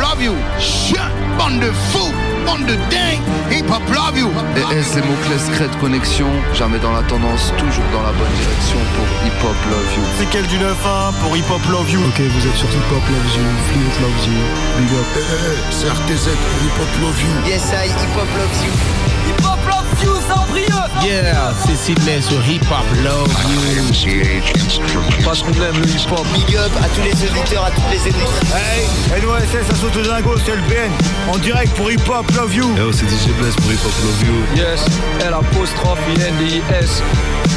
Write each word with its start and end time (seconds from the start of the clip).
love 0.00 0.22
you. 0.22 0.34
Shit, 0.58 0.98
bande 1.38 1.60
de 1.60 1.72
fous, 1.72 2.12
bande 2.50 2.66
de 2.66 2.74
dingue. 2.90 3.22
Hip 3.50 3.68
hop 3.70 3.82
love 3.94 4.18
you. 4.18 4.30
Et 4.56 4.78
S, 4.78 4.94
les 4.94 5.02
mots-clés 5.02 5.38
secrets 5.38 5.68
de 5.68 5.76
connexion. 5.76 6.26
Jamais 6.54 6.78
dans 6.78 6.92
la 6.92 7.02
tendance, 7.02 7.52
toujours 7.58 7.84
dans 7.92 8.02
la 8.02 8.12
bonne 8.12 8.34
direction 8.42 8.78
pour 8.96 9.06
Hip 9.26 9.38
Hop 9.42 9.60
Love 9.70 9.90
You. 9.96 10.02
C'est 10.18 10.30
quel 10.30 10.46
du 10.46 10.56
9-1 10.56 11.12
pour 11.22 11.36
Hip 11.36 11.50
Hop 11.50 11.62
Love 11.70 11.90
You? 11.90 12.00
Ok, 12.00 12.20
vous 12.20 12.46
êtes 12.46 12.56
sur 12.56 12.68
Hip 12.68 12.90
Hop 12.92 13.06
Loves 13.10 13.34
You, 13.36 13.46
Fleet 13.70 13.94
Loves 14.02 14.22
You, 14.26 14.38
Big 14.78 14.92
Up. 14.98 15.10
c'est 15.70 15.88
RTZ 15.88 16.24
pour 16.24 16.58
Hip 16.64 16.78
hop 16.80 16.92
love 17.02 17.20
you. 17.22 17.50
Yes, 17.50 17.70
I 17.72 17.88
hip 17.88 18.14
hop 18.16 18.28
loves 18.38 18.64
you. 18.64 18.72
Hip 19.28 19.40
Hop 19.44 19.60
Love 19.68 19.90
You, 20.02 20.14
Cendrilleux 20.28 20.70
Yeah, 21.04 21.52
c'est 21.66 21.76
Sydney 21.76 22.20
sur 22.20 22.38
Hip 22.48 22.60
Hop 22.70 22.86
Love 23.04 23.32
You. 23.48 23.80
Patron 25.24 25.50
de 25.50 25.60
l'aime, 25.60 25.78
le 25.80 25.86
hip 25.88 26.10
hop. 26.10 26.26
Big 26.34 26.56
up 26.56 26.72
à 26.82 26.88
tous 26.88 27.02
les 27.02 27.12
auditeurs, 27.28 27.64
à 27.64 27.70
toutes 27.70 27.90
les 27.90 28.08
éditrices. 28.08 28.54
Hey, 28.54 29.20
NOSS, 29.22 29.66
ça 29.68 29.74
saute 29.74 29.96
au 29.96 30.02
dingo, 30.02 30.34
c'est 30.44 30.56
le 30.56 30.62
BN. 30.62 30.90
En 31.32 31.38
direct 31.38 31.72
pour 31.74 31.90
Hip 31.90 32.00
Hop 32.08 32.30
Love 32.36 32.39
You. 32.48 32.74
Yo, 32.74 32.90
c'est 32.90 33.04
DJ 33.04 33.36
Bless 33.38 33.54
pour 33.56 33.70
Hip 33.70 33.78
Hop 33.84 33.92
Love 34.02 34.24
You. 34.24 34.56
Yes, 34.56 34.80
L 35.20 35.34
apostrophe 35.34 36.00
N 36.16 36.34
D 36.38 36.62
S. 36.80 37.02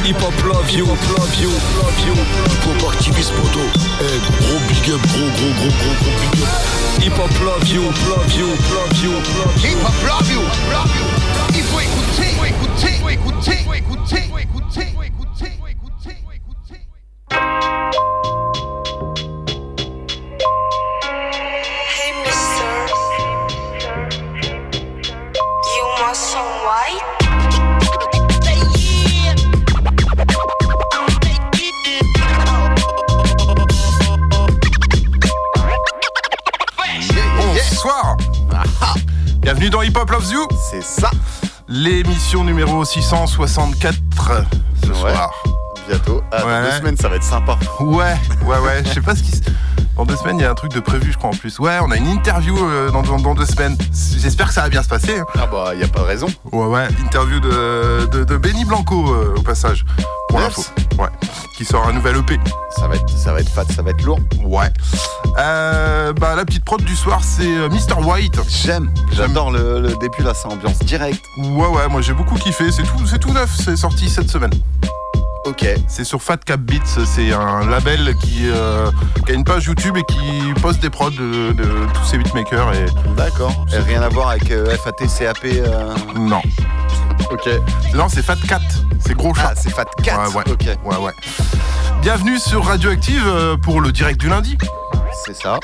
Hip 0.03 0.17
Hop 0.21 0.33
Love 0.43 0.69
You, 0.71 0.85
Love 0.85 1.35
You, 1.39 1.49
Love 1.79 1.99
You. 2.05 2.13
Hip 2.13 2.83
hop 2.83 2.91
activiste 2.93 3.31
poto. 3.31 3.61
Eh, 4.01 4.19
gros 4.43 4.59
big 4.67 4.93
up, 4.93 4.99
gros, 5.07 5.31
gros, 5.39 5.53
gros, 5.55 5.71
gros, 5.79 5.95
gros 6.03 6.15
big 6.19 6.43
up. 6.43 6.49
Hip 6.99 7.17
Hop 7.17 7.31
Love 7.45 7.65
You, 7.69 7.83
Love 8.09 8.33
You, 8.35 8.47
Love 8.75 8.93
You, 9.01 9.13
Love 9.39 9.55
You. 9.63 9.71
Hip 9.71 9.79
hop 9.85 9.95
love 10.05 10.29
you, 10.29 10.41
love 10.69 10.91
you. 10.99 11.07
Il 11.55 11.63
faut 11.63 11.79
écouter, 11.79 12.35
faut 12.35 12.45
écouter, 12.45 12.99
faut 12.99 13.09
écouter, 13.09 13.57
faut 13.63 13.73
écouter, 13.73 14.23
faut 14.29 14.37
écouter, 14.37 14.87
faut 14.93 15.03
écouter, 15.03 15.12
Bienvenue 39.63 39.69
dans 39.69 39.81
Hip 39.81 39.97
Hop 39.97 40.09
Loves 40.11 40.29
You 40.29 40.45
C'est 40.69 40.83
ça. 40.83 41.09
L'émission 41.69 42.43
numéro 42.43 42.83
664 42.83 43.95
ce 44.83 44.87
Ouais. 44.89 44.93
soir. 45.13 45.31
Bientôt. 45.87 46.21
Ah, 46.33 46.41
dans 46.41 46.47
Ouais. 46.47 46.63
deux 46.63 46.71
semaines, 46.79 46.97
ça 46.97 47.07
va 47.07 47.15
être 47.15 47.23
sympa. 47.23 47.57
Ouais, 47.79 48.13
ouais, 48.45 48.57
ouais, 48.59 48.83
je 48.85 48.89
sais 48.89 48.99
pas 48.99 49.15
ce 49.15 49.23
qui 49.23 49.31
se... 49.31 49.41
Dans 49.95 50.03
deux 50.05 50.17
semaines, 50.17 50.37
il 50.39 50.41
y 50.41 50.45
a 50.45 50.51
un 50.51 50.53
truc 50.55 50.73
de 50.73 50.81
prévu, 50.81 51.13
je 51.13 51.17
crois, 51.17 51.29
en 51.29 51.33
plus. 51.33 51.59
Ouais, 51.59 51.77
on 51.81 51.91
a 51.91 51.95
une 51.95 52.07
interview 52.09 52.57
euh, 52.61 52.89
dans, 52.91 53.03
dans- 53.03 53.19
dans 53.19 53.35
deux 53.35 53.45
semaines. 53.45 53.77
J'espère 54.17 54.47
que 54.49 54.53
ça 54.53 54.63
va 54.63 54.69
bien 54.69 54.83
se 54.83 54.89
passer. 54.89 55.17
hein. 55.19 55.25
Ah 55.39 55.45
bah, 55.49 55.73
y 55.75 55.83
a 55.83 55.87
pas 55.87 55.99
de 55.99 56.05
raison. 56.07 56.27
Ouais, 56.51 56.65
ouais, 56.65 56.87
interview 56.99 57.39
de, 57.39 58.09
de, 58.11 58.25
de 58.25 58.35
Benny 58.37 58.65
Blanco, 58.65 59.13
euh, 59.13 59.35
au 59.37 59.43
passage, 59.43 59.85
pour 60.27 60.39
l'info. 60.41 60.61
Ouais, 60.99 61.07
qui 61.63 61.69
sort 61.69 61.87
un 61.87 61.93
nouvel 61.93 62.17
EP. 62.17 62.39
Ça 62.75 62.87
va 62.87 62.95
être, 62.95 63.09
ça 63.09 63.31
va 63.31 63.39
être 63.39 63.49
fat, 63.49 63.65
ça 63.73 63.81
va 63.81 63.91
être 63.91 64.03
lourd. 64.03 64.19
Ouais. 64.43 64.71
Euh, 65.37 66.11
bah, 66.13 66.35
la 66.35 66.43
petite 66.45 66.65
prod 66.65 66.83
du 66.83 66.95
soir, 66.95 67.21
c'est 67.23 67.47
euh, 67.47 67.69
Mr. 67.69 68.05
White. 68.05 68.39
J'aime. 68.49 68.91
J'adore 69.13 69.51
le, 69.51 69.79
le 69.79 69.95
début 69.95 70.23
là, 70.23 70.33
ça 70.33 70.49
ambiance 70.49 70.79
direct. 70.79 71.23
Ouais, 71.37 71.67
ouais, 71.67 71.87
moi 71.89 72.01
j'ai 72.01 72.13
beaucoup 72.13 72.35
kiffé. 72.35 72.71
C'est 72.71 72.83
tout, 72.83 73.05
c'est 73.05 73.19
tout 73.19 73.31
neuf, 73.31 73.49
c'est 73.55 73.77
sorti 73.77 74.09
cette 74.09 74.29
semaine. 74.29 74.51
Ok. 75.45 75.67
C'est 75.87 76.03
sur 76.05 76.21
Fat 76.21 76.37
Cap 76.37 76.61
Beats, 76.61 77.05
c'est 77.05 77.33
un 77.33 77.65
label 77.69 78.15
qui, 78.21 78.49
euh, 78.49 78.89
qui 79.25 79.31
a 79.33 79.35
une 79.35 79.43
page 79.43 79.65
YouTube 79.65 79.97
et 79.97 80.03
qui 80.03 80.53
poste 80.61 80.79
des 80.81 80.89
prods 80.89 81.09
de, 81.11 81.51
de 81.51 81.63
tous 81.93 82.05
ces 82.05 82.17
beatmakers 82.17 82.73
et 82.73 82.85
D'accord. 83.17 83.65
Et 83.73 83.77
rien 83.79 84.01
à 84.01 84.07
voir 84.09 84.29
avec 84.29 84.49
euh, 84.51 84.75
FAT, 84.77 84.93
CAP. 85.19 85.37
euh, 85.45 85.93
non. 86.15 86.41
Ok. 87.29 87.49
Non, 87.93 88.07
c'est 88.07 88.21
Fat 88.21 88.37
Cat, 88.47 88.59
c'est 88.99 89.15
gros 89.15 89.33
chat. 89.33 89.49
Ah, 89.51 89.53
c'est 89.55 89.69
Fat 89.69 89.85
4. 90.01 90.29
Ouais, 90.29 90.35
ouais. 90.37 90.43
Ok. 90.51 90.77
Ouais, 90.85 90.97
ouais. 90.97 91.11
Bienvenue 92.01 92.39
sur 92.39 92.63
Radioactive 92.65 93.23
euh, 93.27 93.57
pour 93.57 93.81
le 93.81 93.91
direct 93.91 94.19
du 94.19 94.29
lundi. 94.29 94.57
C'est 95.25 95.35
ça. 95.35 95.59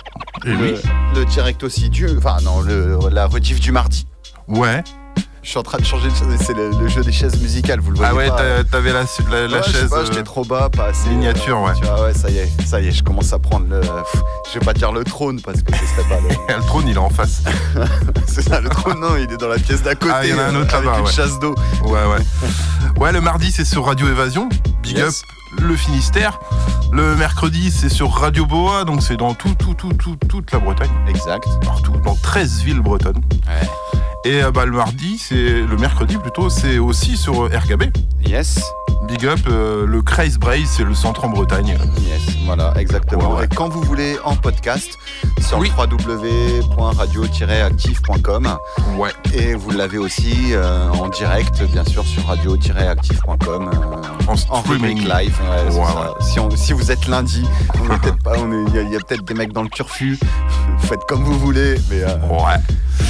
Et 0.46 0.50
le, 0.50 0.74
oui. 0.74 0.81
le 1.16 1.25
direct 1.25 1.64
aussi 1.64 1.90
du. 1.90 2.08
Enfin, 2.18 2.38
non, 2.44 2.62
le, 2.62 2.98
la 3.12 3.28
rediff 3.28 3.59
du 3.59 3.72
mardi. 3.72 4.08
Ouais. 4.48 4.84
Je 5.42 5.50
suis 5.50 5.58
en 5.58 5.64
train 5.64 5.78
de 5.78 5.86
changer 5.86 6.10
de. 6.10 6.14
C'est 6.44 6.54
le, 6.54 6.72
le 6.72 6.88
jeu 6.90 7.02
des 7.02 7.12
chaises 7.12 7.40
musicales, 7.42 7.80
vous 7.80 7.92
le 7.92 7.98
voyez 7.98 8.12
Ah 8.12 8.16
ouais, 8.16 8.28
pas 8.28 8.36
t'as- 8.38 8.64
t'avais 8.66 8.92
la, 8.92 9.04
la, 9.32 9.48
la 9.48 9.58
Ouais, 9.58 9.64
chaise. 9.64 9.90
euh, 9.94 10.06
j'étais 10.06 10.24
trop 10.24 10.44
bas, 10.44 10.70
pas 10.70 10.86
assez. 10.88 11.10
miniature, 11.10 11.62
ouais. 11.62 11.72
Tu 11.80 11.86
vois, 11.86 12.04
ouais, 12.04 12.14
ça 12.14 12.30
y 12.30 12.38
est, 12.40 12.50
ça 12.66 12.82
y 12.82 12.88
est, 12.88 12.92
je 12.92 13.04
commence 13.04 13.32
à 13.34 13.40
prendre 13.40 13.66
le. 13.70 13.80
pff, 13.80 14.22
Je 14.54 14.60
vais 14.60 14.66
pas 14.66 14.74
dire 14.74 14.92
le 14.92 15.04
trône 15.04 15.42
parce 15.42 15.62
que 15.62 15.74
ce 15.74 15.80
serait 15.86 16.08
pas 16.10 16.20
le. 16.22 16.56
le 16.58 16.62
trône, 16.66 16.88
il 16.88 16.96
est 16.96 16.98
en 16.98 17.10
face. 17.10 17.42
C'est 18.28 18.42
ça, 18.42 18.60
le 18.62 18.70
trône, 18.70 19.00
non, 19.00 19.16
il 19.18 19.32
est 19.32 19.38
dans 19.38 19.48
la 19.48 19.58
pièce 19.60 19.82
d'à 19.82 19.96
côté. 19.96 20.12
Ah, 20.14 20.26
il 20.26 20.32
y 20.32 20.34
en 20.34 20.40
a 20.40 20.44
un 20.44 20.56
euh, 20.56 20.62
autre 20.64 20.76
avec 20.76 20.86
là-bas, 20.88 21.00
une 21.00 21.06
ouais. 21.06 21.12
chasse 21.12 21.40
d'eau. 21.40 21.56
Ouais, 21.86 21.92
ouais. 22.06 23.00
Ouais, 23.00 23.12
le 23.12 23.22
mardi, 23.22 23.52
c'est 23.52 23.66
sur 23.66 23.86
Radio 23.86 24.08
Évasion. 24.08 24.50
Big 24.84 24.98
Yes. 24.98 25.22
Up, 25.58 25.62
le 25.62 25.76
Finistère. 25.76 26.40
Le 26.92 27.16
mercredi, 27.16 27.72
c'est 27.72 27.90
sur 27.90 28.12
Radio 28.14 28.46
Boa, 28.46 28.84
donc 28.84 29.02
c'est 29.04 29.16
dans 29.18 29.34
tout, 29.36 29.54
tout, 29.56 29.74
tout, 29.74 29.94
tout, 29.94 30.16
toute 30.28 30.52
la 30.52 30.60
Bretagne. 30.60 30.90
Exact. 31.08 31.46
Partout, 31.64 31.94
dans 32.04 32.16
13 32.16 32.64
villes 32.64 32.82
bretonnes. 32.82 33.22
Ouais. 33.48 33.68
Et 34.25 34.44
euh, 34.44 34.52
bah, 34.52 34.66
le 34.66 34.72
mardi, 34.72 35.18
c'est 35.18 35.62
le 35.62 35.78
mercredi 35.78 36.18
plutôt, 36.18 36.50
c'est 36.50 36.78
aussi 36.78 37.16
sur 37.16 37.46
euh, 37.46 37.50
RKB. 37.50 37.84
Yes. 38.28 38.59
Big 39.04 39.26
Up, 39.26 39.40
euh, 39.48 39.86
le 39.88 40.02
Craze 40.02 40.38
c'est 40.66 40.84
le 40.84 40.94
centre 40.94 41.24
en 41.26 41.30
Bretagne. 41.30 41.78
Yes, 42.02 42.22
voilà, 42.46 42.74
exactement. 42.78 43.32
Ouais, 43.34 43.40
ouais. 43.40 43.46
Et 43.46 43.56
quand 43.56 43.70
vous 43.70 43.82
voulez 43.82 44.18
en 44.24 44.36
podcast, 44.36 44.98
sur 45.48 45.58
Oui. 45.60 45.72
www.radio-actif.com. 45.78 48.58
Ouais. 48.98 49.12
Et 49.34 49.54
vous 49.56 49.72
l'avez 49.72 49.98
aussi 49.98 50.54
euh, 50.54 50.90
en 50.92 51.08
direct, 51.08 51.64
bien 51.72 51.84
sûr, 51.86 52.06
sur 52.06 52.26
radio-actif.com. 52.28 53.72
euh, 53.74 53.78
En 54.28 54.36
en 54.60 54.62
live. 55.08 55.36
ouais. 55.72 55.80
Si, 56.22 56.40
on- 56.40 56.52
si 56.52 56.74
vous 56.74 56.92
êtes 56.92 57.08
lundi, 57.08 57.48
il 57.76 58.92
y 58.92 58.96
a, 58.96 59.00
peut-être 59.00 59.24
des 59.24 59.34
mecs 59.34 59.54
dans 59.54 59.64
le 59.64 59.70
turfu. 59.70 60.20
Faites 60.80 61.06
comme 61.08 61.24
vous 61.24 61.40
voulez, 61.40 61.76
mais 61.90 62.04
Ouais. 62.04 62.60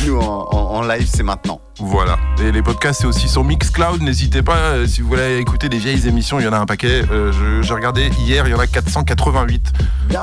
nous 0.05 0.13
en, 0.13 0.47
en- 0.51 0.75
en 0.75 0.81
live, 0.83 1.09
c'est 1.11 1.23
maintenant. 1.23 1.59
Voilà. 1.79 2.17
Et 2.41 2.51
les 2.51 2.61
podcasts, 2.61 3.01
c'est 3.01 3.07
aussi 3.07 3.29
sur 3.29 3.43
Mixcloud. 3.43 4.01
N'hésitez 4.01 4.41
pas, 4.41 4.57
euh, 4.57 4.87
si 4.87 5.01
vous 5.01 5.09
voulez 5.09 5.37
écouter 5.37 5.69
des 5.69 5.77
vieilles 5.77 6.07
émissions, 6.07 6.39
il 6.39 6.45
y 6.45 6.47
en 6.47 6.53
a 6.53 6.57
un 6.59 6.65
paquet. 6.65 7.03
Euh, 7.11 7.61
J'ai 7.61 7.73
regardé 7.73 8.09
hier, 8.19 8.47
il 8.47 8.51
y 8.51 8.53
en 8.53 8.59
a 8.59 8.67
488. 8.67 9.71
Bien. 10.09 10.21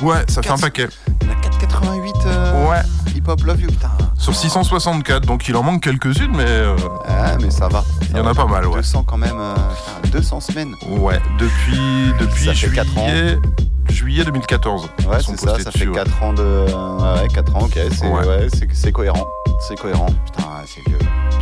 Ouais, 0.00 0.16
ça 0.28 0.42
fait 0.42 0.48
un 0.48 0.52
400. 0.56 0.60
paquet. 0.66 0.88
Il 1.22 1.26
y 1.28 1.30
en 1.30 1.32
a 1.34 1.40
488 1.42 2.14
euh, 2.26 2.68
Ouais. 2.70 2.82
hip 3.14 3.22
hop 3.28 3.42
love 3.44 3.60
you, 3.60 3.68
putain. 3.68 3.90
Sur 4.18 4.34
664, 4.34 5.26
donc 5.26 5.46
il 5.48 5.56
en 5.56 5.62
manque 5.62 5.82
quelques-unes, 5.82 6.32
mais 6.34 6.44
euh, 6.46 6.76
Ah, 7.06 7.36
mais 7.40 7.50
ça 7.50 7.68
va. 7.68 7.84
il 8.10 8.16
y 8.16 8.20
en 8.20 8.26
a 8.26 8.34
pas 8.34 8.46
mal, 8.46 8.66
ouais. 8.66 8.76
200 8.76 9.04
quand 9.06 9.18
même, 9.18 9.36
euh, 9.38 9.54
putain, 10.02 10.18
200 10.18 10.40
semaines. 10.40 10.74
Ouais, 10.88 11.20
depuis, 11.38 11.78
depuis 12.18 12.46
Ça 12.46 12.54
fait 12.54 12.70
quatre 12.74 12.88
juillet, 12.88 13.38
juillet 13.90 14.24
2014. 14.24 14.88
Ouais, 15.06 15.18
c'est 15.20 15.38
ça, 15.38 15.58
ça 15.58 15.64
dessus, 15.70 15.78
fait 15.80 15.86
ouais. 15.88 15.94
4 15.94 16.22
ans 16.22 16.32
de. 16.32 16.42
Ouais, 16.42 17.28
4 17.32 17.54
ans, 17.56 17.60
ok, 17.64 17.78
c'est 17.92 18.06
Ouais. 18.08 18.26
ouais, 18.26 18.48
c'est- 18.52 18.68
c'est 18.72 18.92
cohérent. 18.92 19.24
C'est 19.60 19.76
cohérent. 19.76 20.06
Putain, 20.26 20.42
c'est 20.66 20.80
vieux. 20.86 20.98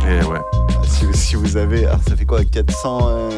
Et 0.09 0.23
ouais. 0.25 0.39
Si, 0.85 1.05
si 1.13 1.35
vous 1.35 1.57
avez. 1.57 1.85
Alors, 1.85 1.99
ça 2.07 2.15
fait 2.15 2.25
quoi 2.25 2.43
400. 2.45 2.99
euh, 3.09 3.29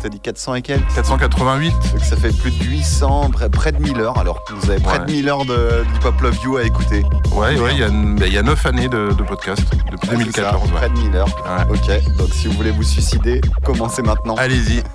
T'as 0.00 0.08
dit 0.10 0.20
400 0.20 0.54
et 0.56 0.62
quelques 0.62 0.94
488 0.94 1.70
Donc 1.94 2.02
ça 2.02 2.16
fait 2.16 2.30
plus 2.36 2.50
de 2.50 2.64
800, 2.64 3.30
près, 3.30 3.48
près 3.48 3.72
de 3.72 3.80
1000 3.82 3.98
heures. 4.00 4.18
Alors 4.18 4.42
vous 4.54 4.70
avez 4.70 4.80
près 4.80 4.98
Ouais. 4.98 5.06
de 5.06 5.10
1000 5.12 5.28
heures 5.30 5.44
de 5.46 5.82
Hip 5.94 6.04
Hop 6.06 6.20
Love 6.20 6.36
You 6.44 6.56
à 6.58 6.62
écouter. 6.64 7.04
Ouais, 7.32 7.58
ouais, 7.58 7.72
il 7.72 7.78
y 7.78 7.82
a, 7.82 7.88
bah, 7.88 8.26
il 8.26 8.32
y 8.34 8.38
a 8.38 8.42
9 8.42 8.66
années 8.66 8.88
de, 8.88 9.12
de 9.12 9.22
podcast, 9.22 9.62
depuis 9.90 10.08
Ouais, 10.10 10.16
c'est 10.26 10.40
2014. 10.42 10.52
ça, 10.52 10.58
ouais. 10.66 10.72
Près 10.80 10.88
de 10.90 10.98
1000 10.98 11.16
heures. 11.16 11.28
Ouais. 11.28 11.74
Ok, 11.74 12.16
donc 12.18 12.28
si 12.34 12.48
vous 12.48 12.54
voulez 12.54 12.70
vous 12.70 12.82
suicider, 12.82 13.40
commencez 13.64 14.02
maintenant. 14.02 14.34
Allez-y. 14.36 14.82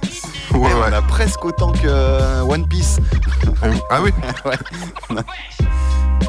Ouais, 0.51 0.61
ouais. 0.61 0.71
On 0.89 0.93
a 0.93 1.01
presque 1.03 1.45
autant 1.45 1.71
que 1.71 1.85
euh, 1.85 2.41
One 2.41 2.67
Piece. 2.67 2.97
Ah 3.91 3.99
oui 4.01 4.11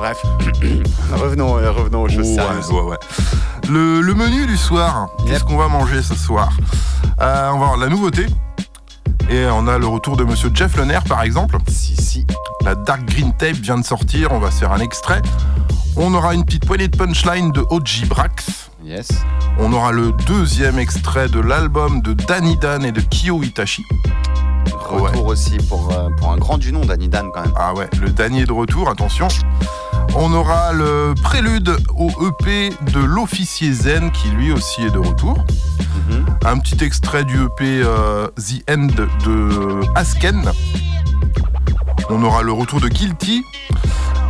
Bref, 0.01 0.23
revenons, 1.13 1.59
euh, 1.59 1.71
revenons 1.73 2.03
aux 2.05 2.09
choses 2.09 2.27
Ouais, 2.29 2.35
sérieuses. 2.37 2.71
ouais, 2.71 2.81
ouais. 2.81 2.97
Le, 3.69 4.01
le 4.01 4.15
menu 4.15 4.47
du 4.47 4.57
soir, 4.57 5.09
qu'est-ce 5.27 5.45
qu'on 5.45 5.59
va 5.59 5.69
manger 5.69 6.01
ce 6.03 6.15
soir 6.15 6.49
Euh, 7.21 7.51
On 7.53 7.59
va 7.59 7.65
avoir 7.67 7.77
la 7.77 7.89
nouveauté. 7.89 8.25
Et 9.29 9.45
on 9.53 9.69
a 9.69 9.77
le 9.77 9.87
retour 9.87 10.17
de 10.17 10.25
monsieur 10.25 10.51
Jeff 10.55 10.75
Lener 10.79 11.01
par 11.07 11.23
exemple. 11.23 11.59
Si, 11.69 11.95
si. 11.97 12.27
La 12.65 12.75
Dark 12.75 13.05
Green 13.05 13.33
Tape 13.37 13.57
vient 13.57 13.77
de 13.79 13.85
sortir, 13.85 14.33
on 14.33 14.39
va 14.39 14.51
se 14.51 14.61
faire 14.61 14.73
un 14.73 14.81
extrait. 14.81 15.21
On 15.97 16.15
aura 16.15 16.33
une 16.35 16.45
petite 16.47 16.65
poignée 16.67 16.89
de 16.89 16.97
punchline 16.97 17.53
de 17.53 17.61
OG 17.69 18.07
Brax. 18.09 18.71
Yes. 18.83 19.09
On 19.59 19.71
aura 19.75 19.93
le 19.93 20.13
deuxième 20.27 20.79
extrait 20.79 21.29
de 21.29 21.41
l'album 21.41 22.01
de 22.01 22.15
Danny 22.15 22.57
Dan 22.57 22.85
et 22.87 22.93
de 22.93 23.03
Kyo 23.03 23.43
Itachi. 23.43 23.85
Retour 24.89 25.27
aussi 25.27 25.59
pour, 25.69 25.93
euh, 25.93 26.09
pour 26.19 26.33
un 26.33 26.37
grand 26.37 26.59
du 26.59 26.73
nom, 26.73 26.81
Danny 26.85 27.09
Dan 27.09 27.29
quand 27.33 27.43
même. 27.43 27.53
Ah 27.57 27.75
ouais, 27.75 27.89
le 28.01 28.09
Danny 28.11 28.41
est 28.41 28.47
de 28.47 28.53
retour, 28.53 28.89
attention. 28.89 29.29
On 30.17 30.33
aura 30.33 30.73
le 30.73 31.15
prélude 31.23 31.77
au 31.97 32.11
EP 32.29 32.71
de 32.93 32.99
l'officier 33.01 33.73
Zen 33.73 34.11
qui 34.11 34.29
lui 34.29 34.53
aussi 34.53 34.83
est 34.83 34.91
de 34.91 34.99
retour. 34.99 35.45
Mhm. 36.09 36.27
Un 36.45 36.59
petit 36.59 36.83
extrait 36.85 37.25
du 37.25 37.37
EP 37.45 37.83
euh, 37.85 38.27
The 38.37 38.71
End 38.71 38.89
de 39.27 39.81
Asken. 39.95 40.51
On 42.11 42.23
aura 42.25 42.43
le 42.43 42.53
retour 42.53 42.81
de 42.81 42.89
Guilty. 42.89 43.43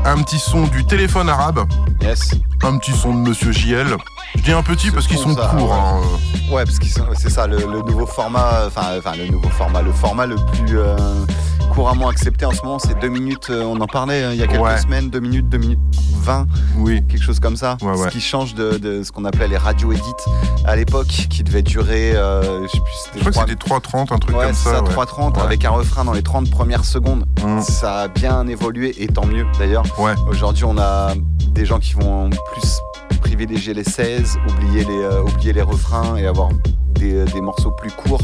un 0.05 0.22
petit 0.22 0.38
son 0.38 0.67
du 0.67 0.84
téléphone 0.84 1.28
arabe, 1.28 1.61
Yes. 2.02 2.31
un 2.62 2.76
petit 2.78 2.93
son 2.93 3.12
de 3.14 3.28
Monsieur 3.28 3.52
JL. 3.52 3.96
Je 4.37 4.43
dis 4.43 4.52
un 4.52 4.62
petit 4.62 4.90
parce 4.90 5.06
qu'ils 5.06 5.19
sont 5.19 5.34
ça, 5.34 5.49
courts. 5.56 5.70
ouais. 5.70 5.76
hein. 5.76 6.55
Ouais, 6.55 6.64
parce 6.64 6.78
que 6.78 6.87
c'est 7.14 7.31
ça, 7.31 7.46
le, 7.46 7.56
le 7.58 7.82
nouveau 7.82 8.06
format, 8.06 8.66
enfin, 8.66 8.82
enfin, 8.99 9.12
le 9.16 9.26
nouveau 9.28 9.49
format, 9.50 9.82
le 9.82 9.93
format 9.93 10.26
le 10.26 10.37
plus 10.37 10.78
euh, 10.78 10.96
couramment 11.70 12.08
accepté 12.08 12.44
en 12.44 12.50
ce 12.52 12.62
moment, 12.62 12.78
c'est 12.78 12.99
2 12.99 13.08
minutes, 13.08 13.49
euh, 13.50 13.62
on 13.64 13.81
en 13.81 13.87
parlait 13.87 14.22
euh, 14.22 14.34
il 14.34 14.40
y 14.40 14.43
a 14.43 14.46
quelques 14.46 14.61
Ouais. 14.62 14.78
semaines, 14.78 15.08
2 15.11 15.20
minutes, 15.20 15.49
2 15.49 15.58
minutes 15.58 15.78
20, 16.22 16.46
Oui. 16.76 17.02
quelque 17.08 17.22
chose 17.22 17.40
comme 17.40 17.56
ça. 17.56 17.76
Ouais, 17.82 17.96
ce 17.96 18.02
ouais. 18.02 18.11
qui 18.11 18.20
change 18.20 18.55
de, 18.55 18.76
de 18.78 19.02
ce 19.02 19.11
qu'on 19.12 19.25
appelait 19.25 19.49
les 19.49 19.56
radio 19.56 19.93
edits 19.93 20.02
à 20.67 20.76
l'époque, 20.76 21.06
qui 21.06 21.43
devait 21.43 21.62
durer, 21.62 22.12
euh, 22.17 22.62
je 22.67 22.69
sais 22.69 22.81
plus, 22.81 22.93
Je 23.14 23.19
crois 23.20 23.31
que 23.31 23.31
trois- 23.31 23.43
c'était 23.46 23.56
3.30, 23.56 24.12
un 24.12 24.19
truc 24.19 24.37
comme 24.37 24.52
ça. 24.55 24.70
ça, 24.70 24.82
ouais. 24.82 24.88
3.30 24.90 25.37
Ouais. 25.37 25.43
avec 25.43 25.64
un 25.64 25.70
refrain 25.70 26.05
dans 26.05 26.12
les 26.12 26.22
30 26.22 26.50
premières 26.50 26.84
secondes. 26.84 27.25
Mm. 27.44 27.61
Ça 27.62 28.00
a 28.02 28.08
bien 28.08 28.46
évolué 28.46 28.94
et 29.02 29.06
tant 29.06 29.26
mieux 29.26 29.46
d'ailleurs. 29.58 29.84
Aujourd'hui, 30.28 30.64
on 30.64 30.76
a 30.78 31.14
des 31.52 31.64
gens 31.64 31.78
qui 31.78 31.94
vont 31.94 32.31
plus 32.52 32.81
privilégier 33.20 33.75
les 33.75 33.84
16, 33.84 34.38
oublier 34.49 34.84
les, 34.84 34.99
euh, 34.99 35.23
oublier 35.23 35.52
les 35.52 35.62
refrains 35.62 36.16
et 36.16 36.26
avoir 36.26 36.49
des, 36.94 37.14
euh, 37.14 37.25
des 37.26 37.40
morceaux 37.40 37.70
plus 37.70 37.90
courts. 37.90 38.20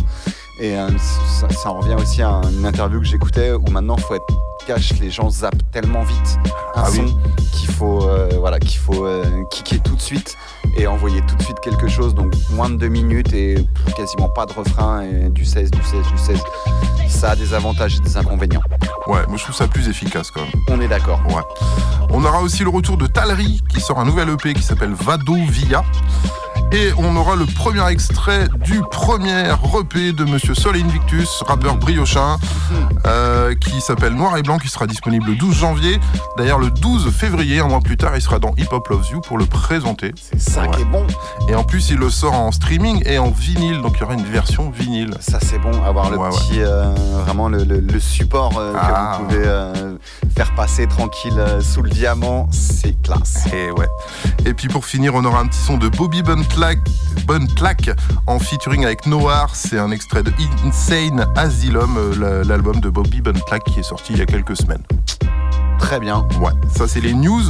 Et 0.58 0.74
euh, 0.76 0.88
ça, 0.98 1.48
ça 1.50 1.70
en 1.70 1.80
revient 1.80 1.96
aussi 2.00 2.22
à 2.22 2.40
une 2.50 2.64
interview 2.64 2.98
que 3.00 3.06
j'écoutais 3.06 3.52
où 3.52 3.70
maintenant, 3.70 3.96
faut 3.98 4.14
être 4.14 4.24
cash, 4.66 4.94
les 5.00 5.10
gens 5.10 5.28
zappent 5.28 5.70
tellement 5.70 6.02
vite 6.02 6.38
un 6.74 6.82
Ah 6.84 6.90
son 6.90 7.02
oui. 7.02 7.16
qu'il 7.52 7.68
faut, 7.70 8.08
euh, 8.08 8.30
voilà, 8.38 8.58
qu'il 8.58 8.78
faut 8.78 9.04
euh, 9.06 9.24
kicker 9.50 9.80
tout 9.80 9.94
de 9.94 10.00
suite 10.00 10.34
et 10.78 10.86
envoyer 10.86 11.20
tout 11.28 11.36
de 11.36 11.42
suite 11.42 11.60
quelque 11.60 11.88
chose. 11.88 12.14
Donc 12.14 12.32
moins 12.52 12.70
de 12.70 12.76
deux 12.76 12.88
minutes 12.88 13.32
et 13.34 13.66
quasiment 13.96 14.28
pas 14.30 14.46
de 14.46 14.52
refrain 14.54 15.02
et 15.02 15.28
du 15.28 15.44
16, 15.44 15.70
du 15.70 15.82
16, 15.82 16.06
du 16.10 16.18
16. 16.18 16.40
Ça 17.08 17.30
a 17.32 17.36
des 17.36 17.52
avantages 17.54 17.96
et 17.96 18.00
des 18.00 18.16
inconvénients. 18.16 18.62
Ouais, 19.06 19.26
moi 19.28 19.36
je 19.36 19.42
trouve 19.44 19.54
ça 19.54 19.68
plus 19.68 19.88
efficace 19.88 20.30
quand 20.30 20.40
même. 20.40 20.50
On 20.68 20.80
est 20.80 20.88
d'accord. 20.88 21.20
Ouais. 21.28 21.42
On 22.10 22.24
aura 22.24 22.40
aussi 22.40 22.62
le 22.62 22.70
retour 22.70 22.96
de 22.96 23.06
Talry 23.06 23.62
qui 23.68 23.80
sort 23.80 24.00
un 24.00 24.04
nouvel 24.06 24.30
EP 24.30 24.54
qui 24.54 24.62
s'appelle 24.62 24.94
Vado 24.94 25.34
Via. 25.50 25.84
Et 26.72 26.90
on 26.98 27.14
aura 27.16 27.36
le 27.36 27.46
premier 27.46 27.86
extrait 27.90 28.48
du 28.64 28.82
premier 28.90 29.44
EP 29.78 30.12
de 30.12 30.24
Monsieur 30.24 30.54
Sol 30.54 30.76
Invictus, 30.76 31.42
rappeur 31.46 31.76
briochin, 31.76 32.38
euh, 33.06 33.54
qui 33.54 33.80
s'appelle 33.80 34.14
Noir 34.14 34.36
et 34.36 34.42
Blanc, 34.42 34.58
qui 34.58 34.68
sera 34.68 34.86
disponible 34.86 35.26
le 35.30 35.36
12 35.36 35.54
janvier. 35.56 35.98
D'ailleurs, 36.36 36.58
le 36.58 36.70
12 36.70 37.10
février, 37.12 37.60
un 37.60 37.68
mois 37.68 37.80
plus 37.80 37.96
tard, 37.96 38.12
il 38.14 38.20
sera 38.20 38.38
dans 38.38 38.52
Hip 38.58 38.66
Hop 38.72 38.88
Loves 38.88 39.06
You 39.12 39.20
pour 39.20 39.38
le 39.38 39.46
présenter. 39.46 40.12
C'est 40.20 40.40
ça 40.40 40.62
Ouais. 40.62 40.70
qui 40.72 40.82
est 40.82 40.86
bon. 40.86 41.06
Et 41.48 41.54
en 41.54 41.64
plus, 41.64 41.90
il 41.90 41.96
le 41.98 42.10
sort 42.10 42.34
en 42.34 42.50
streaming 42.52 43.02
et 43.06 43.18
en 43.18 43.30
vinyle, 43.30 43.80
donc 43.80 43.94
il 43.96 44.00
y 44.00 44.04
aura 44.04 44.14
une 44.14 44.24
version 44.24 44.68
vinyle. 44.70 45.14
Ça 45.20 45.38
c'est 45.40 45.58
bon, 45.58 45.82
avoir 45.84 46.10
le 46.10 46.18
Ouais, 46.18 46.28
petit, 46.30 46.60
euh, 46.60 46.92
vraiment 47.24 47.48
le, 47.48 47.64
le- 47.64 47.80
le 47.80 48.00
support 48.00 48.52
euh, 48.58 48.72
que 48.74 48.78
Ah. 48.80 49.18
vous 49.20 49.26
pouvez 49.26 49.42
euh, 49.46 49.96
faire 50.36 50.54
passer 50.54 50.86
tranquille 50.86 51.40
sous 51.62 51.82
le 51.82 51.90
diamant, 51.90 52.48
c'est 52.50 53.00
classe. 53.02 53.44
Et 53.54 53.70
ouais. 53.70 53.88
Et 54.44 54.52
puis 54.52 54.68
pour 54.68 54.84
finir, 54.84 55.14
on 55.14 55.24
aura 55.24 55.38
un 55.40 55.46
petit 55.46 55.60
son 55.60 55.78
de 55.78 55.88
Bobby 55.88 56.22
Buntlack, 56.56 56.78
Buntlack 57.26 57.90
en 58.26 58.38
featuring 58.38 58.86
avec 58.86 59.04
Noir. 59.04 59.50
C'est 59.54 59.78
un 59.78 59.90
extrait 59.90 60.22
de 60.22 60.32
Insane 60.64 61.26
Asylum, 61.36 61.96
euh, 61.98 62.14
la- 62.18 62.44
l'album 62.44 62.80
de 62.80 62.88
Bobby 62.88 63.20
Buntlack 63.20 63.62
qui 63.64 63.80
est 63.80 63.82
sorti 63.82 64.14
il 64.14 64.20
y 64.20 64.22
a 64.22 64.26
quelques 64.26 64.56
semaines. 64.56 64.82
Très 65.78 66.00
bien. 66.00 66.26
Ouais, 66.40 66.52
ça 66.74 66.88
c'est 66.88 67.02
les 67.02 67.12
news. 67.12 67.42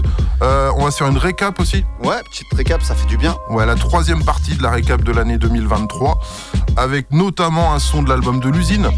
Euh, 0.43 0.73
on 0.77 0.85
va 0.87 0.91
se 0.91 0.97
faire 0.97 1.07
une 1.07 1.19
récap 1.19 1.61
aussi. 1.61 1.85
Ouais, 2.03 2.17
petite 2.33 2.53
récap, 2.57 2.83
ça 2.83 2.97
fait 2.97 3.07
du 3.07 3.17
bien. 3.17 3.37
Ouais, 3.49 3.65
la 3.65 3.77
troisième 3.77 4.25
partie 4.25 4.57
de 4.57 4.63
la 4.65 4.71
récap 4.73 5.05
de 5.05 5.13
l'année 5.13 5.39
2023, 5.39 6.19
avec 6.77 7.13
notamment 7.13 7.75
un 7.75 7.79
son 7.79 8.03
de 8.03 8.09
l'album 8.09 8.41
de 8.41 8.49
l'usine, 8.49 8.89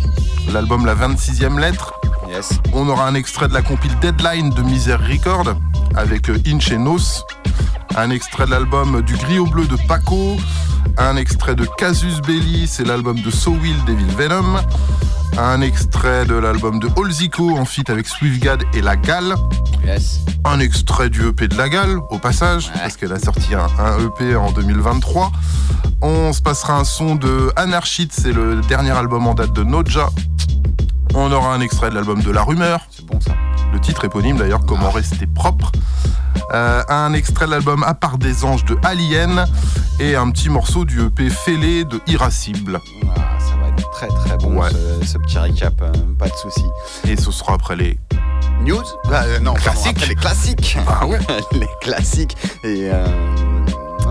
l'album 0.51 0.87
La 0.87 0.95
26e 0.95 1.59
lettre. 1.59 1.93
Yes. 2.29 2.51
On 2.73 2.89
aura 2.89 3.07
un 3.09 3.15
extrait 3.15 3.49
de 3.49 3.55
la 3.55 3.63
compile 3.63 3.93
Deadline 4.01 4.51
de 4.51 4.63
Misère 4.63 5.01
Record 5.01 5.55
avec 5.97 6.29
euh, 6.29 6.39
Inch 6.47 6.71
et 6.71 6.79
Nos. 6.79 6.99
Un 7.97 8.11
extrait 8.11 8.45
de 8.47 8.51
l'album 8.51 9.03
Du 9.03 9.17
Gris 9.17 9.39
au 9.39 9.47
Bleu 9.47 9.67
de 9.67 9.77
Paco. 9.89 10.37
Un 10.99 11.17
extrait 11.17 11.55
de 11.55 11.67
Casus 11.79 12.21
Belli, 12.21 12.67
c'est 12.67 12.85
l'album 12.85 13.21
de 13.21 13.31
So 13.31 13.53
Will 13.53 13.77
Devil 13.87 14.07
Venom. 14.17 14.59
Un 15.39 15.61
extrait 15.61 16.27
de 16.27 16.35
l'album 16.35 16.79
de 16.81 16.89
Holzico 16.97 17.57
en 17.57 17.65
feat 17.65 17.89
avec 17.91 18.07
Swiftgad 18.09 18.63
et 18.75 18.83
La 18.83 18.97
Gale. 18.97 19.35
Yes. 19.87 20.21
Un 20.45 20.61
extrait 20.61 21.09
du 21.11 21.27
EP 21.29 21.49
de 21.49 21.57
La 21.57 21.69
Gale, 21.69 21.99
au 22.11 22.19
passage, 22.19 22.67
Ouais. 22.75 22.81
parce 22.83 22.97
qu'elle 22.97 23.13
a 23.13 23.19
sorti 23.21 23.55
un, 23.55 23.67
un 23.83 23.99
EP 24.07 24.35
en 24.37 24.51
2023. 24.53 25.31
On 26.03 26.33
se 26.33 26.43
passera 26.43 26.75
un 26.79 26.85
son 26.85 27.15
de 27.15 27.53
Anarchite, 27.57 28.13
c'est 28.13 28.33
le 28.33 28.57
dernier 28.69 28.91
album 28.91 29.27
en 29.27 29.35
date 29.35 29.53
de 29.53 29.63
Noja. 29.63 30.11
On 31.15 31.33
aura 31.33 31.53
un 31.55 31.61
extrait 31.61 31.91
de 31.91 31.95
l'album 31.95 32.23
de 32.23 32.31
La 32.31 32.43
Rumeur, 32.43 32.81
C'est 32.91 33.05
bon 33.07 33.21
ça. 33.21 33.33
le 33.73 33.81
titre 33.81 34.05
éponyme 34.05 34.37
d'ailleurs, 34.37 34.61
Comment 34.67 34.89
Ah. 34.93 34.97
rester 34.97 35.27
propre. 35.27 35.73
Euh, 36.55 36.83
un 36.89 37.13
extrait 37.13 37.47
de 37.47 37.51
l'album 37.51 37.83
À 37.83 37.95
part 37.95 38.19
des 38.19 38.45
anges 38.45 38.65
de 38.65 38.77
Alien 38.85 39.45
et 40.01 40.15
un 40.17 40.31
petit 40.31 40.49
morceau 40.49 40.85
du 40.85 41.01
EP 41.05 41.29
Fêlé 41.29 41.85
de 41.85 42.01
Irascible. 42.07 42.81
Ah, 43.17 43.21
ça 43.39 43.55
va 43.61 43.69
être 43.69 43.91
très 43.91 44.09
très 44.09 44.37
bon 44.39 44.59
Ouais. 44.61 44.71
ce, 45.03 45.07
ce 45.07 45.19
petit 45.19 45.39
recap, 45.39 45.75
euh, 45.83 45.93
pas 46.19 46.29
de 46.29 46.35
souci. 46.35 46.65
Et 47.07 47.17
ce 47.17 47.31
sera 47.33 47.55
après 47.55 47.77
les. 47.77 47.99
News? 48.65 48.83
Bah, 49.09 49.23
euh, 49.25 49.39
Non, 49.41 49.55
pardon, 49.55 49.63
Classique. 49.71 49.97
après 49.97 50.07
les 50.09 50.15
classiques. 50.15 50.79
Ah 50.87 51.07
ouais 51.07 51.19
les 51.53 51.69
classiques. 51.81 52.37
Et 52.65 52.89
euh, 52.93 53.07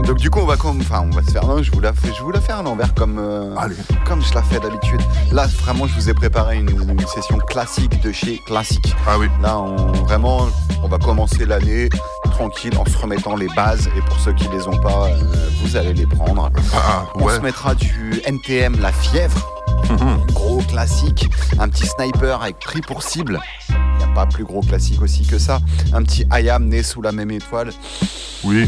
donc 0.03 0.17
du 0.17 0.29
coup, 0.29 0.39
on 0.39 0.45
va 0.45 0.57
comme, 0.57 0.79
enfin, 0.81 1.01
on 1.05 1.09
va 1.15 1.21
se 1.23 1.31
faire. 1.31 1.45
Non, 1.45 1.61
je 1.61 1.71
vous 1.71 1.79
la 1.79 1.94
fais, 1.94 2.13
je 2.17 2.21
vous 2.23 2.31
la 2.31 2.41
fais 2.41 2.51
à 2.53 2.61
l'envers 2.61 2.94
comme. 2.94 3.17
euh, 3.19 3.53
comme 4.05 4.21
je 4.23 4.33
la 4.33 4.41
fais 4.44 4.59
d'habitude. 4.59 5.01
Là, 5.31 5.47
vraiment, 5.63 5.88
je 5.88 5.94
vous 5.95 6.09
ai 6.09 6.13
préparé 6.13 6.57
une, 6.57 6.69
une 6.69 7.07
session 7.07 7.38
classique 7.39 8.01
de 8.01 8.11
chez 8.11 8.39
Classique. 8.47 8.95
Ah 9.07 9.17
oui. 9.19 9.27
Là, 9.41 9.57
on, 9.59 9.91
vraiment, 10.03 10.47
on 10.83 10.88
va 10.88 10.97
commencer 10.97 11.45
l'année 11.45 11.89
tranquille 12.31 12.77
en 12.77 12.85
se 12.85 12.97
remettant 12.97 13.35
les 13.35 13.47
bases. 13.55 13.88
Et 13.97 14.01
pour 14.01 14.19
ceux 14.19 14.33
qui 14.33 14.47
les 14.49 14.67
ont 14.67 14.77
pas, 14.79 15.07
euh, 15.07 15.49
vous 15.63 15.75
allez 15.75 15.94
les 15.94 16.05
prendre. 16.05 16.49
Ah, 16.75 17.03
On 17.15 17.23
ouais. 17.23 17.35
se 17.35 17.39
mettra 17.41 17.73
du 17.75 18.21
NTM 18.25 18.79
La 18.79 18.91
Fièvre, 18.91 19.47
Mhm. 19.89 20.25
gros 20.33 20.57
classique. 20.69 21.29
Un 21.59 21.69
petit 21.69 21.88
sniper 21.88 22.41
avec 22.41 22.59
prix 22.59 22.81
pour 22.81 23.03
cible. 23.03 23.39
Il 23.69 23.75
n'y 23.97 24.03
a 24.03 24.13
pas 24.13 24.25
plus 24.25 24.44
gros 24.44 24.61
classique 24.61 25.01
aussi 25.01 25.25
que 25.25 25.38
ça. 25.39 25.59
Un 25.94 26.03
petit 26.03 26.25
IAM 26.31 26.65
né 26.67 26.83
sous 26.83 27.01
la 27.01 27.11
même 27.11 27.31
étoile. 27.31 27.71
Oui. 28.44 28.67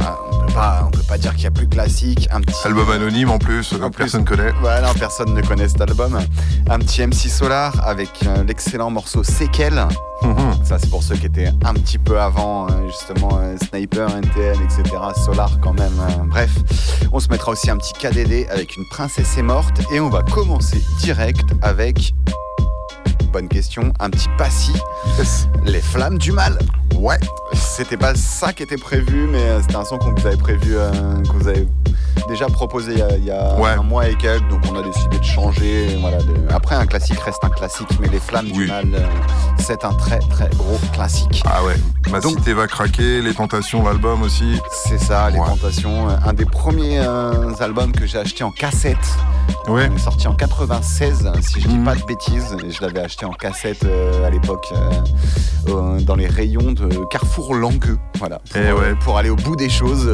On 0.00 0.46
peut 0.46 0.52
pas, 0.54 0.82
on 0.86 0.90
peut 0.90 1.02
pas 1.08 1.18
dire 1.18 1.34
qu'il 1.34 1.44
y 1.44 1.46
a 1.46 1.50
plus 1.50 1.68
classique. 1.68 2.28
Un 2.30 2.40
petit 2.40 2.54
Album 2.64 2.90
anonyme 2.90 3.30
en 3.30 3.38
plus, 3.38 3.74
personne 3.96 4.24
connaît. 4.24 4.52
Voilà, 4.60 4.92
personne 4.94 5.34
ne 5.34 5.42
connaît 5.42 5.68
cet 5.68 5.80
album. 5.80 6.18
Un 6.68 6.78
petit 6.78 7.06
MC 7.06 7.28
Solar 7.28 7.74
avec 7.86 8.10
euh, 8.26 8.44
l'excellent 8.44 8.90
morceau 8.90 9.22
Séquelles. 9.22 9.86
Mhm. 10.22 10.64
Ça, 10.64 10.78
c'est 10.78 10.88
pour 10.90 11.02
ceux 11.02 11.16
qui 11.16 11.26
étaient 11.26 11.50
un 11.64 11.74
petit 11.74 11.98
peu 11.98 12.20
avant, 12.20 12.68
euh, 12.68 12.86
justement, 12.86 13.38
euh, 13.40 13.56
Sniper, 13.68 14.08
NTM, 14.08 14.62
etc. 14.62 14.96
Solar, 15.24 15.58
quand 15.60 15.74
même. 15.74 15.92
bref, 16.26 16.50
on 17.12 17.20
se 17.20 17.28
mettra 17.28 17.52
aussi 17.52 17.70
un 17.70 17.76
petit 17.76 17.92
KDD 17.94 18.46
avec 18.50 18.76
une 18.76 18.84
princesse 18.90 19.36
est 19.36 19.42
morte. 19.42 19.80
Et 19.92 20.00
on 20.00 20.08
va 20.10 20.22
commencer 20.22 20.82
direct 21.00 21.44
avec. 21.62 22.14
Bonne 23.32 23.48
question, 23.48 23.92
un 24.00 24.10
petit 24.10 24.28
passy, 24.38 24.72
Yes. 25.18 25.48
les 25.64 25.80
flammes 25.80 26.18
du 26.18 26.32
mal. 26.32 26.58
Ouais. 26.96 27.18
C'était 27.54 27.96
pas 27.96 28.14
ça 28.14 28.52
qui 28.52 28.62
était 28.62 28.76
prévu, 28.76 29.26
mais 29.26 29.38
euh, 29.42 29.60
c'était 29.62 29.76
un 29.76 29.84
son 29.84 29.98
qu'on 29.98 30.12
vous 30.14 30.26
avait 30.26 30.36
prévu, 30.36 30.74
euh, 30.76 30.90
vous 31.32 31.48
déjà 32.28 32.46
proposé 32.46 32.92
il 32.92 32.98
y 32.98 33.02
a, 33.02 33.16
il 33.16 33.24
y 33.24 33.30
a 33.30 33.54
Ouais. 33.58 33.70
un 33.70 33.82
mois 33.82 34.08
et 34.08 34.14
quelques, 34.14 34.48
donc 34.48 34.60
on 34.70 34.78
a 34.78 34.82
décidé 34.82 35.18
de 35.18 35.24
changer. 35.24 35.96
Voilà, 36.00 36.18
de- 36.18 36.34
Après, 36.52 36.74
un 36.74 36.86
classique 36.86 37.18
reste 37.20 37.42
un 37.44 37.48
classique, 37.50 37.88
mais 38.00 38.08
Les 38.08 38.20
Flammes 38.20 38.46
du 38.50 38.60
Oui. 38.60 38.66
Mal, 38.68 38.86
euh, 38.94 39.00
c'est 39.58 39.84
un 39.84 39.92
très 39.94 40.18
très 40.18 40.48
gros 40.56 40.78
classique. 40.92 41.42
Ah 41.46 41.64
ouais. 41.64 41.74
Ma 42.10 42.20
Donc- 42.20 42.38
cité 42.38 42.52
va 42.52 42.66
craquer, 42.66 43.22
les 43.22 43.34
tentations, 43.34 43.84
l'album 43.84 44.22
aussi. 44.22 44.60
C'est 44.86 44.98
ça, 44.98 45.30
Les 45.30 45.38
Ouais. 45.38 45.46
Tentations, 45.46 46.08
euh, 46.10 46.16
un 46.26 46.32
des 46.32 46.44
premiers 46.46 46.98
euh, 47.00 47.52
albums 47.60 47.92
que 47.92 48.06
j'ai 48.06 48.18
acheté 48.18 48.44
en 48.44 48.50
cassette. 48.50 48.96
Ouais. 49.68 49.86
Est 49.94 49.98
sorti 49.98 50.26
en 50.28 50.34
96, 50.34 51.30
si 51.40 51.60
je 51.60 51.68
dis 51.68 51.76
Mhm. 51.78 51.84
pas 51.84 51.94
de 51.94 52.02
bêtises. 52.04 52.56
Et 52.64 52.70
je 52.70 52.82
l'avais 52.82 53.00
acheté 53.00 53.24
en 53.24 53.32
cassette 53.32 53.84
euh, 53.84 54.26
à 54.26 54.30
l'époque 54.30 54.72
euh, 55.68 56.00
dans 56.00 56.14
les 56.16 56.26
rayons 56.26 56.72
de 56.72 57.04
Carrefour 57.10 57.54
Langueux. 57.54 57.98
Voilà. 58.18 58.38
Pour, 58.50 58.60
Eh 58.60 58.72
ouais. 58.72 58.94
pour 59.02 59.18
aller 59.18 59.30
au 59.30 59.36
bout 59.36 59.56
des 59.56 59.68
choses. 59.70 60.10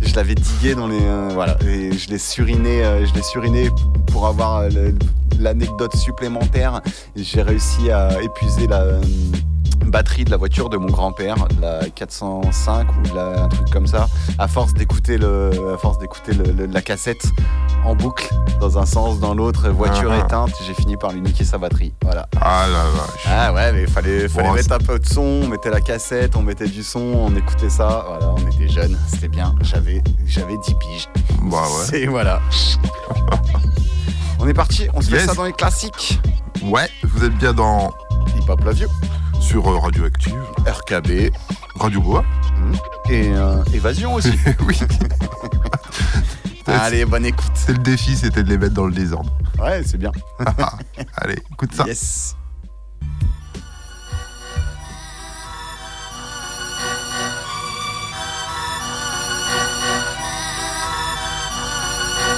je 0.00 0.14
l'avais 0.14 0.34
digué 0.34 0.74
dans 0.74 0.86
les. 0.86 0.93
Euh, 1.02 1.30
voilà. 1.32 1.56
Et 1.66 1.92
je 1.92 2.10
l'ai 2.10 2.18
suriné, 2.18 2.84
euh, 2.84 3.04
je 3.06 3.14
l'ai 3.14 3.22
suriné 3.22 3.70
pour 4.06 4.26
avoir 4.26 4.58
euh, 4.58 4.70
l'anecdote 5.38 5.94
supplémentaire. 5.96 6.80
J'ai 7.16 7.42
réussi 7.42 7.90
à 7.90 8.22
épuiser 8.22 8.66
la. 8.66 9.00
Batterie 9.86 10.24
de 10.24 10.30
la 10.30 10.36
voiture 10.36 10.68
de 10.68 10.76
mon 10.76 10.86
grand-père, 10.88 11.36
de 11.48 11.60
la 11.60 11.88
405 11.90 12.86
ou 12.98 13.08
de 13.08 13.14
la- 13.14 13.44
un 13.44 13.48
truc 13.48 13.70
comme 13.70 13.86
ça, 13.86 14.06
à 14.38 14.48
force 14.48 14.74
d'écouter 14.74 15.18
le, 15.18 15.50
à 15.74 15.78
force 15.78 15.98
d'écouter 15.98 16.32
le- 16.34 16.52
le- 16.52 16.66
la 16.66 16.82
cassette 16.82 17.24
en 17.84 17.94
boucle 17.94 18.28
dans 18.60 18.78
un 18.78 18.86
sens, 18.86 19.20
dans 19.20 19.34
l'autre, 19.34 19.68
voiture 19.70 20.10
Ah. 20.12 20.24
éteinte, 20.24 20.52
j'ai 20.66 20.74
fini 20.74 20.96
par 20.96 21.12
lui 21.12 21.20
niquer 21.20 21.44
sa 21.44 21.58
batterie. 21.58 21.92
Voilà. 22.02 22.26
Ah 22.40 22.66
la 22.68 22.84
vache. 22.84 23.26
Ah 23.26 23.52
ouais, 23.52 23.72
mais 23.72 23.82
il 23.82 23.88
fallait, 23.88 24.28
fallait 24.28 24.48
Bon, 24.48 24.54
mettre 24.54 24.72
un 24.72 24.78
peu 24.78 24.98
de 24.98 25.06
son, 25.06 25.20
on 25.20 25.48
mettait 25.48 25.70
la 25.70 25.80
cassette, 25.80 26.34
on 26.36 26.42
mettait 26.42 26.68
du 26.68 26.82
son, 26.82 27.00
on 27.00 27.34
écoutait 27.36 27.68
ça. 27.70 28.04
Voilà, 28.08 28.30
on 28.36 28.50
était 28.50 28.68
jeunes, 28.68 28.98
c'était 29.08 29.28
bien. 29.28 29.54
J'avais, 29.60 30.02
j'avais 30.26 30.56
10 30.56 30.74
piges. 30.74 31.08
Bah 31.42 31.58
ouais. 31.62 31.84
C'est 31.90 32.06
voilà. 32.06 32.40
on 34.38 34.48
est 34.48 34.54
parti, 34.54 34.88
on 34.94 35.00
se 35.00 35.10
fait 35.10 35.20
ça 35.26 35.34
dans 35.34 35.44
les 35.44 35.52
classiques. 35.52 36.20
Ouais, 36.62 36.88
vous 37.02 37.24
êtes 37.24 37.36
bien 37.36 37.52
dans 37.52 37.92
Hip 38.36 38.48
Hop 38.48 38.64
Love 38.64 38.78
You. 38.78 38.88
Sur 39.44 39.68
euh, 39.68 39.78
Radioactive, 39.78 40.40
RKB 40.66 41.30
Radio 41.78 42.00
Bois. 42.00 42.24
et 43.10 43.28
euh, 43.34 43.62
Évasion 43.74 44.14
aussi. 44.14 44.32
oui, 44.66 44.78
Allez, 46.66 47.04
bonne 47.04 47.26
écoute. 47.26 47.52
c'est 47.54 47.72
le 47.72 47.78
défi, 47.78 48.16
c'était 48.16 48.42
de 48.42 48.48
les 48.48 48.58
mettre 48.58 48.74
dans 48.74 48.86
le 48.86 48.92
désordre. 48.92 49.30
Ouais, 49.60 49.82
c'est 49.84 49.98
bien. 49.98 50.12
Allez, 51.16 51.36
écoute 51.52 51.74
ça. 51.74 51.84
Yes. 51.86 52.36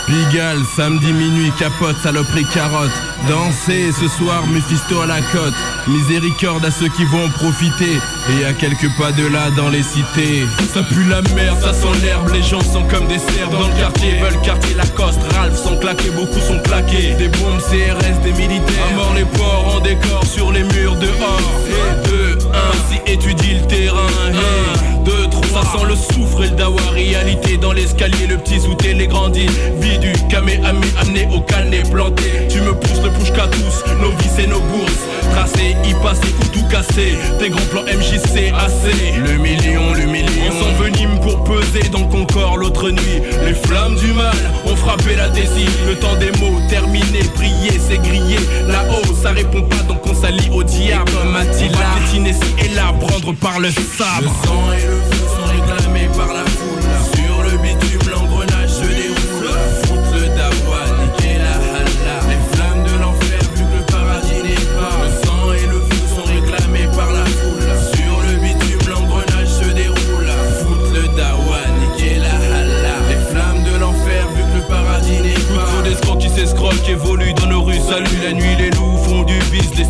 Pigalle, 0.06 0.62
samedi 0.76 1.12
minuit, 1.12 1.52
capote, 1.58 1.96
saloperie, 2.02 2.44
carotte. 2.54 2.92
Danser 3.28 3.90
ce 3.92 4.06
soir, 4.06 4.46
Mephisto 4.46 5.00
à 5.00 5.06
la 5.06 5.20
côte. 5.20 5.54
Miséricorde 5.88 6.64
à 6.64 6.70
ceux 6.70 6.88
qui 6.88 7.04
vont 7.04 7.28
profiter. 7.30 8.00
Et 8.28 8.44
à 8.44 8.52
quelques 8.52 8.90
pas 8.98 9.12
de 9.12 9.26
là 9.26 9.50
dans 9.56 9.68
les 9.68 9.82
cités. 9.82 10.44
Ça 10.74 10.82
pue 10.82 11.04
la 11.04 11.22
merde, 11.34 11.58
ça 11.60 11.72
sent 11.72 12.00
l'herbe. 12.02 12.28
Les 12.32 12.42
gens 12.42 12.60
sont 12.60 12.82
comme 12.84 13.06
des 13.06 13.18
cerfs 13.18 13.50
dans 13.50 13.66
le 13.66 13.74
quartier. 13.78 14.18
Veulent 14.18 14.40
quartier 14.42 14.74
Lacoste, 14.74 15.20
Ralph 15.34 15.56
sont 15.56 15.76
claqués, 15.76 16.10
beaucoup 16.10 16.40
sont 16.40 16.58
plaqués. 16.60 17.14
Des 17.18 17.28
bombes 17.28 17.60
CRS, 17.60 18.20
des 18.24 18.32
militaires. 18.32 18.86
À 18.90 18.96
mort 18.96 19.14
les 19.14 19.24
porcs 19.24 19.76
en 19.76 19.80
décor 19.80 20.24
sur 20.26 20.50
les 20.50 20.64
murs 20.64 20.96
dehors. 20.96 21.40
Et 21.68 22.08
2, 22.08 22.38
1, 22.38 22.46
si 22.90 23.12
étudie 23.12 23.54
le 23.60 23.66
terrain. 23.68 23.96
Et 24.30 25.04
2, 25.04 25.12
3, 25.30 25.62
ça 25.62 25.78
sent 25.78 25.84
le 25.88 25.94
soufre 25.94 26.42
et 26.42 26.48
le 26.48 26.56
dawa. 26.56 26.82
Réalité 26.92 27.58
dans 27.58 27.72
l'escalier, 27.72 28.26
le 28.26 28.38
petit 28.38 28.60
sous 28.60 28.76
les 28.82 29.06
grandit. 29.06 29.46
Vie 29.80 29.98
du 29.98 30.12
camé 30.28 30.60
amené 30.64 31.28
au 31.32 31.40
calné 31.40 31.82
planté. 31.90 32.24
Tu 32.50 32.60
me 32.60 32.74
pousses 32.74 33.02
le 33.04 33.10
push 33.10 33.32
qu'à 33.32 33.46
tous, 33.46 33.84
nos 34.00 34.10
vies 34.10 34.44
et 34.44 34.46
nos 34.48 34.60
bourses. 34.60 34.92
Tracé, 35.32 35.75
y 35.84 35.94
passer 36.02 36.34
ou 36.40 36.46
tout 36.46 36.64
casser. 36.68 37.16
Tes 37.38 37.50
grands 37.50 37.66
plans 37.70 37.82
MJC 37.82 38.52
assez. 38.56 39.18
Le 39.18 39.38
million, 39.38 39.92
le 39.94 40.06
million. 40.06 40.26
On 40.48 40.52
s'envenime 40.52 41.20
pour 41.20 41.42
peser 41.44 41.88
dans 41.90 42.00
le 42.00 42.06
Concorde 42.06 42.60
l'autre 42.60 42.90
nuit. 42.90 43.22
Les 43.44 43.54
flammes 43.54 43.96
du 43.96 44.12
mal 44.12 44.36
ont 44.66 44.76
frappé 44.76 45.16
la 45.16 45.28
désir. 45.28 45.68
Le 45.86 45.94
temps 45.96 46.16
des 46.16 46.32
mots 46.40 46.60
terminé, 46.68 47.20
prier, 47.34 47.78
c'est 47.78 47.98
grillé. 47.98 48.38
Là-haut, 48.68 49.14
ça 49.22 49.30
répond 49.30 49.62
pas 49.62 49.82
donc 49.88 50.06
on 50.06 50.14
s'allie 50.14 50.50
au 50.52 50.62
diable. 50.62 51.10
Comme 51.12 51.36
Attila, 51.36 51.78
piétiner 51.96 52.32
ci 52.32 52.64
et 52.64 52.68
là, 52.74 52.92
prendre 53.00 53.32
par 53.34 53.60
le 53.60 53.70
sabre. 53.70 54.22
Le 54.22 54.48
sang 54.48 54.72
et 54.72 54.86
le 54.86 54.96
feu 54.96 55.26
sont 55.36 55.46
réclamés 55.52 55.85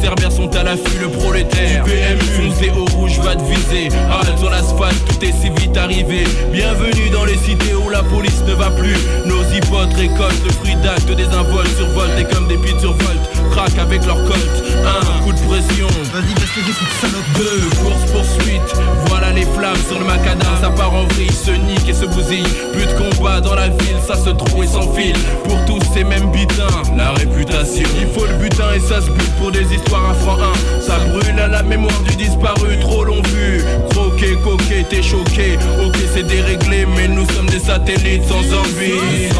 cerbères 0.06 0.30
sont 0.30 0.54
à 0.54 0.62
l'affût, 0.62 1.00
le 1.00 1.08
prolétaire. 1.08 1.82
PMU, 1.82 2.20
foncé 2.20 2.70
au 2.70 2.84
rouge 2.96 3.18
va 3.24 3.34
te 3.34 3.42
viser. 3.42 3.88
Halte 4.08 4.38
sur 4.38 4.50
l'asphalte, 4.50 5.04
tout 5.08 5.24
est 5.24 5.32
si 5.32 5.50
vite 5.50 5.76
arrivé. 5.76 6.22
Bienvenue 6.52 7.10
dans 7.10 7.24
les 7.24 7.36
cités 7.36 7.74
où 7.74 7.90
la 7.90 8.04
police 8.04 8.40
ne 8.46 8.54
va 8.54 8.70
plus. 8.70 8.96
Nos 9.26 9.42
hypotes 9.52 9.94
récoltent 9.94 10.44
le 10.44 10.52
fruit 10.52 10.76
d'actes 10.76 11.10
désinvoltes, 11.10 11.76
survoltent 11.76 12.20
et 12.20 12.24
comme 12.32 12.46
des 12.46 12.56
pieds 12.56 12.78
survoltent. 12.78 13.35
Craquent 13.50 13.78
avec 13.78 14.04
leur 14.06 14.16
colt. 14.24 14.64
Un 14.84 15.22
coup 15.22 15.32
de 15.32 15.38
pression. 15.40 15.86
Vas-y, 16.12 16.34
baisse 16.34 16.56
les 16.56 16.70
écoutes, 16.70 16.94
salope. 17.00 17.24
Deux, 17.36 17.68
course 17.82 18.10
poursuite. 18.12 18.74
Voilà 19.08 19.32
les 19.32 19.46
flammes 19.46 19.76
sur 19.88 19.98
le 19.98 20.04
macadam. 20.04 20.46
Ça 20.60 20.70
part 20.70 20.94
en 20.94 21.04
vrille, 21.04 21.32
se 21.32 21.50
nique 21.50 21.88
et 21.88 21.94
se 21.94 22.06
bousille. 22.06 22.46
Plus 22.72 22.86
de 22.86 22.92
combat 22.92 23.40
dans 23.40 23.54
la 23.54 23.68
ville, 23.68 23.98
ça 24.06 24.16
se 24.16 24.30
trouve 24.30 24.64
et 24.64 24.66
s'enfile. 24.66 25.16
Pour 25.44 25.64
tous 25.64 25.80
ces 25.94 26.04
mêmes 26.04 26.30
butins, 26.30 26.82
la 26.96 27.12
réputation. 27.12 27.88
Il 28.00 28.08
faut 28.08 28.26
le 28.26 28.34
butin 28.34 28.72
et 28.74 28.80
ça 28.80 29.00
se 29.00 29.10
bute 29.10 29.32
pour 29.38 29.50
des 29.50 29.74
histoires 29.74 30.10
à 30.10 30.14
franc 30.14 30.36
1. 30.38 30.80
Ça 30.80 30.98
brûle 30.98 31.38
à 31.40 31.48
la 31.48 31.62
mémoire 31.62 32.00
du 32.08 32.16
disparu, 32.16 32.78
trop 32.80 33.04
long 33.04 33.22
vu. 33.22 33.62
Croqué, 33.90 34.36
coqué, 34.42 34.84
t'es 34.88 35.02
choqué. 35.02 35.58
Ok, 35.84 35.96
c'est 36.14 36.26
déréglé, 36.26 36.86
mais 36.96 37.08
nous 37.08 37.26
sommes 37.30 37.46
des 37.46 37.60
satellites 37.60 38.24
sans 38.24 38.44
envie. 38.58 39.30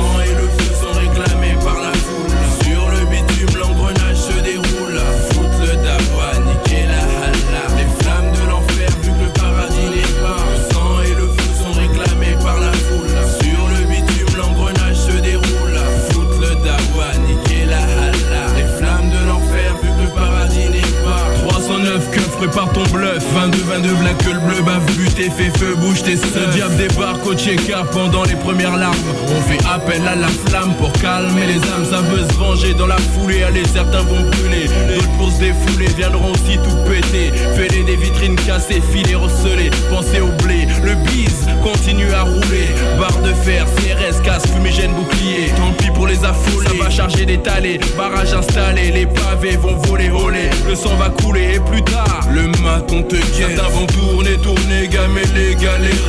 Buté, 25.16 25.30
fait 25.30 25.58
feu, 25.58 25.74
bouge 25.76 26.02
tes. 26.02 26.14
Le 26.14 26.52
diable 26.52 26.76
débarque 26.76 27.26
au 27.26 27.34
checker 27.34 27.82
pendant 27.92 28.24
les 28.24 28.34
premières 28.36 28.76
larmes. 28.76 28.94
On 29.28 29.40
fait 29.42 29.64
appel 29.66 30.06
à 30.06 30.14
la 30.14 30.28
flamme 30.28 30.74
pour 30.76 30.92
calmer 30.92 31.46
les 31.46 31.60
âmes. 31.70 31.84
Ça 31.90 32.00
veut 32.00 32.26
se 32.28 32.34
venger 32.34 32.74
dans 32.74 32.86
la 32.86 32.96
foulée. 32.96 33.42
Allez, 33.42 33.64
certains 33.64 34.02
vont 34.02 34.20
brûler. 34.30 34.66
D'autres 34.88 35.10
pour 35.18 35.30
se 35.30 35.40
défouler 35.40 35.86
viendront 35.96 36.32
aussi 36.32 36.58
tout 36.58 36.76
péter. 36.88 37.32
Fêler 37.56 37.84
des 37.84 37.96
vitrines 37.96 38.36
cassées, 38.36 38.82
filets 38.92 39.14
recelés. 39.14 39.70
Pensez 39.90 40.20
au 40.20 40.30
blé. 40.42 40.66
Le 40.82 40.94
bise 41.10 41.46
continue 41.62 42.12
à 42.12 42.22
rouler. 42.22 42.68
Barre 42.98 43.20
de 43.22 43.32
fer, 43.32 43.66
CRS, 43.76 44.22
casse, 44.22 44.46
fumigène, 44.46 44.92
bouclier. 44.92 45.52
Tant 45.56 45.72
pis 45.72 45.90
pour 45.90 46.06
les 46.06 46.24
affolés. 46.24 46.66
Ça 46.68 46.84
va 46.84 46.90
charger 46.90 47.26
d'étaler. 47.26 47.80
Barrage 47.96 48.34
installé. 48.34 48.90
Les 48.90 49.06
pavés 49.06 49.56
vont 49.56 49.76
voler, 49.76 50.08
voler. 50.08 50.50
Le 50.68 50.74
sang 50.74 50.96
va 50.96 51.10
couler 51.10 51.54
et 51.54 51.60
plus 51.60 51.82
tard, 51.82 52.20
le 52.30 52.48
maton 52.62 53.02
te 53.02 53.16
guette. 53.16 53.56
Certains 53.56 53.68
vont 53.70 53.86
tourner, 53.86 54.36
tourner, 54.38 54.88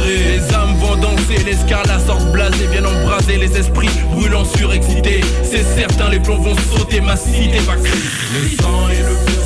Les 0.06 0.54
âmes 0.54 0.76
vont 0.80 0.96
danser, 0.96 1.44
les 1.46 1.54
scarlats 1.54 2.00
sortent 2.00 2.32
blasés, 2.32 2.68
viennent 2.72 2.88
embraser 2.88 3.38
les 3.38 3.58
esprits 3.58 3.90
brûlants 4.12 4.46
surexcités. 4.46 5.22
C'est 5.44 5.64
certain, 5.64 6.10
les 6.10 6.20
plombs 6.20 6.38
vont 6.38 6.56
sauter, 6.76 7.00
ma 7.02 7.16
cité 7.16 7.60
va. 7.60 7.76
Le 7.76 8.50
sang 8.62 8.90
et 8.90 8.98
le 8.98 9.16
feu 9.16 9.37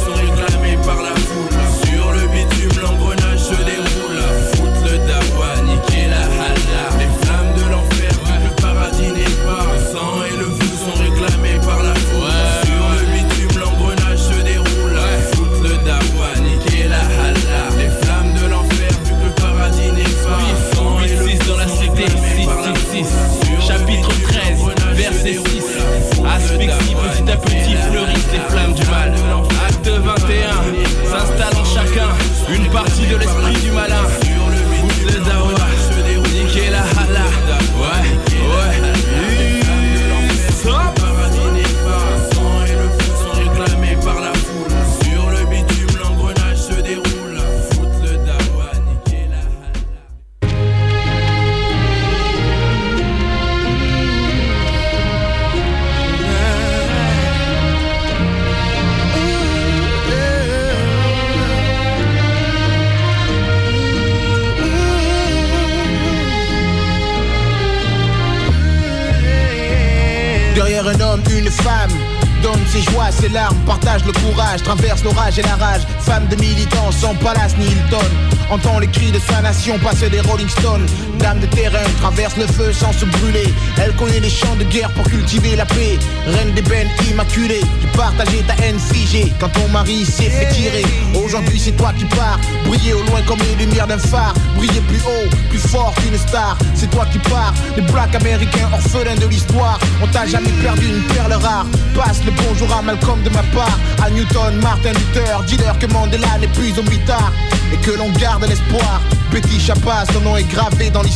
larmes, 73.31 73.57
partage 73.65 74.05
le 74.05 74.13
courage, 74.13 74.63
traverse 74.63 75.03
l'orage 75.03 75.39
et 75.39 75.43
la 75.43 75.55
rage. 75.55 75.81
Femme 76.00 76.27
de 76.27 76.35
militants 76.35 76.91
sans 76.91 77.15
palace 77.15 77.55
ni 77.57 77.65
Hilton. 77.65 78.05
Entend 78.50 78.79
les 78.79 78.88
cris 78.88 79.11
de 79.11 79.19
sa 79.19 79.41
nation 79.41 79.77
passer 79.79 80.09
des 80.09 80.21
Rolling 80.21 80.50
Stones. 80.50 80.85
Dame 81.21 81.39
de 81.39 81.45
terrain, 81.45 81.83
traverse 81.99 82.35
le 82.37 82.47
feu 82.47 82.73
sans 82.73 82.91
se 82.93 83.05
brûler. 83.05 83.53
Elle 83.77 83.93
connaît 83.95 84.19
les 84.19 84.29
champs 84.29 84.55
de 84.57 84.63
guerre 84.63 84.89
pour 84.91 85.05
cultiver 85.05 85.55
la 85.55 85.65
paix. 85.65 85.99
Reine 86.25 86.51
des 86.53 86.61
bennes 86.61 86.89
immaculée, 87.09 87.61
tu 87.79 87.87
partageais 87.97 88.43
ta 88.47 88.53
haine 88.63 88.79
figée 88.79 89.31
quand 89.39 89.49
ton 89.49 89.67
mari 89.69 90.03
s'est 90.05 90.29
fait 90.29 90.49
tirer. 90.53 90.85
Aujourd'hui 91.13 91.59
c'est 91.59 91.77
toi 91.77 91.93
qui 91.97 92.05
pars, 92.05 92.39
briller 92.65 92.93
au 92.93 93.03
loin 93.03 93.21
comme 93.27 93.39
les 93.39 93.65
lumières 93.65 93.87
d'un 93.87 93.99
phare. 93.99 94.33
Briller 94.55 94.81
plus 94.87 95.01
haut, 95.05 95.29
plus 95.49 95.59
fort 95.59 95.93
qu'une 96.01 96.17
star. 96.17 96.57
C'est 96.73 96.89
toi 96.89 97.05
qui 97.11 97.19
pars, 97.19 97.53
les 97.75 97.83
blacks 97.83 98.15
américains 98.15 98.69
orphelins 98.73 99.15
de 99.15 99.27
l'histoire. 99.27 99.79
On 100.01 100.07
t'a 100.07 100.25
jamais 100.25 100.51
perdu 100.63 100.87
une 100.87 101.03
perle 101.13 101.33
rare. 101.33 101.65
Passe 101.95 102.21
le 102.25 102.31
bonjour 102.31 102.75
à 102.75 102.81
Malcolm 102.81 103.21
de 103.23 103.29
ma 103.29 103.43
part, 103.53 103.77
à 104.03 104.09
Newton, 104.09 104.59
Martin 104.61 104.93
Luther. 104.93 105.43
Dis-leur 105.47 105.77
que 105.77 105.85
Mandela 105.87 106.37
n'est 106.39 106.47
plus 106.47 106.77
au 106.79 106.83
mitard 106.83 107.31
et 107.73 107.77
que 107.77 107.91
l'on 107.91 108.09
garde 108.13 108.43
l'espoir. 108.47 109.01
Petit 109.29 109.59
Chapas, 109.59 110.05
son 110.11 110.19
nom 110.21 110.35
est 110.35 110.43
gravé 110.43 110.89
dans 110.89 111.01
l'histoire. 111.01 111.11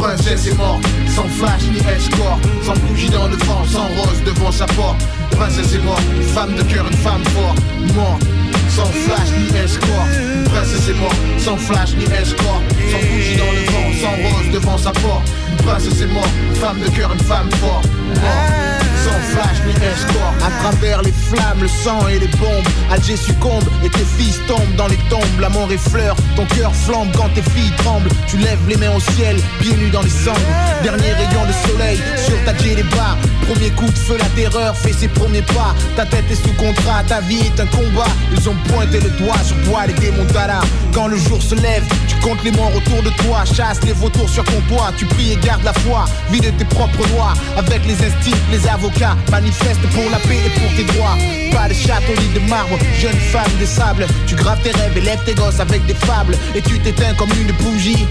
Princesse 0.00 0.48
est 0.48 0.54
morte, 0.54 0.84
sans 1.14 1.28
flash 1.28 1.62
ni 1.70 1.78
escort, 1.78 2.38
sans 2.62 2.74
bougie 2.86 3.08
dans 3.08 3.28
le 3.28 3.36
vent, 3.36 3.64
sans 3.64 3.86
rose 3.86 4.22
devant 4.26 4.50
sa 4.50 4.66
porte. 4.66 5.00
Princesse 5.30 5.74
est 5.74 5.84
morte, 5.84 6.02
femme 6.34 6.54
de 6.56 6.62
cœur, 6.62 6.86
une 6.86 6.96
femme 6.96 7.22
forte, 7.24 7.58
morte. 7.94 8.22
Sans 8.68 8.86
flash 8.86 9.28
ni 9.38 9.56
escort, 9.56 10.06
princesse 10.46 10.88
est 10.88 11.00
morte, 11.00 11.16
sans 11.38 11.56
flash 11.56 11.94
ni 11.96 12.04
escort, 12.04 12.60
sans 12.90 13.08
bougie 13.08 13.36
dans 13.36 13.52
le 13.52 13.64
vent, 13.70 14.00
sans 14.00 14.36
rose 14.36 14.52
devant 14.52 14.78
sa 14.78 14.90
porte. 14.92 15.30
Princesse 15.64 16.00
est 16.00 16.12
morte, 16.12 16.30
femme 16.54 16.80
de 16.80 16.88
cœur, 16.90 17.12
une 17.12 17.20
femme 17.20 17.50
forte, 17.52 17.86
morte 18.08 18.79
sans 19.04 19.20
flash 19.32 19.58
ni 19.66 19.72
escort. 19.84 20.34
À 20.44 20.50
travers 20.62 21.02
les 21.02 21.12
flammes, 21.12 21.60
le 21.60 21.68
sang 21.68 22.06
et 22.08 22.18
les 22.18 22.28
bombes, 22.38 22.68
Alger 22.90 23.16
succombe 23.16 23.64
et 23.84 23.88
tes 23.88 24.06
fils 24.18 24.40
tombent 24.46 24.76
dans 24.76 24.88
les 24.88 24.98
tombes. 25.08 25.40
La 25.40 25.48
mort 25.48 25.70
effleure, 25.70 26.16
ton 26.36 26.46
cœur 26.46 26.74
flambe 26.74 27.08
quand 27.16 27.28
tes 27.34 27.42
filles 27.42 27.72
tremblent. 27.78 28.10
Tu 28.26 28.36
lèves 28.36 28.66
les 28.68 28.76
mains 28.76 28.94
au 28.94 29.00
ciel, 29.00 29.36
pieds 29.60 29.76
nus 29.76 29.90
dans 29.90 30.02
les 30.02 30.10
cendres. 30.10 30.40
Dernier 30.82 31.12
rayon 31.12 31.44
de 31.46 31.68
soleil 31.68 31.98
sur 32.16 32.36
ta 32.44 32.52
les 32.52 32.82
bas. 32.82 33.16
Premier 33.48 33.70
coup 33.70 33.90
de 33.90 33.98
feu, 33.98 34.16
la 34.18 34.28
terreur 34.40 34.76
fait 34.76 34.92
ses 34.92 35.08
premiers 35.08 35.42
pas. 35.42 35.74
Ta 35.96 36.04
tête 36.04 36.24
est 36.30 36.34
sous 36.34 36.52
contrat, 36.54 37.02
ta 37.08 37.20
vie 37.20 37.40
est 37.40 37.60
un 37.60 37.66
combat. 37.66 38.10
Ils 38.32 38.48
ont 38.48 38.56
pointé 38.68 39.00
le 39.00 39.10
doigt 39.10 39.42
sur 39.42 39.56
toi, 39.62 39.86
les 39.86 39.94
démons 39.94 40.24
d'Allah. 40.32 40.60
Quand 40.92 41.08
le 41.08 41.16
jour 41.16 41.40
se 41.42 41.54
lève, 41.54 41.84
tu 42.06 42.16
comptes 42.16 42.42
les 42.44 42.52
morts 42.52 42.74
autour 42.76 43.02
de 43.02 43.10
toi. 43.22 43.44
Chasse 43.44 43.80
les 43.84 43.92
vautours 43.92 44.28
sur 44.28 44.44
ton 44.44 44.60
toit. 44.68 44.92
Tu 44.96 45.06
pries 45.06 45.32
et 45.32 45.36
gardes 45.36 45.64
la 45.64 45.72
foi. 45.72 46.04
Vide 46.30 46.52
tes 46.58 46.64
propres 46.64 47.08
lois. 47.14 47.34
Avec 47.56 47.84
les 47.86 47.94
instincts, 47.94 48.38
les 48.52 48.66
avocats. 48.68 48.89
Manifeste 49.30 49.80
pour 49.94 50.10
la 50.10 50.18
paix 50.18 50.40
et 50.44 50.60
pour 50.60 50.74
tes 50.76 50.84
droits. 50.84 51.16
Pas 51.52 51.68
de 51.68 51.74
château 51.74 52.12
ni 52.20 52.38
de 52.38 52.48
marbre. 52.48 52.78
Jeune 52.98 53.16
femme 53.32 53.50
des 53.58 53.66
sables. 53.66 54.06
Tu 54.26 54.34
graves 54.34 54.60
tes 54.62 54.72
rêves 54.72 54.96
et 54.96 55.00
lèves 55.00 55.24
tes 55.24 55.34
gosses 55.34 55.60
avec 55.60 55.84
des 55.86 55.94
fables. 55.94 56.36
Et 56.54 56.60
tu 56.60 56.78
t'éteins 56.78 57.14
comme 57.14 57.30
une 57.40 57.52
bougie. 57.64 58.06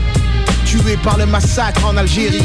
Tué 0.65 0.97
par 1.03 1.17
le 1.17 1.25
massacre 1.25 1.85
en 1.85 1.97
Algérie. 1.97 2.43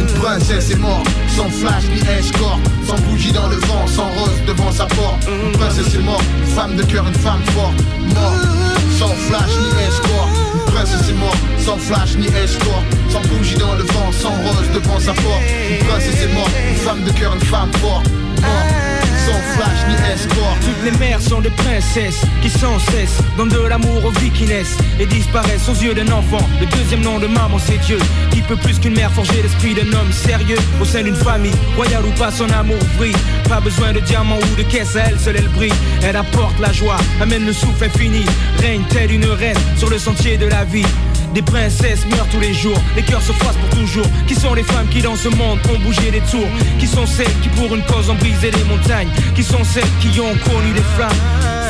Une 0.00 0.06
princesse 0.20 0.70
est 0.70 0.76
morte, 0.76 1.06
sans 1.36 1.48
flash 1.50 1.84
ni 1.84 2.00
escort, 2.18 2.58
sans 2.86 2.98
bougie 3.00 3.32
dans 3.32 3.48
le 3.48 3.56
vent, 3.56 3.86
sans 3.86 4.08
rose 4.08 4.42
devant 4.46 4.72
sa 4.72 4.86
porte. 4.86 5.28
Une 5.28 5.52
princesse 5.52 5.94
est 5.94 6.02
morte, 6.02 6.24
femme 6.54 6.76
de 6.76 6.82
cœur, 6.82 7.06
une 7.06 7.14
femme 7.14 7.42
forte, 7.54 7.74
morte, 8.14 8.71
sans 9.02 9.14
flash 9.14 9.50
ni 9.58 9.82
escort. 9.88 10.28
Une 10.54 10.72
princesse 10.72 11.08
est 11.08 11.14
morte, 11.14 11.38
sans 11.58 11.78
flash 11.78 12.14
ni 12.16 12.26
escort, 12.26 12.82
sans 13.10 13.20
bougie 13.22 13.56
dans 13.56 13.74
le 13.74 13.82
vent, 13.82 14.12
sans 14.12 14.30
rose 14.30 14.70
devant 14.74 15.00
sa 15.00 15.12
porte. 15.12 15.42
Princesse 15.88 16.22
est 16.22 16.34
morte, 16.34 16.52
une 16.70 16.76
femme 16.76 17.02
de 17.02 17.10
cœur, 17.10 17.34
une 17.34 17.40
femme 17.40 17.72
forte, 17.72 18.08
morte 18.42 18.81
sans 19.26 19.88
ni 19.88 19.94
escort. 20.12 20.56
Toutes 20.60 20.84
les 20.84 20.98
mères 20.98 21.20
sont 21.20 21.40
des 21.40 21.50
princesses 21.50 22.22
qui 22.40 22.50
sans 22.50 22.78
cesse 22.78 23.18
donnent 23.36 23.48
de 23.48 23.60
l'amour 23.60 24.04
aux 24.04 24.10
vies 24.10 24.30
qui 24.30 24.44
naissent 24.44 24.76
et 24.98 25.06
disparaissent 25.06 25.68
aux 25.68 25.74
yeux 25.74 25.94
d'un 25.94 26.10
enfant. 26.12 26.44
Le 26.60 26.66
deuxième 26.66 27.00
nom 27.00 27.18
de 27.18 27.26
maman, 27.26 27.58
c'est 27.58 27.78
Dieu 27.78 27.98
qui 28.30 28.42
peut 28.42 28.56
plus 28.56 28.78
qu'une 28.78 28.94
mère 28.94 29.12
forger 29.12 29.42
l'esprit 29.42 29.74
d'un 29.74 29.92
homme 29.98 30.12
sérieux 30.12 30.58
au 30.80 30.84
sein 30.84 31.02
d'une 31.02 31.16
famille. 31.16 31.54
Royale 31.76 32.04
ou 32.04 32.18
pas, 32.18 32.30
son 32.30 32.48
amour 32.50 32.78
brille. 32.96 33.16
Pas 33.48 33.60
besoin 33.60 33.92
de 33.92 34.00
diamants 34.00 34.38
ou 34.38 34.56
de 34.56 34.62
caisse, 34.62 34.96
à 34.96 35.00
elle 35.08 35.18
seule 35.18 35.36
elle 35.36 35.48
brille. 35.48 35.74
Elle 36.02 36.16
apporte 36.16 36.58
la 36.60 36.72
joie, 36.72 36.96
amène 37.20 37.46
le 37.46 37.52
souffle 37.52 37.84
infini. 37.84 38.24
Règne 38.60 38.82
telle 38.88 39.12
une 39.12 39.26
reine 39.26 39.58
sur 39.76 39.90
le 39.90 39.98
sentier 39.98 40.36
de 40.36 40.46
la 40.46 40.64
vie? 40.64 40.86
Des 41.34 41.42
princesses 41.42 42.04
meurent 42.10 42.28
tous 42.30 42.40
les 42.40 42.52
jours, 42.52 42.78
les 42.94 43.02
cœurs 43.02 43.22
se 43.22 43.32
froissent 43.32 43.56
pour 43.56 43.78
toujours. 43.78 44.06
Qui 44.28 44.34
sont 44.34 44.52
les 44.52 44.62
femmes 44.62 44.86
qui 44.88 45.00
dans 45.00 45.16
ce 45.16 45.28
monde 45.28 45.58
ont 45.72 45.78
bougé 45.78 46.10
des 46.10 46.20
tours? 46.20 46.48
Qui 46.78 46.86
sont 46.86 47.06
celles 47.06 47.32
qui 47.40 47.48
pour 47.48 47.74
une 47.74 47.82
cause 47.84 48.10
ont 48.10 48.14
brisé 48.16 48.50
les 48.50 48.64
montagnes? 48.64 49.08
Qui 49.34 49.42
sont 49.42 49.64
celles 49.64 49.88
qui 50.00 50.20
ont 50.20 50.34
connu 50.44 50.72
des 50.74 50.84
flammes 50.94 51.10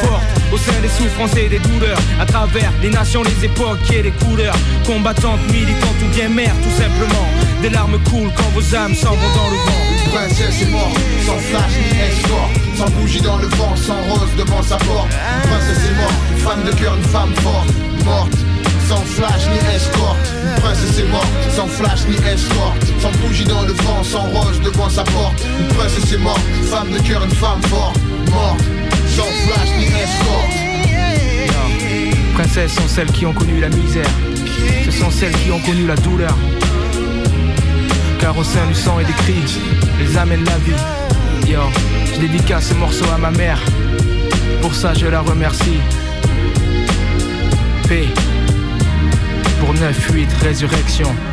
fortes 0.03 0.25
au 0.53 0.57
sein 0.59 0.81
des 0.83 0.89
souffrances 0.89 1.37
et 1.37 1.49
des 1.49 1.61
douleurs? 1.61 1.99
À 2.21 2.27
travers 2.27 2.73
les 2.83 2.91
nations, 2.91 3.23
les 3.23 3.45
époques 3.45 3.79
et 3.93 4.03
les 4.03 4.11
couleurs. 4.11 4.57
Combattantes, 4.85 5.41
militantes 5.53 6.03
ou 6.03 6.09
bien 6.17 6.29
mères 6.29 6.57
tout 6.63 6.83
simplement. 6.83 7.29
Des 7.63 7.71
larmes 7.71 8.01
coulent 8.11 8.33
quand 8.37 8.51
vos 8.55 8.75
âmes 8.75 8.97
s'en 8.97 9.11
vont 9.11 9.35
dans 9.37 9.49
le 9.49 9.57
vent. 9.59 9.83
Une 10.05 10.11
princesse 10.11 10.63
est 10.63 10.71
morte, 10.71 10.99
sans 11.25 11.39
flash 11.39 11.73
ni 11.79 12.01
escort. 12.01 12.51
Sans 12.77 12.91
bougie 12.99 13.21
dans 13.21 13.37
le 13.37 13.47
vent, 13.47 13.77
sans 13.77 14.03
rose 14.11 14.29
devant 14.37 14.63
sa 14.63 14.77
porte. 14.79 15.09
Une 15.13 15.51
princesse 15.51 15.85
est 15.89 15.95
morte, 15.95 16.15
femme 16.39 16.65
de 16.65 16.73
cœur, 16.73 16.97
une 16.97 17.05
femme 17.05 17.33
forte. 17.37 17.69
Morte 18.05 18.37
sans 18.93 19.05
flash 19.05 19.49
ni 19.49 19.75
escorte. 19.75 20.33
Une 20.45 20.61
princesse 20.61 20.99
est 20.99 21.11
morte, 21.11 21.29
sans 21.57 21.67
flash 21.67 22.01
ni 22.09 22.17
escorte. 22.17 22.77
Sans 23.01 23.13
bougie 23.21 23.45
dans 23.45 23.63
le 23.63 23.73
vent, 23.73 24.03
sans 24.03 24.25
rose 24.35 24.61
devant 24.61 24.91
sa 24.91 25.05
porte? 25.05 25.43
Une 25.61 25.69
princesse 25.69 26.13
est 26.13 26.19
morte, 26.19 26.43
femme 26.71 26.91
de 26.91 26.99
cœur, 26.99 27.25
une 27.25 27.31
femme 27.31 27.63
forte. 27.63 27.99
Morte, 28.31 28.65
sans 29.17 29.33
flash 29.45 29.71
ni 29.79 29.87
escorte. 29.87 30.57
Princesses 32.35 32.75
sont 32.75 32.89
celles 32.89 33.13
qui 33.13 33.25
ont 33.25 33.33
connu 33.33 33.61
la 33.61 33.69
misère. 33.69 34.11
Ce 34.85 34.91
sont 34.91 35.11
celles 35.11 35.37
qui 35.37 35.51
ont 35.51 35.61
connu 35.61 35.87
la 35.87 35.97
douleur. 35.97 36.37
Car 38.21 38.37
au 38.37 38.45
sein 38.45 38.67
du 38.67 38.75
sang 38.75 39.01
et 39.01 39.05
des 39.05 39.13
cris 39.13 39.59
Elles 40.01 40.19
amènent 40.19 40.45
la 40.45 40.59
vie. 40.59 41.51
Yo, 41.51 41.61
je 42.15 42.21
dédicace 42.21 42.69
ce 42.69 42.75
morceau 42.75 43.07
à 43.15 43.19
ma 43.19 43.31
mère. 43.31 43.61
Pour 44.61 44.75
ça 44.75 44.93
je 44.95 45.07
la 45.07 45.21
remercie. 45.21 45.81
Paix 47.89 48.09
pour 49.73 49.81
9-8 49.81 50.29
résurrection. 50.43 51.32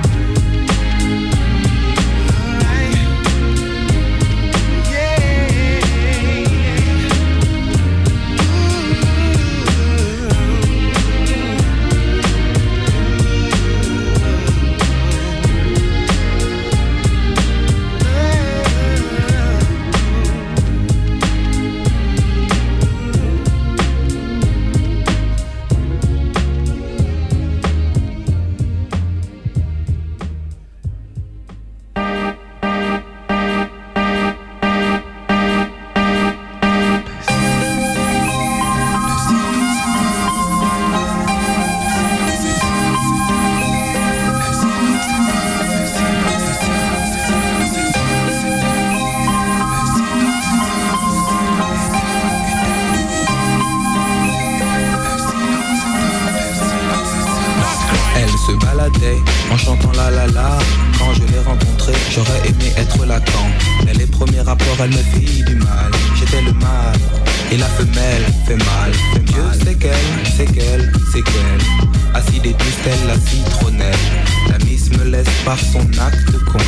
Par 75.49 75.57
son 75.57 75.81
acte 75.99 76.37
con. 76.45 76.59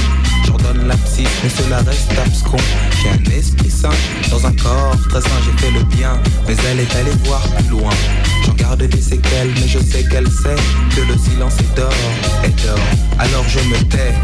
J'ordonne 0.44 0.88
l'abscisse, 0.88 1.30
mais 1.44 1.50
cela 1.50 1.78
reste 1.84 2.18
abscon. 2.18 2.58
J'ai 3.00 3.10
un 3.10 3.38
esprit 3.38 3.70
sain 3.70 3.92
dans 4.32 4.44
un 4.44 4.54
corps 4.54 4.98
très 5.08 5.22
sain. 5.22 5.40
J'ai 5.46 5.64
fait 5.64 5.72
le 5.72 5.84
bien, 5.84 6.20
mais 6.48 6.56
elle 6.68 6.80
est 6.80 6.96
allée 6.96 7.16
voir 7.26 7.44
plus 7.58 7.70
loin. 7.70 7.92
J'en 8.44 8.54
garde 8.54 8.82
des 8.82 9.02
séquelles, 9.02 9.52
mais 9.54 9.68
je 9.68 9.78
sais 9.78 10.04
qu'elle 10.06 10.32
sait 10.32 10.56
que 10.96 11.02
le 11.02 11.16
silence 11.16 11.58
est 11.60 11.78
d'or, 11.78 11.94
est 12.44 12.66
d'or. 12.66 12.80
Alors 13.20 13.46
je 13.48 13.60
me 13.70 13.78
tais. 13.84 14.16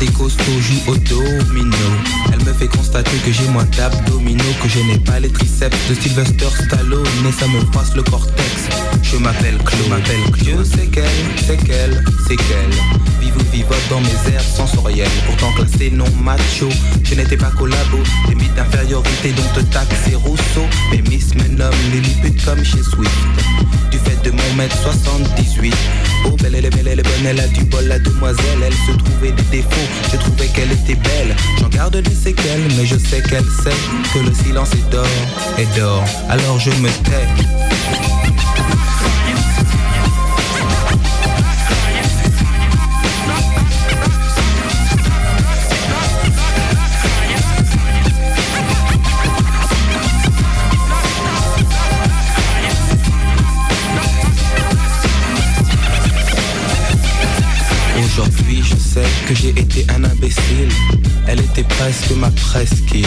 Des 0.00 0.06
costauds 0.06 0.60
jouent 0.60 0.92
au 0.92 0.96
domino. 0.96 1.76
Elle 2.32 2.44
me 2.44 2.52
fait 2.52 2.68
constater 2.68 3.16
que 3.24 3.30
j'ai 3.30 3.46
moins 3.48 3.66
d'abdominaux, 3.76 4.42
que 4.62 4.68
je 4.68 4.80
n'ai 4.80 4.98
pas 4.98 5.20
les 5.20 5.28
triceps 5.28 5.76
de 5.88 5.94
Sylvester 5.94 6.48
Stallone, 6.64 7.06
et 7.28 7.32
ça 7.32 7.46
me 7.46 7.62
passe 7.70 7.94
le 7.94 8.02
cortex. 8.02 8.68
Je 9.02 9.16
m'appelle 9.18 9.58
Claude, 9.58 9.84
je 9.84 9.90
m'appelle 9.90 10.30
Claude. 10.32 10.58
Je 10.58 10.64
sais 10.64 10.86
qu'elle, 10.86 11.04
c'est 11.46 11.56
qu'elle, 11.58 12.04
c'est 12.26 12.36
qu'elle. 12.36 13.09
Vivote 13.52 13.88
dans 13.88 14.00
mes 14.00 14.34
airs 14.34 14.42
sensoriels. 14.42 15.08
Pourtant 15.26 15.52
classé 15.52 15.90
non 15.90 16.08
macho, 16.22 16.68
je 17.04 17.14
n'étais 17.14 17.36
pas 17.36 17.50
collabo. 17.50 17.98
Des 18.28 18.34
mythes 18.34 18.54
d'infériorité 18.54 19.32
dont 19.32 19.60
te 19.60 19.60
taxe 19.66 20.14
Rousseau. 20.14 20.66
Mais 20.90 21.02
Miss 21.08 21.34
me 21.34 21.44
Lilliput 21.92 22.44
comme 22.44 22.64
chez 22.64 22.82
Swift. 22.82 23.10
Du 23.90 23.98
fait 23.98 24.22
de 24.22 24.30
mon 24.30 24.54
mètre 24.56 24.76
78. 24.76 25.74
Oh 26.26 26.36
belle 26.42 26.54
elle 26.54 26.66
est 26.66 26.70
belle, 26.70 26.88
elle 26.88 27.00
est 27.00 27.02
bonne, 27.02 27.26
elle 27.26 27.40
a 27.40 27.48
du 27.48 27.64
bol 27.64 27.84
la 27.86 27.98
demoiselle 27.98 28.62
Elle 28.62 28.74
se 28.74 28.98
trouvait 28.98 29.32
des 29.32 29.42
défauts, 29.44 29.88
je 30.12 30.16
trouvais 30.18 30.48
qu'elle 30.48 30.70
était 30.70 30.94
belle 30.94 31.34
J'en 31.58 31.68
garde 31.68 31.96
des 31.96 32.14
séquelles, 32.14 32.68
mais 32.76 32.84
je 32.84 32.96
sais 32.96 33.22
qu'elle 33.22 33.44
sait 33.44 33.70
Que 34.12 34.18
le 34.18 34.34
silence 34.34 34.72
est 34.74 34.90
d'or, 34.90 35.06
est 35.58 35.78
d'or 35.78 36.04
Alors 36.28 36.58
je 36.58 36.70
me 36.70 36.88
tais 36.88 38.19
que 59.28 59.34
j'ai 59.34 59.50
été 59.50 59.86
un 59.90 60.04
imbécile. 60.04 60.68
Elle 61.26 61.40
était 61.40 61.64
presque 61.64 62.10
ma 62.16 62.30
presqu'île. 62.30 63.06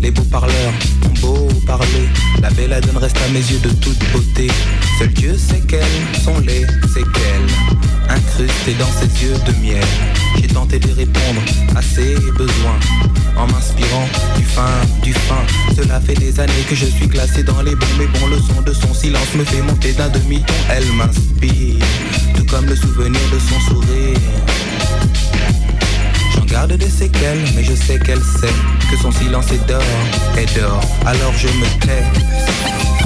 Les 0.00 0.10
beaux 0.10 0.24
parleurs 0.24 0.72
ont 1.06 1.20
beau 1.20 1.48
parler 1.66 2.08
La 2.40 2.50
belladone 2.50 2.96
reste 2.96 3.16
à 3.18 3.28
mes 3.32 3.40
yeux 3.40 3.60
de 3.60 3.70
toute 3.70 3.98
beauté. 4.12 4.48
Seul 4.98 5.12
Dieu 5.12 5.36
sait 5.38 5.62
quelles 5.66 6.22
sont 6.24 6.38
les 6.40 6.66
séquelles. 6.88 7.48
Incrustées 8.08 8.74
dans 8.78 8.90
ses 8.92 9.24
yeux 9.24 9.34
de 9.46 9.52
miel 9.64 9.84
J'ai 10.40 10.48
tenté 10.48 10.78
de 10.78 10.90
répondre 10.92 11.42
à 11.76 11.82
ses 11.82 12.14
besoins. 12.36 12.80
En 13.36 13.46
m'inspirant 13.46 14.08
du 14.36 14.44
fin, 14.44 14.80
du 15.02 15.12
fin. 15.12 15.44
Cela 15.76 16.00
fait 16.00 16.14
des 16.14 16.38
années 16.40 16.64
que 16.68 16.74
je 16.74 16.86
suis 16.86 17.08
classé 17.08 17.42
dans 17.42 17.62
les 17.62 17.74
bons 17.74 17.86
Mais 17.98 18.06
bon 18.06 18.26
le 18.26 18.38
son 18.38 18.60
de 18.62 18.72
son 18.72 18.92
silence 18.92 19.34
me 19.34 19.44
fait 19.44 19.62
monter 19.62 19.92
d'un 19.92 20.08
demi-ton. 20.08 20.54
Elle 20.68 20.86
m'inspire 20.92 21.84
comme 22.52 22.66
le 22.66 22.76
souvenir 22.76 23.20
de 23.32 23.38
son 23.38 23.60
sourire. 23.60 24.18
J'en 26.34 26.44
garde 26.44 26.72
des 26.72 26.90
séquelles, 26.90 27.42
mais 27.56 27.64
je 27.64 27.74
sais 27.74 27.98
qu'elle 27.98 28.20
sait 28.20 28.52
que 28.90 28.96
son 28.98 29.10
silence 29.10 29.50
est 29.52 29.66
d'or, 29.66 29.82
est 30.36 30.54
d'or. 30.58 30.80
Alors 31.06 31.32
je 31.34 31.48
me 31.48 31.80
tais. 31.80 33.01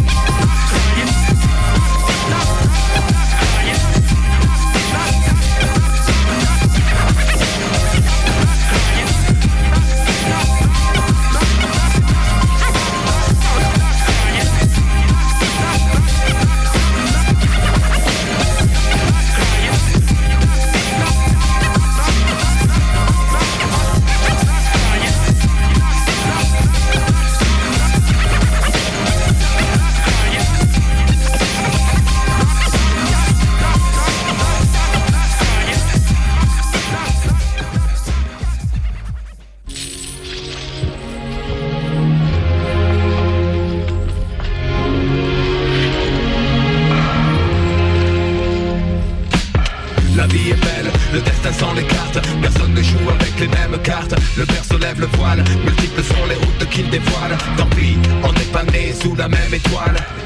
Sous 59.07 59.15
la 59.15 59.29
même 59.29 59.55
étoile 59.55 60.26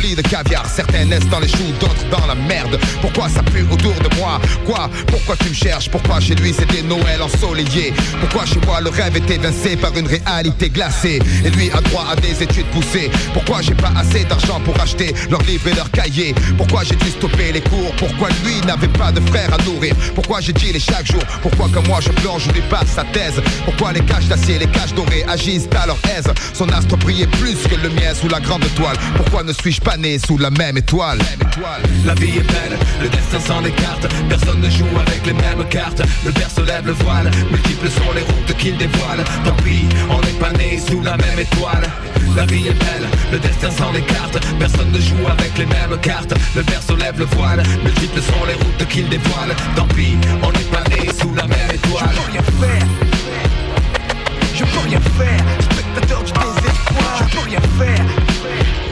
de 0.00 0.22
caviar. 0.22 0.64
Certains 0.66 1.04
naissent 1.04 1.28
dans 1.28 1.40
les 1.40 1.48
choux, 1.48 1.72
d'autres 1.78 2.08
dans 2.10 2.26
la 2.26 2.34
merde. 2.34 2.78
Pourquoi 3.02 3.28
ça 3.28 3.42
pue 3.42 3.66
autour 3.70 3.92
de 3.94 4.16
moi? 4.16 4.40
Quoi? 4.64 4.88
Pourquoi 5.06 5.36
tu 5.36 5.50
me 5.50 5.54
cherches? 5.54 5.90
Pourquoi 5.90 6.20
chez 6.20 6.34
lui 6.34 6.54
c'était 6.54 6.82
Noël 6.82 7.20
ensoleillé? 7.22 7.92
Pourquoi 8.20 8.46
chez 8.46 8.60
moi 8.66 8.80
le 8.80 8.88
rêve 8.90 9.16
est 9.16 9.30
évincé 9.30 9.76
par 9.76 9.94
une 9.96 10.06
réalité 10.06 10.70
glacée? 10.70 11.20
Et 11.44 11.50
lui 11.50 11.70
a 11.72 11.80
droit 11.82 12.06
à 12.10 12.16
des 12.16 12.42
études 12.42 12.66
poussées. 12.66 13.10
Pourquoi 13.34 13.60
j'ai 13.60 13.74
pas 13.74 13.92
assez 13.96 14.24
d'argent 14.24 14.60
pour 14.64 14.80
acheter 14.80 15.14
leurs 15.30 15.42
livres 15.42 15.68
et 15.68 15.74
leurs 15.74 15.90
cahiers? 15.90 16.34
Pourquoi 16.56 16.82
j'ai 16.82 16.96
dû 16.96 17.10
stopper 17.10 17.52
les 17.52 17.60
cours? 17.60 17.94
Pourquoi 17.96 18.28
lui 18.44 18.58
n'avait 18.66 18.88
pas 18.88 19.12
de 19.12 19.20
frère 19.28 19.52
à 19.52 19.62
nourrir? 19.64 19.94
Pourquoi 20.14 20.40
j'ai 20.40 20.54
dit 20.54 20.72
chaque 20.80 21.06
jour? 21.06 21.22
Pourquoi 21.42 21.68
comme 21.68 21.86
moi 21.86 22.00
je 22.00 22.10
plonge 22.22 22.44
je 22.46 22.52
lui 22.52 22.62
passe 22.70 22.88
sa 22.94 23.04
thèse? 23.04 23.40
Pourquoi 23.66 23.92
les 23.92 24.00
caches 24.00 24.26
d'acier, 24.26 24.58
les 24.58 24.66
caches 24.66 24.94
dorées 24.94 25.24
agissent 25.28 25.68
à 25.78 25.86
leur 25.86 25.98
aise? 26.16 26.32
Son 26.54 26.68
astre 26.70 26.96
brillait 26.96 27.26
plus 27.26 27.56
que 27.68 27.74
le 27.74 27.90
mien 27.90 28.14
sous 28.14 28.28
la 28.28 28.40
grande 28.40 28.64
toile. 28.74 28.96
Pourquoi 29.16 29.42
ne 29.42 29.52
suis-je 29.52 29.80
pas 29.80 29.89
né 29.96 30.18
sous 30.18 30.38
la 30.38 30.50
même 30.50 30.76
étoile. 30.76 31.18
La 32.04 32.14
vie 32.14 32.38
est 32.38 32.52
belle, 32.52 32.78
le 33.02 33.08
destin 33.08 33.40
s'en 33.40 33.64
écarte. 33.64 34.06
Personne 34.28 34.60
ne 34.60 34.70
joue 34.70 34.86
avec 35.06 35.26
les 35.26 35.32
mêmes 35.32 35.64
cartes. 35.68 36.02
Le 36.24 36.32
père 36.32 36.50
se 36.50 36.60
lève 36.60 36.86
le 36.86 36.92
voile 36.92 37.30
Multiples 37.50 37.88
sont 37.88 38.12
les 38.14 38.22
routes 38.22 38.56
qu'il 38.58 38.76
dévoile. 38.76 39.24
Tant 39.44 39.54
pis, 39.64 39.86
on 40.08 40.20
n'est 40.20 40.38
pas 40.38 40.52
né 40.52 40.78
sous 40.78 41.02
la 41.02 41.16
même 41.16 41.38
étoile. 41.38 41.88
La 42.36 42.46
vie 42.46 42.68
est 42.68 42.78
belle, 42.78 43.08
le 43.32 43.38
destin 43.38 43.70
s'en 43.70 43.92
écarte. 43.94 44.38
Personne 44.58 44.92
ne 44.92 45.00
joue 45.00 45.26
avec 45.28 45.58
les 45.58 45.66
mêmes 45.66 45.98
cartes. 46.00 46.34
Le 46.54 46.62
père 46.62 46.82
se 46.82 46.92
lève 46.92 47.18
le 47.18 47.26
voile 47.36 47.62
Multiples 47.82 48.22
sont 48.22 48.44
les 48.46 48.54
routes 48.54 48.88
qu'il 48.88 49.08
dévoile. 49.08 49.54
Tant 49.76 49.86
pis, 49.88 50.16
on 50.42 50.52
n'est 50.52 50.70
pas 50.70 50.84
né 50.90 51.08
sous 51.20 51.34
la 51.34 51.46
même 51.46 51.70
étoile. 51.72 52.10
Je 52.14 52.20
peux 52.20 52.30
rien 52.32 52.42
faire. 52.42 52.86
Je 54.54 54.64
peux 54.64 54.88
rien 54.88 55.00
faire. 55.00 55.44
Spectateur 55.72 56.22
du 56.22 56.32
désespoir. 56.32 57.18
Je 57.18 57.36
peux 57.36 57.44
rien 57.48 57.60
faire 57.78 58.89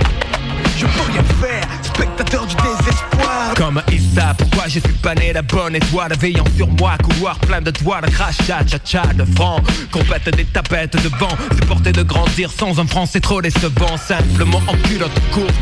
Je 0.78 0.86
peux 0.86 1.10
rien 1.10 1.24
faire 1.24 1.87
Spectateur 1.98 2.46
du 2.46 2.54
désespoir. 2.54 3.54
Comme 3.56 3.82
Issa, 3.90 4.32
pourquoi 4.38 4.68
je 4.68 4.78
suis 4.78 4.98
pas 5.02 5.16
né 5.16 5.32
la 5.32 5.42
bonne 5.42 5.74
étoile? 5.74 6.12
Veillant 6.20 6.44
sur 6.56 6.68
moi, 6.68 6.92
couloir 7.02 7.36
plein 7.40 7.60
de 7.60 7.72
doigts, 7.72 8.00
de 8.00 8.08
crachat, 8.08 8.64
cha-cha, 8.64 9.02
de 9.14 9.24
francs 9.34 9.64
Compète 9.90 10.32
des 10.36 10.44
tapettes 10.44 10.94
de 11.02 11.08
vent. 11.18 11.36
Supporter 11.60 11.90
de 11.90 12.04
grandir 12.04 12.52
sans 12.52 12.78
un 12.78 12.86
franc, 12.86 13.06
c'est 13.06 13.20
trop 13.20 13.42
décevant. 13.42 13.96
Simplement 13.96 14.62
en 14.68 14.76
culotte 14.88 15.10
courte. 15.32 15.54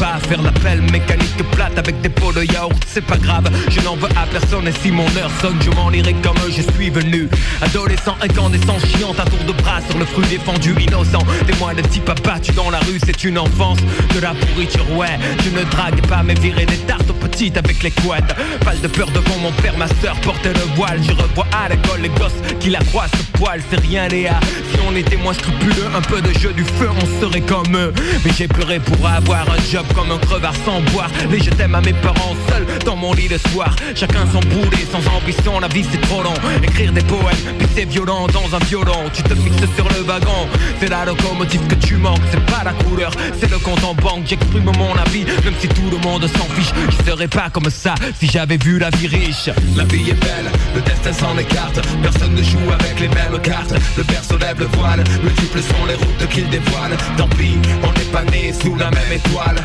Pas 0.00 0.18
faire 0.28 0.42
l'appel 0.42 0.80
mécanique 0.90 1.36
plate 1.52 1.78
avec 1.78 2.00
des 2.00 2.08
pots 2.08 2.32
de 2.32 2.42
yaourt, 2.44 2.82
c'est 2.86 3.04
pas 3.04 3.16
grave, 3.16 3.48
je 3.68 3.80
n'en 3.80 3.96
veux 3.96 4.08
à 4.16 4.26
personne. 4.30 4.66
Et 4.68 4.72
si 4.82 4.90
mon 4.90 5.06
heure 5.16 5.30
sonne, 5.40 5.58
je 5.62 5.70
m'en 5.70 5.90
irai 5.90 6.14
comme 6.22 6.36
je 6.48 6.62
suis 6.62 6.90
venu. 6.90 7.28
Adolescent 7.62 8.16
incandescent, 8.20 8.78
chiant 8.78 9.12
à 9.18 9.24
tour 9.24 9.38
de 9.46 9.52
bras 9.52 9.80
sur 9.88 9.98
le 9.98 10.04
fruit 10.04 10.26
défendu, 10.26 10.74
innocent. 10.80 11.24
Témoin 11.46 11.74
de 11.74 11.82
type 11.82 12.08
abattu 12.08 12.52
dans 12.52 12.70
la 12.70 12.78
rue, 12.80 12.98
c'est 13.04 13.24
une 13.24 13.38
enfance. 13.38 13.78
De 14.14 14.20
la 14.20 14.34
pourriture, 14.34 14.90
ouais. 14.96 15.18
Je 15.44 15.50
ne 15.50 15.64
drague 15.66 16.06
pas, 16.06 16.22
mais 16.22 16.34
virer 16.34 16.66
des 16.66 16.78
tartes 16.78 17.08
aux 17.10 17.14
petites 17.14 17.56
avec 17.56 17.82
les 17.82 17.90
couettes. 17.90 18.34
Pas 18.64 18.74
de 18.74 18.88
peur 18.88 19.10
devant 19.10 19.38
mon 19.38 19.52
père, 19.52 19.76
ma 19.78 19.88
soeur 20.00 20.16
portait 20.20 20.52
le 20.52 20.74
voile. 20.74 21.00
Je 21.02 21.12
revois 21.12 21.46
à 21.52 21.68
l'école 21.68 22.00
les 22.02 22.08
gosses 22.10 22.40
qui 22.60 22.70
la 22.70 22.80
croient 22.80 23.08
ce 23.08 23.38
poil, 23.38 23.60
c'est 23.70 23.80
rien 23.80 24.08
Léa. 24.08 24.38
Si 24.72 24.78
on 24.86 24.94
était 24.94 25.16
moins 25.16 25.34
scrupuleux, 25.34 25.86
un 25.94 26.02
peu 26.02 26.20
de 26.20 26.32
jeu 26.38 26.52
du 26.52 26.64
feu, 26.64 26.88
on 26.90 27.20
serait 27.20 27.40
comme 27.40 27.76
eux. 27.76 27.92
Mais 28.24 28.32
j'ai 28.36 28.48
pleuré 28.48 28.80
pour 28.80 29.06
avoir 29.06 29.46
un 29.50 29.70
job 29.70 29.84
comme 29.94 30.10
un 30.10 30.18
crevard 30.18 30.54
sans 30.64 30.80
boire 30.92 31.10
Les 31.30 31.40
je 31.40 31.50
t'aime 31.50 31.74
à 31.74 31.80
mes 31.80 31.92
parents 31.92 32.36
seuls 32.48 32.66
dans 32.84 32.96
mon 32.96 33.12
lit 33.12 33.28
le 33.28 33.38
soir 33.50 33.74
Chacun 33.94 34.26
son 34.32 34.40
boulet, 34.40 34.84
sans 34.90 35.06
ambition, 35.16 35.60
la 35.60 35.68
vie 35.68 35.84
c'est 35.90 36.00
trop 36.02 36.22
long 36.22 36.34
Écrire 36.62 36.92
des 36.92 37.02
poèmes, 37.02 37.36
puis 37.58 37.68
c'est 37.74 37.84
violent 37.84 38.26
dans 38.28 38.54
un 38.54 38.58
violon 38.66 39.10
Tu 39.12 39.22
te 39.22 39.34
fixes 39.34 39.74
sur 39.76 39.88
le 39.88 40.02
wagon, 40.02 40.48
c'est 40.80 40.88
la 40.88 41.04
locomotive 41.04 41.66
que 41.66 41.74
tu 41.74 41.96
manques 41.96 42.20
C'est 42.30 42.44
pas 42.46 42.62
la 42.64 42.72
couleur, 42.72 43.10
c'est 43.38 43.50
le 43.50 43.58
compte 43.58 43.82
en 43.84 43.94
banque 43.94 44.24
J'exprime 44.26 44.64
mon 44.64 44.94
avis, 44.96 45.24
si 45.60 45.68
tout 45.68 45.90
le 45.90 45.98
monde 45.98 46.26
s'en 46.26 46.44
fiche 46.54 46.72
Je 46.90 47.10
serais 47.10 47.28
pas 47.28 47.48
comme 47.50 47.70
ça 47.70 47.94
si 48.18 48.26
j'avais 48.26 48.56
vu 48.56 48.78
la 48.78 48.90
vie 48.90 49.06
riche. 49.06 49.50
La 49.76 49.84
vie 49.84 50.10
est 50.10 50.20
belle, 50.20 50.50
le 50.74 50.80
destin 50.82 51.12
s'en 51.12 51.36
écarte. 51.38 51.80
Personne 52.02 52.34
ne 52.34 52.42
joue 52.42 52.70
avec 52.72 53.00
les 53.00 53.08
mêmes 53.08 53.40
cartes. 53.42 53.74
Le 53.96 54.02
berceau 54.04 54.38
lève 54.38 54.58
le 54.58 54.66
voile, 54.66 55.02
multiples 55.22 55.60
sont 55.60 55.86
les 55.86 55.94
routes 55.94 56.28
qu'il 56.30 56.48
dévoile. 56.48 56.96
Tant 57.16 57.28
pis, 57.28 57.56
on 57.82 57.92
n'est 57.92 58.12
pas 58.12 58.24
né 58.24 58.52
sous 58.52 58.74
la 58.76 58.90
même 58.90 59.12
étoile. 59.12 59.56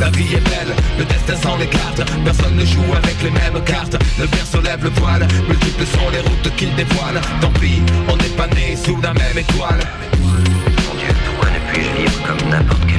La 0.00 0.10
vie 0.10 0.34
est 0.34 0.48
belle, 0.48 0.74
le 0.98 1.04
destin 1.04 1.36
s'en 1.36 1.58
écarte. 1.60 2.02
Personne 2.24 2.56
ne 2.56 2.64
joue 2.64 2.94
avec 2.96 3.16
les 3.22 3.30
mêmes 3.30 3.62
cartes. 3.64 3.96
Le 4.18 4.26
berceau 4.26 4.60
lève 4.60 4.82
le 4.84 4.90
voile, 4.90 5.26
multiples 5.48 5.86
sont 5.86 6.10
les 6.12 6.20
routes 6.20 6.56
qu'il 6.56 6.74
dévoile. 6.74 7.20
Tant 7.40 7.50
pis, 7.60 7.82
on 8.08 8.16
n'est 8.16 8.36
pas 8.36 8.46
né 8.48 8.76
sous 8.76 9.00
la 9.00 9.12
même 9.14 9.38
étoile. 9.38 9.80
Mon 10.22 10.94
Dieu, 10.98 11.14
pourquoi 11.26 11.50
ne 11.50 11.72
puis-je 11.72 12.02
vivre 12.02 12.22
comme 12.26 12.50
n'importe 12.50 12.82
quel 12.86 12.97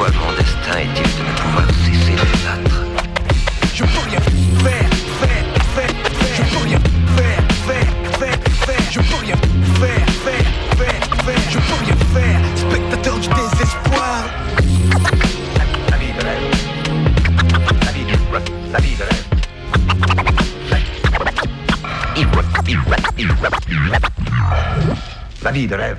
Pourquoi 0.00 0.18
mon 0.18 0.32
destin 0.32 0.78
est-il 0.78 1.02
de 1.02 1.22
ne 1.28 1.32
pouvoir 1.36 1.68
cesser 1.84 2.12
de 2.12 2.24
battre 2.46 2.78
Je 3.74 3.84
peux 3.84 4.00
rien 4.08 4.20
faire, 4.64 4.90
faire, 5.20 5.44
faire, 5.74 5.94
faire. 6.16 6.34
Je 6.36 6.42
peux 6.42 6.64
rien 6.64 6.80
faire, 7.18 7.44
faire, 7.66 7.90
faire, 8.18 8.40
faire. 8.64 8.84
Je 8.90 9.00
peux 9.00 9.20
rien 9.20 9.36
faire, 9.74 10.08
faire, 10.24 10.48
faire, 10.78 11.04
faire. 11.26 11.44
Je 11.50 11.58
peux 11.58 11.78
rien 11.84 11.96
faire, 12.14 12.40
spectateur 12.56 13.16
du 13.18 13.28
désespoir. 13.28 14.24
La 15.90 15.96
vie 15.98 16.12
de 16.14 16.22
rêve. 16.24 16.48
La 17.84 17.92
vie 17.92 18.04
du 18.04 18.14
rêve. 18.32 18.48
La 18.72 18.78
vie 18.80 18.96
de 18.96 19.02
rêve. 19.02 19.26
La 25.42 25.50
vie 25.50 25.66
de 25.66 25.74
rêve. 25.74 25.98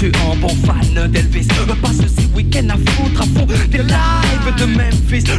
Dessus 0.00 0.12
en 0.24 0.36
bon 0.36 0.48
fan 0.48 1.08
d'Elvis 1.12 1.46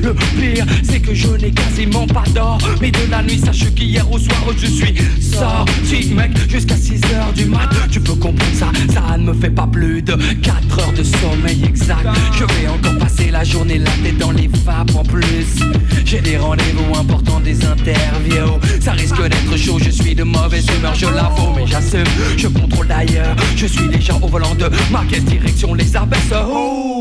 Le 0.01 0.13
pire 0.13 0.65
c'est 0.83 0.99
que 0.99 1.13
je 1.13 1.27
n'ai 1.27 1.51
quasiment 1.51 2.07
pas 2.07 2.23
d'or. 2.33 2.57
Mais 2.81 2.91
de 2.91 3.09
la 3.09 3.21
nuit 3.23 3.39
sache 3.39 3.73
qu'hier 3.73 4.09
au 4.11 4.17
soir 4.17 4.41
je 4.57 4.65
suis 4.65 4.95
sorti 5.19 6.13
mec 6.13 6.31
Jusqu'à 6.49 6.75
6h 6.75 7.33
du 7.35 7.45
mat. 7.45 7.69
Tu 7.91 7.99
peux 7.99 8.15
comprendre 8.15 8.53
ça, 8.53 8.71
ça 8.93 9.17
ne 9.17 9.25
me 9.25 9.33
fait 9.33 9.49
pas 9.49 9.67
plus 9.67 10.01
de 10.01 10.13
4 10.13 10.79
heures 10.79 10.93
de 10.93 11.03
sommeil 11.03 11.63
exact. 11.65 12.07
Je 12.33 12.43
vais 12.43 12.67
encore 12.67 12.97
passer 12.97 13.31
la 13.31 13.43
journée 13.43 13.77
la 13.77 13.91
tête 14.03 14.17
dans 14.17 14.31
les 14.31 14.47
vapes. 14.65 14.95
En 14.95 15.03
plus 15.03 15.59
J'ai 16.05 16.21
des 16.21 16.37
rendez-vous 16.37 16.95
importants, 16.97 17.39
des 17.39 17.65
interviews. 17.65 18.59
Ça 18.79 18.91
risque 18.93 19.21
d'être 19.21 19.57
chaud, 19.57 19.77
je 19.79 19.89
suis 19.89 20.15
de 20.15 20.23
mauvaise 20.23 20.65
humeur, 20.77 20.95
je 20.95 21.05
l'avoue 21.05 21.53
Mais 21.55 21.67
j'assume, 21.67 22.03
je 22.37 22.47
contrôle 22.47 22.87
d'ailleurs 22.87 23.35
Je 23.55 23.65
suis 23.65 23.87
déjà 23.87 24.15
au 24.15 24.27
volant 24.27 24.55
de 24.55 24.69
ma 24.91 25.03
caisse 25.05 25.23
direction 25.25 25.73
les 25.73 25.95
abaisse 25.95 26.33
Oh, 26.33 27.00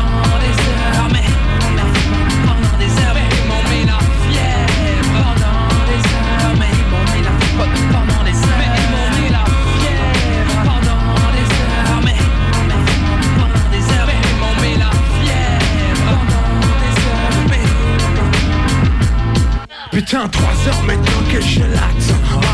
Putain, 20.03 20.27
trois 20.29 20.49
heures 20.67 20.83
maintenant 20.87 21.21
que 21.31 21.39
je 21.39 21.59
l'attends 21.59 22.10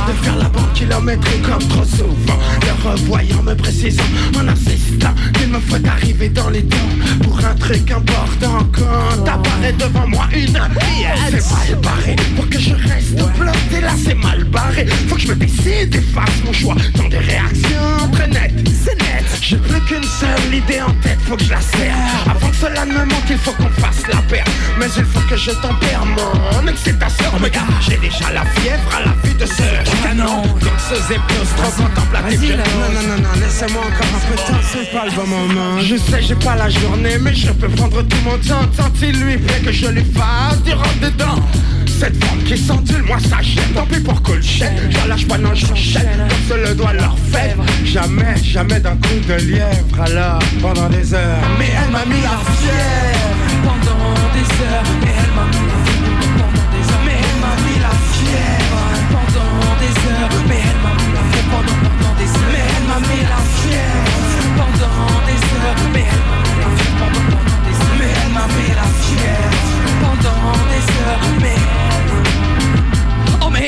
De 0.07 0.13
faire 0.23 0.37
la 0.37 0.45
banque 0.45 0.71
kilométrique 0.73 1.41
comme 1.41 1.67
trop 1.67 1.83
souvent. 1.83 2.39
Le 2.61 2.89
revoyant 2.89 3.43
me 3.43 3.53
précisant 3.55 4.03
en 4.39 4.47
insistant 4.47 5.13
Qu'il 5.33 5.49
me 5.49 5.59
faut 5.59 5.85
arriver 5.85 6.29
dans 6.29 6.49
les 6.49 6.63
temps 6.63 6.77
Pour 7.23 7.37
un 7.39 7.53
truc 7.55 7.91
important 7.91 8.65
Quand 8.71 9.27
apparaît 9.27 9.73
devant 9.73 10.07
moi 10.07 10.27
une 10.33 10.53
pièce. 10.53 11.29
C'est 11.29 11.73
mal 11.73 11.81
barré. 11.81 12.15
Pour 12.37 12.49
que 12.49 12.57
je 12.59 12.73
reste 12.73 13.15
bloqué 13.15 13.81
Là 13.81 13.91
c'est 14.01 14.15
mal 14.15 14.45
barré. 14.45 14.85
Faut 15.09 15.15
que 15.15 15.21
je 15.21 15.27
me 15.27 15.35
décide 15.35 15.93
et 15.93 16.01
fasse 16.01 16.43
mon 16.45 16.53
choix. 16.53 16.75
Dans 16.95 17.09
des 17.09 17.17
réactions 17.17 18.09
très 18.13 18.27
nettes 18.27 18.53
C'est 18.83 18.95
net. 18.95 19.25
J'ai 19.41 19.57
plus 19.57 19.81
qu'une 19.81 20.03
seule 20.03 20.53
idée 20.53 20.81
en 20.81 20.93
tête 21.01 21.19
Faut 21.25 21.35
que 21.35 21.43
je 21.43 21.51
la 21.51 21.61
serre. 21.61 21.95
Avant 22.29 22.49
que 22.49 22.55
cela 22.55 22.85
ne 22.85 22.93
me 22.93 23.05
manque 23.05 23.29
il 23.29 23.37
faut 23.37 23.51
qu'on 23.51 23.69
fasse 23.81 24.03
la 24.07 24.21
paire. 24.21 24.45
Mais 24.79 24.87
il 24.95 25.03
faut 25.03 25.27
que 25.29 25.35
je 25.35 25.51
tempère 25.51 26.03
mon 26.05 26.67
excitation 26.67 27.25
Oh 27.35 27.39
god, 27.39 27.51
j'ai 27.81 27.97
déjà 27.97 28.31
la 28.33 28.45
fièvre 28.45 28.95
à 28.95 29.05
la 29.05 29.13
vue 29.23 29.33
de 29.33 29.45
ce 29.45 29.63
canon. 30.03 30.41
Donc 30.41 30.77
ce 30.89 30.95
zéplos 31.07 31.47
trop 31.57 31.83
contemplatif 31.83 32.39
Vas-y, 32.39 32.49
là, 32.49 32.63
Non, 32.63 32.93
non, 32.93 33.07
non, 33.07 33.23
non, 33.23 33.39
laissez-moi 33.39 33.81
encore 33.81 34.07
un 34.15 34.27
peu 34.27 34.35
de 34.35 34.47
temps, 34.47 34.63
c'est 34.71 34.91
pas 34.91 35.05
le 35.05 35.11
bon 35.11 35.27
moment. 35.27 35.79
Je 35.81 35.95
sais, 35.97 36.21
j'ai 36.21 36.35
pas 36.35 36.55
la 36.55 36.69
journée, 36.69 37.17
mais 37.19 37.33
je 37.33 37.51
peux 37.51 37.69
prendre 37.69 38.01
tout 38.03 38.17
mon 38.25 38.37
temps. 38.37 38.67
Tant 38.75 38.91
il 39.01 39.19
lui 39.19 39.37
plaît 39.37 39.61
que 39.65 39.71
je 39.71 39.87
lui 39.87 40.03
fasse 40.03 40.61
du 40.63 40.73
rentre 40.73 40.99
dedans 41.01 41.41
cette 41.99 42.23
forme 42.23 42.43
qui 42.43 42.57
s'endule, 42.57 43.01
moi 43.03 43.17
ça 43.19 43.41
gêne. 43.41 43.73
Tant 43.73 43.85
pis 43.85 43.99
pour 43.99 44.21
Colchette, 44.21 44.71
je 44.89 45.07
lâche 45.07 45.27
pas, 45.27 45.37
non 45.37 45.55
j'enchaîne 45.55 46.27
Comme 46.29 46.57
se 46.57 46.67
le 46.69 46.75
doit 46.75 46.93
leur 46.93 47.15
fèvre 47.31 47.63
Jamais, 47.85 48.35
jamais 48.43 48.79
d'un 48.79 48.95
coup 48.97 49.19
de 49.27 49.33
lièvre. 49.33 50.01
Alors, 50.01 50.39
pendant 50.61 50.89
des 50.89 51.13
heures. 51.13 51.41
Mais 51.57 51.69
elle 51.83 51.91
m'a 51.91 52.05
mis 52.05 52.21
la 52.21 52.37
fièvre 52.59 53.37
Pendant 53.63 54.13
des 54.33 54.47
heures. 54.63 54.83
Mais 55.01 55.13
elle 55.17 55.33
m'a 55.33 55.45
mis 55.47 55.65
la 55.67 55.79
fièvre 55.89 56.19
Pendant 56.37 56.67
des 56.71 56.91
heures. 56.91 57.03
Mais 57.05 57.17
elle 57.17 57.39
m'a 57.41 57.55
mis 57.65 57.79
la 57.79 57.93
fièvre 58.13 58.66
heures 60.33 60.45
Mais 60.47 60.61
elle 60.69 60.81
m'a 60.83 60.93
mis 60.99 61.11
la 61.13 61.23
fièvre 61.31 61.49
Pendant, 61.51 61.77
pendant 61.83 62.13
des 62.19 62.29
heures. 62.29 62.51
Mais 62.53 62.65
elle 62.75 62.85
m'a 62.87 62.99
mis 63.07 63.23
la 63.33 63.41
fièvre 63.57 64.11
Pendant 64.57 65.07
des 65.27 65.41
heures. 65.55 65.81
Mais 65.93 66.05
elle 66.11 66.25
m'a 66.29 66.39
mis 66.45 66.59
la 66.61 66.69
fièvre 66.77 66.97
Pendant, 67.01 67.25
pendant 67.33 67.61
des 67.65 67.77
heures. 67.81 67.97
Mais 67.99 68.11
elle 68.21 68.33
m'a 68.37 68.45
mis 68.55 68.71
la 68.79 68.87
fièvre 69.03 69.61
Pendant 70.01 70.55
des 70.71 70.85
heures. 71.01 71.25
Mais 71.41 71.56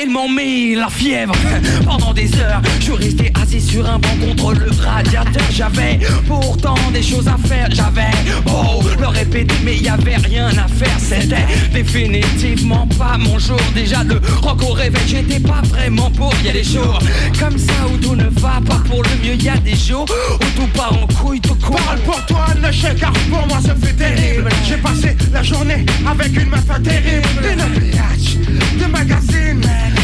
ils 0.09 0.13
m'ont 0.13 0.29
mis 0.29 0.75
la 0.75 0.89
fièvre. 0.89 1.33
Pendant 1.85 2.13
des 2.13 2.33
heures 2.39 2.61
Je 2.79 2.91
restais 2.91 3.31
assis 3.41 3.61
sur 3.61 3.87
un 3.87 3.99
banc 3.99 4.15
contre 4.19 4.53
le 4.53 4.71
radiateur. 4.81 5.43
J'avais 5.51 5.99
pourtant 6.27 6.75
des 6.93 7.03
choses 7.03 7.27
à 7.27 7.37
faire. 7.47 7.67
J'avais 7.71 8.11
beau 8.45 8.81
le 8.99 9.07
répéter 9.07 9.55
mais 9.63 9.77
y 9.77 9.89
avait 9.89 10.17
rien 10.17 10.49
à 10.49 10.67
faire. 10.67 10.97
C'était 10.99 11.45
définitivement 11.73 12.87
pas 12.97 13.17
mon 13.17 13.37
jour. 13.37 13.59
Déjà 13.75 14.03
le 14.03 14.19
rock 14.41 14.63
au 14.63 14.73
réveil 14.73 15.01
j'étais 15.07 15.39
pas 15.39 15.61
vraiment 15.63 16.09
pour. 16.11 16.33
Y 16.43 16.49
a 16.49 16.53
des 16.53 16.63
jours 16.63 16.99
comme 17.39 17.57
ça 17.57 17.73
où 17.91 17.97
tout 17.97 18.15
ne 18.15 18.29
va 18.39 18.61
pas 18.65 18.81
pour 18.89 19.03
le 19.03 19.09
mieux. 19.23 19.35
Y 19.35 19.49
a 19.49 19.57
des 19.57 19.75
jours 19.75 20.05
où 20.35 20.59
tout 20.59 20.67
part 20.75 20.93
en 20.93 21.07
couille 21.21 21.41
tout 21.41 21.55
court. 21.55 21.79
Parle 21.85 21.99
pour 21.99 22.25
toi, 22.25 22.47
ne 22.55 22.99
car 22.99 23.13
pour 23.29 23.45
moi 23.47 23.59
ça 23.63 23.75
fait 23.75 23.93
terrible. 23.93 24.49
J'ai 24.67 24.77
passé 24.77 25.15
la 25.31 25.43
journée 25.43 25.85
avec 26.09 26.35
une 26.35 26.49
meuf 26.49 26.65
terrible. 26.83 27.27
Une 27.43 28.79
de 28.79 28.85
magazine 28.85 29.61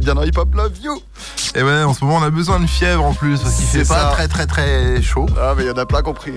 êtes 0.00 0.04
bien 0.04 0.14
dans 0.14 0.22
Hip 0.22 0.36
Hop 0.38 0.54
Love 0.54 0.72
You. 0.82 1.00
Et 1.54 1.62
ouais, 1.62 1.82
en 1.82 1.92
ce 1.92 2.04
moment, 2.04 2.18
on 2.18 2.22
a 2.22 2.30
besoin 2.30 2.58
de 2.60 2.66
fièvre 2.66 3.04
en 3.04 3.12
plus, 3.12 3.40
parce 3.40 3.54
qu'il 3.56 3.66
fait 3.66 3.84
pas 3.88 4.10
très 4.12 4.28
très 4.28 4.46
très 4.46 5.02
chaud. 5.02 5.26
Ah, 5.40 5.54
mais 5.56 5.64
il 5.64 5.68
y 5.68 5.70
en 5.70 5.76
a 5.76 5.84
plein 5.86 6.02
qui 6.02 6.08
ont, 6.08 6.14
pris- 6.14 6.32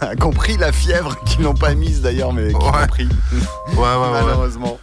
la, 0.00 0.16
compris 0.20 0.56
la 0.56 0.72
fièvre, 0.72 1.16
qui 1.24 1.42
l'ont 1.42 1.54
pas 1.54 1.74
mise 1.74 2.00
d'ailleurs, 2.00 2.32
mais 2.32 2.48
qui 2.48 2.52
l'ont 2.54 2.86
pris. 2.88 3.08
Ouais, 3.72 3.76
ouais, 3.76 3.84
ouais. 3.84 4.22
Malheureusement. 4.24 4.78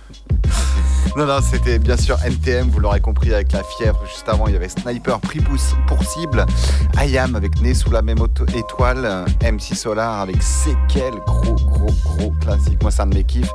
Non, 1.17 1.25
non, 1.25 1.39
c'était 1.41 1.79
bien 1.79 1.95
sûr 1.95 2.17
NTM, 2.25 2.69
vous 2.69 2.79
l'aurez 2.79 2.99
compris, 2.99 3.33
avec 3.33 3.53
la 3.53 3.63
fièvre. 3.63 4.01
Juste 4.05 4.27
avant, 4.27 4.47
il 4.47 4.53
y 4.53 4.57
avait 4.57 4.67
Sniper 4.67 5.19
pris 5.21 5.39
pour, 5.39 6.03
cible. 6.03 6.45
IAM 7.01 7.35
avec 7.37 7.61
Né 7.61 7.73
sous 7.73 7.89
la 7.89 8.01
même 8.01 8.17
étoile. 8.53 9.25
MC 9.41 9.75
Solar 9.75 10.19
avec 10.19 10.43
Séquel, 10.43 11.13
gros, 11.25 11.55
gros, 11.55 11.93
gros 12.17 12.31
classique. 12.41 12.81
Moi, 12.81 12.91
de 12.91 13.15
mes 13.15 13.23
kiffs. 13.23 13.49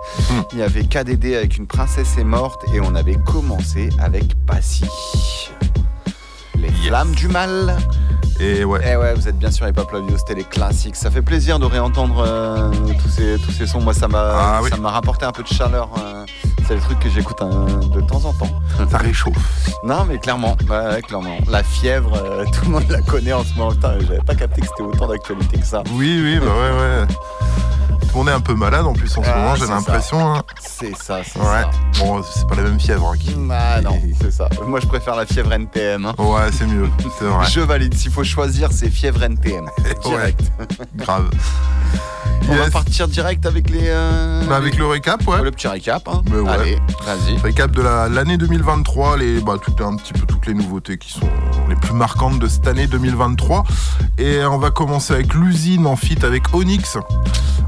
Il 0.53 0.59
y 0.59 0.63
avait 0.63 0.85
KDD 0.85 1.35
avec 1.37 1.59
Une 1.59 1.67
princesse 1.67 2.17
est 2.17 2.25
morte. 2.25 2.63
Et 2.73 2.81
on 2.81 2.95
avait 2.95 3.17
commencé 3.17 3.91
avec 4.01 4.35
Passy. 4.47 4.87
Les 6.57 6.71
flammes 6.71 7.13
du 7.15 7.29
mal. 7.29 7.77
Et 8.41 8.65
ouais. 8.65 8.81
Eh 8.91 8.97
ouais, 8.97 9.13
vous 9.15 9.29
êtes 9.29 9.39
bien 9.39 9.51
sûr 9.51 9.69
Hip 9.69 9.75
Hop 9.77 9.93
Love 9.93 10.11
You, 10.11 10.17
c'était 10.17 10.35
les 10.35 10.45
classiques. 10.45 10.97
Ça 10.97 11.11
fait 11.11 11.21
plaisir 11.21 11.59
de 11.59 11.67
réentendre 11.67 12.25
euh, 12.27 12.71
tous, 13.03 13.09
ces, 13.11 13.37
tous 13.45 13.53
ces 13.53 13.67
sons. 13.67 13.81
Moi, 13.83 13.93
ça 13.93 14.09
m'a 14.09 14.19
Ah 14.57 14.61
oui. 14.63 14.71
ça 14.71 14.79
m'a 14.79 14.91
rapporté 14.91 15.27
un 15.27 15.33
peu 15.33 15.43
de 15.43 15.49
chaleur. 15.49 15.91
euh, 15.99 16.25
c'est 16.71 16.77
le 16.77 16.83
truc 16.83 17.01
que 17.01 17.09
j'écoute 17.09 17.43
euh, 17.43 17.67
de 17.89 18.01
temps 18.01 18.25
en 18.25 18.33
temps. 18.33 18.61
Ça 18.89 18.99
réchauffe. 18.99 19.35
Non, 19.83 20.05
mais 20.05 20.19
clairement, 20.19 20.57
ouais, 20.69 21.03
clairement. 21.03 21.37
La 21.49 21.65
fièvre, 21.65 22.15
euh, 22.15 22.45
tout 22.53 22.67
le 22.67 22.71
monde 22.71 22.89
la 22.89 23.03
connaît 23.03 23.33
en 23.33 23.43
ce 23.43 23.53
moment. 23.55 23.73
Putain, 23.73 23.99
j'avais 23.99 24.21
pas 24.21 24.37
capté 24.37 24.61
que 24.61 24.69
c'était 24.69 24.83
autant 24.83 25.09
d'actualité 25.09 25.59
que 25.59 25.67
ça. 25.67 25.83
Oui, 25.95 26.21
oui, 26.23 26.39
bah 26.39 26.47
ouais, 26.47 26.79
ouais. 26.79 27.07
Tout 28.11 28.19
monde 28.19 28.29
est 28.29 28.33
un 28.33 28.41
peu 28.41 28.55
malade 28.55 28.87
en 28.87 28.93
plus 28.93 29.17
en 29.17 29.23
ce 29.23 29.29
Ah, 29.33 29.37
moment, 29.39 29.55
j'ai 29.55 29.67
l'impression. 29.67 30.35
hein. 30.35 30.43
C'est 30.61 30.97
ça, 30.97 31.21
c'est 31.25 31.39
Ouais. 31.39 31.45
ça. 31.45 31.71
Bon, 32.01 32.21
c'est 32.23 32.47
pas 32.49 32.57
la 32.57 32.63
même 32.63 32.81
fièvre. 32.81 33.07
hein, 33.13 33.17
qui- 33.19 33.37
Ah 33.53 33.81
non, 33.81 34.01
c'est 34.21 34.33
ça. 34.33 34.49
Moi, 34.67 34.81
je 34.81 34.87
préfère 34.87 35.15
la 35.15 35.27
fièvre 35.27 35.53
NPM. 35.53 36.07
hein. 36.07 36.15
Ouais, 36.19 36.51
c'est 36.53 36.67
mieux, 36.67 36.89
c'est 37.19 37.25
vrai. 37.27 37.47
Je 37.49 37.61
valide. 37.61 37.95
S'il 37.95 38.11
faut 38.11 38.25
choisir, 38.25 38.71
c'est 38.73 38.91
fièvre 38.91 39.23
NPM. 39.23 39.69
Direct. 40.05 40.41
Grave. 40.97 41.31
On 42.49 42.55
va 42.57 42.69
partir 42.71 43.07
direct 43.07 43.47
avec 43.47 43.71
les. 43.71 43.83
euh, 43.85 44.45
Bah, 44.49 44.57
avec 44.57 44.77
le 44.77 44.85
récap, 44.87 45.25
ouais. 45.29 45.41
Le 45.43 45.53
petit 45.53 45.69
récap. 45.69 46.09
hein. 46.09 46.23
Mais 46.33 46.41
ouais. 46.41 46.51
Allez, 46.51 46.79
vas-y. 47.07 47.37
Récap 47.39 47.71
de 47.71 47.83
la- 47.83 48.09
l'année 48.09 48.39
2023, 48.39 49.17
les, 49.19 49.41
bah, 49.41 49.55
toutes, 49.63 49.81
un 49.83 49.95
petit 49.95 50.13
peu 50.15 50.27
toutes 50.27 50.47
les 50.47 50.55
nouveautés 50.55 50.99
qui 50.99 51.13
sont 51.13 51.29
les 51.69 51.77
plus 51.77 51.93
marquantes 51.93 52.41
de 52.41 52.49
cette 52.49 52.67
année 52.67 52.89
2023. 52.89 53.63
Et 54.19 54.43
on 54.45 54.59
va 54.59 54.71
commencer 54.73 55.13
avec 55.15 55.33
l'usine 55.35 55.87
en 55.87 55.95
fit 55.95 56.19
avec 56.25 56.53
Onyx. 56.53 56.99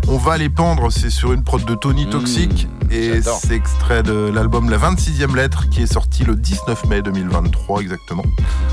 On 0.09 0.17
va 0.17 0.32
les 0.39 0.49
pendre, 0.49 0.91
c'est 0.91 1.11
sur 1.11 1.33
une 1.33 1.43
prod 1.45 1.65
de 1.65 1.75
Tony 1.75 2.09
Toxic. 2.09 2.67
et 2.91 3.19
Mmh, 3.21 3.23
c'est 3.41 3.55
extrait 3.55 4.03
de 4.03 4.31
l'album 4.35 4.69
La 4.71 4.79
26e 4.79 5.35
lettre 5.35 5.69
qui 5.69 5.83
est 5.83 5.87
sorti 5.93 6.25
le 6.25 6.35
19 6.37 6.87
mai 6.87 7.03
2023 7.03 7.81
exactement. 7.81 8.25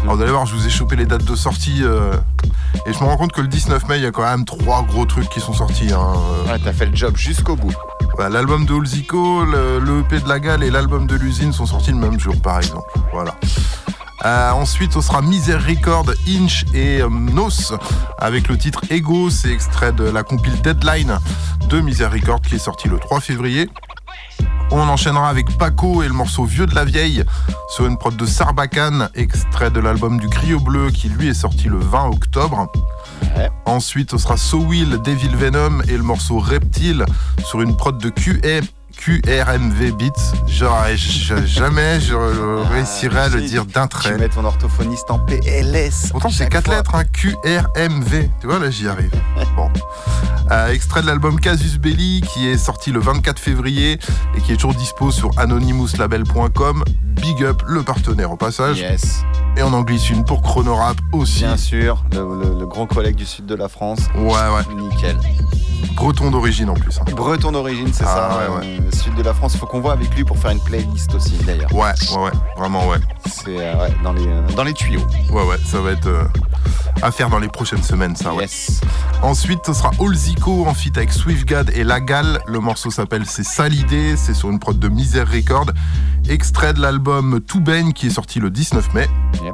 Alors 0.04 0.16
vous 0.16 0.22
allez 0.22 0.32
voir, 0.32 0.46
je 0.46 0.56
vous 0.56 0.66
ai 0.66 0.70
chopé 0.70 0.96
les 0.96 1.06
dates 1.06 1.26
de 1.26 1.36
sortie. 1.36 1.80
euh, 1.84 2.14
et 2.86 2.94
je 2.94 3.00
me 3.00 3.06
rends 3.06 3.18
compte 3.18 3.32
que 3.32 3.42
le 3.42 3.48
19 3.48 3.88
mai, 3.88 3.98
il 3.98 4.04
y 4.04 4.06
a 4.06 4.12
quand 4.12 4.24
même 4.26 4.46
trois 4.46 4.84
gros 4.84 5.06
trucs 5.06 5.30
qui 5.30 5.40
sont 5.40 5.54
sortis. 5.54 5.92
hein. 5.92 6.14
Ouais, 6.48 6.60
t'as 6.64 6.74
fait 6.74 6.86
le 6.86 6.96
job 6.96 7.16
jusqu'au 7.18 7.56
bout. 7.56 7.74
Voilà, 8.16 8.30
l'album 8.30 8.66
de 8.66 8.74
Olzico, 8.74 9.46
le, 9.46 9.80
le 9.80 10.00
EP 10.00 10.20
de 10.20 10.28
la 10.28 10.40
Gale 10.40 10.64
et 10.64 10.70
l'album 10.70 11.08
de 11.08 11.16
l'usine 11.16 11.54
sont 11.54 11.66
sortis 11.66 11.92
le 11.92 11.98
même 11.98 12.20
jour, 12.20 12.36
par 12.42 12.58
exemple. 12.58 12.92
Voilà. 13.14 13.36
Euh, 14.26 14.52
ensuite, 14.52 14.94
ce 14.94 15.02
sera 15.02 15.22
Misère 15.22 15.66
Record, 15.66 16.12
Inch 16.28 16.66
et 16.74 17.02
euh, 17.02 17.10
Nos 17.10 17.74
avec 18.18 18.50
le 18.50 18.58
titre 18.58 18.82
Ego. 18.90 19.30
C'est 19.30 19.52
extrait 19.52 19.94
de 19.94 20.04
la 20.04 20.24
compile 20.24 20.60
Deadline 20.62 21.20
de 21.70 21.80
Misère 21.80 22.12
Record 22.12 22.42
qui 22.42 22.56
est 22.56 22.60
sorti 22.60 22.90
le 22.90 23.00
3 23.00 23.22
février. 23.22 23.70
On 24.72 24.88
enchaînera 24.88 25.30
avec 25.30 25.58
Paco 25.58 26.04
et 26.04 26.08
le 26.08 26.14
morceau 26.14 26.44
Vieux 26.44 26.66
de 26.66 26.76
la 26.76 26.86
Vieille 26.86 27.24
sur 27.70 27.86
une 27.86 27.98
prod 27.98 28.16
de 28.16 28.26
Sarbacane, 28.26 29.10
extrait 29.16 29.72
de 29.72 29.80
l'album 29.80 30.20
du 30.20 30.28
Griot 30.28 30.60
Bleu 30.60 30.92
qui 30.92 31.10
lui 31.10 31.30
est 31.30 31.34
sorti 31.34 31.70
le 31.70 31.78
20 31.78 32.10
octobre. 32.10 32.72
Ensuite, 33.66 34.12
ce 34.12 34.18
sera 34.18 34.38
So 34.38 34.60
Will, 34.60 34.98
Devil 35.04 35.36
Venom 35.36 35.82
et 35.88 35.96
le 35.98 36.04
morceau 36.04 36.40
Reptile 36.40 37.06
sur 37.46 37.62
une 37.62 37.76
prod 37.78 37.98
de 38.02 38.10
QA. 38.10 38.62
QRMV 39.00 39.92
Beats, 39.94 40.34
genre 40.46 40.84
jamais 41.46 42.02
je 42.02 42.14
réussirai 42.16 43.18
à 43.20 43.30
le 43.30 43.42
dire 43.42 43.66
d'un 43.66 43.88
trait. 43.88 44.12
Tu 44.14 44.20
mets 44.20 44.28
ton 44.28 44.44
orthophoniste 44.44 45.10
en 45.10 45.20
PLS. 45.20 46.10
Pourtant, 46.12 46.30
c'est 46.30 46.50
quatre 46.50 46.66
fois. 46.66 46.76
lettres, 46.76 46.96
hein. 46.96 47.04
QRMV. 47.06 48.30
Tu 48.42 48.48
vois, 48.48 48.60
là, 48.60 48.70
j'y 48.70 48.90
arrive. 48.90 49.12
Bon. 49.56 49.70
Euh, 50.52 50.68
extrait 50.74 51.02
de 51.02 51.08
l'album 51.08 51.40
Casus 51.40 51.78
Belli, 51.80 52.22
qui 52.34 52.48
est 52.50 52.58
sorti 52.58 52.92
le 52.92 53.00
24 53.00 53.40
février 53.40 54.00
et 54.36 54.42
qui 54.42 54.52
est 54.52 54.56
toujours 54.56 54.74
dispo 54.76 55.12
sur 55.12 55.32
anonymouslabel.com. 55.38 56.84
Big 57.22 57.44
up 57.44 57.64
le 57.68 57.84
partenaire 57.84 58.32
au 58.32 58.38
passage. 58.38 58.80
Yes. 58.80 59.24
Et 59.58 59.64
on 59.64 59.74
en 59.74 59.82
glisse 59.82 60.10
une 60.10 60.26
pour 60.26 60.42
Chronorap 60.42 60.98
aussi. 61.14 61.40
Bien 61.40 61.56
sûr, 61.58 62.04
le, 62.12 62.20
le- 62.20 62.60
le 62.60 62.66
grand 62.68 62.86
collègue 62.86 63.16
du 63.16 63.26
sud 63.26 63.46
de 63.46 63.56
la 63.56 63.70
France. 63.70 64.00
Ouais, 64.16 64.26
ouais. 64.26 64.76
Nickel. 64.76 65.18
Breton 65.96 66.32
d'origine 66.32 66.70
en 66.70 66.74
plus. 66.74 66.98
hein. 67.00 67.06
Breton 67.16 67.52
d'origine, 67.52 67.90
c'est 67.94 68.06
Ah, 68.08 68.30
ça. 68.32 68.52
ouais, 68.52 68.58
ouais. 68.60 68.78
euh, 68.82 68.92
sud 68.96 69.16
de 69.16 69.24
la 69.24 69.34
France. 69.34 69.56
Faut 69.58 69.66
qu'on 69.66 69.82
voit 69.82 69.94
avec 69.94 70.14
lui 70.16 70.24
pour 70.24 70.38
faire 70.38 70.52
une 70.52 70.60
playlist 70.62 71.14
aussi, 71.16 71.34
d'ailleurs. 71.46 71.74
Ouais, 71.74 71.92
ouais, 72.16 72.24
ouais. 72.24 72.32
Vraiment, 72.58 72.88
ouais. 72.88 72.98
C'est 73.28 73.58
euh, 73.60 73.74
ouais, 73.82 73.94
dans, 74.04 74.14
les, 74.14 74.26
euh, 74.28 74.48
dans 74.56 74.64
les 74.64 74.74
tuyaux. 74.74 75.06
Ouais, 75.32 75.44
ouais, 75.46 75.58
ça 75.66 75.80
va 75.82 75.92
être 75.92 76.08
euh, 76.08 76.24
à 77.02 77.12
faire 77.12 77.30
dans 77.30 77.40
les 77.40 77.48
prochaines 77.50 77.84
semaines, 77.84 78.16
ça, 78.16 78.34
ouais. 78.34 78.48
Ensuite, 79.22 79.60
ce 79.66 79.74
sera 79.74 79.92
Olzico 80.00 80.66
en 80.68 80.74
feat 80.74 80.98
avec 80.98 81.12
Swiftgad 81.12 81.70
et 81.76 81.84
Lagal. 81.84 82.40
Le 82.48 82.60
morceau 82.60 82.90
s'appelle 82.92 83.26
C'est 83.26 83.44
ça 83.46 83.68
l'idée, 83.68 84.16
c'est 84.16 84.34
sur 84.34 84.50
une 84.50 84.60
prod 84.60 84.78
de 84.80 84.88
Misère 84.88 85.30
Record. 85.30 85.68
Extrait 86.30 86.74
de 86.74 86.82
l'album 86.82 87.42
Tout 87.46 87.60
Baigne 87.60 87.92
qui 87.92 88.08
est 88.08 88.12
sorti 88.12 88.40
le 88.40 88.50
19 88.50 88.94
mai. 88.94 89.10
Yep. 89.44 89.54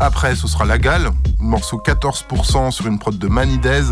Après, 0.00 0.34
ce 0.34 0.48
sera 0.48 0.64
Lagal, 0.64 1.10
morceau 1.38 1.80
14% 1.84 2.70
sur 2.72 2.86
une 2.86 2.98
prod 2.98 3.16
de 3.16 3.28
Manidez. 3.28 3.82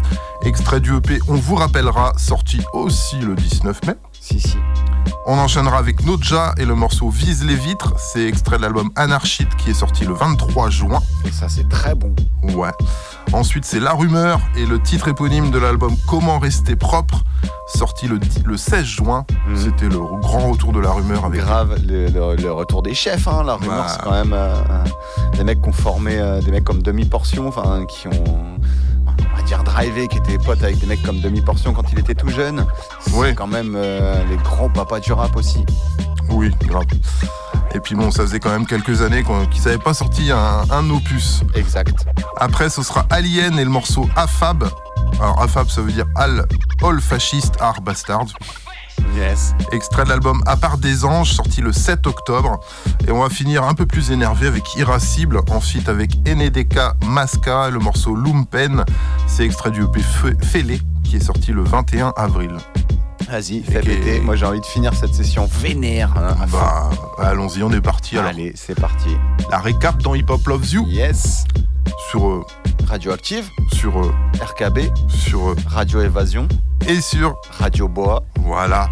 Extrait 0.45 0.81
du 0.81 0.97
EP 0.97 1.21
On 1.29 1.35
vous 1.37 1.52
rappellera, 1.57 2.13
sorti 2.17 2.61
aussi 2.73 3.17
le 3.21 3.35
19 3.35 3.81
mai. 3.87 3.95
Si, 4.21 4.41
si. 4.41 4.57
On 5.27 5.39
enchaînera 5.39 5.79
avec 5.79 6.05
Noja 6.05 6.53
et 6.59 6.65
le 6.65 6.75
morceau 6.75 7.09
Vise 7.11 7.45
les 7.45 7.55
vitres. 7.55 7.95
C'est 7.99 8.25
extrait 8.27 8.57
de 8.57 8.63
l'album 8.63 8.91
Anarchite 8.97 9.55
qui 9.57 9.71
est 9.71 9.75
sorti 9.75 10.05
le 10.05 10.15
23 10.15 10.71
juin. 10.71 11.01
Et 11.25 11.31
ça, 11.31 11.49
c'est 11.49 11.69
très 11.69 11.95
bon. 11.95 12.15
Ouais. 12.55 12.71
Ensuite, 13.33 13.65
c'est 13.65 13.79
La 13.81 13.93
Rumeur 13.93 14.41
et 14.57 14.67
le 14.67 14.81
titre 14.83 15.09
éponyme 15.09 15.51
de 15.51 15.59
l'album 15.59 15.97
Comment 16.09 16.39
rester 16.39 16.75
propre, 16.77 17.23
sorti 17.67 18.09
le, 18.09 18.19
dix- 18.19 18.43
le 18.45 18.57
16 18.57 18.85
juin. 18.85 19.25
C'était 19.57 19.89
le 19.89 19.99
grand 20.21 20.51
retour 20.53 20.73
de 20.73 20.81
La 20.81 20.91
Rumeur 20.91 21.25
avec. 21.25 21.41
Grave, 21.41 21.77
le, 21.87 22.09
le- 22.09 22.37
le 22.37 22.53
retour 22.53 22.83
des 22.83 22.95
chefs, 22.95 23.27
hein, 23.29 23.43
la 23.45 23.55
rumeur, 23.55 23.85
Bah. 23.85 23.87
c'est 23.89 24.03
quand 24.03 24.11
même 24.13 24.33
euh, 24.33 24.55
des 25.37 25.45
mecs 25.45 25.63
qui 25.63 25.69
ont 25.69 25.73
formé, 25.73 26.19
euh, 26.19 26.41
des 26.41 26.51
mecs 26.51 26.65
comme 26.65 26.83
demi-portion, 26.83 27.47
enfin, 27.49 27.85
qui 27.87 28.09
ont, 28.09 28.25
on 28.27 28.52
va 29.43 29.47
dire, 29.47 29.65
drivé, 29.65 30.09
qui 30.09 30.19
étaient 30.19 30.39
potes 30.39 30.63
avec 30.63 30.79
des 30.79 30.87
mecs 30.87 31.03
comme 31.03 31.21
demi-portion 31.21 31.73
quand 31.73 31.91
il 31.93 31.99
était 31.99 32.15
tout 32.15 32.29
jeune. 32.29 32.67
C'est 33.01 33.35
quand 33.35 33.47
même 33.47 33.75
euh, 33.77 34.23
les 34.31 34.37
grands 34.37 34.71
papas 34.71 35.01
du 35.01 35.13
rap 35.13 35.37
aussi. 35.37 35.65
Oui, 36.31 36.51
grave. 36.67 36.85
Et 37.75 37.81
puis 37.81 37.95
bon, 37.95 38.11
ça 38.11 38.23
faisait 38.23 38.41
quand 38.41 38.51
même 38.51 38.67
quelques 38.67 39.03
années 39.03 39.25
qu'ils 39.51 39.65
n'avaient 39.65 39.79
pas 39.79 39.95
sorti 39.95 40.31
un, 40.31 40.63
un 40.71 40.91
opus. 40.91 41.43
Exact. 41.55 42.07
Après, 42.37 42.69
ce 42.69 42.83
sera 42.83 43.07
Alien 43.11 43.59
et 43.59 43.65
le 43.65 43.71
morceau 43.71 44.09
Afab. 44.17 44.69
Alors, 45.21 45.41
Afab, 45.43 45.69
ça 45.69 45.81
veut 45.81 45.93
dire 45.93 46.07
All, 46.17 46.47
All 46.83 47.01
Fascist 47.01 47.55
Art 47.61 47.81
Bastard. 47.81 48.27
Yes. 49.17 49.55
Extrait 49.73 50.05
de 50.05 50.09
l'album 50.09 50.43
À 50.47 50.57
part 50.57 50.79
des 50.79 51.05
anges, 51.05 51.33
sorti 51.33 51.61
le 51.61 51.73
7 51.73 52.07
octobre. 52.07 52.59
Et 53.07 53.11
on 53.11 53.21
va 53.21 53.29
finir 53.29 53.65
un 53.65 53.75
peu 53.75 53.87
plus 53.87 54.11
énervé 54.11 54.47
avec 54.47 54.75
Irascible, 54.77 55.41
en 55.51 55.61
feat 55.61 55.89
avec 55.89 56.17
Enedeka 56.27 56.95
Masca, 57.07 57.71
le 57.71 57.79
morceau 57.79 58.15
Lumpen. 58.15 58.85
C'est 59.27 59.45
extrait 59.45 59.71
du 59.71 59.83
EP 59.83 60.01
Fêlé, 60.43 60.81
qui 61.05 61.17
est 61.17 61.23
sorti 61.25 61.53
le 61.53 61.63
21 61.63 62.13
avril. 62.17 62.53
Vas-y, 63.31 63.63
fais 63.63 63.81
péter. 63.81 64.21
Moi, 64.21 64.35
j'ai 64.37 64.47
envie 64.47 64.61
de 64.61 64.67
finir 64.67 64.93
cette 64.95 65.15
session 65.15 65.49
vénère. 65.61 66.13
hein, 66.17 66.35
fond. 66.49 66.59
Bah, 66.59 66.91
allons-y, 67.19 67.63
on 67.63 67.71
est 67.73 67.81
parti. 67.81 68.19
Alors. 68.19 68.31
Allez, 68.31 68.53
c'est 68.57 68.79
parti. 68.79 69.09
La 69.51 69.59
récap 69.59 70.03
dans 70.03 70.15
Hip 70.15 70.27
Hop 70.29 70.47
Loves 70.47 70.71
You. 70.73 70.85
Yes. 70.89 71.45
Sur. 72.11 72.29
euh, 72.29 72.45
Radioactive. 72.89 73.49
sur. 73.73 73.99
euh, 73.99 74.13
RKB. 74.41 74.79
sur. 75.09 75.51
euh, 75.51 75.57
Radio 75.67 76.01
Évasion. 76.03 76.49
et 76.87 77.01
sur. 77.01 77.35
Radio 77.59 77.89
Bois. 77.89 78.23
Voilà. 78.41 78.89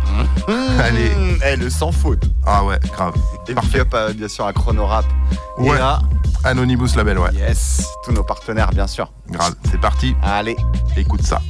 Allez. 0.78 1.10
Eh, 1.46 1.56
le 1.56 1.68
sans 1.70 1.92
faute. 1.92 2.22
Ah 2.46 2.64
ouais, 2.64 2.78
grave. 2.92 3.14
Et 3.48 3.54
puis 3.54 3.80
up, 3.80 3.88
euh, 3.94 4.12
bien 4.12 4.28
sûr, 4.28 4.46
à 4.46 4.52
Chronorap. 4.52 5.04
Ouais. 5.58 5.68
Et 5.76 5.78
là, 5.78 5.98
Anonymous 6.44 6.88
Label, 6.96 7.18
ouais. 7.18 7.30
yes, 7.34 7.86
tous 8.04 8.12
nos 8.12 8.22
partenaires, 8.24 8.70
bien 8.70 8.86
sûr. 8.86 9.12
Grave. 9.28 9.54
C'est 9.70 9.80
parti. 9.80 10.14
Allez. 10.22 10.56
Écoute 10.96 11.22
ça. 11.22 11.40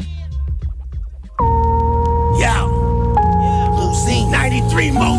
Yeah. 2.39 2.65
Losing 3.77 4.31
93 4.31 4.93
more 4.93 5.17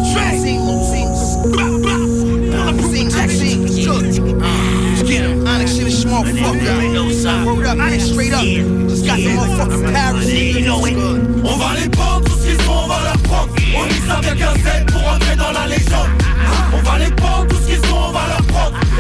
Onyx 6.06 6.32
shit 6.32 6.48
is 6.48 7.22
small 7.22 7.24
fuck 7.24 7.26
up. 7.26 7.46
Word 7.46 7.66
up, 7.68 7.78
man, 7.78 8.00
straight 8.00 8.34
up. 8.34 8.44
Just 8.90 9.06
got 9.06 9.20
some 9.20 9.34
motherfucking 9.34 9.94
Paris. 9.94 10.54
Good. 10.54 11.46
On 11.46 11.58
va 11.58 11.80
les 11.80 11.90
prendre, 11.90 12.26
tout 12.26 12.38
ce 12.38 12.48
qu'ils 12.48 12.70
on 12.70 12.88
va 12.88 13.04
leur 13.04 13.18
prendre. 13.24 13.54
On 13.76 14.08
ça 14.08 14.20
vient 14.22 14.36
qu'un 14.36 14.54
Z 14.56 14.86
pour 14.88 15.08
entrer 15.08 15.36
dans 15.36 15.52
la 15.52 15.68
légende. 15.68 16.10
On 16.74 16.82
va 16.82 17.00
les 17.00 17.12
prendre, 17.12 17.51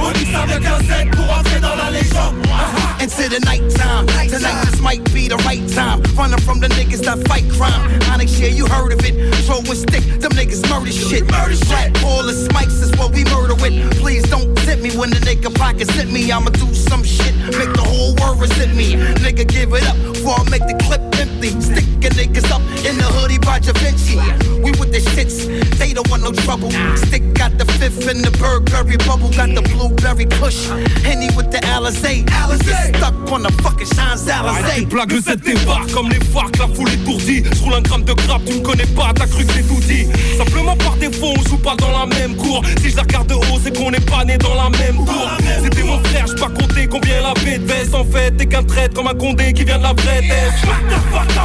prendre. 0.01 0.07
On 0.07 0.11
dit 0.11 0.31
ça 0.31 0.45
vient 0.45 0.59
qu'un 0.59 0.79
Z 0.79 1.11
pour 1.11 1.37
entrer 1.37 1.59
dans 1.59 1.75
la 1.75 1.91
légende. 1.91 2.35
Uh-huh. 2.45 3.03
Into 3.03 3.29
the 3.29 3.39
nighttime. 3.45 4.07
Tonight 4.29 4.65
this 4.65 4.79
might 4.79 5.03
be 5.13 5.27
the 5.27 5.37
right 5.45 5.67
time. 5.73 6.01
Running 6.15 6.39
from 6.41 6.59
the 6.59 6.67
niggas 6.69 7.03
that 7.03 7.27
fight 7.27 7.47
crime. 7.49 7.99
Onyx, 8.11 8.39
yeah, 8.39 8.47
you 8.47 8.65
heard 8.65 8.93
of 8.93 9.03
it. 9.03 9.15
Throw 9.45 9.59
a 9.59 9.75
stick, 9.75 10.03
them 10.19 10.31
niggas 10.31 10.67
murder 10.69 10.91
shit. 10.91 11.29
Murder 11.29 11.55
shit. 11.55 12.03
All 12.03 12.23
the 12.23 12.33
smikes 12.33 12.81
is 12.81 12.91
what 12.97 13.13
we 13.13 13.23
murder 13.25 13.55
with. 13.55 13.73
Please 13.99 14.23
don't 14.29 14.55
tip 14.59 14.79
me 14.79 14.91
when 14.91 15.09
the 15.09 15.19
nigga 15.19 15.53
pockets 15.53 15.91
hit 15.91 16.09
me. 16.11 16.31
I'ma 16.31 16.51
do 16.51 16.73
some 16.73 17.03
shit, 17.03 17.35
make 17.57 17.73
the 17.73 17.83
whole 17.83 18.15
world 18.15 18.39
resent 18.39 18.75
me. 18.75 18.95
Nigga, 19.23 19.47
give 19.47 19.73
it 19.73 19.85
up 19.87 19.97
before 20.13 20.35
I 20.39 20.49
make 20.49 20.65
the 20.67 20.77
clip 20.85 21.01
empty. 21.19 21.49
Sticking 21.59 22.13
niggas 22.15 22.49
up 22.51 22.61
in 22.85 22.97
the 22.97 23.09
hoodie 23.17 23.39
by 23.39 23.59
Da 23.59 23.73
Vinci. 23.73 24.17
We 24.61 24.71
with 24.79 24.91
the 24.91 25.01
shits, 25.11 25.49
they 25.79 25.93
don't 25.93 26.09
want 26.09 26.23
no 26.23 26.31
trouble. 26.31 26.71
Stick 26.95 27.33
got 27.33 27.57
the 27.57 27.65
fifth 27.65 28.07
in 28.07 28.21
the 28.21 28.31
Burberry 28.37 28.97
bubble, 28.97 29.29
got 29.33 29.49
the 29.49 29.61
blueberry 29.91 30.25
push. 30.25 30.69
Henny 31.03 31.29
with 31.35 31.49
the 31.51 31.59
Alizé. 31.65 32.25
Alizé. 32.43 32.95
Stuck 32.97 33.13
on 33.31 33.43
the 33.43 33.51
fucking 33.61 33.87
Champs 33.87 34.27
Alizé. 34.27 34.85
Blague 34.85 35.11
le 35.11 35.21
7 35.21 35.39
débarque 35.41 35.91
comme 35.91 36.09
les 36.09 36.19
farcs, 36.19 36.57
la 36.57 36.67
foule 36.67 36.89
étourdie. 36.89 37.43
Je 37.51 37.61
roule 37.63 37.73
un 37.73 37.81
gramme 37.81 38.03
de 38.03 38.13
grappe, 38.13 38.45
tu 38.45 38.53
me 38.53 38.61
connais 38.61 38.85
pas, 38.87 39.11
t'as 39.15 39.27
cru 39.27 39.45
que 39.45 39.53
j'ai 39.53 39.63
tout 39.63 39.79
dit. 39.81 40.07
Simplement 40.37 40.75
par 40.77 40.95
défaut, 40.97 41.33
on 41.37 41.49
joue 41.49 41.57
pas 41.57 41.75
dans 41.75 41.91
la 41.91 42.05
même 42.05 42.35
cour. 42.35 42.63
Si 42.81 42.89
je 42.89 42.95
la 42.95 43.03
regarde 43.03 43.27
de 43.27 43.35
haut, 43.35 43.59
c'est 43.63 43.75
qu'on 43.75 43.91
n'est 43.91 43.99
pas 43.99 44.23
né 44.25 44.37
dans 44.37 44.55
la 44.55 44.69
même 44.69 44.97
cour. 44.97 45.29
C'était 45.63 45.83
mon 45.83 45.99
frère, 46.03 46.25
pas 46.39 46.49
compter 46.49 46.87
combien 46.87 47.15
il 47.19 47.25
avait 47.25 47.57
de 47.57 47.95
en 47.95 48.05
fait. 48.05 48.31
T'es 48.37 48.45
qu'un 48.45 48.63
traître 48.63 48.95
comme 48.95 49.07
un 49.07 49.13
condé 49.13 49.53
qui 49.53 49.63
vient 49.63 49.77
de 49.77 49.83
la 49.83 49.93
vraie 49.93 50.21
greatest 50.21 50.53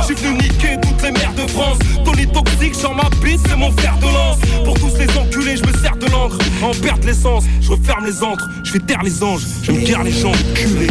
Je 0.01 0.07
suis 0.07 0.15
venu 0.15 0.39
niquer 0.39 0.79
toutes 0.83 1.03
les 1.03 1.13
mères 1.13 1.35
de 1.35 1.51
France 1.51 1.79
Tony 2.05 2.27
toxique, 2.27 2.75
sur 2.75 2.95
ma 2.95 3.09
bise, 3.23 3.41
c'est 3.49 3.57
mon 3.57 3.71
fer 3.73 3.97
de 3.99 4.07
lance 4.07 4.39
Pour 4.65 4.75
tous 4.75 4.97
les 4.99 5.09
enculés, 5.19 5.57
je 5.57 5.65
me 5.65 5.73
sers 5.79 5.97
de 5.97 6.07
l'encre 6.07 6.39
En 6.63 6.73
perte 6.83 7.05
l'essence, 7.05 7.45
je 7.61 7.71
referme 7.71 8.07
les 8.07 8.23
Je 8.65 8.73
fais 8.73 8.81
taire 8.81 9.03
les 9.03 9.23
anges, 9.23 9.43
je 9.63 9.73
me 9.73 9.87
garde 9.87 10.07
les 10.07 10.13
gens 10.13 10.33
culés 10.55 10.89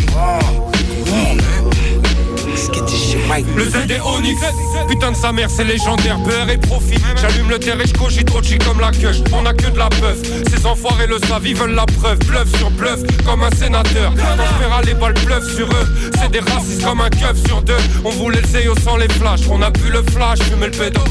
Le 3.56 3.66
Z 3.66 3.88
des 3.88 4.00
Onyx, 4.00 4.40
putain 4.88 5.12
de 5.12 5.16
sa 5.16 5.32
mère, 5.32 5.50
c'est 5.50 5.64
légendaire. 5.64 6.20
Beurre 6.20 6.50
et 6.50 6.58
profit. 6.58 7.00
J'allume 7.20 7.50
le 7.50 7.60
terre 7.60 7.80
et 7.82 7.88
je 7.88 7.94
cogite 7.94 8.30
Rochi 8.30 8.58
comme 8.60 8.80
la 8.80 8.92
queue. 8.92 9.12
On 9.34 9.46
a 9.46 9.54
que 9.54 9.70
de 9.70 9.78
la 9.78 9.90
peuf. 9.90 10.20
Ces 10.50 10.66
enfoirés 10.66 11.08
le 11.08 11.18
savent, 11.20 11.46
ils 11.46 11.56
veulent 11.56 11.74
la 11.74 11.86
preuve. 11.86 12.20
Bluff 12.20 12.56
sur 12.58 12.70
bluff, 12.72 13.00
comme 13.26 13.44
un 13.44 13.50
sénateur. 13.52 14.14
Quand 14.16 14.82
je 14.82 14.88
les 14.88 14.94
balles 14.94 15.14
bluff 15.26 15.44
sur 15.56 15.68
eux, 15.68 16.12
c'est 16.20 16.32
des 16.32 16.40
racistes 16.40 16.84
comme 16.84 17.02
un 17.02 17.10
keuf 17.10 17.36
sur 17.48 17.62
deux. 17.64 17.74
On 18.04 18.12
voulait 18.12 18.42
le 18.42 18.48
CEO 18.48 18.76
sans 18.84 18.98
les 18.98 19.10
flashs. 19.10 19.42
On 19.50 19.62
a 19.62 19.72
pu 19.72 19.90
le 19.90 20.04
flash, 20.04 20.40
fumer 20.40 20.68
le 20.68 20.72
pédo. 20.72 21.02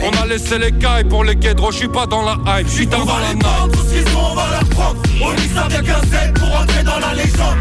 On 0.00 0.22
a 0.22 0.26
laissé 0.26 0.58
les 0.58 0.72
cailles 0.72 1.04
pour 1.04 1.24
les 1.24 1.34
guédros. 1.34 1.72
Je 1.72 1.78
suis 1.78 1.88
pas 1.88 2.06
dans 2.06 2.22
la 2.22 2.36
hype, 2.58 2.68
je 2.68 2.72
suis 2.72 2.86
dans 2.86 3.04
la 3.04 3.34
night. 3.34 3.44
Tout 3.72 3.80
ce 3.80 3.94
qu'ils 3.94 4.16
ont, 4.16 4.30
on 4.32 4.34
va 4.34 4.44
leur 4.50 4.68
prendre 4.70 4.96
On 5.20 5.34
dit 5.34 5.48
ça 5.54 5.66
vient 5.68 5.82
qu'un 5.82 6.00
Z 6.00 6.32
pour 6.34 6.60
entrer 6.60 6.82
dans 6.84 6.98
la 6.98 7.14
légende 7.14 7.56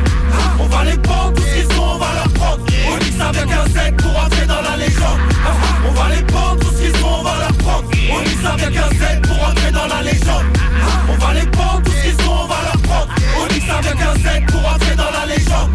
On 0.60 0.68
va 0.68 0.84
les 0.84 0.98
prendre, 0.98 1.34
tout 1.34 1.42
ce 1.42 1.56
qu'ils 1.56 1.80
ont, 1.80 1.96
on 1.96 1.98
va 1.98 2.08
leur 2.14 2.30
prendre 2.34 2.60
On 2.92 2.98
dit 2.98 3.12
ça 3.18 3.32
vient 3.32 3.46
qu'un 3.46 3.66
Z 3.66 3.95
pour 3.98 4.18
entrer 4.18 4.46
dans 4.46 4.62
la 4.62 4.78
légende 4.78 5.20
On 5.88 5.92
va 5.92 6.16
les 6.16 6.24
prendre, 6.24 6.60
tout 6.60 6.72
ce 6.76 6.82
qu'ils 6.82 7.04
ont, 7.04 7.20
on 7.20 7.24
va 7.24 7.38
leur 7.40 7.54
prendre 7.58 7.86
On 8.12 8.22
dit 8.24 8.38
ça 8.44 8.56
vient 8.58 8.72
qu'un 8.72 8.90
Z 8.90 9.22
pour 9.24 9.50
entrer 9.50 9.72
dans 9.72 9.88
la 9.88 10.02
légende 10.02 10.46
On 11.10 11.26
va 11.26 11.34
les 11.34 11.48
prendre, 11.48 11.82
tout 11.84 11.92
ce 11.92 12.02
qu'ils 12.04 12.28
ont, 12.28 12.44
on 12.44 12.48
va 12.48 12.56
leur 12.64 12.82
prendre 12.82 13.08
On 13.42 13.48
dit 13.54 13.62
ça 13.62 13.82
vient 13.82 13.96
qu'un 13.96 14.14
Z 14.16 14.46
pour 14.48 14.62
entrer 14.68 14.96
dans 14.96 15.12
la 15.12 15.26
légende 15.36 15.70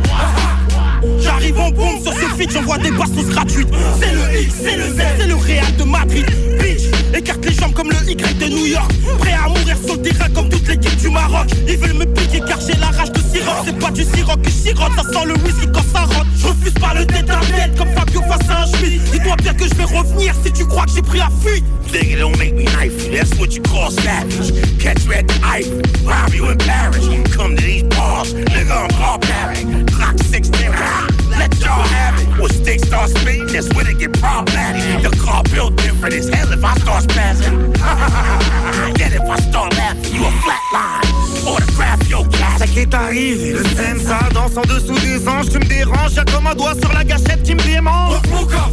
J'arrive 1.20 1.58
en 1.58 1.70
bombe 1.70 2.02
sur 2.02 2.12
ce 2.12 2.26
feat, 2.36 2.50
j'envoie 2.52 2.78
des 2.78 2.90
bastos 2.90 3.26
gratuites. 3.28 3.68
C'est 4.00 4.12
le 4.12 4.40
X, 4.42 4.54
c'est 4.62 4.76
le 4.76 4.84
Z, 4.84 5.00
c'est 5.18 5.26
le 5.26 5.34
Real 5.34 5.76
de 5.76 5.84
Madrid. 5.84 6.26
Bitch, 6.60 6.82
écarte 7.16 7.44
les 7.44 7.54
jambes 7.54 7.72
comme 7.72 7.90
le 7.90 8.10
Y 8.10 8.38
de 8.38 8.46
New 8.46 8.66
York. 8.66 8.90
Prêt 9.18 9.32
à 9.32 9.48
mourir 9.48 9.76
sur 9.84 9.96
le 9.96 10.02
terrain 10.02 10.28
comme 10.34 10.48
toute 10.48 10.66
l'équipe 10.68 10.96
du 10.96 11.08
Maroc. 11.08 11.48
Ils 11.66 11.78
veulent 11.78 11.94
me 11.94 12.04
piquer 12.04 12.40
car 12.46 12.58
j'ai 12.60 12.78
la 12.78 12.88
rage 12.88 13.12
de 13.12 13.20
sirop. 13.20 13.52
C'est 13.64 13.78
pas 13.78 13.90
du 13.90 14.04
sirop 14.04 14.36
je 14.44 14.50
sirote, 14.50 14.92
ça 14.96 15.02
sent 15.02 15.26
le 15.26 15.34
whisky 15.44 15.66
quand 15.72 15.84
ça 15.92 16.00
rentre. 16.00 16.26
Je 16.36 16.46
refuse 16.48 16.74
pas 16.74 16.94
le 16.94 17.06
tête 17.06 17.19
revenir 19.90 20.34
si 20.42 20.52
tu 20.52 20.66
crois 20.66 20.84
que 20.84 20.92
j'ai 20.92 21.02
pris 21.02 21.18
la 21.18 21.30
fuite. 21.42 21.64
Nigga, 21.92 22.18
don't 22.18 22.38
make 22.38 22.54
me 22.54 22.64
knife 22.64 23.04
you. 23.04 23.16
That's 23.16 23.34
what 23.38 23.54
you 23.54 23.62
call 23.62 23.90
savage. 23.90 24.52
Catch 24.78 25.04
you 25.04 25.12
at 25.14 25.26
the 25.26 25.40
Eiffel, 25.44 25.82
rob 26.06 26.32
you 26.32 26.48
in 26.50 26.58
Paris. 26.58 27.06
Come 27.34 27.56
to 27.56 27.62
these 27.62 27.82
bars, 27.84 28.32
nigga, 28.34 28.70
I'm 28.70 28.88
barbaric. 28.98 29.66
Glock 29.86 30.22
16, 30.22 30.70
let 30.70 30.78
ah. 30.78 31.09
Y'all 31.70 31.88
have 31.94 32.14
it. 32.20 32.28
When 32.40 32.50
sticks 32.50 32.86
start 32.86 33.10
speeding, 33.10 33.46
that's 33.46 33.68
when 33.74 33.86
it 33.86 33.98
get 33.98 34.12
problematic. 34.18 35.02
The 35.02 35.12
car 35.24 35.42
built 35.52 35.76
different 35.76 36.14
as 36.14 36.28
hell 36.28 36.52
if 36.52 36.64
I 36.64 36.74
start 36.82 37.04
spazzing. 37.04 37.56
Yet 39.00 39.12
if 39.12 39.26
I 39.34 39.36
start 39.48 39.74
laughing, 39.76 40.14
you 40.14 40.22
a 40.24 40.32
flatline. 40.42 41.20
Autograph 41.46 42.08
your 42.08 42.24
cat. 42.28 42.58
Ça 42.58 42.66
qui 42.66 42.80
est 42.80 42.94
arrivé, 42.94 43.52
le 43.52 43.64
ça 43.98 44.18
danse 44.34 44.56
en 44.56 44.62
dessous 44.62 44.98
des 44.98 45.26
anges, 45.26 45.48
tu 45.48 45.58
me 45.58 45.64
déranges, 45.64 46.14
y'a 46.14 46.24
comme 46.24 46.46
un 46.46 46.54
doigt 46.54 46.74
sur 46.74 46.92
la 46.92 47.04
gâchette 47.04 47.42
qui 47.42 47.54
me 47.54 47.62
démange. 47.62 48.20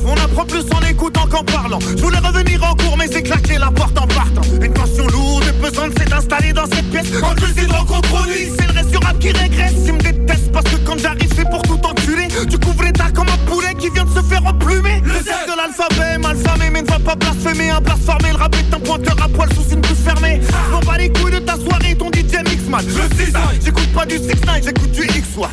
On 0.05 0.13
apprend 0.13 0.45
plus 0.45 0.65
en 0.73 0.81
écoutant 0.89 1.27
qu'en 1.27 1.43
parlant. 1.43 1.79
Je 1.79 2.01
voulais 2.01 2.19
revenir 2.19 2.63
en 2.63 2.75
cours, 2.75 2.97
mais 2.97 3.07
c'est 3.09 3.23
claqué 3.23 3.57
la 3.57 3.71
porte 3.71 3.97
en 3.97 4.07
partant. 4.07 4.41
Une 4.61 4.73
tension 4.73 5.07
lourde 5.07 5.45
et 5.47 5.61
pesante 5.61 5.97
s'est 5.97 6.13
installée 6.13 6.53
dans 6.53 6.65
cette 6.65 6.89
pièce. 6.89 7.07
Quand 7.21 7.35
je 7.39 7.53
suis 7.53 7.67
dans 7.67 7.85
compromis, 7.85 8.51
c'est 8.57 8.67
le 8.67 8.73
reste 8.73 8.91
du 8.91 8.97
rap 8.97 9.17
qui 9.19 9.31
régresse. 9.31 9.73
Ils 9.85 9.93
me 9.93 9.99
détestent 9.99 10.51
parce 10.51 10.65
que 10.65 10.77
quand 10.85 10.97
j'arrive, 10.97 11.31
c'est 11.35 11.49
pour 11.49 11.61
tout 11.61 11.79
enculer. 11.85 12.26
Tu 12.45 12.57
couvres 12.59 12.83
les 12.83 12.91
tas 12.91 13.09
comme 13.13 13.27
un 13.27 13.51
poulet 13.51 13.73
qui 13.79 13.89
vient 13.89 14.05
de 14.05 14.09
se 14.09 14.21
faire 14.21 14.45
emplumer. 14.45 15.01
Le 15.03 15.13
Z 15.13 15.25
de 15.47 15.57
l'alphabet, 15.57 16.17
mal 16.19 16.37
famé, 16.37 16.69
mais 16.71 16.81
ne 16.83 16.87
va 16.87 16.99
pas 16.99 17.15
blasphémer. 17.15 17.71
Un 17.71 17.81
blasphémé, 17.81 18.31
le 18.31 18.37
rap 18.37 18.55
est 18.55 18.73
un 18.73 18.79
pointeur 18.79 19.15
à 19.23 19.27
poil 19.27 19.49
sous 19.53 19.73
une 19.73 19.81
bouche 19.81 20.03
fermée. 20.05 20.41
Non 20.71 20.79
pas 20.81 20.97
les 20.97 21.11
couilles 21.11 21.31
de 21.31 21.39
ta 21.39 21.55
soirée, 21.55 21.95
ton 21.95 22.07
DJ 22.07 22.43
Mixman. 22.47 22.85
Je 22.87 23.15
sais 23.17 23.31
ça, 23.31 23.41
j'écoute 23.63 23.91
pas 23.93 24.05
du 24.05 24.17
6 24.17 24.27
9 24.27 24.63
j'écoute 24.63 24.91
du 24.91 25.03
X-One. 25.03 25.49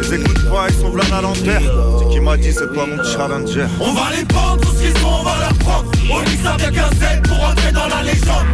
Je 0.00 0.10
les 0.10 0.20
écoute 0.20 0.50
pas, 0.50 0.66
ils 0.68 0.74
sont 0.76 0.90
v'là 0.90 1.04
la 1.10 1.20
lanterne. 1.20 1.64
C'est 1.98 2.08
qui 2.08 2.20
m'a 2.20 2.36
dit, 2.36 2.52
c'est 2.52 2.72
pas 2.72 2.86
mon 2.86 3.02
challenger. 3.04 3.66
On 3.80 3.92
va 3.92 4.10
les 4.16 4.24
prendre, 4.24 4.60
tout 4.60 4.74
ce 4.74 4.82
qu'ils 4.82 4.98
sont, 4.98 5.08
on 5.20 5.22
va 5.22 5.38
leur 5.38 5.54
prendre. 5.54 5.90
On 6.10 6.56
vient 6.56 6.70
qu'un 6.70 6.90
Z 6.90 7.22
pour 7.24 7.44
entrer 7.44 7.72
dans 7.72 7.88
la 7.88 8.02
légende. 8.02 8.46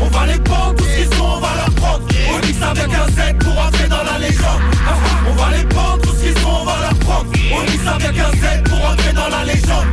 On 0.00 0.08
va 0.08 0.26
les 0.26 0.38
prendre, 0.40 0.74
tout 0.74 0.84
ce 0.84 0.96
qu'ils 0.96 1.16
sont, 1.16 1.24
on 1.24 1.40
va 1.40 1.54
leur 1.56 1.70
prendre. 1.76 2.02
On 2.28 2.60
ça 2.60 2.72
vient 2.74 2.88
qu'un 2.88 3.06
Z 3.06 3.38
pour 3.38 3.58
entrer 3.58 3.88
dans 3.88 4.02
la 4.02 4.18
légende. 4.18 4.60
On 5.28 5.34
va 5.34 5.56
les 5.56 5.64
prendre, 5.64 6.09
on 6.46 6.64
va 6.64 6.80
leur 6.80 6.94
prendre. 7.00 7.30
On 7.52 7.84
ça 7.84 7.96
vient 7.98 8.12
qu'un 8.12 8.30
Z 8.30 8.62
pour 8.64 8.84
entrer 8.84 9.12
dans 9.12 9.28
la 9.28 9.44
légende. 9.44 9.86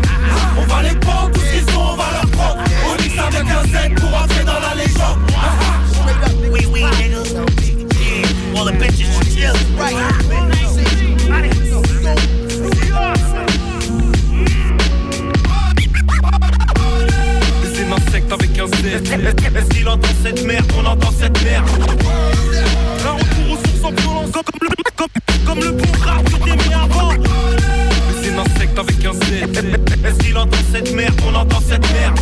On 0.57 0.65
va 0.65 0.83
les 0.83 0.95
prendre, 0.95 1.31
tout 1.31 1.39
ce 1.39 1.65
qu'ils 1.65 1.77
on 1.77 1.95
va 1.95 2.05
leur 2.13 2.31
prendre. 2.31 2.57
On 2.85 2.97
ça 3.15 3.29
vient 3.29 3.45
qu'un 3.45 3.63
Z 3.63 3.95
pour 3.95 4.13
entrer 4.15 4.43
dans 4.43 4.59
la 4.59 4.75
légende. 4.75 5.19
Oui, 6.51 6.67
oui, 6.71 6.83
all 8.55 8.65
the 8.65 8.71
bitches 8.73 9.07
un 18.29 18.31
avec 18.31 18.59
un 18.59 18.67
Z. 18.67 18.85
Est-ce 19.55 19.69
qu'il 19.69 19.87
entend 19.87 20.09
cette 20.23 20.43
merde? 20.45 20.71
On 20.77 20.85
entend 20.85 21.11
cette 21.11 21.43
merde. 21.43 21.67
En 23.87 23.91
violence. 23.91 24.31
Comme, 24.33 24.43
le, 24.61 24.67
comme, 24.97 25.07
comme 25.45 25.59
le 25.63 25.71
bon 25.71 25.91
rap 26.03 26.23
que 26.25 26.35
t'aimais 26.43 26.73
avant. 26.73 27.11
C'est 28.21 28.33
un 28.33 28.39
insecte 28.39 28.77
avec 28.77 29.05
un 29.05 29.13
Z. 29.13 29.17
Est-ce 30.05 30.17
qu'il 30.19 30.37
entend 30.37 30.57
cette 30.73 30.93
merde 30.93 31.13
On 31.25 31.33
entend 31.35 31.61
cette 31.61 31.87
merde. 31.93 32.19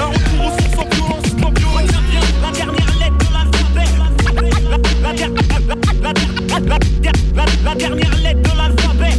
Un 0.00 0.06
retour 0.06 0.46
aux 0.46 0.50
sources 0.58 0.78
en 0.78 0.88
violence. 0.88 1.26
En 1.44 1.50
violence. 1.52 1.90
La 2.42 2.50
dernière 2.50 2.92
lettre 2.98 3.18
de 3.18 3.28
l'alphabet. 3.34 3.88
La, 5.02 5.12
der- 5.12 5.28
la- 5.28 5.74
la- 5.74 5.76
la- 6.00 6.12
la- 6.68 6.78
la- 7.34 7.44
la 7.64 7.74
dernière 7.74 8.16
lettre 8.16 8.42
de 8.42 8.56
l'alphabet. 8.56 9.14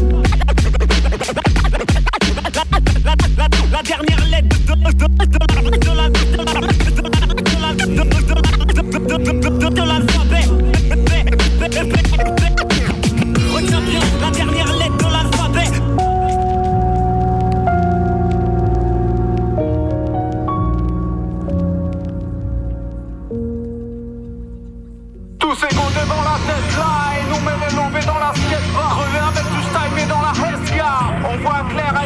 La- 3.05 3.13
la- 3.13 3.15
la- 3.37 3.47
La 3.71 3.81
dernière 3.81 4.25
lettre 4.29 4.55
de, 4.65 4.73
de, 4.73 4.91
de, 4.93 5.07
de, 5.07 5.25
de 5.25 5.37
la- 5.39 5.61
de 5.71 5.91
la- 5.95 6.09
de 6.09 6.53
la- 6.53 6.67
de 6.67 6.72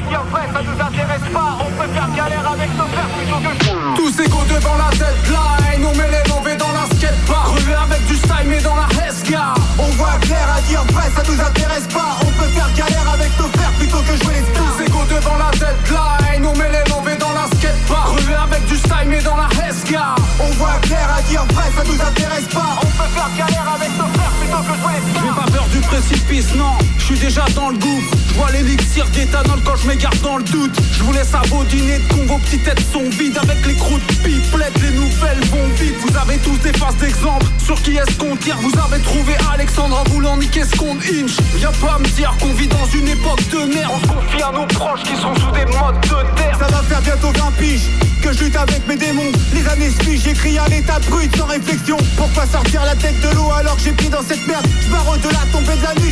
dire 0.08 0.24
vrai 0.32 0.44
ça 0.54 0.62
nous 0.64 0.80
intéresse 0.82 1.28
pas 1.34 1.58
On 1.60 1.72
peut 1.76 1.90
faire 1.94 2.10
galère 2.16 2.48
avec 2.52 2.70
nos 2.78 2.88
frères 2.88 3.12
plutôt 3.16 3.40
que 3.44 3.96
Tous 3.96 4.14
égaux 4.24 4.46
devant 4.50 4.78
la 4.78 4.90
tête 4.92 5.24
là 5.32 5.46
Et 5.74 5.78
nous 5.80 5.94
met 5.96 6.10
les 6.10 6.24
lomber 6.30 6.56
dans 6.56 6.72
la 6.72 6.86
skatebar 6.96 7.54
Crever 7.56 7.76
avec 7.76 8.06
du 8.08 8.16
style 8.16 8.48
mais 8.48 8.62
dans 8.62 8.76
la 8.76 8.88
Hescar 9.04 9.56
On 9.78 9.90
voit 10.00 10.18
clair 10.22 10.48
à 10.56 10.62
dire 10.62 10.84
vrai 10.94 11.08
ça 11.16 11.24
nous 11.28 11.40
intéresse 11.40 11.88
pas. 11.94 12.18
On 12.22 12.32
peut 12.40 12.52
faire 12.56 12.72
galère 12.76 13.08
avec 13.14 13.32
nos 13.40 13.50
frères 13.56 13.74
plutôt 13.80 14.02
que 14.02 14.14
jouer 14.24 14.36
les 14.40 14.46
stars. 14.48 14.76
Tous 14.78 14.84
égaux 14.84 15.08
devant 15.10 15.38
la 15.38 15.52
tête 15.52 15.84
là 15.92 16.18
Et 16.34 16.40
nous 16.40 16.56
met 16.56 16.72
les 16.72 16.86
lomber 16.92 17.16
dans 17.18 17.34
la 17.34 17.46
skatebar 17.48 18.16
Crever 18.16 18.40
avec 18.40 18.66
du 18.66 18.76
style 18.78 19.08
mais 19.08 19.22
dans 19.22 19.38
la 19.38 19.50
Hescar 19.64 20.16
On 20.40 20.52
voit 20.60 20.80
clair 20.82 21.08
à 21.18 21.22
dire 21.24 21.46
vrai 21.52 21.68
ça 21.76 21.84
nous 21.84 22.00
intéresse 22.00 22.50
pas. 22.54 22.80
On 22.82 22.90
peut 22.96 23.12
faire 23.16 23.32
galère 23.38 23.68
avec 23.76 23.92
nos 24.00 24.10
frères 24.16 24.34
plutôt 24.40 24.64
que 24.64 24.74
jouer 24.80 24.94
les 24.96 25.04
stars. 25.12 25.24
J'ai 25.24 25.36
pas 25.36 25.52
peur 25.52 25.68
du 25.72 25.80
précipice, 25.82 26.27
non, 26.56 26.78
je 27.00 27.06
suis 27.06 27.18
déjà 27.20 27.46
dans 27.56 27.70
le 27.70 27.78
gouffre. 27.78 28.16
Je 28.30 28.34
vois 28.36 28.52
l'élixir 28.52 29.08
d'éthanol 29.10 29.60
quand 29.66 29.76
je 29.76 29.88
m'égare 29.88 30.16
dans 30.22 30.38
le 30.38 30.44
doute. 30.44 30.76
Je 30.92 31.02
vous 31.02 31.12
laisse 31.12 31.32
dîners 31.70 31.98
de 31.98 32.14
con, 32.14 32.26
vos 32.28 32.38
petites 32.38 32.64
têtes 32.64 32.84
sont 32.94 33.10
vides. 33.10 33.38
Avec 33.42 33.66
les 33.66 33.74
croûtes 33.74 34.06
pipelettes, 34.24 34.80
les 34.82 34.92
nouvelles 34.92 35.44
vont 35.50 35.68
vite. 35.80 35.96
Vous 36.06 36.16
avez 36.16 36.38
tous 36.38 36.58
des 36.58 36.78
faces 36.78 36.98
d'exemple. 36.98 37.46
Sur 37.58 37.82
qui 37.82 37.96
est-ce 37.96 38.18
qu'on 38.18 38.36
tire? 38.36 38.58
Vous 38.62 38.74
avez 38.80 39.02
trouvé 39.02 39.34
Alexandre 39.52 40.04
en 40.06 40.10
voulant 40.12 40.38
niquer 40.38 40.64
ce 40.64 40.76
qu'on 40.76 40.96
inch. 40.98 41.38
Viens 41.56 41.72
pas 41.82 41.98
me 41.98 42.06
dire 42.06 42.36
qu'on 42.40 42.54
vit 42.54 42.68
dans 42.68 42.86
une 42.94 43.08
époque 43.08 43.42
de 43.50 43.74
merde. 43.74 43.92
On 43.96 44.02
se 44.02 44.08
confie 44.08 44.44
à 44.44 44.52
nos 44.52 44.68
proches 44.68 45.04
qui 45.04 45.16
sont 45.16 45.34
sous 45.36 45.52
des 45.52 45.66
modes 45.66 46.00
de 46.02 46.36
terre 46.38 46.58
Ça 46.60 46.68
va 46.68 46.84
faire 46.84 47.02
bientôt 47.02 47.32
20 47.32 47.52
piges 47.58 47.90
que 48.22 48.34
je 48.34 48.44
lutte 48.44 48.56
avec 48.56 48.88
mes 48.88 48.98
démons. 48.98 49.32
Les 49.54 49.68
années 49.68 49.92
suivent, 50.02 50.22
j'écris 50.24 50.58
à 50.58 50.68
l'état 50.68 51.00
brut 51.10 51.36
sans 51.36 51.46
réflexion. 51.46 51.98
Pourquoi 52.16 52.46
sortir 52.46 52.84
la 52.86 52.96
tête 52.96 53.20
de 53.22 53.36
l'eau 53.36 53.52
alors 53.52 53.76
que 53.76 53.84
j'ai 53.84 53.92
pris 53.92 54.10
dans 54.10 54.22
cette 54.22 54.46
merde? 54.48 54.66
Je 54.82 54.88
de 54.88 55.30
la 55.30 55.46
tombée 55.52 55.78
de 55.78 55.84
la 55.84 55.96
nuit 56.02 56.12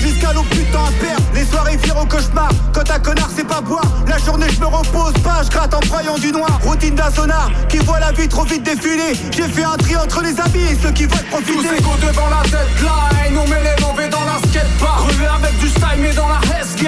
Les 1.34 1.46
soirées 1.46 1.78
virent 1.78 2.02
au 2.02 2.06
cauchemar. 2.06 2.50
Quand 2.74 2.90
un 2.90 3.00
connard 3.00 3.30
c'est 3.36 3.48
pas 3.48 3.62
boire. 3.62 3.86
La 4.08 4.18
journée 4.18 4.48
je 4.50 4.60
me 4.60 4.66
repose 4.66 5.14
pas, 5.24 5.44
je 5.44 5.50
gratte 5.50 5.74
en 5.74 5.80
broyant 5.88 6.18
du 6.18 6.32
noir. 6.32 6.60
Routine 6.64 6.96
d'un 6.96 7.12
sonar 7.12 7.50
qui 7.68 7.78
voit 7.80 8.00
la 8.00 8.12
vie 8.12 8.28
trop 8.28 8.44
vite 8.44 8.64
défiler. 8.64 9.14
J'ai 9.32 9.44
fait 9.44 9.64
un 9.64 9.76
tri 9.78 9.96
entre 9.98 10.22
les 10.22 10.40
amis 10.40 10.64
et 10.72 10.78
ceux 10.82 10.92
qui 10.92 11.06
veulent 11.06 11.26
Tous 11.30 11.42
profiter. 11.42 11.78
égaux 11.78 11.98
devant 12.02 12.30
la 12.30 12.44
tête 12.44 12.84
là 12.84 13.10
Et 13.26 13.32
nous 13.32 13.46
met 13.48 13.62
les 13.64 13.82
lomber 13.82 14.08
dans 14.10 14.24
la 14.24 14.38
skatebar 14.48 15.06
Crever 15.08 15.28
avec 15.28 15.60
du 15.60 15.68
style 15.68 16.00
mais 16.00 16.14
dans 16.14 16.28
la 16.28 16.40
Hescar 16.60 16.85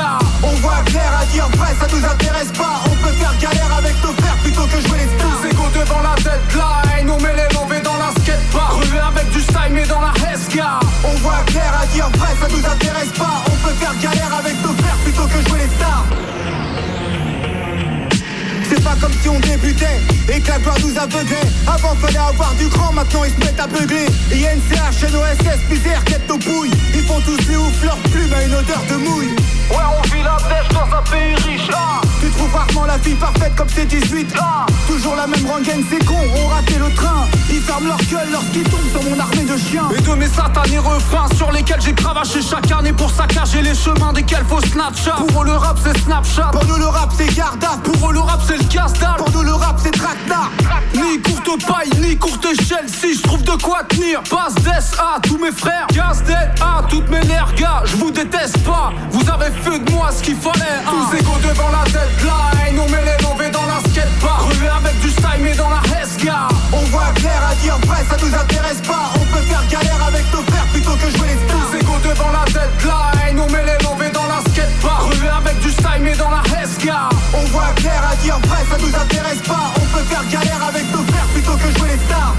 Avant 21.00 21.94
fallait 22.02 22.18
avoir 22.18 22.54
du 22.56 22.68
grand, 22.70 22.92
maintenant 22.92 23.24
ils 23.24 23.32
se 23.32 23.40
mettent 23.40 23.60
à 23.60 23.68
beugler. 23.68 24.08
INCH, 24.32 25.12
NOSS, 25.12 25.70
misère, 25.70 26.04
quête 26.04 26.28
nos 26.28 26.40
pouilles. 26.40 26.72
Ils 26.96 27.04
font 27.04 27.22
tous 27.22 27.38
les 27.48 27.56
ouf, 27.56 27.84
leur 27.84 27.98
plume 27.98 28.34
à 28.34 28.44
une 28.44 28.56
odeur 28.56 28.82
de 28.90 28.96
mouille. 28.96 29.36
Ouais, 29.70 29.84
on 29.96 30.02
vit 30.08 30.24
la 30.24 30.38
dèche 30.50 30.70
dans 30.74 30.98
un 30.98 31.02
pays 31.04 31.36
riche. 31.36 31.70
Ah. 31.72 32.02
Tu 32.20 32.30
trouves 32.32 32.54
rarement 32.54 32.86
la 32.86 32.98
fille 32.98 33.16
parfaite 33.16 33.54
comme 33.56 33.68
c'est 33.70 33.86
18 33.86 34.34
Ah. 34.40 34.66
Toujours 34.88 35.16
la 35.16 35.28
même 35.28 35.46
rengaine, 35.46 35.84
c'est 35.90 36.04
con, 36.04 36.16
on 36.36 36.48
raté 36.48 36.76
le 36.80 36.92
train 36.96 37.28
Ils 37.52 37.62
ferment 37.62 37.88
leur 37.90 37.98
gueule 37.98 38.32
lorsqu'ils 38.32 38.64
tombent 38.64 38.90
sur 38.92 39.04
mon 39.04 39.20
armée 39.20 39.44
de 39.44 39.58
chiens 39.58 39.90
Et 39.96 40.02
de 40.02 40.14
mes 40.16 40.28
satanés 40.28 40.80
refrains 40.80 41.28
sur 41.36 41.52
lesquels 41.52 41.82
j'ai 41.82 41.94
cravaché 41.94 42.42
chaque 42.42 42.72
année 42.72 42.94
pour 42.94 43.12
saccager 43.12 43.62
les 43.62 43.76
chemins 43.76 44.14
desquels 44.14 44.46
faut 44.48 44.62
Snapchat. 44.62 45.18
Pour 45.28 45.44
eux, 45.44 45.46
le 45.46 45.52
rap 45.58 45.78
c'est 45.84 45.98
Snapchat. 46.02 46.50
Pour 46.54 46.66
nous 46.66 46.78
le 46.78 46.88
rap 46.88 47.12
c'est 47.16 47.34
Garda 47.36 47.78
Pour 47.84 48.10
eux, 48.10 48.14
le 48.14 48.20
rap 48.20 48.40
c'est 48.48 48.58
le 48.58 48.64
casse 48.64 48.94
Pour 49.18 49.32
nous 49.32 49.44
le 49.44 49.54
rap 49.54 49.80
c'est 49.84 49.92
Traquenard 49.92 50.52
Ni 50.94 51.22
courte 51.22 51.66
paille, 51.66 51.90
ni 52.02 52.18
courte 52.18 52.46
échelle. 52.46 52.86
Si 52.88 53.16
je 53.16 53.22
trouve 53.22 53.44
de 53.44 53.52
quoi 53.62 53.84
tenir, 53.88 54.22
passe 54.24 54.56
d'S 54.56 54.96
à 55.00 55.20
tous 55.22 55.38
mes 55.38 55.52
frères. 55.52 55.88
Casse 55.94 56.24
d'être 56.24 56.62
à 56.62 56.84
toutes 56.90 57.10
mes 57.10 57.22
nerfs, 57.22 57.54
gars. 57.56 57.84
Je 57.86 57.96
vous 57.98 58.12
déteste 58.12 58.58
pas. 58.64 58.92
Vous 59.12 59.28
avez 59.30 59.52
fait 59.62 59.80
de 59.80 59.92
moi 59.92 60.10
ce 60.12 60.24
qu'il 60.24 60.36
fallait. 60.36 60.80
hein. 60.86 60.90
Tous 60.90 61.18
égaux 61.18 61.38
devant 61.44 61.70
la 61.70 61.84
deadline. 61.86 62.80
On 62.80 62.90
met 62.90 63.04
les 63.06 63.24
lobés 63.24 63.50
dans 63.52 63.66
la 63.66 63.80
skatepark. 63.90 64.42
Relevé 64.50 64.68
avec 64.70 65.00
du 65.02 65.10
style 65.10 65.42
mais 65.42 65.56
dans 65.56 65.70
la 65.70 65.82
Hesca. 66.02 66.48
On 66.74 66.84
voit 66.92 67.12
clair 67.16 67.42
à 67.52 67.56
dire 67.62 67.78
vrai, 67.86 68.04
ça 68.10 68.18
nous 68.24 68.34
intéresse 68.34 68.82
pas 68.88 69.12
On 69.16 69.20
peut 69.20 69.44
faire 69.48 69.64
galère 69.70 70.04
avec 70.08 70.26
nos 70.34 70.42
frères 70.52 70.66
plutôt 70.74 70.94
que 70.96 71.10
jouer 71.18 71.28
les 71.28 71.48
stars 71.48 71.70
Tous 71.72 71.78
égaux 71.78 72.00
devant 72.04 72.32
la 72.32 72.46
deadline. 72.46 73.40
On 73.40 73.52
met 73.52 73.64
les 73.66 73.84
lobés 73.86 74.10
dans 74.12 74.17
la 74.58 74.64
skatepark. 74.64 75.02
Relevé 75.04 75.28
avec 75.28 75.60
du 75.60 75.70
style 75.70 76.02
mais 76.02 76.16
dans 76.16 76.30
la 76.30 76.42
Hesca. 76.62 77.10
On 77.34 77.46
voit 77.52 77.72
clair 77.76 78.02
à 78.12 78.16
dire 78.18 78.38
vrai, 78.40 78.64
ça 78.70 78.78
nous 78.78 78.96
intéresse 78.96 79.42
pas 79.48 79.72
On 79.76 79.86
peut 79.96 80.04
faire 80.04 80.24
galère 80.30 80.64
avec 80.64 80.84
nos 80.92 81.04
frères 81.04 81.28
plutôt 81.34 81.56
que 81.56 81.78
jouer 81.78 81.90
les 81.90 82.06
stars 82.06 82.36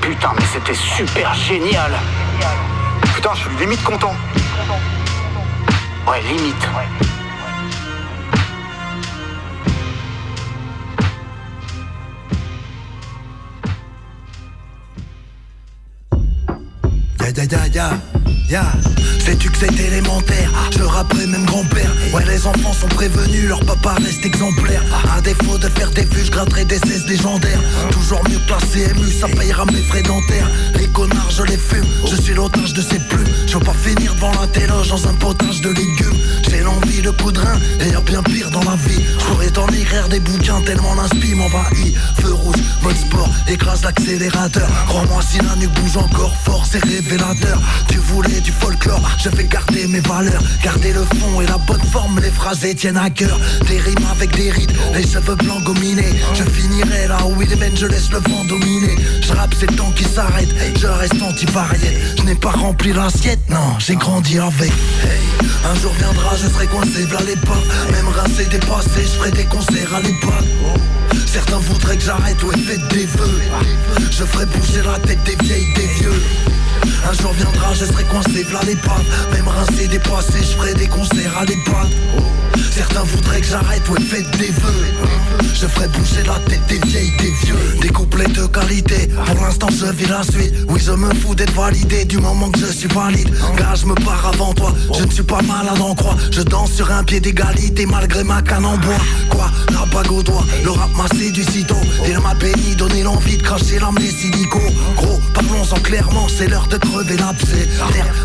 Putain, 0.00 0.32
mais 0.36 0.44
c'était 0.52 0.74
super 0.74 1.34
génial. 1.34 1.92
Putain, 3.14 3.30
je 3.34 3.40
suis 3.40 3.58
limite 3.58 3.82
content. 3.84 4.14
Ouais, 6.08 6.22
limite. 6.22 6.68
Ya 17.20 17.44
ya 17.44 17.44
ya 17.44 17.66
ya 17.66 18.19
ya 18.50 18.72
Sais-tu 19.24 19.50
que 19.50 19.58
c'est 19.58 19.78
élémentaire. 19.78 20.50
Je 20.72 20.78
le 20.78 20.86
rapperai 20.86 21.26
même 21.26 21.44
grand-père. 21.44 21.92
Ouais 22.12 22.24
les 22.26 22.46
enfants 22.46 22.72
sont 22.72 22.88
prévenus 22.88 23.48
Leur 23.48 23.60
papa 23.64 23.94
reste 24.02 24.24
exemplaire. 24.24 24.82
À 25.14 25.20
défaut 25.20 25.58
de 25.58 25.68
faire 25.68 25.90
des 25.90 26.04
vues 26.04 26.24
Je 26.24 26.30
gratterai 26.30 26.64
des 26.64 26.78
16 26.78 27.06
légendaires. 27.06 27.60
Toujours 27.92 28.22
mieux 28.28 28.38
que 28.38 28.50
la 28.50 28.58
CMU 28.58 29.10
Ça 29.10 29.28
payera 29.28 29.64
mes 29.66 29.82
frais 29.82 30.02
dentaires. 30.02 30.50
Les 30.76 30.88
connards 30.88 31.30
je 31.30 31.42
les 31.44 31.56
fume. 31.56 31.84
Je 32.10 32.16
suis 32.20 32.34
l'otage 32.34 32.72
de 32.72 32.80
ces 32.82 32.98
plumes. 32.98 33.28
Je 33.46 33.54
veux 33.54 33.64
pas 33.64 33.74
finir 33.74 34.14
devant 34.14 34.32
la 34.40 34.46
téloge 34.48 34.88
Dans 34.88 35.06
un 35.06 35.14
potage 35.14 35.60
de 35.60 35.68
légumes. 35.68 36.18
J'ai 36.48 36.60
l'envie 36.60 37.02
de 37.02 37.10
coup 37.10 37.30
de 37.30 37.38
rein 37.38 37.58
Et 37.80 37.90
y'a 37.90 38.00
bien 38.00 38.22
pire 38.22 38.50
dans 38.50 38.64
la 38.64 38.76
vie. 38.76 39.04
Je 39.18 39.24
pourrais 39.26 39.50
t'en 39.50 39.68
écrire 39.68 40.08
des 40.08 40.20
bouquins 40.20 40.60
Tellement 40.62 40.94
l'inspi 40.94 41.34
m'envahit. 41.34 41.94
Feu 42.20 42.32
rouge, 42.32 42.56
mode 42.82 42.96
sport 42.96 43.30
Écrase 43.48 43.82
l'accélérateur. 43.84 44.68
Crois-moi 44.88 45.22
si 45.22 45.38
la 45.38 45.54
nuque 45.56 45.72
bouge 45.80 45.96
encore 45.98 46.34
fort 46.44 46.64
C'est 46.68 46.82
révélateur. 46.82 47.60
Tu 47.88 47.98
voulais 47.98 48.39
du 48.40 48.52
folklore. 48.52 49.08
Je 49.18 49.28
vais 49.30 49.44
garder 49.44 49.86
mes 49.88 50.00
valeurs 50.00 50.42
Garder 50.62 50.92
le 50.92 51.04
fond 51.18 51.40
et 51.40 51.46
la 51.46 51.58
bonne 51.58 51.82
forme. 51.92 52.20
Les 52.20 52.30
phrases 52.30 52.66
tiennent 52.76 52.96
à 52.96 53.10
cœur 53.10 53.38
Des 53.68 53.78
rimes 53.78 54.06
avec 54.10 54.34
des 54.36 54.50
rides 54.50 54.72
Les 54.94 55.02
cheveux 55.06 55.34
blancs 55.36 55.62
gominés. 55.64 56.14
Je 56.34 56.44
finirai 56.44 57.08
là 57.08 57.18
où 57.26 57.40
il 57.42 57.56
mène 57.56 57.76
Je 57.76 57.86
laisse 57.86 58.10
le 58.10 58.18
vent 58.18 58.44
dominer. 58.44 58.96
Je 59.22 59.32
rappe 59.32 59.54
c'est 59.58 59.70
le 59.70 59.76
temps 59.76 59.92
qui 59.92 60.04
s'arrête 60.04 60.48
Je 60.78 60.86
reste 60.86 61.20
anti-variette. 61.22 62.18
Je 62.18 62.22
n'ai 62.24 62.34
pas 62.34 62.50
rempli 62.50 62.92
l'assiette 62.92 63.40
Non 63.48 63.78
j'ai 63.78 63.96
grandi 63.96 64.38
avec. 64.38 64.70
Hey 65.02 65.30
un 65.64 65.74
jour 65.74 65.92
viendra 65.98 66.36
je 66.36 66.48
serai 66.48 66.66
coincé 66.66 67.04
v'là 67.04 67.20
les 67.26 67.36
pas. 67.36 67.60
Même 67.92 68.08
rincé 68.08 68.46
dépassé 68.46 69.02
Je 69.02 69.18
ferai 69.18 69.30
des 69.30 69.44
concerts 69.44 69.94
à 69.94 70.00
l'époque. 70.00 70.32
Certains 71.26 71.58
voudraient 71.58 71.96
que 71.96 72.02
j'arrête 72.02 72.42
ouais 72.42 72.56
faites 72.58 72.88
des 72.88 73.06
vœux. 73.06 73.40
Je 74.10 74.24
ferai 74.24 74.46
bouger 74.46 74.82
la 74.84 74.98
tête 74.98 75.22
des 75.24 75.36
vieilles 75.44 75.72
des 75.74 75.86
vieux. 75.86 76.22
Un 77.08 77.12
jour 77.14 77.32
viendra, 77.32 77.72
je 77.74 77.84
serai 77.84 78.04
coincé 78.04 78.29
v'là 78.38 78.60
les 78.66 78.76
pattes 78.76 79.06
Même 79.32 79.48
rincé, 79.48 79.88
dépassé, 79.88 80.38
je 80.38 80.56
ferai 80.56 80.74
des 80.74 80.86
concerts 80.86 81.38
à 81.38 81.44
l'EHPAD 81.44 81.88
Certains 82.70 83.02
voudraient 83.02 83.40
que 83.40 83.46
j'arrête, 83.46 83.88
ouais 83.88 84.00
faites 84.00 84.30
des 84.38 84.50
vœux. 84.50 84.84
Je 85.54 85.66
ferai 85.66 85.88
bouger 85.88 86.22
la 86.26 86.38
tête 86.48 86.64
des 86.68 86.78
vieilles, 86.88 87.12
des 87.18 87.30
vieux. 87.44 87.80
Des 87.80 87.88
couplets 87.88 88.26
de 88.28 88.46
qualité, 88.46 89.08
pour 89.26 89.44
l'instant 89.44 89.68
je 89.70 89.86
vis 89.92 90.06
la 90.06 90.22
suite. 90.22 90.54
Oui 90.68 90.80
je 90.82 90.92
me 90.92 91.12
fous 91.14 91.34
d'être 91.34 91.52
validé 91.52 92.04
du 92.04 92.18
moment 92.18 92.50
que 92.50 92.60
je 92.60 92.66
suis 92.66 92.88
valide. 92.88 93.28
Car 93.56 93.76
je 93.76 93.86
me 93.86 93.94
pars 93.94 94.32
avant 94.32 94.52
toi, 94.54 94.72
je 94.96 95.04
ne 95.04 95.10
suis 95.10 95.22
pas 95.22 95.42
malade 95.42 95.80
en 95.80 95.94
croix. 95.94 96.16
Je 96.30 96.42
danse 96.42 96.72
sur 96.72 96.90
un 96.90 97.04
pied 97.04 97.20
d'égalité 97.20 97.86
malgré 97.86 98.24
ma 98.24 98.40
canne 98.40 98.64
en 98.64 98.78
bois. 98.78 99.00
Quoi, 99.30 99.50
la 99.72 99.86
bague 99.86 100.12
au 100.12 100.22
doigt, 100.22 100.44
le 100.64 100.70
rap 100.70 100.90
m'a 100.96 101.08
séduit 101.18 101.44
sitôt 101.44 101.74
Il 102.08 102.18
m'a 102.20 102.34
béni, 102.34 102.76
donné 102.76 103.02
l'envie 103.02 103.36
de 103.36 103.42
cracher 103.42 103.78
l'amnésie 103.78 104.30
d'Ico 104.30 104.60
Gros, 104.96 105.20
parlons-en 105.34 105.80
clairement, 105.80 106.26
c'est 106.28 106.48
l'heure 106.48 106.66
de 106.68 106.76
crever 106.76 107.16
l'abcès 107.16 107.68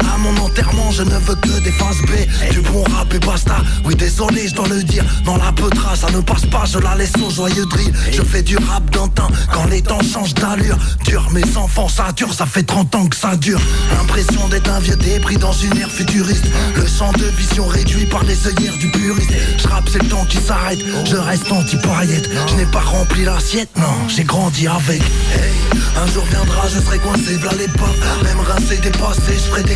à 0.02 0.18
mon 0.18 0.36
enterrement, 0.38 0.92
je 0.92 1.04
ne 1.04 1.18
veux 1.18 1.36
que 1.36 1.60
des 1.64 1.72
phases 1.72 2.02
B. 2.02 2.52
Du 2.52 2.62
bon 2.62 2.84
rap 2.84 3.14
et 3.14 3.20
basta, 3.20 3.58
oui 3.86 3.96
désolé 3.96 4.48
je 4.48 4.56
dois 4.56 4.68
le 4.68 4.84
dire. 4.84 5.04
Dans 5.26 5.38
la 5.38 5.52
peutra, 5.52 5.96
ça 5.96 6.10
ne 6.12 6.22
passe 6.22 6.46
pas, 6.46 6.64
je 6.66 6.80
la 6.80 6.96
laisse 6.96 7.14
au 7.26 7.30
joyeux 7.30 7.66
drill. 7.66 7.94
Je 8.12 8.22
fais 8.22 8.42
du 8.42 8.58
rap 8.58 8.90
d'antin, 8.92 9.28
quand 9.52 9.66
les 9.66 9.82
temps 9.82 10.02
changent 10.02 10.34
d'allure. 10.34 10.78
Dur, 11.06 11.28
mes 11.32 11.58
enfants, 11.58 11.88
ça 11.90 12.12
dure, 12.16 12.34
ça 12.34 12.46
fait 12.46 12.64
30 12.64 12.96
ans 12.96 13.08
que 13.08 13.16
ça 13.16 13.36
dure. 13.36 13.62
L'impression 13.98 14.48
d'être 14.50 14.70
un 14.70 14.80
vieux 14.80 14.96
débris 14.96 15.38
dans 15.38 15.54
une 15.54 15.78
ère 15.78 15.92
futuriste. 15.92 16.46
Le 16.76 16.86
champ 16.86 17.12
de 17.14 17.26
vision 17.38 17.68
réduit 17.68 18.06
par 18.06 18.24
les 18.24 18.48
œillères 18.48 18.78
du 18.78 18.90
puriste. 18.92 19.32
Je 19.58 19.68
rappe, 19.68 19.90
c'est 19.92 20.02
le 20.02 20.10
temps 20.10 20.26
qui 20.26 20.38
s'arrête, 20.38 20.80
je 21.06 21.16
reste 21.16 21.52
anti-paillette. 21.52 22.30
Je 22.48 22.56
n'ai 22.56 22.66
pas 22.66 22.82
rempli 22.82 23.24
l'assiette, 23.24 23.70
non, 23.78 24.08
j'ai 24.08 24.24
grandi 24.24 24.68
avec. 24.68 25.02
Hey, 25.02 25.54
un 26.02 26.08
jour 26.12 26.24
viendra, 26.30 26.68
je 26.68 26.80
serai 26.80 27.00
coincé. 27.00 27.38
V'là 27.38 27.52
les 27.58 27.68
pas 27.68 27.92
Même 28.24 28.40
rincé, 28.40 28.78
dépassé, 28.78 29.34
je 29.34 29.50
ferai 29.50 29.64
des 29.64 29.75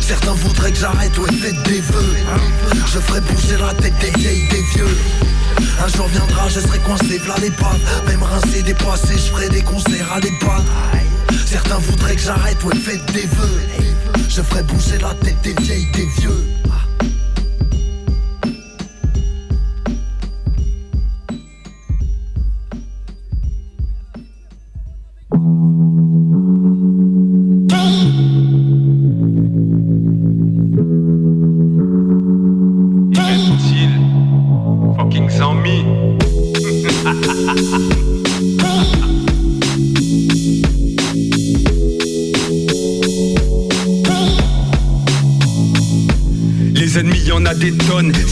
Certains 0.00 0.32
voudraient 0.32 0.72
que 0.72 0.78
j'arrête, 0.78 1.16
ouais 1.18 1.32
faites 1.40 1.62
des 1.64 1.80
vœux. 1.80 2.16
Je 2.86 2.98
ferai 2.98 3.20
bouger 3.20 3.56
la 3.58 3.72
tête 3.74 3.94
des 4.00 4.18
vieilles, 4.18 4.48
des 4.48 4.62
vieux. 4.74 4.96
Un 5.84 5.88
jour 5.88 6.08
viendra, 6.08 6.48
je 6.48 6.60
serai 6.60 6.78
coincé 6.78 7.18
v'là 7.18 7.34
les 7.40 7.50
pas. 7.50 7.76
Même 8.06 8.22
rincé, 8.22 8.62
dépassé, 8.62 9.14
je 9.14 9.30
ferai 9.32 9.48
des 9.48 9.62
concerts 9.62 10.12
à 10.12 10.20
l'époque. 10.20 10.64
Certains 11.46 11.78
voudraient 11.78 12.16
que 12.16 12.22
j'arrête, 12.22 12.62
ouais 12.64 12.76
faites 12.76 13.04
des 13.12 13.26
vœux. 13.26 13.60
Je 14.28 14.42
ferai 14.42 14.62
bouger 14.62 14.98
la 14.98 15.14
tête 15.14 15.40
des 15.42 15.54
vieilles, 15.62 15.90
des 15.92 16.06
vieux 16.20 16.46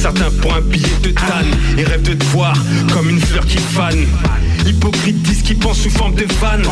certains 0.06 0.30
pour 0.40 0.54
un 0.54 0.60
billet 0.60 0.86
de 1.02 1.10
tanne. 1.10 1.50
Ils 1.76 1.84
rêvent 1.84 2.02
de 2.02 2.14
te 2.14 2.24
voir 2.26 2.54
comme 2.92 3.10
une 3.10 3.20
fleur 3.20 3.44
qui 3.44 3.58
fane. 3.58 4.06
Hypocrite 4.64 5.20
disent 5.22 5.42
qui 5.42 5.54
pensent 5.54 5.80
sous 5.80 5.90
forme 5.90 6.14
de 6.14 6.26
fan 6.40 6.62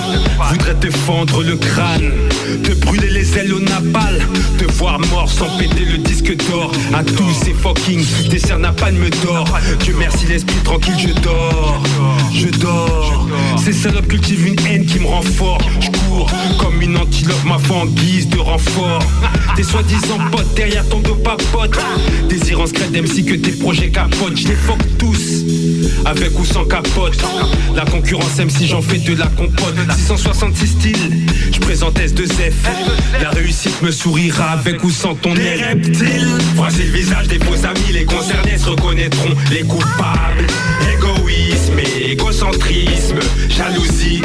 Voudrait 0.51 0.75
te 0.75 0.91
fendre 0.91 1.43
le 1.45 1.57
crâne 1.57 2.11
Te 2.65 2.73
brûler 2.85 3.11
les 3.11 3.39
ailes 3.39 3.53
au 3.55 3.61
napal 3.61 4.21
Te 4.59 4.65
voir 4.73 4.99
mort 5.13 5.31
sans 5.31 5.49
péter 5.59 5.85
le 5.85 5.99
disque 5.99 6.37
d'or. 6.49 6.73
À 6.93 7.05
tous 7.05 7.33
ces 7.45 7.53
fucking 7.53 8.05
Des 8.29 8.41
napalm 8.59 8.97
me 8.97 9.11
dort 9.25 9.47
Dieu 9.81 9.95
merci 9.99 10.27
l'esprit 10.27 10.61
tranquille 10.65 10.95
je 10.99 11.21
dors. 11.21 11.83
Je 12.33 12.49
dors. 12.59 13.29
Ces 13.65 13.73
salopes 13.73 14.09
cultivent 14.09 14.47
une 14.47 14.67
haine 14.67 14.87
qui 14.87 14.99
me 14.99 15.07
rend 15.07 15.23
fort 15.23 15.63
Comme 16.59 16.81
une 16.81 16.97
antilope 16.97 17.45
ma 17.45 17.59
foi 17.59 17.79
en 17.79 17.87
guise 17.87 18.29
de 18.29 18.39
renfort. 18.39 19.01
Tes 19.57 19.63
soi-disant 19.63 20.19
potes 20.31 20.55
derrière 20.55 20.87
ton 20.89 21.01
dos 21.01 21.17
papote. 21.17 21.79
Désirant 22.29 22.67
secret 22.67 22.89
MC 22.91 23.25
que 23.25 23.35
tes 23.35 23.53
projets 23.53 23.91
capotent. 23.91 24.37
Je 24.37 24.49
les 24.49 24.55
fuck 24.55 24.79
tous 24.99 25.45
Avec 26.05 26.39
ou 26.39 26.45
sans 26.45 26.65
capote. 26.65 27.17
La 27.75 27.85
concurrence 27.85 28.39
MC 28.39 28.67
j'en 28.67 28.83
fais 28.83 28.99
de 28.99 29.15
la 29.15 29.27
compote. 29.27 29.75
666 29.97 30.67
styles 30.67 31.27
Je 31.53 31.59
présente 31.59 31.99
S2F 31.99 32.53
La 33.21 33.31
réussite 33.31 33.83
me 33.83 33.91
sourira 33.91 34.53
avec 34.53 34.83
ou 34.85 34.91
sans 34.91 35.15
ton 35.15 35.35
Les 35.35 35.57
reptiles. 35.57 36.39
Voici 36.55 36.85
le 36.85 36.91
visage 36.91 37.29
des 37.29 37.39
faux 37.39 37.67
amis 37.67 37.93
Les 37.93 38.05
concernés 38.05 38.59
se 38.59 38.69
reconnaîtront. 38.69 39.35
Les 39.51 39.63
coupables 39.63 40.47
Égoïsme 40.93 41.79
et 41.79 42.04
égocentrisme 42.15 43.19
Jalousie. 43.49 44.23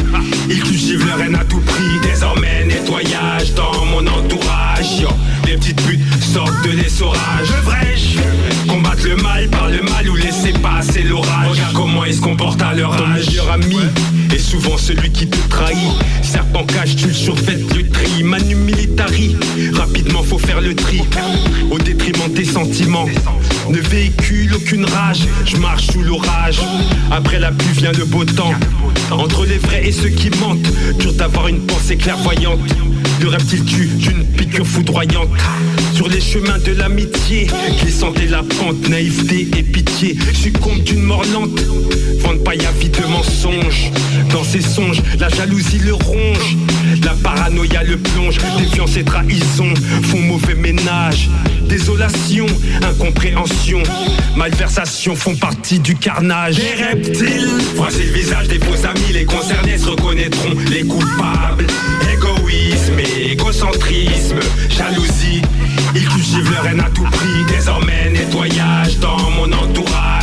Ils 0.49 0.61
cultivent 0.63 1.05
leur 1.05 1.21
haine 1.21 1.35
à 1.35 1.43
tout 1.43 1.59
prix 1.59 1.99
Désormais 2.03 2.65
nettoyage 2.65 3.53
dans 3.55 3.85
mon 3.85 4.05
entourage. 4.05 5.01
Yo, 5.01 5.09
Les 5.45 5.57
petites 5.57 5.81
putes 5.81 6.01
sortent 6.23 6.63
de 6.63 6.71
l'essorage. 6.71 7.49
Vrai-je 7.63 8.19
Combattre 8.67 9.07
le 9.07 9.15
mal 9.17 9.47
par 9.49 9.69
le 9.69 9.81
mal 9.81 10.07
ou 10.09 10.15
laisser 10.15 10.53
passer 10.61 11.01
l'orage. 11.03 11.49
Regarde 11.49 11.73
comment 11.73 12.05
ils 12.05 12.13
se 12.13 12.21
comportent 12.21 12.61
à 12.61 12.73
leur 12.73 12.95
Ton 12.95 13.05
âge. 13.05 13.27
meilleur 13.27 13.51
ami 13.51 13.77
est 14.33 14.39
souvent 14.39 14.77
celui 14.77 15.11
qui 15.11 15.27
te 15.27 15.37
trahit. 15.49 15.77
Serpent 16.21 16.65
cache, 16.65 16.95
tu 16.95 17.07
le 17.07 17.13
surfaites 17.13 17.75
le 17.75 17.87
tri. 17.89 18.23
Manu 18.23 18.55
militari, 18.55 19.35
rapidement 19.73 20.23
faut 20.23 20.37
faire 20.37 20.61
le 20.61 20.75
tri. 20.75 21.01
Au 21.71 21.77
détriment 21.77 22.31
des 22.33 22.45
sentiments. 22.45 23.07
Ne 23.69 23.79
véhicule 23.79 24.53
aucune 24.55 24.85
rage, 24.85 25.27
je 25.45 25.57
marche 25.57 25.87
sous 25.91 26.01
l'orage. 26.01 26.59
Après 27.11 27.39
la 27.39 27.51
pluie 27.51 27.73
vient 27.73 27.91
le 27.91 28.05
beau 28.05 28.25
temps. 28.25 28.53
Entre 29.11 29.45
les 29.45 29.57
vrais 29.57 29.87
et 29.87 29.91
ceux 29.91 30.09
qui 30.09 30.29
mentent. 30.39 30.71
Dur 30.99 31.13
d'avoir 31.13 31.47
une 31.47 31.65
pensée 31.65 31.97
clairvoyante 31.97 32.59
Le 33.21 33.27
reptile 33.27 33.63
tue 33.65 33.87
d'une 33.87 34.23
piqûre 34.25 34.65
foudroyante 34.65 35.29
Sur 35.93 36.07
les 36.07 36.21
chemins 36.21 36.59
de 36.59 36.71
l'amitié 36.71 37.47
Glissant 37.81 38.13
et 38.21 38.27
la 38.27 38.43
pente, 38.43 38.87
naïveté 38.89 39.47
et 39.57 39.63
pitié 39.63 40.17
Succombe 40.33 40.81
d'une 40.83 41.01
mort 41.01 41.23
lente 41.33 41.59
Vente 42.19 42.43
paille 42.43 42.65
à 42.65 42.71
vie 42.71 42.89
de 42.89 43.01
mensonges. 43.07 43.91
Dans 44.31 44.43
ses 44.43 44.61
songes, 44.61 45.01
la 45.19 45.29
jalousie 45.29 45.79
le 45.79 45.93
ronge 45.93 46.57
La 47.03 47.11
paranoïa 47.23 47.83
le 47.83 47.97
plonge 47.97 48.37
Défiance 48.57 48.97
et 48.97 49.03
trahison 49.03 49.73
font 50.03 50.19
mauvais 50.19 50.55
ménage. 50.55 51.29
Désolation, 51.67 52.45
incompréhension 52.81 53.83
Malversation 54.35 55.15
font 55.15 55.35
partie 55.35 55.79
du 55.79 55.95
carnage. 55.95 56.55
Des 56.55 56.83
reptiles. 56.83 57.49
Voici 57.75 58.03
le 58.03 58.13
visage 58.13 58.47
des 58.47 58.59
faux 58.59 58.85
amis 58.85 59.13
Les 59.13 59.25
concernés 59.25 59.77
se 59.77 59.89
reconnaîtront 59.89 60.55
Les 60.69 60.83
coupables 60.83 61.67
Égocentrisme 62.49 64.39
Jalousie. 64.69 65.41
Ils 65.93 66.07
cultivent 66.07 66.51
leur 66.51 66.65
haine 66.65 66.79
à 66.79 66.89
tout 66.89 67.03
prix 67.03 67.45
Désormais 67.47 68.09
nettoyage 68.09 68.97
dans 68.99 69.29
mon 69.31 69.51
entourage 69.51 70.18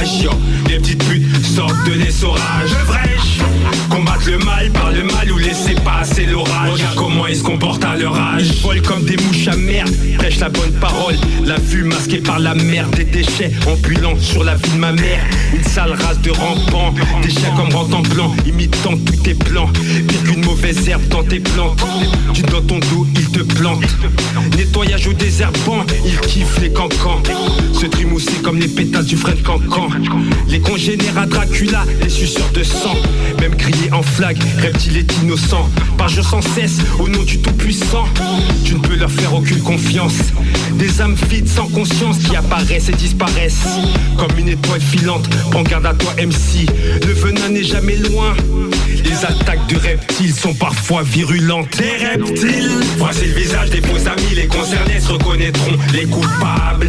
Les 0.68 0.78
petites 0.78 1.04
putes 1.04 1.44
sortent 1.44 1.84
de 1.84 1.92
l'essorage 1.94 2.70
Vrai-je 2.86 3.42
Combattre 3.90 4.30
le 4.30 4.38
mal 4.38 4.70
par 4.70 4.92
le 4.92 5.02
mal 5.02 5.32
ou 5.32 5.38
laisser 5.38 5.74
passer 5.84 6.26
l'orage 6.26 6.72
Regarde 6.72 6.94
comment 6.96 7.26
ils 7.26 7.36
se 7.36 7.42
comportent 7.42 7.84
à 7.84 7.96
leur 7.96 8.14
âge 8.14 8.44
Ils 8.46 8.62
volent 8.62 8.82
comme 8.86 9.04
des 9.04 9.16
mouches 9.16 9.48
à 9.48 9.56
merde, 9.56 9.90
prêchent 10.18 10.40
la 10.40 10.48
bonne 10.48 10.72
parole. 10.80 11.14
La 11.44 11.56
vue 11.56 11.84
masquée 11.84 12.18
par 12.18 12.38
la 12.38 12.54
merde, 12.54 12.94
des 12.94 13.04
déchets 13.04 13.52
ambulants 13.66 14.18
sur 14.20 14.44
la 14.44 14.54
vie 14.54 14.70
de 14.70 14.78
ma 14.78 14.92
mère. 14.92 15.24
Une 15.54 15.64
sale 15.64 15.92
race 15.92 16.20
de 16.20 16.30
rampants, 16.30 16.94
déchets 17.22 17.52
comme 17.56 17.74
en 17.74 18.02
blanc, 18.02 18.34
imitant 18.46 18.96
tous 18.96 19.22
tes 19.22 19.34
plans. 19.34 19.68
Pire 20.08 20.22
qu'une 20.24 20.44
mauvaise 20.44 20.88
herbe 20.88 21.06
dans 21.08 21.22
tes 21.22 21.40
plantes. 21.40 21.80
Tu 22.32 22.42
dans 22.42 22.62
ton 22.62 22.78
dos, 22.78 23.06
ils 23.14 23.30
te 23.30 23.40
plantent. 23.40 23.84
Nettoyage 24.56 25.06
au 25.06 25.12
désherbant, 25.12 25.84
ils 26.04 26.18
kiffent 26.20 26.60
les 26.60 26.72
cancans. 26.72 27.22
Se 27.72 27.86
trimousser 27.86 28.36
comme 28.42 28.58
les 28.58 28.68
pétasses 28.68 29.06
du 29.06 29.16
frère 29.16 29.40
cancan. 29.42 29.88
Les 30.48 30.60
congénères 30.60 31.18
à 31.18 31.26
Dracula, 31.26 31.84
les 32.02 32.08
suceurs 32.08 32.50
de 32.52 32.62
sang. 32.62 32.94
Même 33.40 33.54
crier 33.56 33.92
en 33.92 34.02
flag, 34.02 34.36
reptile 34.58 34.98
est 34.98 35.22
innocent. 35.22 35.68
Par 35.96 36.10
sans 36.10 36.42
cesse, 36.42 36.78
au 36.98 37.08
nom 37.08 37.22
du 37.22 37.38
Tout-Puissant. 37.38 38.04
Tu 38.64 38.74
ne 38.74 38.80
peux 38.80 38.96
leur 38.96 39.10
faire 39.10 39.34
aucune 39.34 39.60
confiance. 39.60 40.16
Des 40.72 41.00
âmes 41.00 41.16
vides 41.30 41.48
sans 41.48 41.68
conscience 41.68 42.18
qui 42.18 42.36
apparaissent 42.36 42.88
et 42.88 42.92
disparaissent. 42.92 43.66
Comme 44.18 44.38
une 44.38 44.48
étoile 44.48 44.80
filante, 44.80 45.28
prends 45.50 45.62
garde 45.62 45.86
à 45.86 45.94
toi 45.94 46.12
MC. 46.18 46.66
Le 47.06 47.12
venin 47.12 47.48
n'est 47.50 47.64
jamais 47.64 47.96
loin. 47.96 48.34
Les 49.04 49.24
attaques 49.24 49.66
de 49.68 49.76
reptiles 49.76 50.34
sont 50.34 50.54
parfois 50.54 51.02
virulentes. 51.02 51.76
Des 51.78 52.04
reptiles 52.04 52.70
Voici 52.98 53.26
le 53.26 53.34
visage 53.34 53.70
des 53.70 53.80
faux 53.80 54.08
amis 54.08 54.34
Les 54.34 54.46
concernés 54.46 55.00
se 55.00 55.12
reconnaîtront 55.12 55.76
Les 55.92 56.04
coupables 56.04 56.88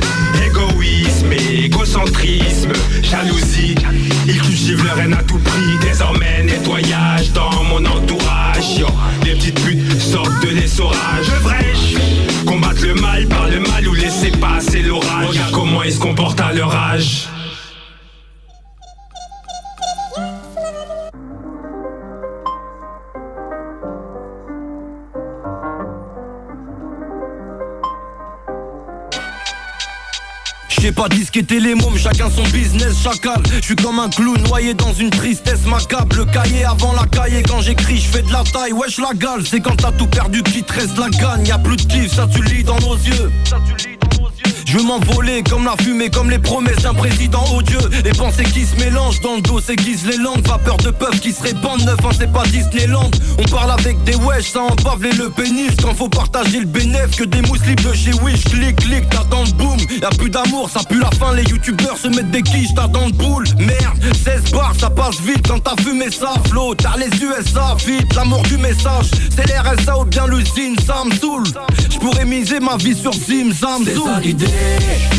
disqueter 31.48 31.60
les 31.60 31.76
mômes, 31.76 31.98
chacun 31.98 32.30
son 32.30 32.44
business, 32.44 33.02
chacal. 33.02 33.42
Je 33.54 33.62
suis 33.62 33.76
comme 33.76 34.00
un 34.00 34.10
clou 34.10 34.38
noyé 34.38 34.74
dans 34.74 34.94
une 34.94 35.10
tristesse 35.10 35.66
macabre. 35.66 36.16
Le 36.16 36.26
cahier 36.26 36.66
avant 36.66 36.94
la 36.94 37.06
cahier, 37.06 37.44
quand 37.44 37.62
j'écris, 37.62 37.98
je 37.98 38.08
fais 38.08 38.22
de 38.22 38.32
la 38.32 38.44
taille. 38.44 38.74
Wesh 38.74 39.00
la 39.00 39.14
gale, 39.14 39.46
c'est 39.46 39.60
quand 39.60 39.76
t'as 39.76 39.92
tout 39.92 40.08
perdu 40.08 40.44
qu'il 40.44 40.64
te 40.64 40.74
reste 40.74 40.98
la 40.98 41.10
gagne. 41.10 41.48
Y 41.48 41.64
plus 41.64 41.78
de 41.78 41.84
kiff, 41.84 42.14
ça 42.14 42.28
tu 42.28 42.42
lis 42.44 42.64
dans 42.64 42.80
nos 42.80 42.96
yeux. 42.96 43.32
Je 44.68 44.78
veux 44.78 44.84
m'envoler 44.84 45.44
comme 45.44 45.64
la 45.64 45.78
fumée, 45.82 46.10
comme 46.10 46.30
les 46.30 46.40
promesses 46.40 46.84
d'un 46.84 46.94
président 46.94 47.46
odieux. 47.56 47.90
Les 48.04 48.12
pensées 48.12 48.44
qui 48.44 48.66
se 48.66 48.76
mélangent 48.76 49.22
dans 49.22 49.36
le 49.36 49.42
dos 49.42 49.62
s'aiguisent 49.62 50.06
les 50.06 50.18
langues. 50.18 50.46
Vapeur 50.46 50.76
de 50.76 50.92
peuple 50.92 51.20
qui 51.20 51.32
se 51.32 51.42
répandent, 51.42 51.86
neuf 51.86 52.04
ans 52.04 52.10
c'est 52.12 52.30
pas 52.34 52.44
Disneyland. 52.48 53.10
On 53.40 53.44
parle 53.44 53.72
avec 53.72 54.04
des 54.04 54.16
wesh, 54.16 54.52
ça 54.52 54.64
embave 54.64 55.04
les 55.04 55.14
le 55.14 55.30
pénis. 55.30 55.72
Quand 55.82 55.94
faut 55.96 56.10
partager 56.10 56.60
le 56.60 56.66
bénéf, 56.66 57.16
que 57.16 57.24
des 57.24 57.42
mousses 57.44 57.66
libres 57.66 57.92
de 57.92 57.96
chez 57.96 58.12
Wish. 58.16 58.44
Clic, 58.44 58.76
clic, 58.76 59.10
t'attends 59.10 59.46
le 59.46 59.52
boom. 59.52 59.78
Y'a 60.02 60.10
plus 60.10 60.30
d'amour, 60.30 60.70
ça 60.70 60.82
pue 60.84 61.00
la 61.00 61.12
fin. 61.12 61.34
Les 61.34 61.44
youtubeurs 61.44 61.98
se 61.98 62.10
mettent 62.10 62.32
des 62.32 62.42
quiches, 62.42 62.76
t'attends 62.76 63.06
le 63.06 63.14
boule. 63.14 63.46
Merde, 63.58 64.14
16 64.26 64.52
bars, 64.52 64.74
ça 64.78 64.90
passe 64.90 65.22
vite 65.22 65.48
quand 65.48 65.60
t'as 65.60 65.82
fumé 65.82 66.12
ça. 66.12 66.34
Flow, 66.50 66.76
t'as 66.76 66.98
les 66.98 67.08
USA, 67.24 67.78
vite, 67.86 68.14
l'amour 68.16 68.44
du 68.44 68.58
message. 68.58 69.12
C'est 69.34 69.48
l'RSA 69.48 69.98
ou 69.98 70.04
bien 70.04 70.28
l'usine, 70.28 70.76
ça 70.86 71.04
me 71.06 71.16
saoule. 71.16 71.48
J'pourrais 71.90 72.26
miser 72.26 72.60
ma 72.60 72.76
vie 72.76 72.96
sur 72.96 73.14
Zim, 73.14 73.54
ça 73.54 73.78
me. 73.80 74.57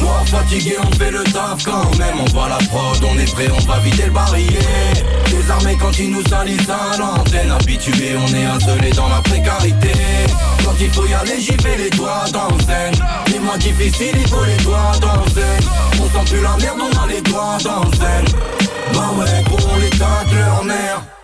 Moi 0.00 0.22
fatigué 0.26 0.76
on 0.82 0.90
fait 0.96 1.10
le 1.10 1.24
taf 1.24 1.64
quand 1.64 1.96
même. 1.98 2.20
On 2.20 2.30
voit 2.32 2.48
la 2.48 2.58
prod, 2.58 2.98
on 3.04 3.18
est 3.18 3.32
prêt, 3.32 3.48
on 3.50 3.64
va 3.66 3.78
vider 3.80 4.04
le 4.04 4.10
barillet 4.10 4.58
Désarmé 5.30 5.76
quand 5.80 5.98
ils 5.98 6.10
nous 6.10 6.22
salissent 6.28 6.68
à 6.68 6.96
l'antenne 6.96 7.50
Habitué, 7.50 8.16
on 8.16 8.26
est 8.34 8.62
isolé 8.62 8.90
dans 8.90 9.08
la 9.08 9.20
précarité. 9.22 9.92
Quand 10.64 10.74
il 10.80 10.90
faut 10.90 11.06
y 11.06 11.14
aller, 11.14 11.40
j'y 11.40 11.56
vais 11.56 11.76
les 11.76 11.90
doigts 11.90 12.24
dans 12.32 12.48
le 12.48 12.62
zen. 12.64 12.94
Les 13.32 13.38
mois 13.38 13.58
difficiles, 13.58 14.16
il 14.18 14.28
faut 14.28 14.44
les 14.44 14.62
doigts 14.64 14.92
dans 15.00 15.24
le 15.24 15.30
zen. 15.30 15.60
On 16.00 16.04
sent 16.04 16.32
plus 16.32 16.42
la 16.42 16.56
merde, 16.56 16.78
on 16.80 17.02
a 17.02 17.06
les 17.06 17.20
doigts 17.22 17.58
dans 17.62 17.84
le 17.84 17.96
zen. 17.96 18.24
Bah 18.94 19.10
ouais, 19.18 19.42
gros, 19.44 19.68
on 19.74 19.78
les 19.78 19.90
tacle 19.90 20.34
leur 20.34 20.64
mère 20.64 21.17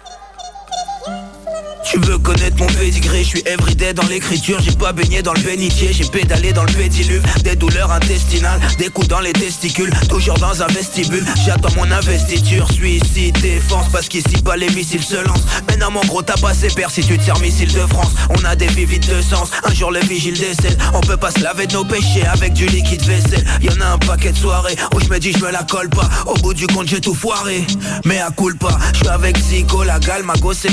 Tu 1.84 1.98
veux 2.00 2.18
connaître 2.18 2.56
mon 2.58 2.66
pédigré, 2.66 3.22
je 3.22 3.28
suis 3.28 3.42
everyday 3.46 3.92
dans 3.92 4.06
l'écriture 4.06 4.58
J'ai 4.60 4.72
pas 4.72 4.92
baigné 4.92 5.22
dans 5.22 5.34
le 5.34 5.40
bénitier, 5.40 5.92
j'ai 5.92 6.04
pédalé 6.04 6.52
dans 6.52 6.64
le 6.64 6.72
pédiluve 6.72 7.22
Des 7.42 7.56
douleurs 7.56 7.92
intestinales, 7.92 8.60
des 8.78 8.88
coups 8.88 9.08
dans 9.08 9.20
les 9.20 9.32
testicules 9.32 9.92
Toujours 10.08 10.38
dans 10.38 10.62
un 10.62 10.66
vestibule, 10.68 11.24
j'attends 11.44 11.74
mon 11.76 11.90
investiture 11.90 12.70
Suis 12.72 12.96
ici, 12.96 13.32
défense, 13.32 13.86
parce 13.92 14.08
qu'ici 14.08 14.42
pas 14.42 14.56
les 14.56 14.70
missiles 14.70 15.02
se 15.02 15.16
lancent. 15.16 15.44
Maintenant 15.68 15.90
mon 15.90 16.00
gros 16.00 16.22
t'as 16.22 16.36
passé 16.36 16.68
père 16.68 16.90
si 16.90 17.02
tu 17.02 17.18
te 17.18 17.24
sers 17.24 17.38
missile 17.40 17.72
de 17.72 17.80
France. 17.80 18.12
On 18.30 18.44
a 18.44 18.56
des 18.56 18.66
vies 18.68 18.86
vides 18.86 19.06
de 19.06 19.20
sens, 19.20 19.50
un 19.64 19.74
jour 19.74 19.90
le 19.90 20.00
vigile 20.00 20.38
décède 20.38 20.78
On 20.94 21.00
peut 21.00 21.16
pas 21.16 21.30
se 21.30 21.40
laver 21.40 21.66
de 21.66 21.74
nos 21.74 21.84
péchés 21.84 22.26
avec 22.32 22.54
du 22.54 22.66
liquide 22.66 23.02
vaisselle. 23.02 23.44
Y'en 23.60 23.80
a 23.80 23.92
un 23.92 23.98
paquet 23.98 24.32
de 24.32 24.38
soirées 24.38 24.76
où 24.94 25.00
je 25.00 25.08
me 25.08 25.18
dis 25.18 25.32
je 25.32 25.44
me 25.44 25.50
la 25.50 25.62
colle 25.64 25.90
pas. 25.90 26.08
Au 26.26 26.34
bout 26.34 26.54
du 26.54 26.66
compte 26.66 26.88
j'ai 26.88 27.00
tout 27.00 27.14
foiré, 27.14 27.66
mais 28.04 28.20
à 28.20 28.30
coule 28.30 28.56
pas. 28.56 28.78
Je 28.94 28.98
suis 28.98 29.08
avec 29.08 29.36
Zico, 29.36 29.82
la 29.82 29.98
gale, 29.98 30.22
ma 30.22 30.34
gosse 30.34 30.64
et 30.64 30.70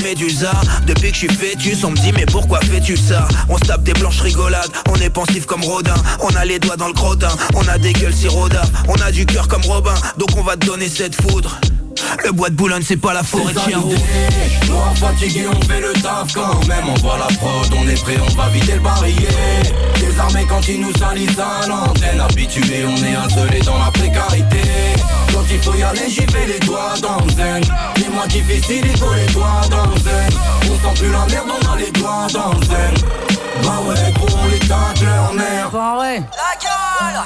Depuis 0.86 1.01
que 1.10 1.14
je 1.14 1.28
suis 1.28 1.36
fœtus, 1.36 1.84
on 1.84 1.92
me 1.92 1.96
dit 1.96 2.12
mais 2.12 2.26
pourquoi 2.26 2.60
fais-tu 2.60 2.96
ça? 2.96 3.28
On 3.50 3.58
se 3.58 3.64
tape 3.64 3.84
des 3.84 3.94
blanches 3.94 4.22
rigolades, 4.22 4.70
on 4.90 4.96
est 4.96 5.10
pensif 5.10 5.46
comme 5.46 5.64
Rodin. 5.64 5.96
On 6.20 6.36
a 6.36 6.46
les 6.46 6.60
doigts 6.60 6.78
dans 6.78 6.88
le 6.88 6.94
crottin, 6.94 7.32
on 7.56 7.68
a 7.68 7.78
des 7.78 7.94
gueules 7.94 8.14
siroda 8.14 8.62
On 8.88 8.96
a 8.96 9.12
du 9.12 9.26
cœur 9.26 9.48
comme 9.48 9.64
Robin, 9.64 9.96
donc 10.18 10.30
on 10.38 10.44
va 10.44 10.56
te 10.58 10.66
donner 10.66 10.90
cette 10.90 11.16
foudre 11.16 11.60
le 12.24 12.32
bois 12.32 12.50
de 12.50 12.56
Boulogne 12.56 12.84
c'est 12.86 12.98
pas 12.98 13.14
la 13.14 13.24
forêt 13.24 13.54
de 13.54 13.60
Cherbourg 13.60 13.94
Noir 14.70 14.94
fatigué, 14.96 15.46
on 15.48 15.62
fait 15.66 15.82
le 15.82 15.94
taf 15.94 16.34
quand 16.34 16.66
même. 16.68 16.86
On 16.88 16.94
voit 17.00 17.18
la 17.18 17.36
prod, 17.36 17.68
on 17.78 17.88
est 17.88 18.02
prêt, 18.02 18.18
on 18.26 18.36
va 18.36 18.48
vider 18.50 18.76
le 18.76 18.80
barillet. 18.80 19.28
Désarmés 20.00 20.46
quand 20.48 20.66
ils 20.68 20.80
nous 20.80 20.94
salissent 20.98 21.40
à 21.40 21.68
l'antenne 21.68 22.22
Habitués, 22.22 22.86
on 22.86 22.96
est 22.96 23.30
isolés 23.30 23.60
dans 23.62 23.78
la 23.78 23.92
précarité. 23.92 24.62
Quand 25.34 25.44
il 25.52 25.60
faut 25.62 25.76
y 25.76 25.84
aller, 25.84 26.10
j'y 26.10 26.26
vais 26.26 26.46
les 26.48 26.60
doigts 26.60 26.94
dans 27.02 27.24
le 27.26 27.32
zen. 27.32 27.64
Les 27.98 28.10
moins 28.10 28.28
difficiles, 28.28 28.86
il 28.86 28.98
faut 28.98 29.14
les 29.14 29.34
doigts 29.34 29.62
dans 29.70 29.88
le 29.88 29.98
zen. 30.00 30.30
On 30.64 30.94
sent 30.94 31.02
plus 31.02 31.12
la 31.12 31.26
merde, 31.26 31.50
on 31.50 31.74
a 31.74 31.78
les 31.78 31.92
doigts 31.92 32.28
dans 32.34 32.54
le 32.54 32.66
zen. 32.66 33.10
Bah 33.64 33.80
ouais, 33.88 34.12
gros, 34.14 34.38
on 34.44 34.48
les 34.48 34.60
tacle 34.60 35.06
leur 35.06 35.34
mère. 35.34 35.70
Bah 35.72 35.98
ouais. 36.00 36.20
La 36.20 36.56
gueule 36.62 37.22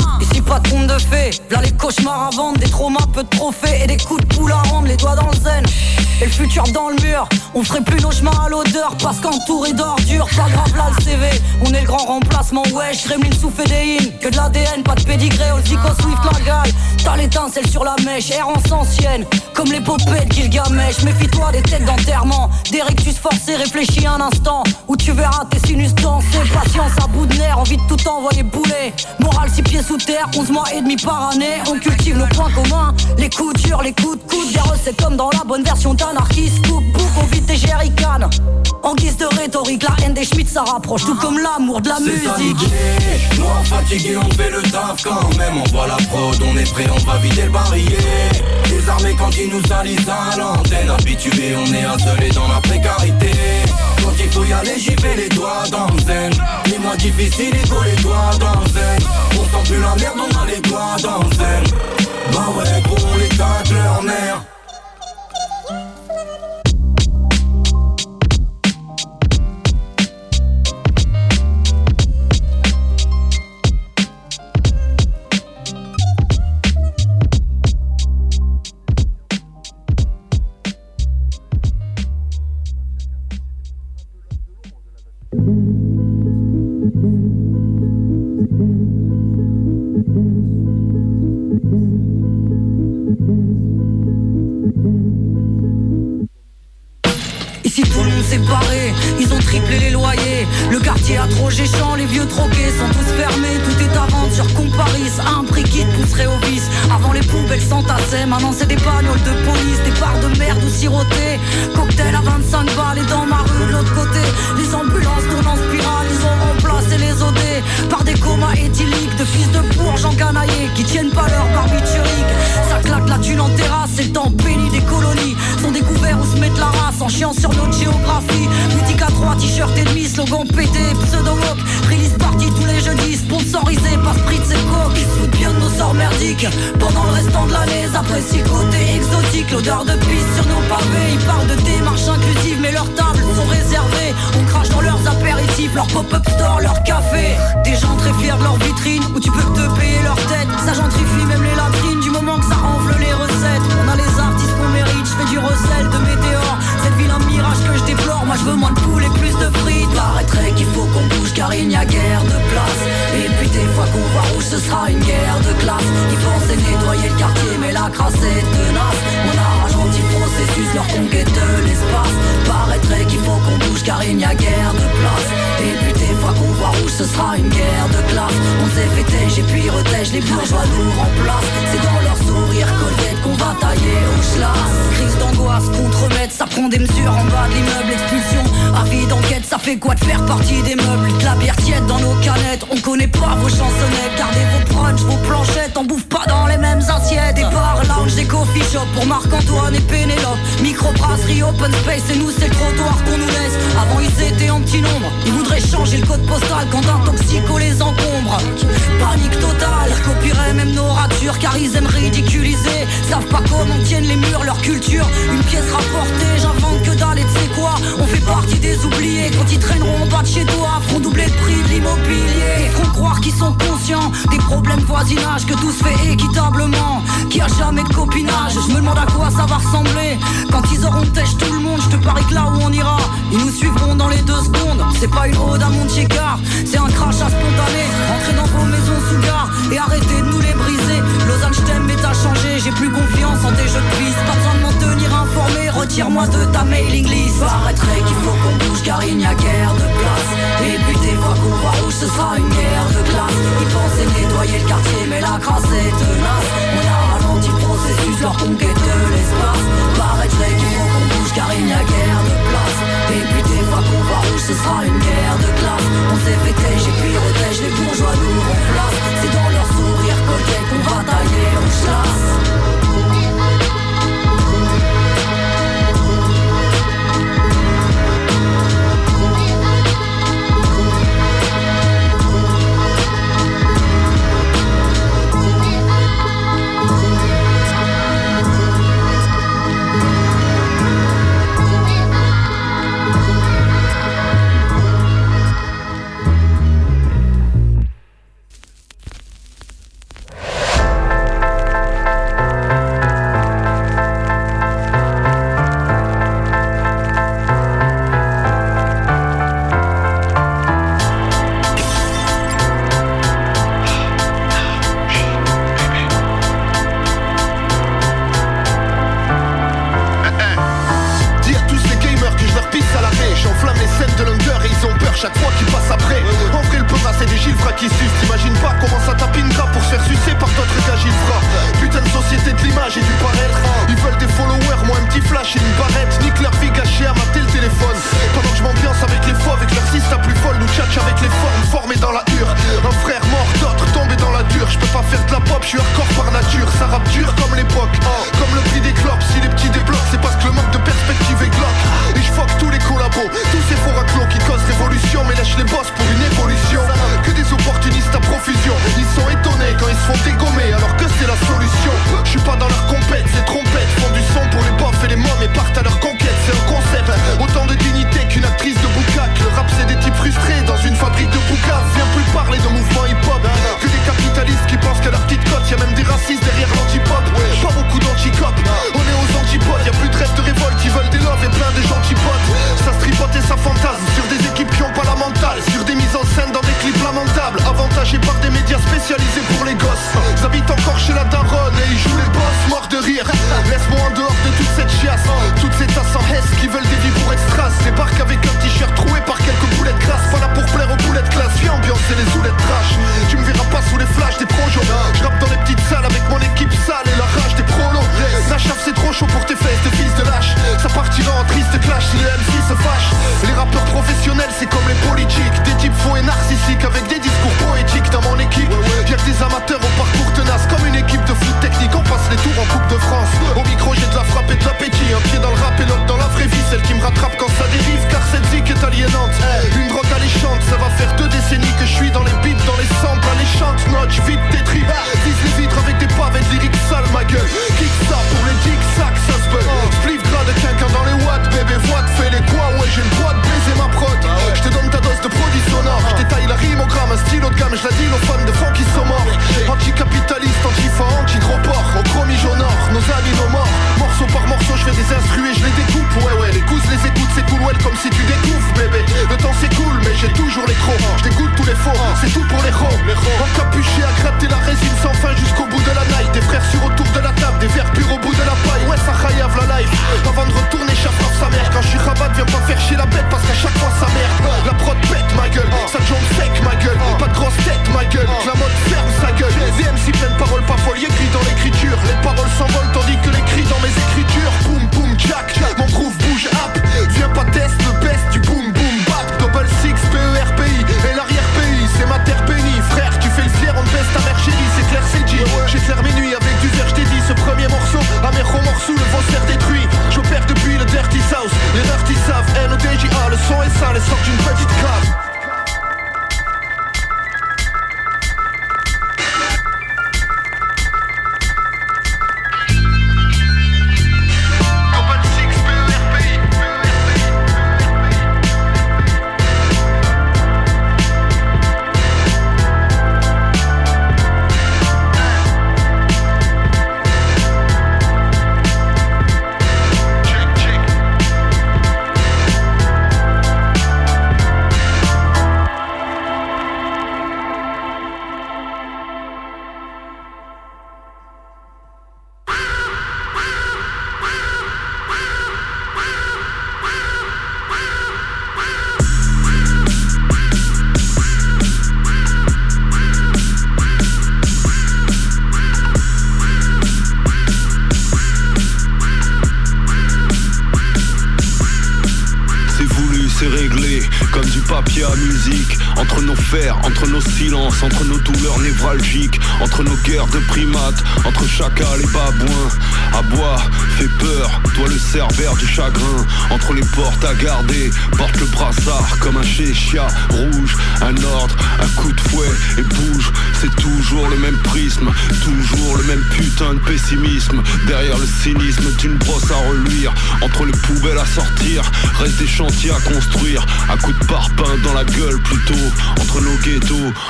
pas 0.44 0.60
de 0.60 0.86
de 0.86 0.98
fées, 0.98 1.30
là 1.50 1.60
les 1.62 1.70
cauchemars 1.72 2.28
à 2.32 2.36
vendre, 2.36 2.58
des 2.58 2.68
traumas, 2.68 3.06
peu 3.12 3.22
de 3.22 3.28
trophées 3.28 3.82
et 3.82 3.86
des 3.86 3.96
coups 3.96 4.20
de 4.22 4.34
poule 4.34 4.52
à 4.52 4.62
rendre, 4.68 4.88
les 4.88 4.96
doigts 4.96 5.14
dans 5.14 5.28
le 5.30 5.36
zen. 5.36 5.64
Et 6.20 6.26
le 6.26 6.30
futur 6.30 6.64
dans 6.72 6.88
le 6.90 6.96
mur, 7.02 7.28
on 7.54 7.64
ferait 7.64 7.80
plus 7.80 8.00
nos 8.00 8.10
chemins 8.10 8.44
à 8.44 8.48
l'odeur 8.48 8.94
parce 9.02 9.18
qu'entouré 9.18 9.72
d'ordures, 9.72 10.28
pas 10.36 10.48
grave 10.48 10.76
là 10.76 10.90
le 10.96 11.02
CV. 11.02 11.26
On 11.62 11.72
est 11.72 11.80
le 11.80 11.86
grand 11.86 12.04
remplacement, 12.04 12.62
wesh, 12.72 13.06
Gremlin 13.08 13.30
sous 13.40 13.50
fédéine, 13.50 14.12
que 14.20 14.28
de 14.28 14.36
l'ADN, 14.36 14.82
pas 14.84 14.94
de 14.94 15.02
pédigré, 15.02 15.50
au 15.52 15.64
Swift 15.64 16.18
la 16.32 16.40
gale. 16.40 16.70
T'as 17.02 17.16
l'étincelle 17.16 17.68
sur 17.68 17.84
la 17.84 17.96
mèche, 18.04 18.30
errance 18.30 18.70
ancienne, 18.70 19.24
comme 19.54 19.70
l'épopée 19.72 20.24
de 20.26 20.32
Gilgamesh. 20.32 21.02
Méfie-toi 21.02 21.52
des 21.52 21.62
têtes 21.62 21.84
d'enterrement, 21.84 22.48
des 22.70 22.82
rectus 22.82 23.18
forcés, 23.18 23.56
réfléchis 23.56 24.06
un 24.06 24.20
instant, 24.20 24.62
où 24.88 24.96
tu 24.96 25.12
verras 25.12 25.44
tes 25.50 25.58
sinus 25.66 25.94
danser. 25.94 26.26
Patience 26.52 26.92
à 27.02 27.06
bout 27.08 27.26
de 27.26 27.36
nerfs, 27.36 27.58
envie 27.58 27.76
de 27.76 27.82
tout 27.88 28.08
envoyer 28.08 28.42
bouler. 28.42 28.92
Morale 29.18 29.50
six 29.50 29.62
pieds 29.62 29.82
sous 29.82 29.98
terre, 29.98 30.28
11 30.36 30.50
mois 30.50 30.64
et 30.74 30.80
demi 30.80 30.96
par 30.96 31.30
année, 31.30 31.60
on 31.68 31.78
cultive 31.78 32.16
nos 32.16 32.26
points 32.26 32.50
communs. 32.50 32.94
Les 33.18 33.30
coups 33.30 33.62
durs, 33.62 33.82
les 33.82 33.92
coups 33.92 34.18
de 34.18 34.30
coude, 34.30 34.52
des 34.52 34.60
recettes 34.60 35.00
comme 35.00 35.16
dans 35.16 35.30
la 35.30 35.44
bonne 35.46 35.62
version 35.62 35.94
d'anarchiste. 35.94 36.60
Bouffe, 36.62 36.82
on 37.20 37.26
vide 37.26 37.46
des 37.46 37.56
jerrycans. 37.56 38.28
En 38.82 38.94
guise 38.94 39.16
de 39.16 39.26
rhétorique, 39.26 39.82
la 39.82 40.04
haine 40.04 40.14
des 40.14 40.24
Schmitt 40.24 40.48
ça 40.48 40.62
rapproche, 40.62 41.04
tout 41.04 41.14
comme 41.14 41.38
l'amour 41.38 41.80
de 41.80 41.88
la 41.88 42.00
musique. 42.00 43.38
Noir 43.38 43.64
fatigué, 43.64 44.16
on 44.16 44.30
fait 44.34 44.50
le 44.50 44.62
taf 44.62 45.02
quand 45.02 45.36
même 45.38 45.54
On 45.56 45.70
voit 45.70 45.86
la 45.86 45.96
prod, 45.96 46.36
on 46.42 46.56
est 46.56 46.70
prêt, 46.70 46.86
on 46.94 47.10
va 47.10 47.18
vider 47.18 47.42
le 47.42 47.50
barillet 47.50 47.96
Désarmés 48.68 49.16
quand 49.18 49.30
ils 49.36 49.48
nous 49.48 49.62
salissent 49.66 50.08
à 50.08 50.36
l'antenne 50.36 50.90
Habitués, 50.90 51.56
on 51.56 51.66
est 51.72 51.84
isolés 51.98 52.30
dans 52.34 52.48
la 52.48 52.60
précarité 52.60 53.30
Quand 54.16 54.22
il 54.22 54.30
faut 54.30 54.44
y 54.44 54.52
aller, 54.52 54.78
j'y 54.78 54.94
vais 54.94 55.16
les 55.16 55.28
doigts 55.28 55.64
dans 55.72 55.88
le 55.88 55.98
zen 55.98 56.32
Les 56.70 56.78
moins 56.78 56.94
difficiles, 56.94 57.52
il 57.52 57.66
faut 57.66 57.82
les 57.82 58.00
doigts 58.00 58.30
dans 58.38 58.60
le 58.60 58.66
zen 58.68 58.98
On 59.32 59.44
sent 59.44 59.72
plus 59.72 59.80
la 59.80 59.94
merde, 59.96 60.18
on 60.18 60.38
a 60.38 60.46
les 60.46 60.60
doigts 60.60 60.96
dans 61.02 61.18
le 61.18 61.33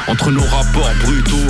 entre 0.08 0.30
nos 0.30 0.44
rapports 0.44 0.90
brutaux 1.02 1.43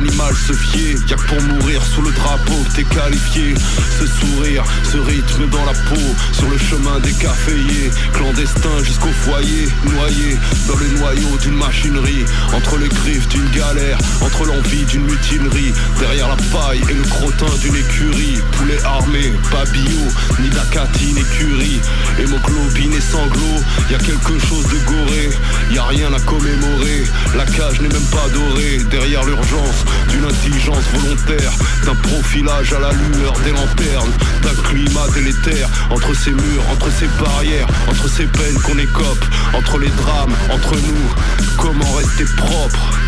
Animal 0.00 0.34
se 0.34 0.54
fier. 0.54 0.96
Y'a 1.08 1.16
que 1.16 1.26
pour 1.26 1.42
mourir 1.42 1.82
sous 1.84 2.00
le 2.00 2.10
drapeau 2.12 2.64
que 2.64 2.76
t'es 2.76 2.84
qualifié. 2.84 3.54
Ce 3.98 4.06
sourire, 4.06 4.64
ce 4.82 4.96
rythme 4.96 5.46
dans 5.50 5.64
la 5.66 5.72
peau 5.72 6.00
Sur 6.32 6.48
le 6.48 6.56
chemin 6.56 6.98
des 7.00 7.12
caféiers. 7.12 7.90
Clandestin 8.14 8.82
jusqu'au 8.82 9.12
foyer 9.12 9.68
Noyé 9.84 10.38
dans 10.66 10.76
le 10.76 10.88
noyau 10.98 11.36
d'une 11.42 11.56
machinerie. 11.56 12.24
Entre 12.54 12.78
les 12.78 12.88
griffes 12.88 13.28
d'une 13.28 13.50
galère 13.50 13.98
Entre 14.22 14.46
l'envie 14.46 14.84
d'une 14.86 15.04
mutinerie. 15.04 15.74
Derrière 15.98 16.28
la 16.28 16.36
paille 16.50 16.80
et 16.88 16.94
le 16.94 17.02
crottin 17.02 17.54
d'une 17.60 17.76
écurie. 17.76 18.40
Poulet 18.52 18.82
armé, 18.84 19.34
pas 19.50 19.64
bio, 19.70 20.00
ni 20.40 20.48
d'acatine 20.48 21.18
écurie 21.18 21.80
Hémoglobine 22.18 22.94
et 22.94 23.00
sanglots, 23.00 23.62
y 23.90 23.94
a 23.94 23.98
quelque 23.98 24.38
chose 24.38 24.64
de 24.64 24.78
goré 24.86 25.30
Y 25.70 25.78
a 25.78 25.84
rien 25.84 26.12
à 26.12 26.20
commémorer, 26.20 27.04
la 27.36 27.46
cage 27.46 27.80
n'est 27.80 27.88
même 27.88 28.10
pas 28.10 28.28
dorée. 28.32 28.78
Derrière 28.90 29.24
l'urgence 29.24 29.84
d'une 30.08 30.24
intelligence 30.24 30.84
volontaire 30.94 31.52
D'un 31.84 31.94
profilage 31.94 32.72
à 32.72 32.80
la 32.80 32.92
lueur 32.92 33.32
des 33.44 33.52
lanternes 33.52 34.12
D'un 34.42 34.62
climat 34.62 35.06
délétère. 35.14 35.68
Entre 35.90 36.14
ces 36.14 36.32
murs, 36.32 36.62
entre 36.72 36.90
ces 36.90 37.06
barrières 37.22 37.68
Entre 37.88 38.08
ces 38.08 38.26
peines 38.26 38.58
qu'on 38.66 38.78
écope, 38.78 39.24
entre 39.54 39.78
les 39.78 39.90
drames, 39.90 40.34
entre 40.52 40.74
nous 40.74 41.56
Comment 41.56 41.92
rester 41.92 42.24
propre? 42.36 42.99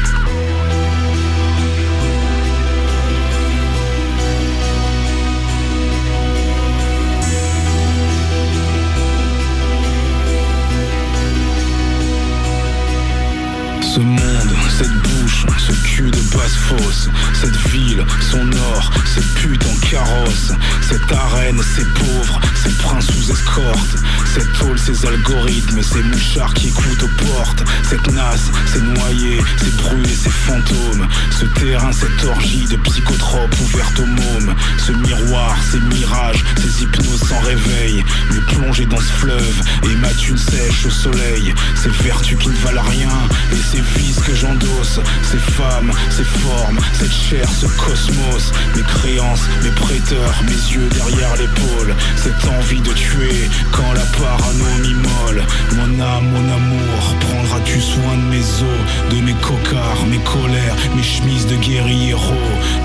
Ce 15.59 15.73
cul 15.73 16.11
de 16.11 16.21
basse 16.37 16.57
fosse. 16.57 17.09
Cette 17.35 17.57
ville, 17.71 18.05
son 18.21 18.51
or, 18.75 18.91
ces 19.07 19.23
putes 19.41 19.65
en 19.67 19.87
carrosse. 19.87 20.53
Cette 20.81 21.13
arène, 21.13 21.61
ces 21.63 21.85
pauvres, 21.95 22.41
ces 22.63 22.71
princes 22.79 23.07
sous 23.07 23.31
escorte 23.33 23.97
Cette 24.35 24.51
tôle, 24.55 24.79
ces 24.79 25.05
algorithmes, 25.05 25.83
ces 25.83 26.03
mouchards 26.03 26.55
qui 26.55 26.69
écoutent 26.69 27.03
aux 27.03 27.25
portes. 27.27 27.65
Cette 27.83 28.11
nasse, 28.13 28.51
ces 28.73 28.81
noyés, 28.81 29.39
ces 29.59 29.71
brûlés, 29.83 30.09
ces 30.09 30.31
fantômes. 30.31 31.07
Ce 31.31 31.45
terrain, 31.61 31.93
cette 31.93 32.25
orgie 32.25 32.65
de 32.65 32.77
psychotropes 32.77 33.55
ouverte 33.61 33.99
aux 33.99 34.07
mômes. 34.07 34.55
Ce 34.79 34.93
miroir, 34.93 35.55
ces 35.71 35.81
mirages, 35.81 36.43
ces 36.57 36.83
hypnoses 36.83 37.29
sans 37.29 37.41
réveil. 37.41 38.03
Me 38.31 38.41
plonger 38.55 38.87
dans 38.87 38.97
ce 38.97 39.13
fleuve 39.13 39.63
et 39.85 39.95
ma 39.97 40.09
thune 40.15 40.39
sèche 40.39 40.87
au 40.87 40.91
soleil. 40.91 41.53
Ces 41.75 41.91
vertus 41.91 42.39
qui 42.39 42.49
ne 42.49 42.57
valent 42.57 42.85
rien 42.89 43.13
et 43.53 43.57
ces 43.57 43.83
vices 43.99 44.21
que 44.21 44.35
j'endosse. 44.35 44.99
Ces 45.31 45.53
femmes, 45.53 45.93
ces 46.09 46.25
formes, 46.25 46.81
cette 46.95 47.13
chair, 47.13 47.47
ce 47.61 47.67
cosmos. 47.67 48.51
Mes 48.77 48.83
créances, 48.83 49.43
mes 49.63 49.71
prêteurs, 49.73 50.35
mes 50.45 50.73
yeux 50.73 50.89
derrière 50.89 51.37
l'épaule. 51.37 51.95
Cette 52.17 52.47
envie 52.47 52.81
de 52.81 52.93
tuer 52.95 53.51
quand 53.73 53.93
la 53.93 54.07
Mon 55.75 56.01
âme, 56.01 56.25
mon 56.31 56.53
amour, 56.53 57.17
prendras-tu 57.21 57.81
soin 57.81 58.17
de 58.17 58.31
mes 58.31 58.41
os 58.41 59.15
De 59.15 59.21
mes 59.23 59.35
cocards, 59.35 60.07
mes 60.09 60.19
colères, 60.19 60.77
mes 60.95 61.03
chemises 61.03 61.47
de 61.47 61.57
guerriero 61.57 62.35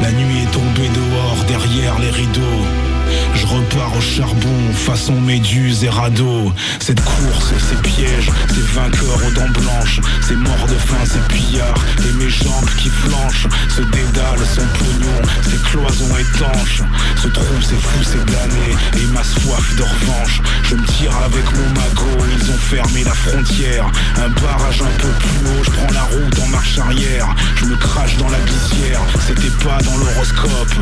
La 0.02 0.12
nuit 0.12 0.44
est 0.44 0.52
tombée 0.52 0.90
dehors 0.90 1.44
derrière 1.48 2.00
les 2.00 2.10
rideaux 2.10 2.87
je 3.36 3.45
repars 3.45 3.95
au 3.95 4.01
charbon, 4.01 4.74
façon 4.74 5.20
méduse 5.20 5.84
et 5.84 5.89
radeau. 5.89 6.53
Cette 6.80 7.01
course, 7.03 7.53
ces 7.70 7.89
pièges, 7.89 8.32
ces 8.49 8.62
vainqueurs 8.74 9.20
aux 9.26 9.32
dents 9.32 9.60
blanches, 9.60 10.01
ces 10.22 10.36
morts 10.36 10.68
de 10.68 10.76
faim, 10.76 11.03
ces 11.05 11.20
pillards, 11.34 11.76
et 11.99 12.14
mes 12.14 12.30
jambes 12.30 12.70
qui 12.78 12.89
flanchent, 12.89 13.47
ce 13.70 13.82
dédale, 13.82 14.39
son 14.55 14.66
pognon, 14.78 15.22
ces 15.43 15.58
cloisons 15.70 16.18
étanches, 16.18 16.84
ce 17.22 17.28
trou, 17.28 17.55
c'est 17.62 17.80
fou, 17.80 18.03
c'est 18.03 18.26
damné, 18.26 18.76
et 18.97 19.05
ma 19.14 19.24
soif 19.24 19.76
de 19.76 19.84
revanche. 19.84 20.41
Je 20.64 20.76
me 20.76 20.86
tire 20.86 21.16
avec 21.26 21.45
mon 21.53 21.70
magot, 21.70 22.26
ils 22.36 22.51
ont 22.51 22.58
fermé 22.58 23.03
la 23.03 23.14
frontière, 23.14 23.86
un 24.18 24.30
barrage 24.41 24.82
un 24.82 24.99
peu 24.99 25.10
plus 25.10 25.47
haut, 25.47 25.64
je 25.64 25.72
prends 25.72 25.93
la 25.93 26.03
route 26.03 26.39
en 26.43 26.47
marche 26.47 26.78
arrière, 26.80 27.28
je 27.55 27.66
me 27.66 27.76
crache 27.76 28.18
dans 28.18 28.30
la 28.30 28.39
glissière, 28.39 29.01
c'était 29.26 29.55
pas 29.64 29.78
dans 29.84 29.97
l'horoscope, 29.97 30.76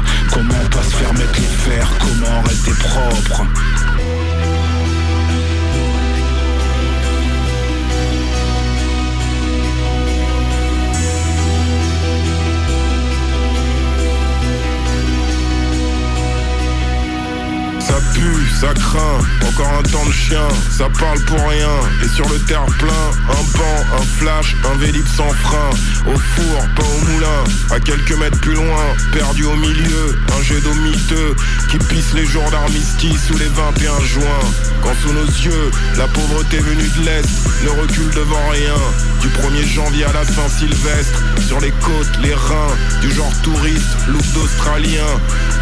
ça 18.65 18.73
craint, 18.73 19.19
encore 19.47 19.71
un 19.77 19.83
temps 19.83 20.05
de 20.05 20.11
chien, 20.11 20.47
ça 20.71 20.87
parle 20.99 21.19
pour 21.25 21.37
rien. 21.37 21.69
Et 22.03 22.07
sur 22.07 22.27
le 22.29 22.39
terre-plein, 22.39 23.11
un 23.29 23.57
banc, 23.57 23.97
un 23.97 24.01
flash, 24.17 24.55
un 24.65 24.77
vélib 24.77 25.05
sans 25.07 25.29
frein. 25.29 25.69
Au 26.07 26.17
four, 26.17 26.67
pas 26.75 26.83
au 26.83 27.11
moulin, 27.11 27.43
à 27.71 27.79
quelques 27.79 28.17
mètres 28.17 28.39
plus 28.39 28.55
loin, 28.55 28.83
perdu 29.13 29.43
au 29.43 29.55
milieu, 29.55 30.17
un 30.37 30.41
jet 30.41 30.61
d'eau 30.61 30.73
miteux 30.73 31.35
qui 31.69 31.77
pisse 31.77 32.13
les 32.13 32.25
jours 32.25 32.49
d'armistice 32.49 33.27
sous 33.27 33.37
les 33.37 33.47
21 33.47 33.99
juin. 34.01 34.39
Quand 34.85 34.93
sous 35.01 35.13
nos 35.13 35.25
yeux, 35.25 35.71
la 35.97 36.07
pauvreté 36.07 36.59
venue 36.59 36.87
de 36.99 37.05
l'Est 37.05 37.27
ne 37.63 37.69
recule 37.81 38.11
devant 38.13 38.49
rien. 38.51 38.75
Du 39.19 39.29
1er 39.29 39.67
janvier 39.67 40.05
à 40.05 40.13
la 40.13 40.23
Saint-Sylvestre, 40.23 41.23
sur 41.47 41.59
les 41.59 41.71
côtes, 41.71 42.19
les 42.21 42.35
reins, 42.35 42.77
du 43.01 43.11
genre 43.11 43.33
touriste, 43.41 43.97
look 44.07 44.21
d'Australien, 44.35 45.07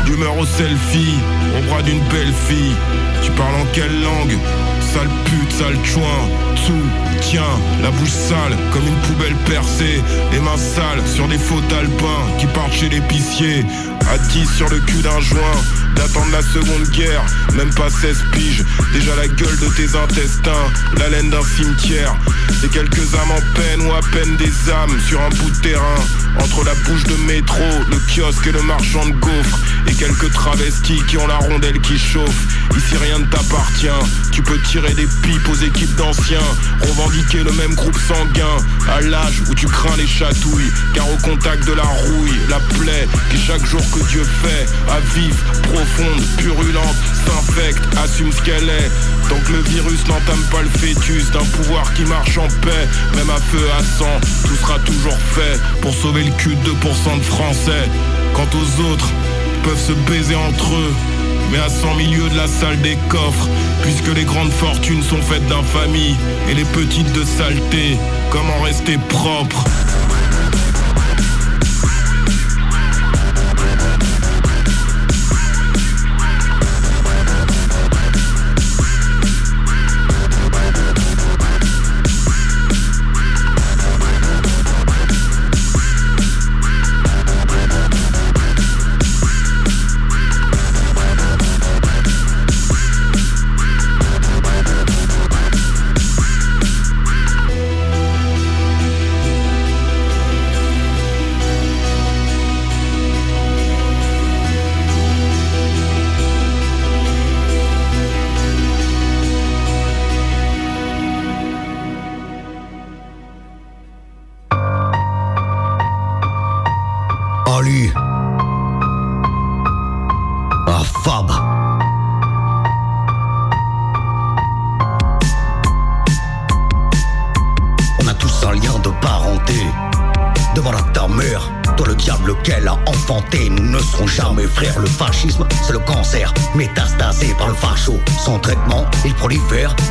d'humeur 0.05 0.37
au 0.37 0.45
selfie, 0.45 1.15
au 1.57 1.69
bras 1.69 1.81
d'une 1.83 2.03
belle 2.09 2.33
fille. 2.49 2.75
Tu 3.23 3.31
parles 3.31 3.55
en 3.55 3.65
quelle 3.71 4.01
langue? 4.01 4.37
Sale 4.93 5.09
pute, 5.25 5.51
sale 5.51 5.77
chouin, 5.83 6.29
tout, 6.67 7.19
tiens, 7.21 7.41
la 7.81 7.89
bouche 7.89 8.09
sale 8.09 8.55
comme 8.71 8.85
une 8.87 8.99
poubelle 9.07 9.35
percée, 9.49 10.01
les 10.31 10.39
mains 10.39 10.57
sales 10.57 11.01
sur 11.07 11.27
des 11.27 11.39
faux 11.39 11.61
alpins 11.79 12.37
qui 12.37 12.45
partent 12.47 12.73
chez 12.73 12.89
l'épicier, 12.89 13.65
assis 14.13 14.45
sur 14.55 14.69
le 14.69 14.79
cul 14.81 15.01
d'un 15.01 15.19
joint, 15.19 15.57
d'attendre 15.95 16.31
la 16.31 16.41
seconde 16.43 16.87
guerre, 16.89 17.23
même 17.55 17.73
pas 17.73 17.89
16 17.89 18.23
piges, 18.33 18.63
déjà 18.93 19.15
la 19.15 19.27
gueule 19.27 19.57
de 19.57 19.67
tes 19.75 19.97
intestins, 19.97 20.51
la 20.99 21.09
laine 21.09 21.29
d'un 21.31 21.43
cimetière, 21.43 22.15
et 22.63 22.67
quelques 22.67 23.15
âmes 23.15 23.31
en 23.31 23.55
peine 23.55 23.87
ou 23.87 23.93
à 23.93 24.01
peine 24.11 24.35
des 24.37 24.71
âmes 24.71 24.99
sur 25.07 25.19
un 25.21 25.29
bout 25.29 25.49
de 25.49 25.61
terrain, 25.61 26.01
entre 26.39 26.63
la 26.63 26.73
bouche 26.85 27.03
de 27.05 27.15
métro, 27.25 27.63
le 27.89 27.97
kiosque 28.13 28.47
et 28.47 28.51
le 28.51 28.61
marchand 28.61 29.05
de 29.05 29.13
gaufres, 29.13 29.59
et 29.87 29.93
quelques 29.93 30.31
travestis 30.33 31.03
qui 31.07 31.17
ont 31.17 31.27
la 31.27 31.37
rondelle 31.37 31.79
qui 31.81 31.97
chauffe, 31.97 32.47
ici 32.77 32.95
rien 32.97 33.19
ne 33.19 33.25
t'appartient, 33.25 33.87
tu 34.31 34.41
peux 34.41 34.59
tirer 34.61 34.82
des 34.91 35.07
pipes 35.21 35.47
aux 35.49 35.55
équipes 35.55 35.95
d'anciens, 35.95 36.39
revendiquer 36.81 37.43
le 37.43 37.51
même 37.53 37.73
groupe 37.73 37.97
sanguin, 37.97 38.57
à 38.91 38.99
l'âge 38.99 39.41
où 39.49 39.55
tu 39.55 39.65
crains 39.65 39.95
les 39.95 40.07
chatouilles, 40.07 40.71
car 40.93 41.09
au 41.09 41.15
contact 41.17 41.65
de 41.65 41.73
la 41.73 41.83
rouille, 41.83 42.39
la 42.49 42.59
plaie 42.59 43.07
qui 43.31 43.37
chaque 43.37 43.65
jour 43.65 43.81
que 43.91 44.05
Dieu 44.09 44.23
fait, 44.23 44.65
à 44.91 44.99
vif, 45.15 45.35
profonde, 45.63 46.21
purulente, 46.37 46.95
s'infecte, 47.25 47.83
assume 48.03 48.31
ce 48.31 48.41
qu'elle 48.41 48.69
est. 48.69 48.91
Tant 49.29 49.39
que 49.47 49.53
le 49.53 49.61
virus 49.61 50.05
n'entame 50.07 50.43
pas 50.51 50.61
le 50.61 50.69
fœtus 50.69 51.31
d'un 51.31 51.45
pouvoir 51.45 51.93
qui 51.93 52.03
marche 52.03 52.37
en 52.37 52.47
paix, 52.47 52.87
même 53.15 53.29
à 53.29 53.39
feu 53.39 53.65
à 53.79 53.83
sang, 53.83 54.19
tout 54.45 54.55
sera 54.55 54.79
toujours 54.79 55.17
fait 55.33 55.59
pour 55.81 55.93
sauver 55.93 56.25
le 56.25 56.31
cul 56.31 56.55
de 56.55 56.71
2% 56.71 57.19
de 57.19 57.23
Français. 57.23 57.89
Quant 58.33 58.49
aux 58.53 58.91
autres, 58.91 59.07
peuvent 59.63 59.79
se 59.79 59.93
baiser 60.11 60.35
entre 60.35 60.75
eux, 60.75 60.93
mais 61.51 61.57
à 61.57 61.69
100 61.69 61.95
milieux 61.95 62.29
de 62.29 62.37
la 62.37 62.47
salle 62.47 62.79
des 62.81 62.97
coffres, 63.09 63.47
puisque 63.81 64.13
les 64.13 64.25
grandes 64.25 64.51
fortunes 64.51 65.01
sont 65.01 65.21
faites 65.21 65.45
d'infamie 65.47 66.15
et 66.49 66.53
les 66.53 66.65
petites 66.65 67.11
de 67.13 67.23
saleté. 67.23 67.97
Comment 68.29 68.61
rester 68.61 68.97
propre? 69.09 69.63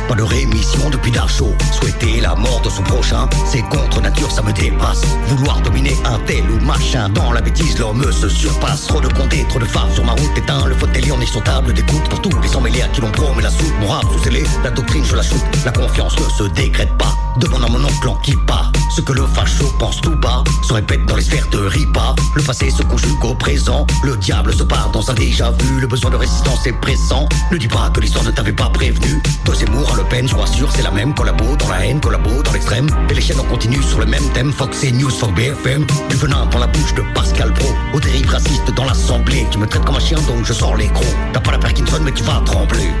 Pas 0.07 0.15
de 0.15 0.23
rémission 0.23 0.89
depuis 0.89 1.11
Dachau. 1.11 1.53
Souhaiter 1.71 2.21
la 2.21 2.35
mort 2.35 2.61
de 2.63 2.69
son 2.69 2.83
prochain, 2.83 3.27
c'est 3.45 3.61
contre 3.61 4.01
nature, 4.01 4.31
ça 4.31 4.41
me 4.41 4.51
dépasse. 4.51 5.01
Vouloir 5.27 5.61
dominer 5.61 5.95
un 6.05 6.19
tel 6.19 6.43
ou 6.49 6.59
machin, 6.65 7.09
dans 7.09 7.31
la 7.31 7.41
bêtise, 7.41 7.77
l'homme 7.79 8.11
se 8.11 8.29
surpasse. 8.29 8.87
Trop 8.87 9.01
de 9.01 9.07
condés, 9.07 9.45
trop 9.49 9.59
de 9.59 9.65
phares 9.65 9.91
sur 9.93 10.03
ma 10.05 10.13
route, 10.13 10.37
éteint 10.37 10.65
le 10.65 10.75
fauteuil 10.75 11.11
en 11.11 11.21
est 11.21 11.25
sur 11.25 11.43
table 11.43 11.73
d'écoute 11.73 12.07
pour 12.09 12.21
tous 12.21 12.41
les 12.41 12.55
emmêlés 12.55 12.83
qui 12.93 13.01
l'on 13.01 13.11
promet 13.11 13.43
la 13.43 13.49
soupe. 13.49 13.73
Mon 13.79 13.87
rap 13.87 14.03
sous 14.03 14.29
la 14.63 14.71
doctrine 14.71 15.03
je 15.05 15.15
la 15.15 15.23
shoot, 15.23 15.41
la 15.65 15.71
confiance 15.71 16.15
ne 16.19 16.29
se 16.29 16.43
décrète 16.53 16.93
pas. 16.97 17.22
Demande 17.37 17.63
à 17.63 17.67
mon 17.67 17.83
oncle 17.83 18.07
en 18.07 18.15
qui 18.17 18.35
pas, 18.35 18.71
ce 18.95 19.01
que 19.01 19.11
le 19.11 19.25
facho 19.25 19.65
pense 19.79 19.99
tout 20.01 20.15
bas, 20.15 20.43
se 20.61 20.73
répète 20.73 21.05
dans 21.05 21.15
les 21.15 21.23
sphères 21.23 21.47
de 21.49 21.57
ripa. 21.57 22.15
Le 22.35 22.43
passé 22.43 22.69
se 22.69 22.83
conjugue 22.83 23.23
au 23.25 23.33
présent, 23.33 23.87
le 24.03 24.15
diable 24.17 24.53
se 24.53 24.63
part 24.63 24.91
dans 24.91 25.09
un 25.09 25.13
déjà 25.15 25.49
vu, 25.51 25.79
le 25.79 25.87
besoin 25.87 26.11
de 26.11 26.15
résistance 26.15 26.65
est 26.67 26.73
pressant. 26.73 27.27
Ne 27.51 27.57
dis 27.57 27.67
pas 27.67 27.89
que 27.89 28.01
l'histoire 28.01 28.23
ne 28.23 28.31
t'avait 28.31 28.53
pas 28.53 28.69
prévenu. 28.69 29.21
Toi 29.45 29.55
Zemmour 29.55 29.91
à 29.93 29.97
Le 29.97 30.03
Pen, 30.03 30.27
je 30.27 30.51
sûr 30.51 30.71
c'est 30.71 30.83
la 30.83 30.91
même 30.91 31.13
collabo 31.15 31.55
dans 31.57 31.69
la 31.69 31.85
haine, 31.85 31.99
collabo 31.99 32.43
dans 32.43 32.51
l'extrême. 32.51 32.87
Et 33.09 33.13
les 33.15 33.21
chaînes 33.21 33.39
en 33.39 33.45
continu 33.45 33.81
sur 33.81 33.99
le 33.99 34.05
même 34.05 34.29
thème, 34.33 34.51
Fox 34.51 34.83
et 34.83 34.91
News, 34.91 35.09
Fox 35.09 35.33
BFM. 35.33 35.85
Du 36.09 36.15
venin 36.15 36.45
dans 36.45 36.59
la 36.59 36.67
bouche 36.67 36.93
de 36.93 37.01
Pascal 37.15 37.51
Pro, 37.53 37.69
aux 37.93 37.99
dérives 37.99 38.29
racistes 38.29 38.71
dans 38.75 38.85
l'assemblée. 38.85 39.47
Tu 39.49 39.57
me 39.57 39.65
traites 39.65 39.85
comme 39.85 39.95
un 39.95 39.99
chien 39.99 40.19
donc 40.27 40.45
je 40.45 40.53
sors 40.53 40.75
les 40.75 40.87
crocs. 40.87 41.15
T'as 41.33 41.39
pas 41.39 41.51
la 41.51 41.59
Parkinson 41.59 41.99
mais 42.03 42.11
tu 42.11 42.23
vas 42.23 42.41
trembler. 42.45 42.91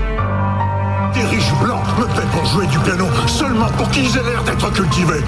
Des 1.13 1.25
riches 1.25 1.53
blancs 1.61 1.83
me 1.99 2.05
paient 2.05 2.27
pour 2.31 2.45
jouer 2.45 2.65
du 2.67 2.79
piano, 2.79 3.05
seulement 3.27 3.69
pour 3.77 3.89
qu'ils 3.91 4.17
aient 4.17 4.23
l'air 4.23 4.43
d'être 4.43 4.71
cultivés. 4.73 5.23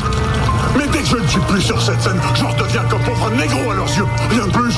Mais 0.77 0.87
dès 0.87 0.99
que 0.99 1.07
je 1.07 1.17
ne 1.17 1.27
suis 1.27 1.39
plus 1.41 1.61
sur 1.61 1.79
cette 1.81 2.01
scène, 2.01 2.19
je 2.33 2.43
redeviens 2.43 2.83
comme 2.89 3.01
pauvre 3.01 3.29
négro 3.31 3.71
à 3.71 3.75
leurs 3.75 3.97
yeux, 3.97 4.07
rien 4.29 4.47
de 4.47 4.51
plus. 4.51 4.75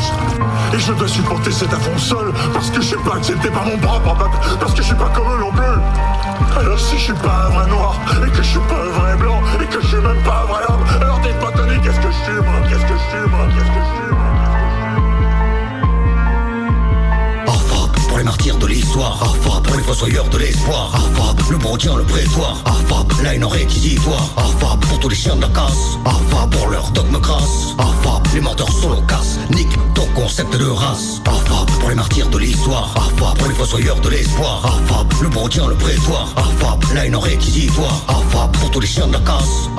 Et 0.74 0.80
je 0.80 0.92
dois 0.94 1.08
supporter 1.08 1.52
cet 1.52 1.74
affront 1.74 1.98
seul, 1.98 2.34
parce 2.54 2.70
que 2.70 2.82
je 2.82 2.88
suis 2.88 2.98
pas 2.98 3.16
accepté 3.16 3.50
par 3.50 3.66
mon 3.66 3.78
propre 3.78 4.16
peuple, 4.16 4.38
parce 4.60 4.74
que 4.74 4.82
je 4.82 4.88
suis 4.88 4.96
pas 4.96 5.10
comme 5.16 5.28
eux 5.28 5.40
non 5.40 5.52
plus. 5.52 6.60
Alors 6.60 6.80
si 6.80 6.98
je 6.98 7.04
suis 7.04 7.14
pas 7.14 7.48
un 7.48 7.50
vrai 7.50 7.70
noir, 7.70 7.96
et 8.26 8.30
que 8.30 8.38
je 8.38 8.50
suis 8.50 8.60
pas 8.60 8.76
un 8.76 9.00
vrai 9.00 9.16
blanc, 9.16 9.42
et 9.62 9.66
que 9.66 9.82
je 9.82 9.88
suis 9.88 9.98
même 9.98 10.22
pas 10.24 10.44
un 10.44 10.52
vrai 10.52 10.64
homme, 10.68 10.84
alors 11.02 11.22
tenu, 11.22 11.80
qu'est-ce 11.82 12.00
que 12.00 12.12
je 12.12 12.32
suis 12.32 12.42
moi, 12.44 12.60
qu'est-ce 12.68 12.86
que 12.86 12.94
je 12.94 13.18
suis 13.18 13.30
moi, 13.30 13.48
qu'est-ce 13.48 13.72
que 13.72 13.80
je 13.80 14.08
suis 14.08 14.17
de 18.56 18.68
l'histoire, 18.68 19.36
pour 19.64 19.76
les 19.76 19.84
fossoyeurs 19.84 20.30
de 20.30 20.38
l'espoir, 20.38 20.92
Arfab 20.94 21.52
le 21.52 21.58
brontien, 21.58 21.96
le 21.98 22.06
Arfab 22.66 23.12
la 23.22 23.36
haine 23.36 23.44
en 23.44 23.50
réquisitoire, 23.50 24.30
Arfab 24.38 24.80
pour 24.86 25.00
tous 25.00 25.10
les 25.10 25.16
chiens 25.16 25.36
de 25.36 25.42
la 25.42 25.50
casse, 25.50 25.98
pour 26.52 26.70
leur 26.70 26.90
dogme 26.92 27.20
crasse, 27.20 27.76
Arfab 27.78 28.26
les 28.34 28.42
menteurs 28.42 28.72
sont 28.72 28.90
loquaces, 28.90 29.38
nique 29.52 29.78
ton 29.94 30.06
concept 30.16 30.56
de 30.58 30.66
race, 30.66 31.22
Arfab 31.26 31.70
pour 31.80 31.90
les 31.90 31.96
martyrs 31.96 32.30
de 32.30 32.38
l'histoire, 32.38 32.94
Arfab 32.96 33.38
pour 33.38 33.48
les 33.50 33.56
fossoyeurs 33.56 34.00
de 34.00 34.10
l'espoir, 34.10 34.62
Arfab 34.66 35.12
le 35.22 35.30
brontien, 35.30 35.68
le 35.68 35.76
Arfab 36.38 36.84
la 36.94 37.06
haine 37.06 37.16
en 37.16 37.20
réquisitoire, 37.20 38.02
Arfab 38.08 38.56
pour 38.58 38.72
tous 38.72 38.80
les 38.80 38.88
chiens 38.88 39.08
de 39.08 39.14
la 39.14 39.20
casse, 39.20 39.70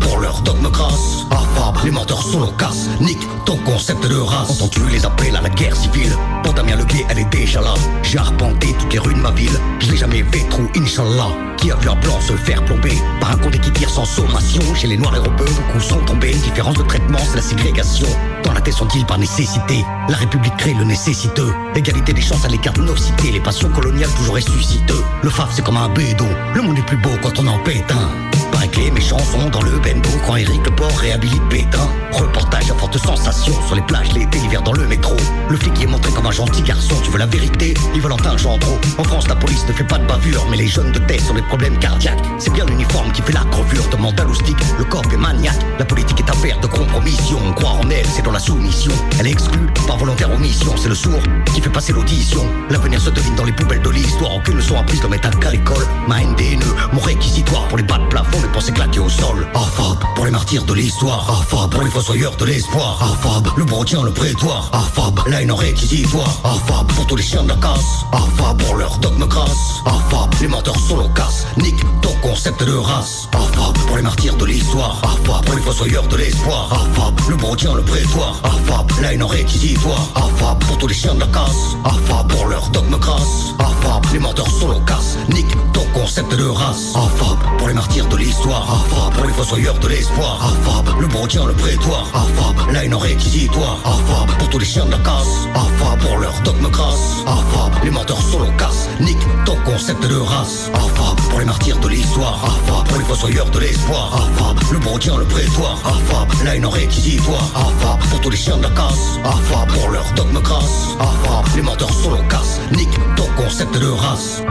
pour 0.00 0.18
leur 0.18 0.40
dogme 0.40 0.70
crasse, 0.70 1.26
Arfab 1.30 1.84
les 1.84 1.92
menteurs 1.92 2.22
sont 2.22 2.40
loquaces, 2.40 2.88
nique 3.00 3.26
ton 3.44 3.56
concept 3.58 4.06
de 4.08 4.16
race, 4.16 4.50
entends-tu 4.50 4.80
les 4.90 5.04
appels 5.04 5.36
à 5.36 5.42
la 5.42 5.50
guerre 5.50 5.76
civile, 5.76 6.12
pour 6.42 6.54
Damien 6.54 6.76
Leguet 6.76 7.04
elle 7.08 7.20
est 7.20 7.30
déjà 7.30 7.60
là, 7.60 7.74
j'ai 8.16 8.20
arpenté 8.20 8.68
toutes 8.78 8.94
les 8.94 8.98
rues 8.98 9.12
de 9.12 9.18
ma 9.18 9.30
ville, 9.30 9.60
je 9.78 9.90
l'ai 9.90 9.96
jamais 9.98 10.24
fait 10.32 10.48
trop, 10.48 10.62
Inch'Allah. 10.74 11.45
Qui 11.56 11.70
a 11.70 11.76
vu 11.76 11.88
un 11.88 11.94
blanc 11.96 12.20
se 12.20 12.34
faire 12.34 12.64
plomber 12.64 12.98
par 13.20 13.32
un 13.32 13.36
condé 13.36 13.58
qui 13.58 13.70
tire 13.70 13.90
sans 13.90 14.04
sommation 14.04 14.62
Chez 14.74 14.86
les 14.86 14.96
noirs 14.96 15.16
et 15.16 15.18
rebeux, 15.18 15.44
beaucoup 15.44 15.80
sont 15.80 16.00
tombés. 16.00 16.34
Différence 16.34 16.76
de 16.76 16.82
traitement, 16.82 17.18
c'est 17.18 17.36
la 17.36 17.42
ségrégation. 17.42 18.08
Dans 18.44 18.52
la 18.52 18.60
tête 18.60 18.74
sont-ils 18.74 19.06
par 19.06 19.18
nécessité? 19.18 19.84
La 20.08 20.16
République 20.16 20.56
crée 20.56 20.74
le 20.74 20.84
nécessiteux. 20.84 21.52
Égalité 21.74 22.12
des 22.12 22.20
chances 22.20 22.44
à 22.44 22.48
l'écart 22.48 22.74
de 22.74 22.82
nos 22.82 22.96
cités. 22.96 23.32
Les 23.32 23.40
passions 23.40 23.70
coloniales 23.70 24.10
toujours 24.16 24.34
ressusciteux. 24.34 25.02
Le 25.22 25.30
faf, 25.30 25.50
c'est 25.52 25.64
comme 25.64 25.76
un 25.76 25.88
bédo. 25.88 26.26
Le 26.54 26.62
monde 26.62 26.78
est 26.78 26.86
plus 26.86 26.98
beau 26.98 27.10
quand 27.22 27.38
on 27.38 27.46
en 27.46 27.58
pète 27.60 27.90
un. 27.90 28.26
Paraît 28.52 28.68
que 28.68 28.80
les 28.80 28.90
méchants 28.90 29.18
sont 29.18 29.48
dans 29.50 29.62
le 29.62 29.72
bendo 29.78 30.08
quand 30.26 30.36
Eric 30.36 30.64
le 30.64 30.74
port 30.74 30.96
réhabilite 30.98 31.42
Pétain. 31.50 31.88
Reportage 32.12 32.70
à 32.70 32.74
forte 32.74 32.96
sensation 32.96 33.52
sur 33.66 33.74
les 33.74 33.82
plages 33.82 34.12
l'été, 34.12 34.38
l'hiver 34.38 34.62
dans 34.62 34.72
le 34.72 34.86
métro. 34.86 35.16
Le 35.50 35.56
flic 35.56 35.78
y 35.78 35.82
est 35.82 35.86
montré 35.86 36.12
comme 36.12 36.26
un 36.26 36.30
gentil 36.30 36.62
garçon. 36.62 36.94
Tu 37.04 37.10
veux 37.10 37.18
la 37.18 37.26
vérité? 37.26 37.74
Il 37.94 38.00
Valentin 38.00 38.36
Gendreau. 38.36 38.78
En 38.98 39.04
France, 39.04 39.28
la 39.28 39.34
police 39.34 39.66
ne 39.68 39.72
fait 39.72 39.84
pas 39.84 39.98
de 39.98 40.06
bavure, 40.06 40.46
mais 40.50 40.56
les 40.56 40.68
jeunes 40.68 40.92
de 40.92 40.98
tête 41.00 41.22
ont 41.30 41.34
des 41.34 41.42
problèmes 41.48 41.78
cardiaques. 41.78 42.22
C'est 42.38 42.52
bien 42.52 42.64
l'uniforme 42.66 43.12
qui 43.12 43.22
fait 43.22 43.32
la 43.32 43.44
crevure. 43.50 43.88
Demande 43.90 44.18
à 44.20 44.24
l'oustique, 44.24 44.56
le 44.78 44.84
corps 44.84 45.04
est 45.12 45.16
maniaque. 45.16 45.58
La 45.78 45.84
politique 45.84 46.20
est 46.20 46.30
affaire 46.30 46.58
de 46.60 46.66
compromission. 46.66 47.38
Croire 47.54 47.80
en 47.80 47.90
elle, 47.90 48.06
c'est 48.06 48.22
dans 48.22 48.32
la 48.32 48.38
soumission. 48.38 48.92
Elle 49.18 49.28
est 49.28 49.32
exclue 49.32 49.66
par 49.86 49.96
volontaire 49.96 50.30
omission. 50.32 50.72
C'est 50.76 50.88
le 50.88 50.94
sourd 50.94 51.20
qui 51.54 51.60
fait 51.60 51.70
passer 51.70 51.92
l'audition. 51.92 52.46
L'avenir 52.70 53.00
se 53.00 53.10
devine 53.10 53.34
dans 53.34 53.44
les 53.44 53.52
poubelles 53.52 53.82
de 53.82 53.90
l'histoire. 53.90 54.36
Aucune 54.36 54.56
leçon 54.56 54.78
apprise 54.78 55.00
comme 55.00 55.14
état 55.14 55.30
qu'à 55.30 55.50
l'école. 55.50 55.86
Ma 56.08 56.20
NDNE, 56.20 56.64
mon 56.92 57.00
réquisitoire 57.00 57.66
pour 57.68 57.78
les 57.78 57.84
bas 57.84 57.98
de 57.98 58.06
plafond, 58.06 58.40
les 58.42 58.48
pensées 58.48 58.72
claquées 58.72 59.00
au 59.00 59.08
sol. 59.08 59.46
Afab 59.54 59.98
pour 60.14 60.24
les 60.24 60.30
martyrs 60.30 60.64
de 60.64 60.74
l'histoire. 60.74 61.42
Afab 61.42 61.70
pour 61.70 61.82
les 61.82 61.90
fossoyeurs 61.90 62.36
de 62.36 62.44
l'espoir. 62.44 62.98
Afab 63.02 63.46
le 63.56 63.64
brontien, 63.64 64.02
le 64.02 64.12
prétoire. 64.12 64.70
Afab 64.72 65.20
la 65.28 65.42
haine 65.42 65.52
en 65.52 65.56
réquisitoire. 65.56 66.40
Afab 66.44 66.86
pour 66.88 67.06
tous 67.06 67.16
les 67.16 67.22
chiens 67.22 67.42
de 67.42 67.48
la 67.48 67.56
casse. 67.56 68.04
Afab 68.12 68.62
pour 68.62 68.76
leur 68.76 68.98
dogme 68.98 69.26
crasse. 69.28 69.82
Afab 69.86 70.34
les 70.40 70.48
menteurs 70.48 70.78
sont 70.78 70.98
loquaces. 70.98 71.35
Nique 71.56 71.82
ton 72.02 72.12
concept 72.22 72.62
de 72.64 72.74
race. 72.74 73.28
Afab 73.32 73.76
pour 73.86 73.96
les 73.96 74.02
martyrs 74.02 74.36
de 74.36 74.44
l'histoire. 74.44 75.00
Afab 75.02 75.44
pour 75.44 75.54
les 75.54 75.62
fossoyeurs 75.62 76.06
de 76.08 76.16
l'espoir. 76.16 76.68
Afab 76.72 77.14
le 77.28 77.36
brontien, 77.36 77.74
le 77.74 77.82
prétoire. 77.82 78.40
Afab 78.44 78.90
la 79.00 79.12
haine 79.12 79.22
en 79.22 79.26
réquisitoire. 79.26 80.08
Afab 80.14 80.58
pour 80.64 80.78
tous 80.78 80.86
les 80.86 80.94
chiens 80.94 81.14
de 81.14 81.20
la 81.20 81.26
casse. 81.26 81.76
Afab 81.84 82.28
pour 82.28 82.46
leur 82.46 82.68
dogme 82.70 82.98
crasse. 82.98 83.54
Afab 83.58 84.04
les 84.12 84.18
menteurs 84.18 84.50
sont 84.50 84.68
loquaces. 84.68 85.16
Nique 85.28 85.56
ton 85.72 85.84
concept 85.94 86.34
de 86.34 86.46
race. 86.46 86.94
Afab 86.94 87.38
pour 87.58 87.68
les 87.68 87.74
martyrs 87.74 88.08
de 88.08 88.16
l'histoire. 88.16 88.66
Afab 88.70 89.14
pour 89.14 89.26
les 89.26 89.32
fossoyeurs 89.32 89.78
de 89.78 89.88
l'espoir. 89.88 90.40
Afab 90.42 91.00
le 91.00 91.06
brontien, 91.06 91.44
le 91.46 91.54
prétoire. 91.54 92.06
Afab 92.14 92.72
la 92.72 92.84
haine 92.84 92.94
en 92.94 92.98
réquisitoire. 92.98 93.78
Afab 93.84 94.36
pour 94.38 94.48
tous 94.50 94.58
les 94.58 94.66
chiens 94.66 94.86
de 94.86 94.92
la 94.92 94.98
casse. 94.98 95.48
Afab 95.54 95.98
pour 96.00 96.18
leur 96.18 96.40
dogme 96.42 96.70
crasse. 96.70 97.24
Afab 97.26 97.84
les 97.84 97.90
menteurs 97.90 98.22
sont 98.22 98.40
loquaces. 98.40 98.88
Nique 99.00 99.26
ton 99.44 99.56
concept 99.64 100.06
de 100.06 100.16
race. 100.16 100.70
Afab 100.74 101.18
pour 101.30 101.38
les 101.40 101.44
martyrs 101.44 101.78
de 101.78 101.88
l'histoire. 101.88 102.38
Afab 102.44 102.88
pour 102.88 102.98
les 102.98 103.04
fossoyeurs 103.04 103.50
de 103.50 103.58
l'espoir. 103.58 104.12
Afab 104.14 104.58
le 104.72 104.78
brontien, 104.78 105.16
le 105.18 105.24
prétoire. 105.24 105.78
Afab 105.84 106.28
la 106.44 106.56
haine 106.56 106.66
réquisitoire. 106.66 107.50
Afab 107.54 107.98
pour 108.10 108.20
tous 108.20 108.30
les 108.30 108.36
chiens 108.36 108.56
de 108.56 108.64
la 108.64 108.70
casse. 108.70 109.18
Afab 109.24 109.68
pour 109.72 109.90
leur 109.90 110.04
dogme 110.14 110.40
crasse. 110.42 110.88
Afab 111.00 111.44
les 111.54 111.62
menteurs 111.62 111.92
sont 111.92 112.10
loquaces. 112.10 112.60
Nique 112.72 112.98
ton 113.16 113.26
concept 113.36 113.78
de 113.78 113.88
race. 113.88 114.42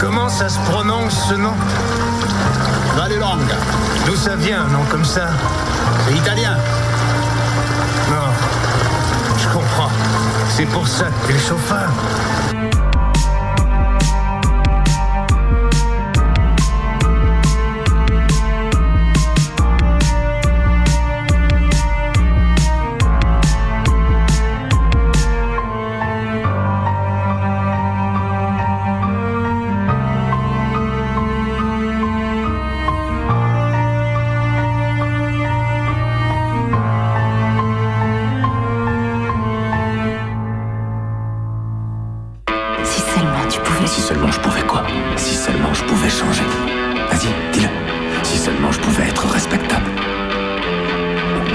Comment 0.00 0.28
ça 0.28 0.48
se 0.48 0.58
prononce 0.70 1.28
ce 1.28 1.34
nom 1.34 1.54
Vallelonga. 2.96 3.56
D'où 4.06 4.16
ça 4.16 4.36
vient, 4.36 4.62
un 4.62 4.68
nom 4.68 4.84
comme 4.90 5.04
ça 5.04 5.28
C'est 6.06 6.16
italien 6.16 6.56
Non. 8.08 8.28
Je 9.38 9.48
comprends. 9.48 9.90
C'est 10.48 10.66
pour 10.66 10.86
ça 10.86 11.06
que 11.06 11.26
t'es 11.26 11.32
le 11.34 11.38
chauffeur. 11.38 11.88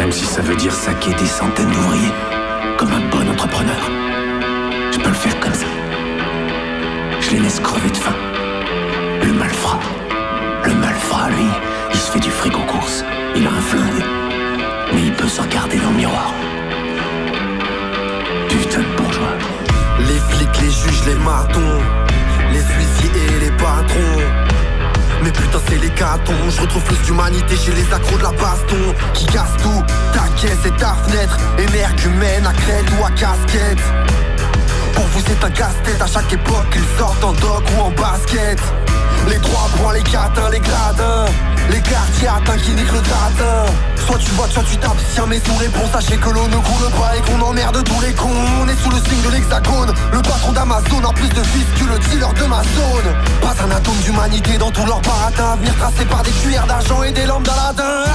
Même 0.05 0.13
si 0.13 0.25
ça 0.25 0.43
veut 0.43 0.55
dire 0.55 0.71
saquer 0.71 1.15
des 1.15 1.25
centaines 1.25 1.71
d'ouvriers, 1.71 2.13
comme 2.77 2.91
un 2.93 3.09
bon 3.09 3.27
entrepreneur. 3.27 3.89
Je 4.91 4.99
peux 4.99 5.09
le 5.09 5.15
faire 5.15 5.39
comme 5.39 5.55
ça. 5.55 5.65
Je 7.21 7.31
les 7.31 7.39
laisse 7.39 7.59
crever 7.59 7.89
de 7.89 7.97
faim. 7.97 8.13
Le 9.23 9.33
malfrat. 9.33 9.79
Le 10.63 10.75
malfrat, 10.75 11.29
lui, 11.31 11.47
il 11.91 11.97
se 11.97 12.11
fait 12.11 12.19
du 12.19 12.29
fric 12.29 12.55
aux 12.55 12.71
courses. 12.71 13.03
Il 13.35 13.47
a 13.47 13.49
un 13.49 13.61
flingue. 13.61 14.05
Mais 14.93 15.01
il 15.05 15.13
peut 15.13 15.27
se 15.27 15.41
regarder 15.41 15.77
dans 15.79 15.89
le 15.89 15.97
miroir. 15.97 16.31
Putain 18.47 18.81
de 18.81 19.01
bourgeois. 19.01 19.35
Les 20.01 20.19
flics, 20.35 20.61
les 20.61 20.69
juges, 20.69 21.05
les 21.07 21.15
matons, 21.15 21.81
les 22.51 22.59
huissiers 22.59 23.09
et 23.25 23.39
les 23.45 23.51
patrons. 23.57 24.54
Mais 25.25 25.31
putain 25.31 25.59
c'est 25.67 25.81
les 25.81 25.89
catons 25.89 26.33
Je 26.49 26.61
retrouve 26.61 26.83
plus 26.83 26.97
d'humanité 26.99 27.55
chez 27.57 27.71
les 27.71 27.91
accros 27.91 28.17
de 28.17 28.23
la 28.23 28.31
baston. 28.31 28.93
Qui 29.15 29.25
casse 29.25 29.57
tout, 29.57 29.83
ta 30.13 30.27
caisse 30.39 30.63
et 30.65 30.71
ta 30.77 30.93
fenêtre. 30.93 31.35
Énergumène 31.57 32.45
à 32.45 32.53
crête 32.53 32.85
ou 32.99 33.03
à 33.03 33.09
casquette. 33.09 33.81
Pour 34.93 35.03
vous 35.05 35.21
c'est 35.25 35.43
un 35.43 35.49
casse-tête. 35.49 35.99
À 35.99 36.05
chaque 36.05 36.31
époque 36.31 36.69
Qu'ils 36.71 36.99
sortent 36.99 37.23
en 37.23 37.33
doc 37.33 37.63
ou 37.75 37.81
en 37.81 37.89
basket. 37.89 38.61
Les 39.27 39.39
droits 39.39 39.69
points, 39.77 39.93
les 39.93 40.03
catins, 40.03 40.49
les 40.51 40.59
gradins 40.59 41.25
Les 41.69 41.81
quartiers 41.81 42.27
atteints 42.27 42.57
qui 42.57 42.71
niquent 42.71 42.91
le 42.91 43.01
gratin 43.01 43.65
Soit 44.05 44.19
tu 44.19 44.31
votes, 44.31 44.51
soit 44.51 44.63
tu 44.63 44.77
t'abstiens 44.77 45.25
Mais 45.27 45.39
sous 45.39 45.55
réponse, 45.55 45.91
sachez 45.91 46.17
que 46.17 46.29
l'eau 46.29 46.47
ne 46.47 46.55
coule 46.57 46.91
pas 46.99 47.15
Et 47.17 47.21
qu'on 47.21 47.41
emmerde 47.41 47.83
tous 47.83 48.01
les 48.01 48.13
cons. 48.13 48.29
On 48.61 48.67
est 48.67 48.81
sous 48.83 48.89
le 48.89 48.97
signe 48.97 49.21
de 49.23 49.29
l'hexagone. 49.29 49.93
Le 50.11 50.21
patron 50.21 50.51
d'Amazon 50.51 51.03
en 51.03 51.13
plus 51.13 51.29
de 51.29 51.43
fils 51.43 51.65
que 51.79 51.85
le 51.85 51.99
dealer 51.99 52.33
de 52.33 52.45
ma 52.45 52.61
zone. 52.61 53.15
Pas 53.41 53.55
un 53.63 53.71
atome 53.71 53.97
d'humanité 54.03 54.57
dans 54.57 54.71
tout 54.71 54.85
leur 54.85 55.01
baratin. 55.01 55.55
Venir 55.57 55.75
tracé 55.75 56.05
par 56.05 56.23
des 56.23 56.31
cuillères 56.31 56.67
d'argent 56.67 57.03
et 57.03 57.11
des 57.11 57.25
lampes 57.25 57.43
d'Aladin 57.43 58.05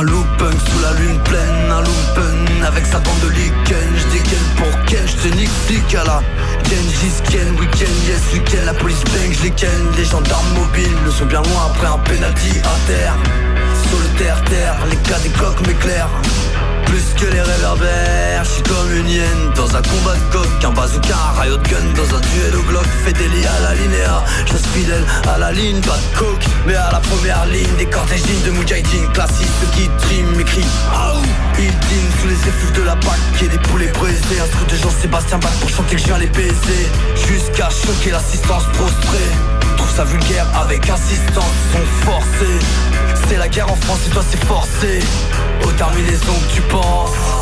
un 0.00 0.02
loupunk 0.02 0.54
sous 0.54 0.80
la 0.80 0.92
lune 0.92 1.18
pleine, 1.24 1.70
un 1.70 1.82
lumpen 1.82 2.64
avec 2.64 2.86
sa 2.86 2.98
bande 3.00 3.20
de 3.22 3.28
lichen. 3.28 3.50
J'dégaine 3.96 4.48
pour 4.56 4.84
Ken, 4.86 5.06
j'te 5.06 5.34
nique 5.36 5.50
flic 5.66 5.94
à 5.94 6.04
la 6.04 6.22
Genghis 6.64 7.20
Ken, 7.28 7.58
week-end, 7.58 7.96
yes, 8.06 8.32
week-end, 8.32 8.64
la 8.64 8.74
police 8.74 9.02
bang, 9.04 9.32
j'les 9.32 9.52
ken. 9.54 9.70
Les 9.96 10.04
gendarmes 10.04 10.52
mobiles 10.54 10.96
ne 11.04 11.10
sont 11.10 11.26
bien 11.26 11.42
loin 11.42 11.66
après 11.70 11.86
un 11.86 11.98
penalty 11.98 12.58
à 12.60 12.86
terre. 12.86 13.14
Sur 13.88 13.98
le 13.98 14.18
terre-terre, 14.18 14.76
les 14.90 14.96
cas 14.96 15.18
des 15.18 15.30
coques 15.30 15.66
m'éclairent. 15.66 16.08
Plus 16.90 17.14
que 17.14 17.32
les 17.32 17.40
réverbères, 17.40 18.42
j'suis 18.42 18.62
comme 18.64 18.92
une 18.96 19.08
hyène 19.08 19.52
Dans 19.54 19.68
un 19.76 19.80
combat 19.80 20.16
de 20.16 20.32
coq, 20.32 20.64
un 20.64 20.70
bazooka, 20.72 21.14
un 21.14 21.40
riot 21.40 21.56
gun 21.58 21.86
Dans 21.94 22.16
un 22.16 22.20
duel 22.20 22.56
au 22.56 22.62
glock, 22.62 22.86
fait 23.04 23.12
des 23.12 23.46
à 23.46 23.60
la 23.62 23.74
linéa 23.74 24.24
Je 24.44 24.52
reste 24.54 24.66
fidèle 24.66 25.04
à 25.32 25.38
la 25.38 25.52
ligne, 25.52 25.80
pas 25.82 25.96
de 25.96 26.18
coke 26.18 26.44
Mais 26.66 26.74
à 26.74 26.90
la 26.90 26.98
première 26.98 27.46
ligne, 27.46 27.76
des 27.78 27.86
cortèges 27.86 28.24
de 28.44 28.50
Moudjahidine 28.50 29.06
Classique, 29.12 29.46
qui 29.72 29.88
trime, 29.98 30.34
m'écrit 30.36 30.66
Aouh 30.92 31.22
Il 31.60 31.70
dîne 31.70 32.10
sous 32.20 32.26
les 32.26 32.48
effluves 32.48 32.72
de 32.72 32.82
la 32.82 32.96
PAC. 32.96 33.20
Et 33.44 33.46
des 33.48 33.58
poulets 33.58 33.92
brisés, 33.92 34.40
un 34.42 34.48
truc 34.48 34.68
de 34.68 34.76
Jean-Sébastien 34.82 35.38
Bach 35.38 35.52
Pour 35.60 35.70
chanter 35.70 35.94
que 35.94 36.02
je 36.02 36.06
viens 36.06 36.18
les 36.18 36.26
baiser 36.26 36.88
Jusqu'à 37.14 37.68
choquer 37.70 38.10
l'assistance 38.10 38.64
prostrée. 38.74 39.30
Trouve 39.76 39.94
ça 39.94 40.02
vulgaire 40.02 40.46
avec 40.60 40.90
insistance, 40.90 41.54
sont 41.72 42.04
forcés. 42.10 42.58
C'est 43.28 43.36
la 43.36 43.48
guerre 43.48 43.70
en 43.70 43.76
France 43.76 44.00
et 44.08 44.10
toi 44.10 44.24
c'est 44.28 44.44
forcé 44.44 45.00
Aux 45.62 45.72
terminaisons 45.72 46.40
que 46.48 46.54
tu 46.54 46.62
penses 46.62 47.39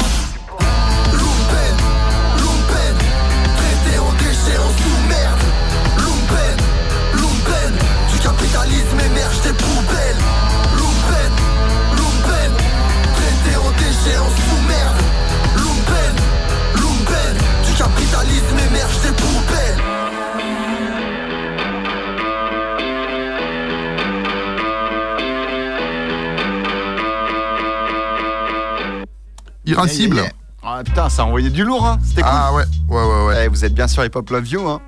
Irascible. 29.69 30.23
Ah 30.63 30.81
putain, 30.85 31.09
ça 31.09 31.23
a 31.23 31.25
envoyé 31.25 31.51
du 31.51 31.65
lourd, 31.65 31.87
hein. 31.87 31.99
C'était 32.05 32.23
cool. 32.23 32.31
Ah 32.33 32.53
ouais, 32.53 32.65
ouais, 32.89 33.05
ouais, 33.05 33.27
ouais. 33.27 33.45
Eh, 33.45 33.49
vous 33.49 33.65
êtes 33.65 33.75
bien 33.75 33.87
sur 33.87 34.05
Hip 34.05 34.11
Hop 34.15 34.29
Love 34.31 34.49
You, 34.49 34.69
hein. 34.69 34.81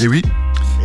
Et 0.00 0.08
oui. 0.08 0.22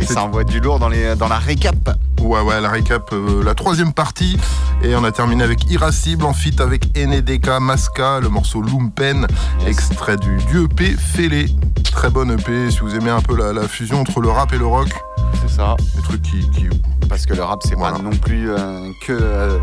Et 0.00 0.06
ça 0.06 0.22
envoie 0.22 0.44
du 0.44 0.60
lourd 0.60 0.78
dans, 0.78 0.88
les, 0.88 1.14
dans 1.16 1.28
la 1.28 1.38
récap. 1.38 1.96
Ouais, 2.20 2.40
ouais, 2.40 2.60
la 2.60 2.70
récap, 2.70 3.10
euh, 3.12 3.42
la 3.42 3.54
troisième 3.54 3.92
partie. 3.92 4.36
Et 4.82 4.94
on 4.94 5.04
a 5.04 5.12
terminé 5.12 5.42
avec 5.42 5.70
Irascible, 5.70 6.24
en 6.24 6.32
feat 6.34 6.60
avec 6.60 6.96
NDK 6.96 7.60
Masca, 7.60 8.20
le 8.20 8.28
morceau 8.28 8.62
Lumpen, 8.62 9.26
extrait 9.66 10.16
du, 10.16 10.36
du 10.50 10.64
EP 10.64 10.96
Fêlé. 10.96 11.46
Très 11.92 12.10
bonne 12.10 12.30
EP, 12.32 12.70
si 12.70 12.80
vous 12.80 12.94
aimez 12.94 13.10
un 13.10 13.22
peu 13.22 13.36
la, 13.36 13.52
la 13.52 13.66
fusion 13.68 14.00
entre 14.00 14.20
le 14.20 14.28
rap 14.28 14.52
et 14.52 14.58
le 14.58 14.66
rock. 14.66 14.88
C'est 15.42 15.54
ça. 15.56 15.76
Des 15.96 16.02
trucs 16.02 16.22
qui. 16.22 16.48
qui... 16.50 16.68
Parce 17.08 17.24
que 17.24 17.34
le 17.34 17.42
rap, 17.44 17.60
c'est 17.64 17.76
pas 17.76 17.92
non 17.98 18.10
plus 18.10 18.50
euh, 18.50 18.90
que 19.06 19.12
euh, 19.12 19.58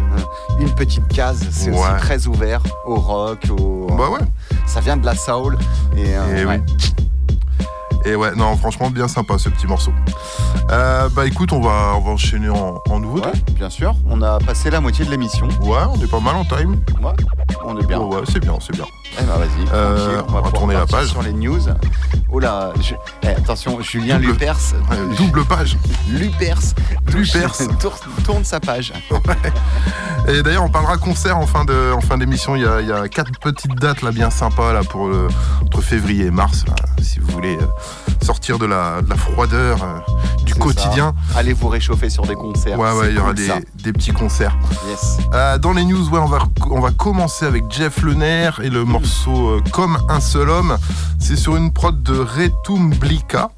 une 0.60 0.74
petite 0.74 1.08
case, 1.10 1.46
c'est 1.52 1.72
Ouais. 1.72 1.78
aussi 1.78 1.90
très 2.00 2.28
ouvert 2.28 2.62
au 2.86 2.96
rock, 2.96 3.40
au. 3.60 3.88
Bah 3.98 4.10
ouais. 4.10 4.20
Ça 4.66 4.80
vient 4.80 4.96
de 4.98 5.06
la 5.06 5.16
soul. 5.16 5.58
Et, 5.98 6.16
euh, 6.16 6.38
Et 6.38 6.46
ouais. 6.46 6.62
oui. 6.68 6.94
Et 8.06 8.16
ouais, 8.16 8.36
non, 8.36 8.58
franchement, 8.58 8.90
bien 8.90 9.08
sympa 9.08 9.38
ce 9.38 9.48
petit 9.50 9.66
morceau. 9.66 9.92
Euh, 10.72 11.08
bah 11.10 11.26
écoute, 11.26 11.54
on 11.54 11.62
va, 11.62 11.94
on 11.96 12.02
va 12.02 12.12
enchaîner 12.12 12.50
en, 12.50 12.76
en 12.90 13.00
nouveauté. 13.00 13.28
Ouais, 13.28 13.54
bien 13.56 13.70
sûr. 13.70 13.96
On 14.10 14.22
a 14.22 14.40
passé 14.40 14.70
la 14.70 14.82
moitié 14.82 15.06
de 15.06 15.12
l'émission. 15.12 15.48
Ouais, 15.62 15.80
on 15.90 15.96
est 16.02 16.10
pas 16.12 16.20
mal 16.20 16.36
en 16.36 16.44
time. 16.44 16.82
Ouais, 17.02 17.14
on 17.66 17.78
est 17.80 17.86
bien. 17.86 18.00
Ouais, 18.00 18.22
c'est 18.30 18.40
bien, 18.40 18.56
c'est 18.60 18.74
bien. 18.76 18.86
Eh 19.20 19.24
ben 19.24 19.38
vas-y, 19.38 19.68
Euh, 19.74 20.22
on 20.28 20.42
va 20.42 20.52
tourner 20.52 20.74
la 20.74 20.86
page. 20.86 21.08
sur 21.08 21.22
les 21.22 21.34
news. 21.34 21.60
Oh 22.32 22.40
là, 22.40 22.72
je- 22.82 22.96
eh, 23.24 23.28
attention, 23.28 23.80
Julien 23.82 24.16
Double- 24.20 24.32
Lupers. 24.32 24.58
Ouais, 24.90 24.98
double 25.18 25.46
page. 25.46 25.78
Lupers. 26.10 26.60
Lupers. 27.14 27.58
tourne, 27.80 27.96
tourne 28.26 28.44
sa 28.44 28.60
page. 28.60 28.92
Et 30.28 30.42
d'ailleurs, 30.42 30.64
on 30.64 30.70
parlera 30.70 30.98
concert 30.98 31.38
en 31.38 31.46
fin 31.46 31.64
de, 31.66 31.92
en 31.94 32.02
fin 32.02 32.18
d'émission. 32.18 32.56
Il 32.56 32.64
y, 32.64 32.66
a, 32.66 32.82
il 32.82 32.88
y 32.88 32.92
a 32.92 33.08
quatre 33.08 33.32
petites 33.40 33.76
dates 33.76 34.02
là 34.02 34.12
bien 34.12 34.30
sympas 34.32 34.74
là 34.74 34.82
pour 34.84 35.08
le, 35.10 35.28
entre 35.62 35.82
février 35.82 36.26
et 36.28 36.32
mars. 36.32 36.64
là, 36.68 36.74
si 37.04 37.20
vous 37.20 37.32
voulez 37.34 37.58
euh, 37.58 37.66
sortir 38.24 38.58
de 38.58 38.66
la, 38.66 39.02
de 39.02 39.10
la 39.10 39.16
froideur 39.16 39.84
euh, 39.84 40.00
du 40.54 40.60
quotidien. 40.60 41.14
ça. 41.32 41.40
Allez 41.40 41.54
vous 41.54 41.68
réchauffer 41.68 42.10
sur 42.10 42.26
des 42.26 42.36
concerts. 42.36 42.80
Ouais, 42.80 42.92
ouais, 42.94 43.10
il 43.10 43.16
y 43.16 43.20
aura 43.20 43.34
des, 43.34 43.50
des 43.84 43.94
petits 43.94 44.12
concerts. 44.12 44.58
Yes. 44.88 45.18
Euh, 45.34 45.58
dans 45.58 45.74
les 45.74 45.86
news, 45.86 46.08
ouais, 46.10 46.20
on 46.20 46.26
va, 46.26 46.40
on 46.70 46.80
va 46.80 46.92
commencer 46.92 47.46
avec 47.46 47.64
Jeff 47.70 48.02
Lener 48.02 48.50
et 48.62 48.70
le 48.70 48.84
morceau 48.86 49.50
euh, 49.50 49.64
Comme 49.72 49.98
un 50.10 50.20
seul 50.20 50.50
homme. 50.50 50.78
C'est 51.20 51.36
sur 51.36 51.56
une 51.56 51.72
prod 51.72 52.02
de 52.04 52.18
Retumblika. 52.18 53.50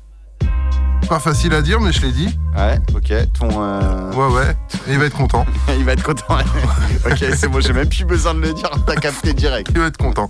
Pas 1.10 1.20
facile 1.20 1.54
à 1.54 1.62
dire, 1.62 1.80
mais 1.80 1.92
je 1.92 2.02
l'ai 2.02 2.12
dit. 2.12 2.38
Ouais, 2.56 2.80
ok. 2.96 3.14
Ton. 3.38 3.50
euh, 3.62 4.12
Ouais, 4.14 4.34
ouais. 4.34 4.56
Il 4.88 4.98
va 4.98 5.06
être 5.06 5.18
content. 5.18 5.46
Il 5.78 5.84
va 5.84 5.92
être 5.94 6.04
content. 6.04 6.38
ok, 7.06 7.18
c'est 7.36 7.48
bon, 7.50 7.60
j'ai 7.60 7.74
même 7.74 7.90
plus 7.90 8.06
besoin 8.06 8.34
de 8.34 8.40
le 8.40 8.54
dire. 8.54 8.70
T'as 8.86 8.96
capté 8.96 9.34
direct. 9.34 9.68
Il 9.74 9.80
va 9.82 9.88
être 9.88 9.98
content. 9.98 10.28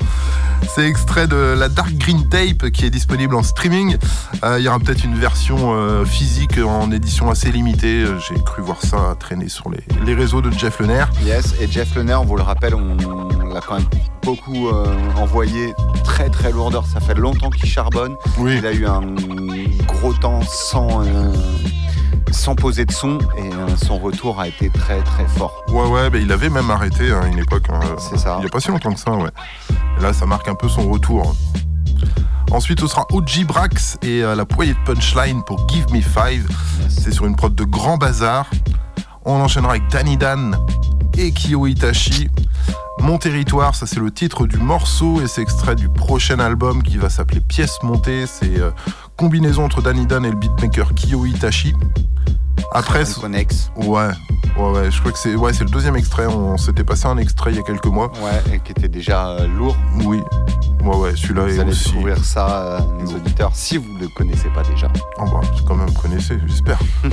C'est 0.67 0.87
extrait 0.87 1.27
de 1.27 1.35
la 1.57 1.69
Dark 1.69 1.91
Green 1.93 2.27
Tape 2.27 2.71
qui 2.71 2.85
est 2.85 2.89
disponible 2.89 3.35
en 3.35 3.43
streaming. 3.43 3.97
Euh, 4.43 4.57
Il 4.59 4.65
y 4.65 4.67
aura 4.67 4.79
peut-être 4.79 5.03
une 5.03 5.15
version 5.19 5.73
euh, 5.75 6.03
physique 6.05 6.57
en 6.57 6.91
édition 6.91 7.29
assez 7.29 7.51
limitée. 7.51 8.01
Euh, 8.03 8.17
J'ai 8.19 8.41
cru 8.43 8.61
voir 8.63 8.81
ça 8.81 9.15
traîner 9.19 9.47
sur 9.49 9.69
les, 9.69 9.83
les 10.05 10.15
réseaux 10.15 10.41
de 10.41 10.49
Jeff 10.51 10.79
Lener. 10.79 11.05
Yes, 11.23 11.53
et 11.61 11.67
Jeff 11.71 11.93
Lener, 11.95 12.15
on 12.15 12.25
vous 12.25 12.37
le 12.37 12.41
rappelle, 12.43 12.73
on, 12.73 12.97
on 13.05 13.53
l'a 13.53 13.61
quand 13.61 13.75
même 13.75 13.87
beaucoup 14.23 14.69
envoyé 15.17 15.73
très 16.03 16.29
très 16.29 16.51
lourdeur. 16.51 16.85
Ça 16.87 16.99
fait 16.99 17.13
longtemps 17.13 17.51
qu'il 17.51 17.69
charbonne. 17.69 18.15
Oui. 18.39 18.55
Il 18.57 18.65
a 18.65 18.71
eu 18.73 18.87
un 18.87 19.01
gros 19.85 20.13
temps 20.13 20.41
sans, 20.41 21.03
sans 22.35 22.55
poser 22.55 22.85
de 22.85 22.91
son 22.91 23.17
et 23.37 23.51
euh, 23.53 23.75
son 23.77 23.97
retour 23.97 24.39
a 24.39 24.47
été 24.47 24.69
très 24.69 25.01
très 25.01 25.25
fort. 25.27 25.63
Ouais, 25.69 25.87
ouais, 25.87 26.09
bah, 26.09 26.17
il 26.19 26.31
avait 26.31 26.49
même 26.49 26.69
arrêté 26.69 27.11
à 27.11 27.25
une 27.25 27.39
époque. 27.39 27.65
hein. 27.69 27.79
C'est 27.97 28.17
ça. 28.17 28.35
Il 28.37 28.41
n'y 28.41 28.47
a 28.47 28.49
pas 28.49 28.59
si 28.59 28.69
longtemps 28.69 28.93
que 28.93 28.99
ça, 28.99 29.11
ouais. 29.11 29.29
Et 29.97 30.01
là, 30.01 30.13
ça 30.13 30.25
marque 30.25 30.47
un 30.47 30.55
peu 30.55 30.67
son 30.69 30.89
retour. 30.91 31.35
Ensuite, 32.51 32.79
ce 32.79 32.87
sera 32.87 33.05
OG 33.11 33.45
Brax 33.47 33.97
et 34.03 34.21
euh, 34.23 34.35
la 34.35 34.45
poignée 34.45 34.73
de 34.73 34.79
punchline 34.93 35.43
pour 35.43 35.67
Give 35.67 35.85
Me 35.91 36.01
Five. 36.01 36.47
C'est 36.89 37.11
sur 37.13 37.25
une 37.25 37.35
prod 37.35 37.53
de 37.55 37.63
grand 37.63 37.97
bazar. 37.97 38.45
On 39.25 39.33
enchaînera 39.41 39.71
avec 39.71 39.87
Danny 39.89 40.17
Dan 40.17 40.55
et 41.17 41.31
Kyo 41.33 41.65
Itachi. 41.65 42.29
Mon 42.99 43.17
territoire, 43.17 43.75
ça 43.75 43.85
c'est 43.87 43.99
le 43.99 44.09
titre 44.11 44.47
du 44.47 44.57
morceau 44.57 45.21
et 45.21 45.27
c'est 45.27 45.41
extrait 45.41 45.75
du 45.75 45.89
prochain 45.89 46.39
album 46.39 46.81
qui 46.81 46.97
va 46.97 47.09
s'appeler 47.09 47.41
Pièce 47.41 47.79
montée. 47.83 48.25
C'est 48.27 48.59
euh, 48.59 48.71
combinaison 49.15 49.63
entre 49.63 49.81
Danny 49.81 50.05
Dan 50.05 50.25
et 50.25 50.31
le 50.31 50.35
beatmaker 50.35 50.93
Kyo 50.93 51.25
Itachi. 51.25 51.73
Après, 52.71 53.03
connexe. 53.19 53.71
ouais, 53.77 53.85
ouais, 54.57 54.71
ouais, 54.71 54.91
je 54.91 54.99
crois 54.99 55.11
que 55.11 55.17
c'est 55.19 55.35
ouais, 55.35 55.53
c'est 55.53 55.63
le 55.63 55.69
deuxième 55.69 55.95
extrait. 55.95 56.25
On 56.27 56.57
s'était 56.57 56.83
passé 56.83 57.05
un 57.07 57.17
extrait 57.17 57.51
il 57.51 57.57
y 57.57 57.59
a 57.59 57.63
quelques 57.63 57.85
mois. 57.85 58.11
Ouais, 58.21 58.53
et 58.53 58.59
qui 58.59 58.71
était 58.71 58.87
déjà 58.89 59.29
euh, 59.29 59.47
lourd. 59.47 59.75
Oui, 60.05 60.21
ouais, 60.83 60.95
ouais, 60.97 61.13
celui-là 61.15 61.43
Vous 61.43 61.55
est 61.57 61.59
allez 61.59 61.71
aussi. 61.71 61.89
découvrir 61.91 62.17
ça, 62.23 62.47
euh, 62.49 62.79
les 63.01 63.13
auditeurs, 63.13 63.51
si 63.53 63.77
vous 63.77 63.93
ne 63.93 63.99
le 64.01 64.07
connaissez 64.09 64.49
pas 64.49 64.63
déjà. 64.63 64.87
Oh 65.19 65.23
bah, 65.25 65.41
quand 65.67 65.75
même, 65.75 65.87
vous 65.87 66.01
connaissez, 66.01 66.37
j'espère. 66.47 66.79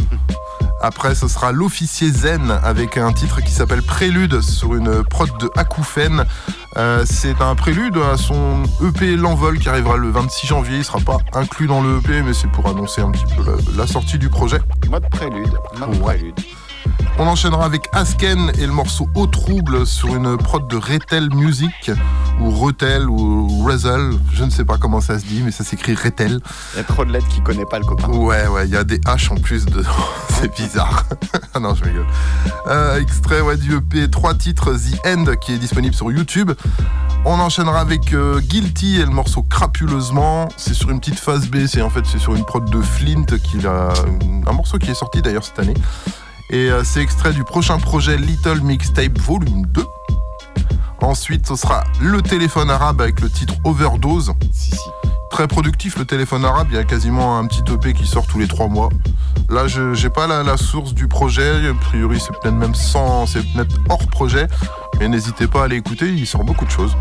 Après, 0.85 1.15
ce 1.15 1.29
sera 1.29 1.53
l'officier 1.53 2.11
Zen 2.11 2.51
avec 2.65 2.97
un 2.97 3.13
titre 3.13 3.41
qui 3.41 3.53
s'appelle 3.53 3.83
Prélude 3.83 4.41
sur 4.41 4.75
une 4.75 5.05
prod 5.05 5.31
de 5.39 5.49
Akoufen. 5.57 6.25
Euh, 6.77 7.05
c'est 7.09 7.41
un 7.41 7.55
prélude 7.55 7.97
à 7.99 8.17
son 8.17 8.65
EP 8.85 9.15
L'Envol 9.17 9.61
qui 9.61 9.69
arrivera 9.69 9.97
le 9.97 10.11
26 10.11 10.49
janvier. 10.49 10.79
Il 10.79 10.85
sera 10.85 10.99
pas 10.99 11.19
inclus 11.35 11.69
dans 11.69 11.83
le 11.83 11.99
EP, 11.99 12.23
mais 12.23 12.35
c'est 12.35 12.49
pour 12.51 12.67
annoncer 12.67 13.01
un 13.01 13.13
petit 13.13 13.27
peu 13.37 13.45
la, 13.49 13.83
la 13.83 13.87
sortie 13.87 14.19
du 14.19 14.29
projet. 14.29 14.59
Mode 14.91 15.09
prélude. 15.09 15.32
Mode 15.33 16.03
Ouais. 16.03 16.17
prélude. 16.17 16.41
On 17.19 17.27
enchaînera 17.27 17.65
avec 17.65 17.89
Asken 17.93 18.53
et 18.59 18.67
le 18.67 18.73
morceau 18.73 19.09
Au 19.15 19.27
Trouble 19.27 19.87
sur 19.87 20.15
une 20.15 20.37
prod 20.37 20.67
de 20.67 20.77
Retel 20.77 21.29
Music, 21.35 21.91
ou 22.41 22.51
Retel, 22.51 23.09
ou 23.09 23.63
Rezel, 23.65 24.13
je 24.33 24.45
ne 24.45 24.51
sais 24.51 24.65
pas 24.65 24.79
comment 24.79 25.01
ça 25.01 25.19
se 25.19 25.25
dit, 25.25 25.43
mais 25.45 25.51
ça 25.51 25.63
s'écrit 25.63 25.95
Retel. 25.95 26.41
Il 26.75 26.79
y 26.79 26.81
a 26.81 26.85
trop 26.85 27.05
de 27.05 27.13
lettres 27.13 27.29
qui 27.29 27.43
connaît 27.43 27.67
pas 27.67 27.79
le 27.79 27.85
copain. 27.85 28.09
Ouais, 28.09 28.47
ouais, 28.49 28.67
il 28.67 28.73
y 28.73 28.77
a 28.77 28.85
des 28.85 28.99
H 28.99 29.31
en 29.33 29.37
plus 29.37 29.67
dedans, 29.67 29.91
c'est 30.31 30.53
bizarre. 30.57 31.05
ah 31.55 31.61
non, 31.61 31.75
je 31.75 31.85
rigole. 31.85 32.07
Euh, 32.67 32.99
extrait 32.99 33.41
ouais, 33.41 33.57
du 33.57 33.77
EP, 33.77 34.11
trois 34.11 34.35
titres, 34.35 34.73
The 34.73 35.07
End, 35.07 35.25
qui 35.41 35.53
est 35.53 35.59
disponible 35.59 35.95
sur 35.95 36.11
YouTube. 36.11 36.53
On 37.25 37.39
enchaînera 37.39 37.81
avec 37.81 38.15
euh, 38.15 38.41
Guilty 38.41 38.97
et 38.97 39.05
le 39.05 39.13
morceau 39.13 39.43
Crapuleusement. 39.43 40.49
C'est 40.57 40.75
sur 40.75 40.91
une 40.91 40.99
petite 40.99 41.21
phase 41.21 41.47
B, 41.47 41.67
c'est 41.67 41.83
en 41.83 41.91
fait 41.91 42.05
c'est 42.05 42.19
sur 42.19 42.35
une 42.35 42.45
prod 42.45 42.69
de 42.69 42.81
Flint, 42.81 43.27
qui 43.45 43.65
a, 43.65 43.93
un 44.47 44.53
morceau 44.53 44.79
qui 44.79 44.91
est 44.91 44.95
sorti 44.95 45.23
d'ailleurs 45.23 45.45
cette 45.45 45.61
année. 45.61 45.75
Et 46.53 46.71
euh, 46.71 46.85
c'est 46.85 47.01
extrait 47.01 47.33
du 47.33 47.45
prochain 47.45 47.79
projet 47.79 48.19
Little 48.19 48.61
Mixtape 48.61 49.19
Volume 49.19 49.65
2. 49.67 49.87
Ensuite, 51.01 51.47
ce 51.47 51.57
sera 51.57 51.83
le 51.99 52.21
téléphone 52.21 52.71
arabe 52.71 53.01
avec 53.01 53.21
le 53.21 53.31
titre 53.31 53.55
Overdose. 53.65 54.35
Très 55.31 55.49
productif 55.49 55.97
le 55.97 56.05
téléphone 56.05 56.45
arabe, 56.45 56.67
il 56.71 56.77
y 56.77 56.79
a 56.79 56.85
quasiment 56.85 57.39
un 57.39 57.47
petit 57.47 57.65
EP 57.73 57.95
qui 57.95 58.07
sort 58.07 58.27
tous 58.27 58.39
les 58.39 58.49
trois 58.49 58.69
mois. 58.69 58.91
Là, 59.49 59.67
je 59.67 59.95
j'ai 59.95 60.11
pas 60.11 60.27
la, 60.27 60.43
la 60.43 60.59
source 60.59 60.93
du 60.93 61.09
projet, 61.09 61.67
a 61.67 61.75
priori 61.75 62.21
c'est 62.21 62.39
peut-être 62.39 62.55
même 62.55 62.75
sans, 62.75 63.25
c'est 63.25 63.41
peut-être 63.41 63.81
hors 63.89 64.07
projet, 64.09 64.47
mais 65.01 65.09
n'hésitez 65.09 65.47
pas 65.47 65.63
à 65.63 65.65
aller 65.65 65.77
écouter, 65.77 66.13
il 66.13 66.27
sort 66.27 66.45
beaucoup 66.45 66.67
de 66.67 66.71
choses. 66.71 66.95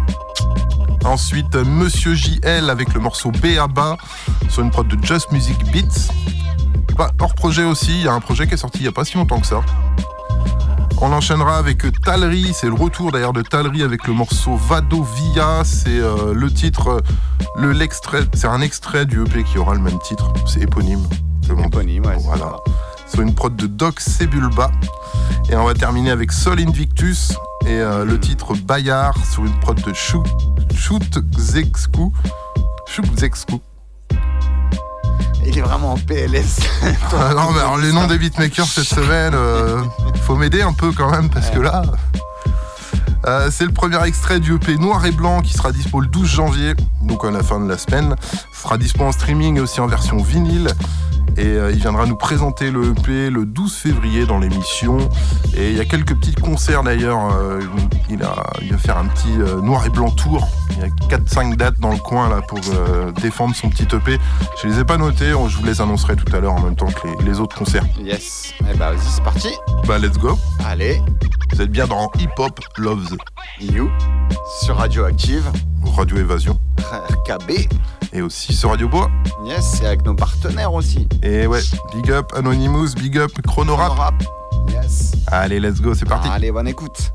Ensuite, 1.04 1.56
Monsieur 1.56 2.16
JL 2.16 2.70
avec 2.70 2.94
le 2.94 3.02
morceau 3.02 3.32
B.A.B.A. 3.32 3.98
sur 4.50 4.64
une 4.64 4.72
prod 4.72 4.88
de 4.88 5.06
Just 5.06 5.30
Music 5.34 5.58
Beats. 5.74 6.08
Hors 7.20 7.34
projet 7.34 7.64
aussi, 7.64 7.92
il 7.92 8.06
y 8.06 8.08
a 8.08 8.14
un 8.14 8.20
projet 8.20 8.48
qui 8.48 8.54
est 8.54 8.58
sorti 8.58 8.80
il 8.80 8.86
y 8.86 8.88
a 8.88 8.92
pas 8.92 9.06
si 9.06 9.18
longtemps 9.18 9.40
que 9.40 9.48
ça. 9.48 9.62
On 11.04 11.12
enchaînera 11.14 11.58
avec 11.58 11.84
Talry, 12.04 12.52
c'est 12.54 12.68
le 12.68 12.76
retour 12.76 13.12
d'ailleurs 13.12 13.34
de 13.34 13.42
Talry 13.42 13.82
avec 13.82 14.06
le 14.08 14.14
morceau 14.14 14.56
Vado 14.56 15.04
Via, 15.04 15.64
c'est 15.64 15.90
euh, 15.90 16.34
le 16.36 16.52
titre, 16.52 16.90
euh, 16.90 17.00
le 17.56 17.72
l'extrait, 17.72 18.22
c'est 18.36 18.48
un 18.48 18.62
extrait 18.62 19.08
du 19.08 19.24
EP 19.24 19.44
qui 19.44 19.58
aura 19.58 19.74
le 19.74 19.82
même 19.82 19.98
titre, 20.00 20.32
c'est 20.46 20.62
éponyme. 20.62 21.04
Éponyme, 21.66 22.06
ouais. 22.06 22.18
Voilà. 22.20 22.58
Sur 23.08 23.22
une 23.22 23.34
prod 23.34 23.56
de 23.56 23.66
Doc 23.66 24.00
Sebulba. 24.00 24.70
Et 25.50 25.56
on 25.56 25.66
va 25.66 25.74
terminer 25.74 26.12
avec 26.12 26.32
Sol 26.32 26.60
Invictus 26.60 27.32
et 27.66 27.80
euh, 27.80 28.06
le 28.06 28.20
titre 28.20 28.54
Bayard 28.54 29.18
sur 29.26 29.44
une 29.44 29.60
prod 29.60 29.82
de 29.82 29.94
Shoot 29.94 30.28
Shoot 30.76 31.20
Zexku. 31.36 32.14
Shoot 32.88 33.20
Zexku. 33.20 33.60
Il 35.46 35.58
est 35.58 35.62
vraiment 35.62 35.94
en 35.94 35.98
PLS. 35.98 36.58
Ah 37.14 37.34
non, 37.34 37.50
alors 37.56 37.78
les 37.78 37.92
noms 37.92 38.08
des 38.08 38.18
beatmakers 38.18 38.66
cette 38.66 38.86
semaine, 38.86 39.34
euh, 39.36 39.84
faut 40.24 40.36
m'aider 40.36 40.62
un 40.62 40.74
peu 40.74 40.92
quand 40.92 41.12
même 41.12 41.30
parce 41.30 41.50
que 41.50 41.60
là. 41.60 41.84
euh, 43.28 43.50
c'est 43.52 43.66
le 43.66 43.72
premier 43.72 44.02
extrait 44.06 44.40
du 44.40 44.56
EP 44.56 44.78
Noir 44.78 45.06
et 45.06 45.12
Blanc 45.12 45.42
qui 45.42 45.54
sera 45.54 45.72
dispo 45.72 46.00
le 46.00 46.08
12 46.08 46.28
janvier, 46.28 46.74
donc 47.04 47.24
à 47.26 47.32
la 47.32 47.44
fin 47.44 47.60
de 47.60 47.68
la 47.70 47.78
semaine. 47.78 48.16
Ce 48.54 48.64
sera 48.64 48.78
dispo 48.78 49.04
en 49.04 49.12
streaming 49.12 49.58
et 49.58 49.60
aussi 49.60 49.80
en 49.82 49.88
version 49.88 50.18
vinyle. 50.18 50.70
Et 51.38 51.46
euh, 51.46 51.72
il 51.72 51.80
viendra 51.80 52.06
nous 52.06 52.16
présenter 52.18 52.72
le 52.72 52.92
EP 52.92 53.30
le 53.30 53.46
12 53.46 53.74
février 53.76 54.26
dans 54.26 54.38
l'émission. 54.40 54.98
Et 55.56 55.72
il 55.72 55.78
y 55.78 55.80
a 55.80 55.86
quelques 55.86 56.16
petits 56.16 56.36
concerts 56.36 56.84
d'ailleurs. 56.84 57.34
euh, 57.36 57.60
il, 58.10 58.22
a, 58.24 58.36
il 58.62 58.72
va 58.72 58.78
faire 58.78 58.98
un 58.98 59.06
petit 59.06 59.32
euh, 59.40 59.62
noir 59.62 59.86
et 59.86 59.90
blanc 59.90 60.10
tour. 60.12 60.48
Il 60.72 60.80
y 60.80 60.84
a 60.84 61.18
4-5 61.18 61.56
dates 61.56 61.80
dans 61.80 61.92
le 61.92 61.98
coin 61.98 62.30
là 62.30 62.42
pour 62.42 62.60
défendre 63.22 63.56
son 63.56 63.70
petit 63.70 63.84
EP. 63.96 64.18
Je 64.62 64.68
les 64.68 64.80
ai 64.80 64.84
pas 64.86 64.98
notés, 64.98 65.34
on- 65.34 65.48
je 65.48 65.58
vous 65.58 65.66
les 65.66 65.82
annoncerai 65.82 66.16
tout 66.16 66.36
à 66.36 66.40
l'heure 66.40 66.54
en 66.54 66.62
même 66.62 66.76
temps 66.76 66.88
que 66.88 67.08
les, 67.08 67.26
les 67.32 67.40
autres 67.40 67.56
concerts. 67.58 67.86
Yes. 68.00 68.54
Eh 68.62 68.76
bah 68.78 68.92
vas-y, 68.92 69.00
c'est 69.08 69.24
parti. 69.24 69.50
Bah 69.88 70.00
let's 70.00 70.18
go. 70.18 70.38
Allez. 70.66 71.02
Vous 71.54 71.62
êtes 71.62 71.72
bien 71.72 71.88
dans 71.88 72.10
Hip 72.20 72.30
Hop 72.38 72.60
Loves. 72.78 73.16
You. 73.60 73.90
Sur 74.62 74.78
Radioactive. 74.78 75.44
Radio 75.96 76.18
Évasion. 76.18 76.60
RKB. 76.92 77.68
Et 78.14 78.22
aussi 78.22 78.54
sur 78.54 78.72
Radio 78.72 78.90
Bois. 78.90 79.10
Yes, 79.46 79.82
et 79.82 79.88
avec 79.88 80.04
nos 80.04 80.14
partenaires 80.14 80.74
aussi. 80.74 81.08
Et 81.24 81.48
ouais, 81.48 81.62
big 81.94 82.12
up 82.12 82.32
Anonymous, 82.36 82.90
big 82.96 83.18
up 83.18 83.32
Chronorap. 83.48 83.94
Chronorap. 83.94 84.24
Yes. 84.70 85.14
Allez, 85.28 85.60
let's 85.60 85.80
go, 85.80 85.94
c'est 85.94 86.06
parti. 86.06 86.28
Allez, 86.30 86.52
bonne 86.52 86.68
écoute. 86.68 87.14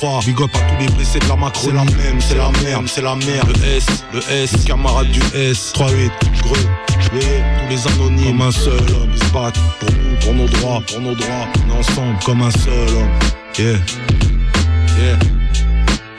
2023, 0.00 0.20
big 0.24 0.40
up 0.40 0.50
à 0.54 0.58
tous 0.58 0.80
les 0.80 0.94
blessés 0.94 1.18
de 1.18 1.28
la 1.28 1.36
macro 1.36 1.68
C'est 1.68 1.72
la 1.72 1.84
même, 1.84 2.20
c'est 2.20 2.36
la 2.36 2.50
merde, 2.62 2.88
c'est 2.88 3.02
la 3.02 3.14
merde. 3.16 3.48
Le 3.48 3.76
S, 3.76 3.86
le 4.12 4.20
S, 4.32 4.64
camarade 4.64 5.10
du 5.10 5.20
S. 5.34 5.72
3-8, 5.74 6.10
greux, 6.42 6.56
tous 6.98 7.16
les 7.68 7.86
anonymes. 7.88 8.38
Comme 8.38 8.42
un 8.42 8.50
seul 8.50 8.72
homme, 8.72 9.10
ils 9.12 9.22
se 9.22 9.32
battent 9.32 9.58
pour 9.80 9.90
nous, 9.90 10.16
pour 10.20 10.34
nos 10.34 10.46
droits, 10.46 10.82
pour 10.86 11.00
nos 11.00 11.14
droits. 11.14 11.48
On 11.66 11.74
est 11.74 11.78
ensemble 11.78 12.18
comme 12.24 12.42
un 12.42 12.50
seul 12.50 12.88
homme. 12.88 13.18
Yeah, 13.58 13.78
yeah 15.00 15.37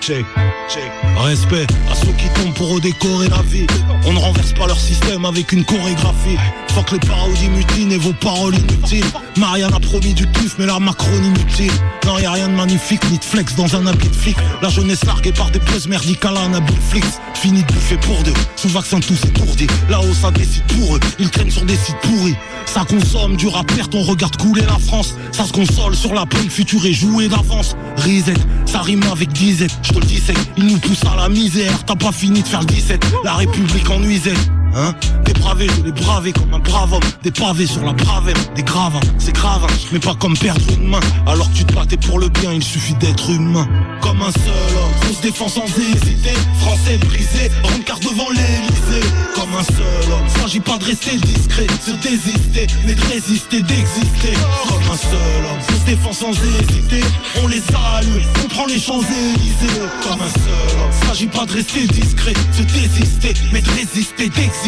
Check, 0.02 0.26
check. 0.70 0.92
Respect 1.18 1.68
à 1.92 1.96
ceux 1.96 2.14
qui 2.14 2.30
tombent 2.30 2.54
pour 2.54 2.74
redécorer 2.74 3.28
la 3.28 3.42
vie. 3.42 3.68
On 4.06 4.14
ne 4.14 4.20
renverse 4.20 4.54
pas 4.54 4.66
leur 4.66 4.80
système 4.80 5.26
avec 5.26 5.52
une 5.52 5.66
chorégraphie. 5.66 6.38
Fuck 6.70 6.92
les 6.92 7.00
parodies 7.00 7.50
mutines 7.50 7.92
et 7.92 7.98
vos 7.98 8.14
paroles 8.14 8.56
inutiles. 8.56 9.06
Marianne 9.38 9.74
a 9.74 9.80
promis 9.80 10.14
du 10.14 10.26
kiff, 10.32 10.56
mais 10.58 10.66
la 10.66 10.80
Macron 10.80 11.12
inutile. 11.24 11.72
Non, 12.06 12.18
y 12.18 12.26
a 12.26 12.32
rien 12.32 12.48
de 12.48 12.54
magnifique, 12.54 13.02
ni 13.12 13.18
de 13.18 13.24
flex 13.24 13.56
dans 13.56 13.76
un 13.76 13.86
habit 13.88 14.08
de 14.08 14.16
flic. 14.16 14.38
La 14.62 14.70
jeunesse 14.70 15.04
larguée 15.06 15.34
par 15.34 15.52
des 15.52 15.60
pleuses 15.60 15.88
merdiques 15.88 16.24
à 16.24 16.30
un 16.30 16.54
habit 16.54 16.74
de 16.74 16.80
flics. 16.80 17.04
Fini 17.34 17.64
de 17.64 17.74
bouffer 17.74 17.98
pour 17.98 18.22
deux, 18.24 18.34
sous 18.56 18.70
vaccin 18.70 19.00
tous 19.00 19.24
étourdis. 19.26 19.68
Là-haut, 19.90 20.14
ça 20.14 20.32
décide 20.32 20.64
pour 20.64 20.96
eux, 20.96 21.00
ils 21.20 21.30
traînent 21.30 21.52
sur 21.52 21.64
des 21.64 21.76
sites 21.76 22.00
pourris. 22.02 22.36
Ça 22.66 22.84
consomme 22.88 23.36
du 23.36 23.48
rap 23.48 23.72
on 23.94 24.04
regarde 24.04 24.36
couler 24.38 24.62
la 24.64 24.78
France. 24.78 25.16
Ça 25.32 25.46
se 25.46 25.54
console 25.54 25.96
sur 25.96 26.14
la 26.14 26.26
peine 26.26 26.50
future 26.50 26.86
et 26.86 26.94
jouer 26.94 27.28
d'avance. 27.28 27.76
Reset, 27.98 28.34
ça 28.66 28.82
rime 28.82 29.04
avec 29.12 29.32
disette, 29.32 29.72
je 29.90 29.94
te 29.94 30.00
le 30.00 30.06
disais. 30.06 30.34
Ils 30.58 30.68
nous 30.68 30.80
poussent 30.80 31.06
à 31.06 31.16
la 31.16 31.30
misère, 31.30 31.84
t'as 31.86 31.96
pas 31.96 32.12
fini 32.12 32.42
de 32.42 32.48
faire 32.48 32.62
le 32.62 32.66
17. 32.68 33.06
La 33.24 33.34
République 33.34 33.90
en. 33.90 34.00
Hein? 34.76 34.94
Dépravé, 35.26 35.68
je 35.78 35.84
l'ai 35.84 35.92
bravé 35.92 36.32
comme 36.32 36.54
un 36.54 36.60
brave 36.60 36.94
homme. 36.94 37.04
Des 37.24 37.32
pavés 37.32 37.66
sur 37.66 37.84
la 37.84 37.94
bravette, 37.94 38.54
des 38.56 38.64
graves. 38.64 39.00
C'est 39.18 39.34
grave, 39.34 39.64
hein. 39.64 39.74
mais 39.92 40.00
pas 40.00 40.16
comme 40.16 40.38
perdre 40.38 40.62
une 40.74 40.88
main. 40.88 41.00
Alors 41.28 41.50
que 41.52 41.58
tu 41.58 41.66
te 41.66 41.74
battais 41.74 41.98
pour 41.98 42.20
le 42.20 42.30
bien, 42.30 42.54
il 42.54 42.64
suffit 42.64 42.94
d'être 42.96 43.30
humain. 43.30 43.68
Comme 44.02 44.22
un 44.22 44.32
seul 44.32 44.78
homme, 44.78 45.10
on 45.10 45.14
se 45.14 45.22
défend 45.22 45.48
sans 45.48 45.66
hésiter. 45.66 46.34
Français 46.60 46.98
brisé, 46.98 47.52
rencard 47.64 48.00
devant 48.00 48.30
l'Elysée 48.30 49.08
Comme 49.36 49.54
un 49.58 49.64
seul 49.64 50.12
homme, 50.12 50.42
s'agit 50.42 50.60
pas 50.60 50.78
de 50.78 50.86
rester 50.86 51.18
discret 51.18 51.68
Se 51.82 51.92
désister, 51.92 52.68
mais 52.86 52.94
de 52.94 53.02
résister, 53.02 53.62
d'exister. 53.62 54.34
Comme 54.68 54.92
un 54.92 54.98
seul 54.98 55.46
homme, 55.46 55.60
on 55.68 55.80
se 55.80 55.86
défend 55.86 56.14
sans 56.14 56.32
hésiter. 56.32 57.04
On 57.44 57.48
les 57.48 57.62
salue, 57.62 58.24
on 58.44 58.48
prend 58.48 58.66
les 58.68 58.80
Champs-Élysées. 58.80 59.80
Comme 60.04 60.22
un 60.22 60.30
seul 60.30 60.80
homme, 60.80 61.08
s'agit 61.08 61.28
pas 61.28 61.46
de 61.46 61.54
rester 61.54 61.88
discret 61.88 62.34
Se 62.52 62.62
désister, 62.62 63.34
mais 63.52 63.62
de 63.62 63.70
résister, 63.72 64.30
d'exister 64.30 64.59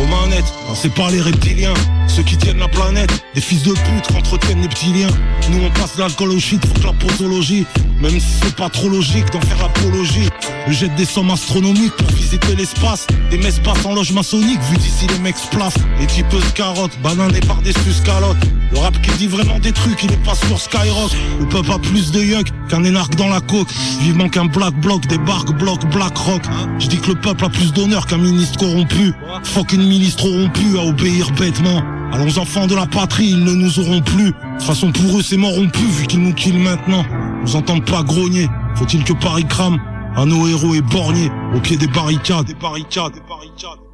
aux 0.00 0.06
manettes, 0.06 0.52
non, 0.68 0.74
c'est 0.74 0.92
pas 0.92 1.10
les 1.10 1.20
reptiliens, 1.20 1.74
ceux 2.08 2.22
qui 2.22 2.36
tiennent 2.36 2.58
la 2.58 2.68
planète, 2.68 3.10
des 3.34 3.40
fils 3.40 3.62
de 3.62 3.72
pute 3.72 4.16
entretiennent 4.16 4.62
les 4.62 4.68
petits 4.68 4.92
liens. 4.92 5.10
Nous 5.50 5.64
on 5.64 5.70
passe 5.70 5.96
l'alcool 5.98 6.30
au 6.30 6.38
shit, 6.38 6.64
faut 6.66 6.80
que 6.80 6.86
la 6.86 6.92
posologie, 6.92 7.66
même 8.00 8.18
si 8.18 8.26
c'est 8.42 8.56
pas 8.56 8.68
trop 8.68 8.88
logique 8.88 9.30
d'en 9.32 9.40
faire 9.40 9.58
l'apologie. 9.58 10.28
Je 10.68 10.72
jette 10.72 10.94
des 10.96 11.04
sommes 11.04 11.30
astronomiques 11.30 11.96
pour 11.96 12.08
visiter 12.08 12.54
l'espace, 12.56 13.06
des 13.30 13.38
messes 13.38 13.60
passent 13.60 13.84
en 13.84 13.94
loge 13.94 14.12
maçonnique, 14.12 14.60
vu 14.70 14.76
d'ici 14.76 15.06
les 15.08 15.18
mecs 15.18 15.36
se 15.36 15.48
placent. 15.48 15.78
Les 16.00 16.06
types 16.06 16.26
se 16.30 16.52
carottes, 16.52 16.98
bananés 17.02 17.40
par 17.40 17.60
des 17.62 17.72
suscalottes. 17.72 18.36
Le 18.72 18.78
rap 18.78 19.00
qui 19.00 19.10
dit 19.18 19.26
vraiment 19.26 19.58
des 19.58 19.72
trucs, 19.72 20.02
il 20.02 20.12
est 20.12 20.24
pas 20.24 20.34
sur 20.34 20.60
Skyrock. 20.60 21.12
Le 21.38 21.46
peuple 21.46 21.72
a 21.72 21.78
plus 21.78 22.10
de 22.10 22.20
yuck 22.20 22.48
qu'un 22.68 22.82
énarque 22.82 23.14
dans 23.14 23.28
la 23.28 23.40
coque. 23.40 23.68
Vivement 24.00 24.28
qu'un 24.28 24.46
black 24.46 24.74
bloc 24.80 25.06
débarque, 25.06 25.52
bloc 25.52 25.84
black 25.92 26.16
rock. 26.16 26.42
Je 26.78 26.88
dis 26.88 26.98
que 26.98 27.08
le 27.08 27.14
peuple 27.14 27.44
a 27.44 27.48
plus 27.48 27.72
d'honneur 27.72 28.06
qu'un 28.06 28.18
ministre 28.18 28.58
corrompu. 28.58 29.12
Fuck 29.44 29.72
une 29.72 29.86
milice 29.86 30.16
trop 30.16 30.30
rompue 30.30 30.78
à 30.78 30.82
obéir 30.84 31.30
bêtement. 31.32 31.82
Allons 32.12 32.38
enfants 32.38 32.66
de 32.66 32.74
la 32.74 32.86
patrie, 32.86 33.30
ils 33.30 33.44
ne 33.44 33.52
nous 33.52 33.78
auront 33.78 34.00
plus. 34.00 34.26
De 34.26 34.58
toute 34.58 34.62
façon 34.62 34.92
pour 34.92 35.18
eux 35.18 35.22
c'est 35.22 35.36
mort 35.36 35.54
plus 35.72 35.86
vu 35.86 36.06
qu'ils 36.06 36.22
nous 36.22 36.34
killent 36.34 36.58
maintenant. 36.58 37.04
Nous 37.42 37.56
entendent 37.56 37.84
pas 37.84 38.02
grogner. 38.02 38.48
Faut-il 38.76 39.04
que 39.04 39.12
Paris 39.12 39.44
crame? 39.44 39.78
À 40.16 40.24
nos 40.24 40.48
héros 40.48 40.74
et 40.74 40.80
borgnés, 40.80 41.30
au 41.54 41.60
pied 41.60 41.76
des 41.76 41.88
barricades, 41.88 42.46
des 42.46 42.54
barricades, 42.54 43.12
des 43.12 43.20
barricades. 43.28 43.85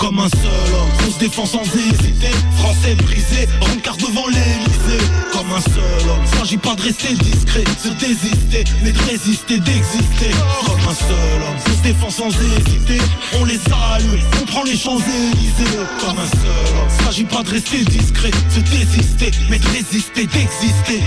Comme 0.00 0.18
un 0.18 0.30
seul 0.30 0.74
homme, 0.74 0.88
on 1.06 1.10
se 1.10 1.18
défend 1.18 1.44
sans 1.44 1.62
hésiter. 1.62 2.30
Français 2.56 2.94
brisé, 2.94 3.46
rencard 3.60 3.98
devant 3.98 4.26
l'Elysée 4.28 5.04
Comme 5.30 5.52
un 5.52 5.60
seul 5.60 6.08
homme, 6.08 6.26
s'agit 6.38 6.56
pas 6.56 6.74
de 6.74 6.80
rester 6.80 7.12
discret 7.12 7.64
Se 7.78 7.88
désister, 7.88 8.64
mais 8.82 8.92
de 8.92 8.98
résister, 9.00 9.60
d'exister. 9.60 10.30
Comme 10.64 10.80
un 10.88 10.94
seul 10.94 11.42
homme, 11.42 11.56
on 11.66 11.76
se 11.76 11.82
défend 11.82 12.08
sans 12.08 12.28
hésiter. 12.28 12.98
On 13.38 13.44
les 13.44 13.58
salue, 13.58 14.20
on 14.40 14.46
prend 14.46 14.62
les 14.62 14.76
Champs-Élysées. 14.76 15.76
Comme 16.00 16.18
un 16.18 16.26
seul 16.26 16.76
homme, 16.78 17.04
s'agit 17.04 17.24
pas 17.24 17.42
de 17.42 17.50
rester 17.50 17.84
discret 17.84 18.30
Se 18.48 18.60
désister, 18.60 19.30
mais 19.50 19.58
de 19.58 19.66
résister, 19.68 20.26
d'exister 20.26 21.02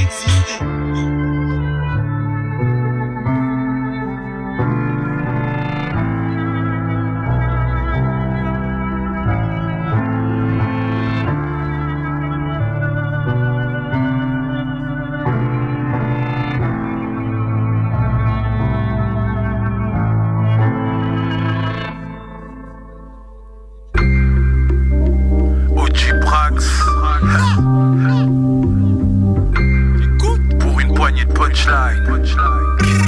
Pour 30.60 30.80
une 30.80 30.94
poignée 30.94 31.26
de 31.26 31.34
punchline. 31.34 32.04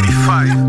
Give 0.06 0.30
me. 0.30 0.65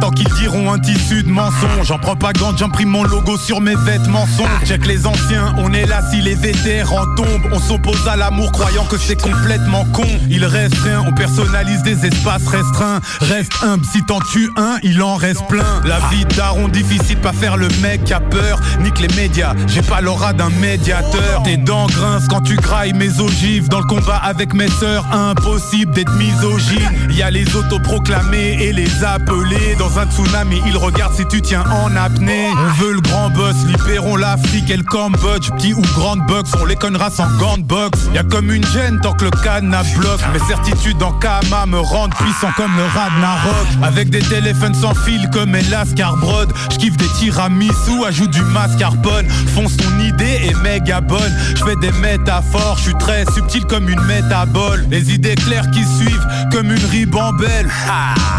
Tant 0.00 0.10
qu'ils 0.10 0.32
diront 0.34 0.72
un 0.72 0.78
tissu 0.78 1.22
de 1.22 1.30
mensonge 1.30 1.86
J'en 1.86 1.98
propagande, 1.98 2.56
j'imprime 2.58 2.90
mon 2.90 3.04
logo 3.04 3.36
sur 3.36 3.60
mes 3.60 3.74
vêtements. 3.74 4.26
Sombres 4.36 4.50
Check 4.64 4.86
les 4.86 5.06
anciens, 5.06 5.54
on 5.58 5.72
est 5.72 5.86
là 5.86 6.02
si 6.10 6.20
les 6.20 6.34
vétérans 6.34 7.06
tombent. 7.16 7.48
On 7.52 7.58
s'oppose 7.58 8.06
à 8.06 8.16
l'amour 8.16 8.52
croyant 8.52 8.84
que 8.84 8.98
c'est 8.98 9.20
complètement 9.20 9.84
con. 9.92 10.06
Il 10.28 10.44
reste 10.44 10.78
rien, 10.78 11.04
on 11.06 11.12
personnalise 11.12 11.82
des 11.82 12.06
espaces 12.06 12.46
restreints. 12.46 13.00
Reste 13.20 13.52
humble, 13.62 13.84
si 13.84 14.04
t'en 14.04 14.20
tues 14.20 14.50
un, 14.56 14.76
il 14.82 15.02
en 15.02 15.16
reste 15.16 15.46
plein. 15.48 15.80
La 15.84 16.00
vie 16.10 16.24
daron, 16.36 16.68
difficile, 16.68 17.18
pas 17.18 17.32
faire 17.32 17.56
le 17.56 17.68
mec 17.80 18.10
a 18.12 18.20
peur. 18.20 18.60
Nique 18.80 19.00
les 19.00 19.14
médias, 19.16 19.54
j'ai 19.66 19.82
pas 19.82 20.00
l'aura 20.00 20.32
d'un 20.32 20.50
médiateur. 20.60 21.42
Tes 21.44 21.56
dents 21.56 21.86
grincent 21.86 22.28
quand 22.28 22.42
tu 22.42 22.56
grailles 22.56 22.92
mes 22.92 23.20
ogives. 23.20 23.68
Dans 23.68 23.80
le 23.80 23.86
combat 23.86 24.16
avec 24.16 24.54
mes 24.54 24.68
sœurs, 24.68 25.06
impossible 25.12 25.92
d'être 25.94 26.12
misogyne. 26.14 27.08
Y 27.10 27.22
a 27.22 27.30
les 27.30 27.56
autoproclamés 27.56 28.58
et 28.60 28.72
les 28.72 29.04
appelés 29.04 29.76
Dans 29.78 29.98
un 29.98 30.06
tsunami, 30.06 30.60
ils 30.66 30.76
regardent 30.76 31.14
si 31.14 31.24
tu 31.26 31.40
tiens 31.40 31.64
en 31.70 31.94
apnée. 31.94 32.48
On 32.50 32.82
veut 32.82 32.94
le 32.94 33.00
grand 33.00 33.30
boss, 33.30 33.54
libérons 33.66 34.16
l'Afrique 34.16 34.68
et 34.70 34.76
le 34.76 34.82
Cambodge. 34.82 35.50
Petit 35.52 35.72
ou 35.72 35.82
grande 35.94 36.20
box, 36.26 36.50
on 36.60 36.64
les 36.64 36.74
connera 36.74 37.10
sans 37.10 37.30
gants 37.38 37.58
de 37.58 37.62
boxe. 37.62 38.00
Y'a 38.12 38.24
comme 38.24 38.50
une 38.50 38.64
gêne 38.66 38.98
tant 39.00 39.12
que 39.12 39.24
le 39.24 39.30
canap 39.30 39.86
bloque. 39.96 40.20
Mes 40.32 40.40
certitudes 40.40 41.02
en 41.02 41.12
Kama 41.12 41.66
me 41.66 41.78
rendent 41.78 42.14
puissant 42.14 42.50
comme 42.56 42.74
le 42.76 42.84
Ragnarok. 42.84 43.66
Avec 43.82 44.10
des 44.10 44.20
téléphones 44.20 44.74
sans 44.74 44.94
fil 44.94 45.28
comme 45.30 45.54
Elas 45.54 45.88
Carbrod. 45.94 46.52
J'kiffe 46.72 46.96
des 46.96 47.08
tiramisu, 47.18 48.04
ajoute 48.06 48.30
du 48.30 48.42
mascarpone. 48.42 49.28
Fonce 49.54 49.76
ton 49.76 49.98
idée 50.00 50.40
est 50.48 50.60
méga 50.62 51.00
bonne. 51.00 51.32
J'fais 51.54 51.76
des 51.76 51.92
métaphores, 51.92 52.78
j'suis 52.78 52.96
très 52.98 53.24
subtil 53.32 53.64
comme 53.64 53.88
une 53.88 54.02
métabole. 54.02 54.86
Les 54.90 55.12
idées 55.12 55.36
claires 55.36 55.70
qui 55.70 55.84
suivent 55.84 56.26
comme 56.50 56.72
une 56.72 56.84
ribambelle. 56.86 57.68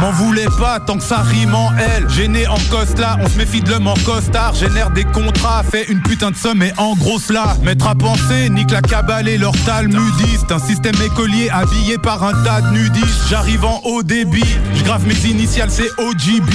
M'en 0.02 0.12
voulez 0.12 0.48
pas 0.60 0.80
tant 0.80 0.98
que 0.98 1.04
ça 1.04 1.19
rime 1.22 1.56
en 1.56 1.72
elle 1.78 2.10
Gêné 2.10 2.48
en 2.48 2.58
là, 2.98 3.18
on 3.22 3.28
se 3.28 3.38
méfie 3.38 3.62
de 3.62 3.70
l'homme 3.70 3.88
en 3.88 3.94
costard. 4.06 4.54
Génère 4.56 4.92
des 4.92 5.04
contrats, 5.04 5.64
fait 5.64 5.90
une 5.90 6.02
putain 6.02 6.32
de 6.32 6.36
somme 6.36 6.62
et 6.64 6.72
en 6.78 6.96
gros 6.96 7.20
cela. 7.20 7.56
Mettre 7.64 7.88
à 7.88 7.96
penser, 7.96 8.50
nique 8.50 8.72
la 8.72 8.82
cabale 8.82 9.28
et 9.28 9.38
leur 9.38 9.54
talmudiste. 9.66 10.52
Un 10.52 10.60
système 10.60 10.96
écolier 11.06 11.50
habillé 11.50 11.98
par 11.98 12.24
un 12.24 12.34
tas 12.44 12.62
de 12.62 12.72
nudistes. 12.72 13.28
J'arrive 13.30 13.66
en 13.66 13.82
haut 13.86 14.04
débit, 14.04 14.44
j'grave 14.76 15.06
mes 15.08 15.30
initiales 15.30 15.70
c'est 15.70 15.90
OGB 15.98 16.50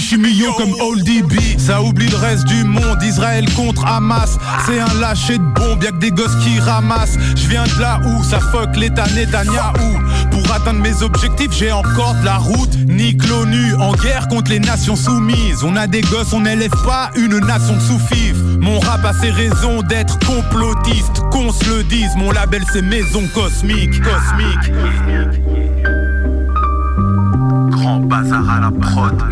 chimie 0.00 0.34
yo 0.34 0.52
comme 0.52 0.74
Oldie 0.80 1.22
B. 1.22 1.34
Ça 1.58 1.82
oublie 1.82 2.08
le 2.08 2.16
reste 2.16 2.44
du 2.44 2.64
monde, 2.64 3.02
Israël 3.02 3.44
contre 3.54 3.84
Hamas. 3.86 4.38
C'est 4.66 4.78
un 4.78 4.94
lâcher 5.00 5.38
de 5.38 5.44
bombes, 5.44 5.82
y'a 5.82 5.90
que 5.90 5.98
des 5.98 6.10
gosses 6.10 6.36
qui 6.42 6.58
ramassent. 6.60 7.18
Je 7.36 7.48
viens 7.48 7.64
de 7.64 7.80
là 7.80 8.00
où 8.04 8.22
ça 8.22 8.40
fuck 8.40 8.76
l'état 8.76 9.06
Netanyahou. 9.14 9.98
Pour 10.30 10.52
atteindre 10.52 10.80
mes 10.80 11.02
objectifs 11.02 11.52
j'ai 11.52 11.72
encore 11.72 12.14
de 12.20 12.24
la 12.24 12.36
route. 12.36 12.76
Nique 12.86 13.26
l'ONU 13.26 13.74
en 13.74 13.85
guerre 13.92 14.28
contre 14.28 14.50
les 14.50 14.60
nations 14.60 14.96
soumises. 14.96 15.62
On 15.62 15.76
a 15.76 15.86
des 15.86 16.00
gosses, 16.02 16.32
on 16.32 16.40
n'élève 16.40 16.70
pas 16.84 17.10
une 17.16 17.38
nation 17.38 17.74
de 17.74 17.80
sous-fifs 17.80 18.42
Mon 18.58 18.80
rap 18.80 19.04
a 19.04 19.12
ses 19.12 19.30
raisons 19.30 19.82
d'être 19.82 20.18
complotiste 20.20 21.20
Qu'on 21.30 21.52
se 21.52 21.64
le 21.68 21.84
dise, 21.84 22.10
mon 22.16 22.30
label 22.30 22.62
c'est 22.72 22.82
Maison 22.82 23.22
Cosmique. 23.34 24.00
Cosmique. 24.02 24.72
Grand 27.70 28.00
bazar 28.00 28.48
à 28.48 28.60
la 28.60 28.70
prod. 28.70 29.22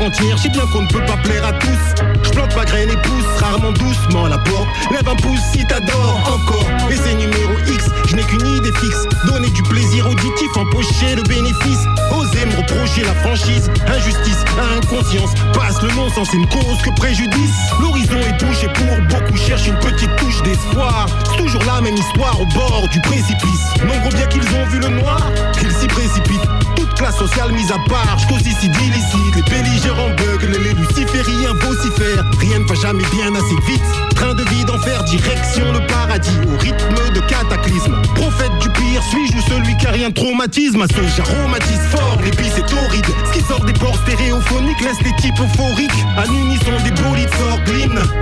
Entière. 0.00 0.36
J'ai 0.36 0.48
bien 0.48 0.66
qu'on 0.66 0.82
ne 0.82 0.88
peut 0.88 1.04
pas 1.04 1.16
plaire 1.18 1.44
à 1.44 1.52
tous. 1.52 2.02
Je 2.22 2.30
plante 2.30 2.54
ma 2.56 2.64
graine 2.64 2.90
et 2.90 2.96
pousse 2.96 3.26
rarement 3.38 3.72
doucement 3.72 4.26
la 4.26 4.38
porte. 4.38 4.66
Lève 4.90 5.08
un 5.08 5.16
pouce 5.16 5.40
si 5.52 5.64
t'adores 5.66 6.20
encore. 6.32 6.66
Et 6.90 6.96
c'est 6.96 7.14
numéro 7.14 7.52
X, 7.66 7.86
je 8.06 8.16
n'ai 8.16 8.22
qu'une 8.22 8.46
idée 8.56 8.72
fixe. 8.72 9.06
Donner 9.26 9.50
du 9.50 9.62
plaisir 9.62 10.06
auditif, 10.06 10.56
empocher 10.56 11.14
le 11.16 11.22
bénéfice. 11.22 11.84
Oser 12.12 12.46
me 12.46 12.56
reprocher 12.56 13.02
la 13.04 13.14
franchise. 13.14 13.70
Injustice, 13.86 14.44
inconscience. 14.76 15.32
Passe 15.54 15.82
le 15.82 15.88
non-sens, 15.94 16.28
c'est 16.30 16.36
une 16.36 16.48
cause 16.48 16.80
que 16.84 16.90
préjudice. 16.90 17.54
L'horizon 17.80 18.18
est 18.18 18.38
touché 18.38 18.68
pour 18.68 18.96
beaucoup. 19.08 19.36
Cherche 19.36 19.66
une 19.66 19.78
petite 19.78 20.14
touche 20.16 20.42
d'espoir. 20.42 21.06
C'est 21.30 21.42
toujours 21.42 21.62
la 21.64 21.80
même 21.80 21.96
histoire 21.96 22.40
au 22.40 22.46
bord 22.46 22.86
du 22.90 23.00
précipice. 23.00 23.74
Nombreux 23.84 24.14
bien 24.14 24.26
qu'ils 24.26 24.46
ont 24.56 24.66
vu 24.66 24.78
le 24.78 24.88
noir, 24.88 25.20
qu'ils 25.58 25.72
s'y 25.72 25.86
précipitent. 25.86 26.48
Classe 27.02 27.18
sociale 27.18 27.50
mise 27.50 27.72
à 27.72 27.78
part, 27.88 28.16
j'cause 28.16 28.46
ici 28.46 28.68
d'illicite. 28.68 29.34
Les 29.34 29.42
belligérants 29.42 30.10
buglent, 30.10 30.56
les 30.62 30.72
lucifériens 30.72 31.52
vocifèrent. 31.54 32.24
Rien 32.38 32.60
ne 32.60 32.64
va 32.64 32.74
jamais 32.76 33.02
bien 33.12 33.34
assez 33.34 33.56
vite. 33.66 34.11
Train 34.22 34.34
de 34.34 34.44
vie 34.50 34.64
d'enfer, 34.64 35.02
direction 35.02 35.72
le 35.72 35.84
paradis. 35.88 36.38
Au 36.46 36.56
rythme 36.56 37.12
de 37.12 37.20
cataclysme. 37.26 38.00
Prophète 38.14 38.56
du 38.60 38.70
pire, 38.70 39.02
suis-je 39.10 39.40
celui 39.52 39.76
qui 39.76 39.86
a 39.88 39.90
rien 39.90 40.10
de 40.10 40.14
traumatisme? 40.14 40.80
À 40.80 40.86
ce 40.86 41.02
j'aromatise 41.16 41.80
fort, 41.90 42.18
l'épice 42.24 42.56
est 42.56 42.72
horrible. 42.72 43.12
Ce 43.26 43.32
qui 43.38 43.44
sort 43.44 43.64
des 43.64 43.72
ports 43.72 43.98
stéréophoniques 44.06 44.80
laisse 44.80 45.02
les 45.02 45.14
types 45.16 45.40
euphoriques. 45.40 46.04
À 46.16 46.24
l'unisson 46.26 46.70
des 46.84 46.92
bolides. 47.02 47.22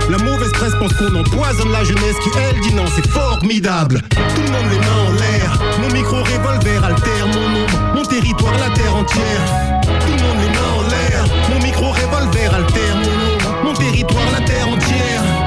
La 0.09 0.17
mauvaise 0.17 0.51
presse 0.51 0.73
pense 0.79 0.93
qu'on 0.93 1.15
empoisonne 1.15 1.71
la 1.71 1.83
jeunesse 1.83 2.17
qui 2.23 2.29
elle 2.37 2.59
dit 2.61 2.73
non, 2.73 2.85
c'est 2.95 3.07
formidable. 3.07 4.01
Tout 4.09 4.41
le 4.41 4.51
monde 4.51 4.71
les 4.71 4.79
mains 4.79 5.05
en 5.07 5.11
l'air. 5.11 5.59
Mon 5.81 5.89
micro 5.93 6.17
revolver 6.17 6.83
altère 6.83 7.27
mon 7.27 7.61
ombre. 7.61 7.93
Mon 7.95 8.03
territoire, 8.03 8.53
la 8.53 8.73
terre 8.73 8.95
entière. 8.95 9.81
Tout 9.83 10.13
le 10.13 10.21
monde 10.23 10.37
les 10.41 10.49
mains 10.49 10.73
en 10.77 10.81
l'air. 10.89 11.25
Mon 11.51 11.59
micro 11.63 11.91
revolver 11.91 12.53
altère 12.53 12.95
mon 12.95 13.35
ombre. 13.35 13.63
Mon 13.63 13.73
territoire, 13.73 14.31
la 14.33 14.45
terre 14.45 14.67
entière. 14.67 15.40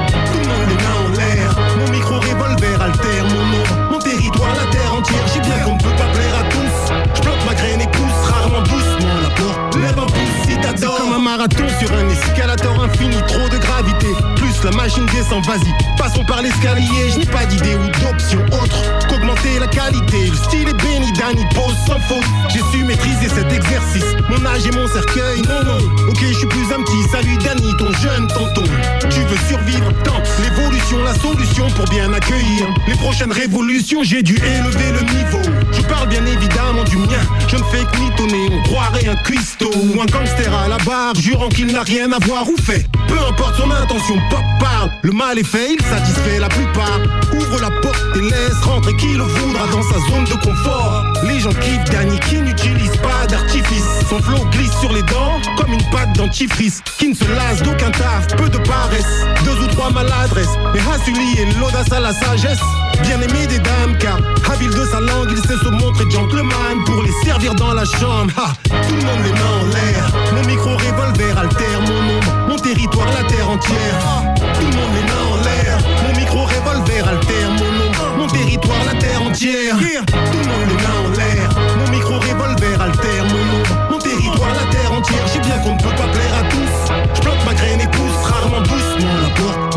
Marathon 11.25 11.67
sur 11.79 11.91
un 11.91 12.07
escalator 12.07 12.83
infini, 12.83 13.15
trop 13.27 13.49
de 13.49 13.57
gravité. 13.57 14.07
La 14.65 14.71
machine 14.71 15.05
descend, 15.13 15.45
vas-y. 15.45 15.71
Passons 15.95 16.23
par 16.25 16.41
l'escalier, 16.41 17.11
je 17.13 17.19
n'ai 17.19 17.25
pas 17.27 17.45
d'idée 17.45 17.75
ou 17.75 17.85
d'option 18.01 18.43
autre 18.47 19.07
qu'augmenter 19.07 19.59
la 19.59 19.67
qualité. 19.67 20.25
Le 20.27 20.35
style 20.35 20.67
est 20.67 20.81
béni, 20.81 21.11
Danny 21.13 21.45
pose 21.53 21.75
sans 21.85 21.99
faute. 21.99 22.25
J'ai 22.49 22.61
su 22.71 22.83
maîtriser 22.83 23.29
cet 23.29 23.53
exercice. 23.53 24.15
Mon 24.27 24.43
âge 24.43 24.65
et 24.65 24.71
mon 24.71 24.87
cercueil, 24.87 25.43
non, 25.43 25.63
non. 25.63 25.77
Ok, 26.09 26.17
je 26.19 26.33
suis 26.33 26.47
plus 26.47 26.65
un 26.73 26.81
petit. 26.81 27.09
Salut 27.11 27.37
Danny, 27.37 27.77
ton 27.77 27.91
jeune 28.01 28.25
tonton. 28.25 28.63
Tu 29.11 29.19
veux 29.19 29.37
survivre, 29.47 29.91
tente 30.03 30.27
l'évolution, 30.41 30.97
la 31.03 31.13
solution 31.13 31.67
pour 31.75 31.85
bien 31.89 32.11
accueillir 32.11 32.65
les 32.87 32.95
prochaines 32.95 33.31
révolutions. 33.31 34.01
J'ai 34.01 34.23
dû 34.23 34.35
élever 34.35 34.93
le 34.93 35.01
niveau. 35.13 35.59
Je 35.73 35.81
parle 35.83 36.09
bien 36.09 36.25
évidemment 36.25 36.83
du 36.85 36.97
mien. 36.97 37.21
Je 37.47 37.57
ne 37.57 37.63
fais 37.65 37.85
que 37.85 37.99
mitonner, 37.99 38.49
on 38.51 38.63
croirait 38.63 39.07
un 39.07 39.15
cuistot 39.17 39.69
ou 39.75 40.01
un 40.01 40.05
gangster 40.05 40.51
à 40.51 40.67
la 40.67 40.77
barre, 40.77 41.13
jurant 41.13 41.49
qu'il 41.49 41.71
n'a 41.71 41.83
rien 41.83 42.11
à 42.11 42.17
voir 42.25 42.49
ou 42.49 42.59
fait. 42.59 42.83
Peu 43.07 43.19
importe 43.19 43.57
son 43.57 43.69
intention, 43.69 44.15
pop 44.31 44.41
Le 45.01 45.11
mal 45.11 45.37
est 45.37 45.43
fait, 45.43 45.73
il 45.73 45.85
satisfait 45.85 46.39
la 46.39 46.49
plupart. 46.49 46.99
Ouvre 47.33 47.59
la 47.61 47.69
porte 47.81 48.01
et 48.15 48.21
laisse 48.21 48.59
rentrer 48.63 48.95
qui 48.95 49.13
le 49.13 49.23
voudra 49.23 49.67
dans 49.67 49.83
sa 49.83 49.99
zone 50.09 50.23
de 50.25 50.33
confort. 50.43 51.03
Les 51.23 51.39
gens 51.39 51.53
kiffent 51.53 51.83
Danny 51.91 52.19
qui 52.19 52.41
n'utilise 52.41 52.95
pas 52.97 53.27
d'artifice. 53.27 53.85
Son 54.09 54.19
flow 54.19 54.45
glisse 54.51 54.73
sur 54.79 54.91
les 54.91 55.03
dents 55.03 55.39
comme 55.57 55.73
une 55.73 55.83
pâte 55.91 56.15
dentifrice. 56.15 56.81
Qui 56.97 57.09
ne 57.09 57.15
se 57.15 57.25
lasse 57.25 57.61
d'aucun 57.61 57.91
taf, 57.91 58.27
peu 58.35 58.49
de 58.49 58.57
paresse. 58.59 59.25
Deux 59.43 59.63
ou 59.63 59.67
trois 59.67 59.91
maladresses. 59.91 60.55
Mais 60.73 60.79
Hasuli 60.79 61.39
et 61.39 61.59
l'audace 61.59 61.91
à 61.91 61.99
la 61.99 62.13
sagesse. 62.13 62.59
Bien 63.01 63.21
aimé 63.21 63.45
des 63.47 63.59
dames 63.59 63.97
car 63.99 64.17
habile 64.51 64.69
de 64.69 64.85
sa 64.85 64.99
langue, 64.99 65.29
il 65.29 65.37
sait 65.37 65.57
se 65.63 65.69
montrer 65.69 66.09
gentleman 66.09 66.83
pour 66.85 67.03
les 67.03 67.11
servir 67.23 67.53
dans 67.55 67.73
la 67.73 67.85
chambre. 67.85 68.31
Ha, 68.37 68.53
tout 68.87 68.95
le 68.95 69.01
monde 69.05 69.23
les 69.23 69.31
mains 69.31 69.59
en 69.61 69.65
l'air. 69.67 70.11
Mon 70.33 70.43
micro 70.47 70.69
revolver 70.71 71.37
altère 71.37 71.81
mon 71.81 72.17
ombre, 72.17 72.44
mon 72.55 72.61
territoire, 72.61 73.07
la 73.07 73.27
terre 73.27 73.49
entière. 73.49 73.99
Tout 74.35 74.65
le 74.65 74.75
monde 74.75 74.93
les 74.95 75.03
mains 75.03 75.27
en 75.31 75.37
l'air. 75.43 75.77
Mon 76.07 76.19
micro 76.19 76.39
revolver 76.45 77.07
altère 77.07 77.51
mon 77.51 77.85
ombre, 77.85 78.17
mon 78.17 78.27
territoire, 78.27 78.83
la 78.85 78.97
terre 78.97 79.21
entière. 79.21 79.75
Tout 79.77 80.39
le 80.39 80.47
monde 80.47 80.67
les 80.69 80.79
mains 80.83 81.01
en 81.05 81.11
l'air. 81.17 81.49
Mon 81.77 81.91
micro 81.91 82.13
revolver 82.13 82.81
altère 82.81 83.25
mon 83.25 83.59
ombre, 83.59 83.91
mon 83.91 83.99
territoire, 83.99 84.53
la 84.53 84.71
terre 84.71 84.91
entière. 84.93 85.25
J'ai 85.33 85.39
bien 85.39 85.57
qu'on 85.59 85.73
ne 85.73 85.79
peut 85.79 85.95
pas 85.97 86.07
plaire 86.07 86.35
à 86.39 86.43
tous. 86.49 86.93
Je 87.15 87.21
plante 87.21 87.45
ma 87.45 87.53
graine 87.53 87.81
et 87.81 87.87
pousse 87.87 88.23
rarement 88.23 88.61
doucement 88.61 89.15
la 89.21 89.29
porte. 89.41 89.74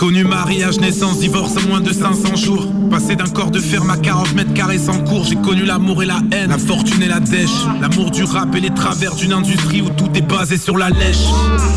Connu 0.00 0.24
mariage, 0.24 0.80
naissance, 0.80 1.18
divorce 1.18 1.52
en 1.58 1.68
moins 1.68 1.82
de 1.82 1.92
500 1.92 2.34
jours. 2.34 2.66
Passé 2.90 3.16
d'un 3.16 3.28
corps 3.28 3.50
de 3.50 3.58
ferme 3.58 3.90
à 3.90 3.98
40 3.98 4.34
mètres 4.34 4.54
carrés 4.54 4.78
sans 4.78 4.98
cours. 5.04 5.26
J'ai 5.26 5.36
connu 5.36 5.66
l'amour 5.66 6.02
et 6.02 6.06
la 6.06 6.20
haine, 6.32 6.48
la 6.48 6.56
fortune 6.56 7.02
et 7.02 7.06
la 7.06 7.20
dèche. 7.20 7.50
L'amour 7.82 8.10
du 8.10 8.24
rap 8.24 8.54
et 8.54 8.60
les 8.60 8.70
travers 8.70 9.14
d'une 9.14 9.34
industrie 9.34 9.82
où 9.82 9.90
tout 9.90 10.08
est 10.14 10.22
basé 10.22 10.56
sur 10.56 10.78
la 10.78 10.88
lèche. 10.88 11.26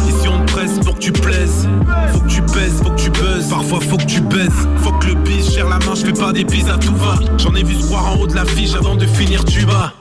Ici 0.08 0.30
on 0.30 0.46
te 0.46 0.54
presse 0.54 0.80
pour 0.80 0.94
que 0.94 1.00
tu 1.00 1.12
plaises. 1.12 1.68
Faut 2.14 2.20
que 2.22 2.30
tu 2.30 2.42
pèses, 2.44 2.82
faut 2.82 2.92
que 2.92 3.02
tu 3.02 3.10
buzzes. 3.10 3.50
Parfois 3.50 3.82
faut 3.82 3.98
que 3.98 4.06
tu 4.06 4.22
baises. 4.22 4.68
Faut 4.78 4.94
que 4.94 5.08
le 5.08 5.16
bis 5.16 5.54
gère 5.54 5.68
la 5.68 5.80
main, 5.80 5.94
je 5.94 6.06
fais 6.06 6.14
pas 6.14 6.32
des 6.32 6.46
bises 6.46 6.70
à 6.70 6.78
tout 6.78 6.96
va. 6.96 7.20
J'en 7.38 7.54
ai 7.56 7.64
vu 7.64 7.76
se 7.76 7.86
croire 7.88 8.14
en 8.14 8.22
haut 8.22 8.28
de 8.28 8.36
la 8.36 8.46
fiche 8.46 8.74
avant 8.74 8.96
de 8.96 9.06
finir 9.06 9.44
tu 9.44 9.66
bas. 9.66 9.92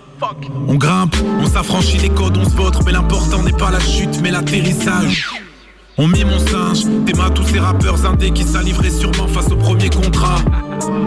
On 0.69 0.77
grimpe, 0.77 1.17
on 1.41 1.47
s'affranchit 1.47 1.99
les 1.99 2.11
codes, 2.11 2.39
on 2.39 2.45
se 2.45 2.85
mais 2.85 2.93
l'important 2.93 3.43
n'est 3.43 3.51
pas 3.51 3.73
la 3.73 3.81
chute, 3.81 4.21
mais 4.23 4.31
l'atterrissage. 4.31 5.42
On 5.99 6.09
mit 6.09 6.25
mon 6.25 6.39
singe, 6.39 6.85
t'aimas 7.05 7.29
tous 7.31 7.45
ces 7.45 7.59
rappeurs 7.59 8.07
indés 8.07 8.31
qui 8.31 8.45
saliveraient 8.45 8.91
sûrement 8.91 9.29
face 9.29 9.53
au 9.53 9.57
premier 9.57 9.91
contrat. 9.91 10.39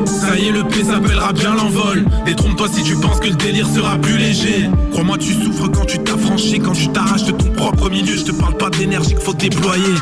Ça 0.05 0.37
y 0.37 0.49
est, 0.49 0.51
le 0.51 0.63
P 0.63 0.83
s'appellera 0.83 1.33
bien 1.33 1.55
l'envol. 1.55 2.05
Détrompe-toi 2.23 2.67
si 2.71 2.83
tu 2.83 2.95
penses 2.95 3.19
que 3.19 3.27
le 3.29 3.35
délire 3.35 3.67
sera 3.67 3.97
plus 3.97 4.17
léger. 4.17 4.69
Crois-moi, 4.91 5.17
tu 5.17 5.33
souffres 5.33 5.69
quand 5.69 5.85
tu 5.85 5.97
t'affranchis, 5.97 6.59
quand 6.59 6.73
tu 6.73 6.87
t'arraches 6.89 7.23
de 7.23 7.31
ton 7.31 7.51
propre 7.53 7.89
milieu. 7.89 8.15
Je 8.15 8.25
te 8.25 8.31
parle 8.31 8.57
pas 8.57 8.69
d'énergie 8.69 9.15
qu'il 9.15 9.23
faut 9.23 9.33
déployer. 9.33 9.95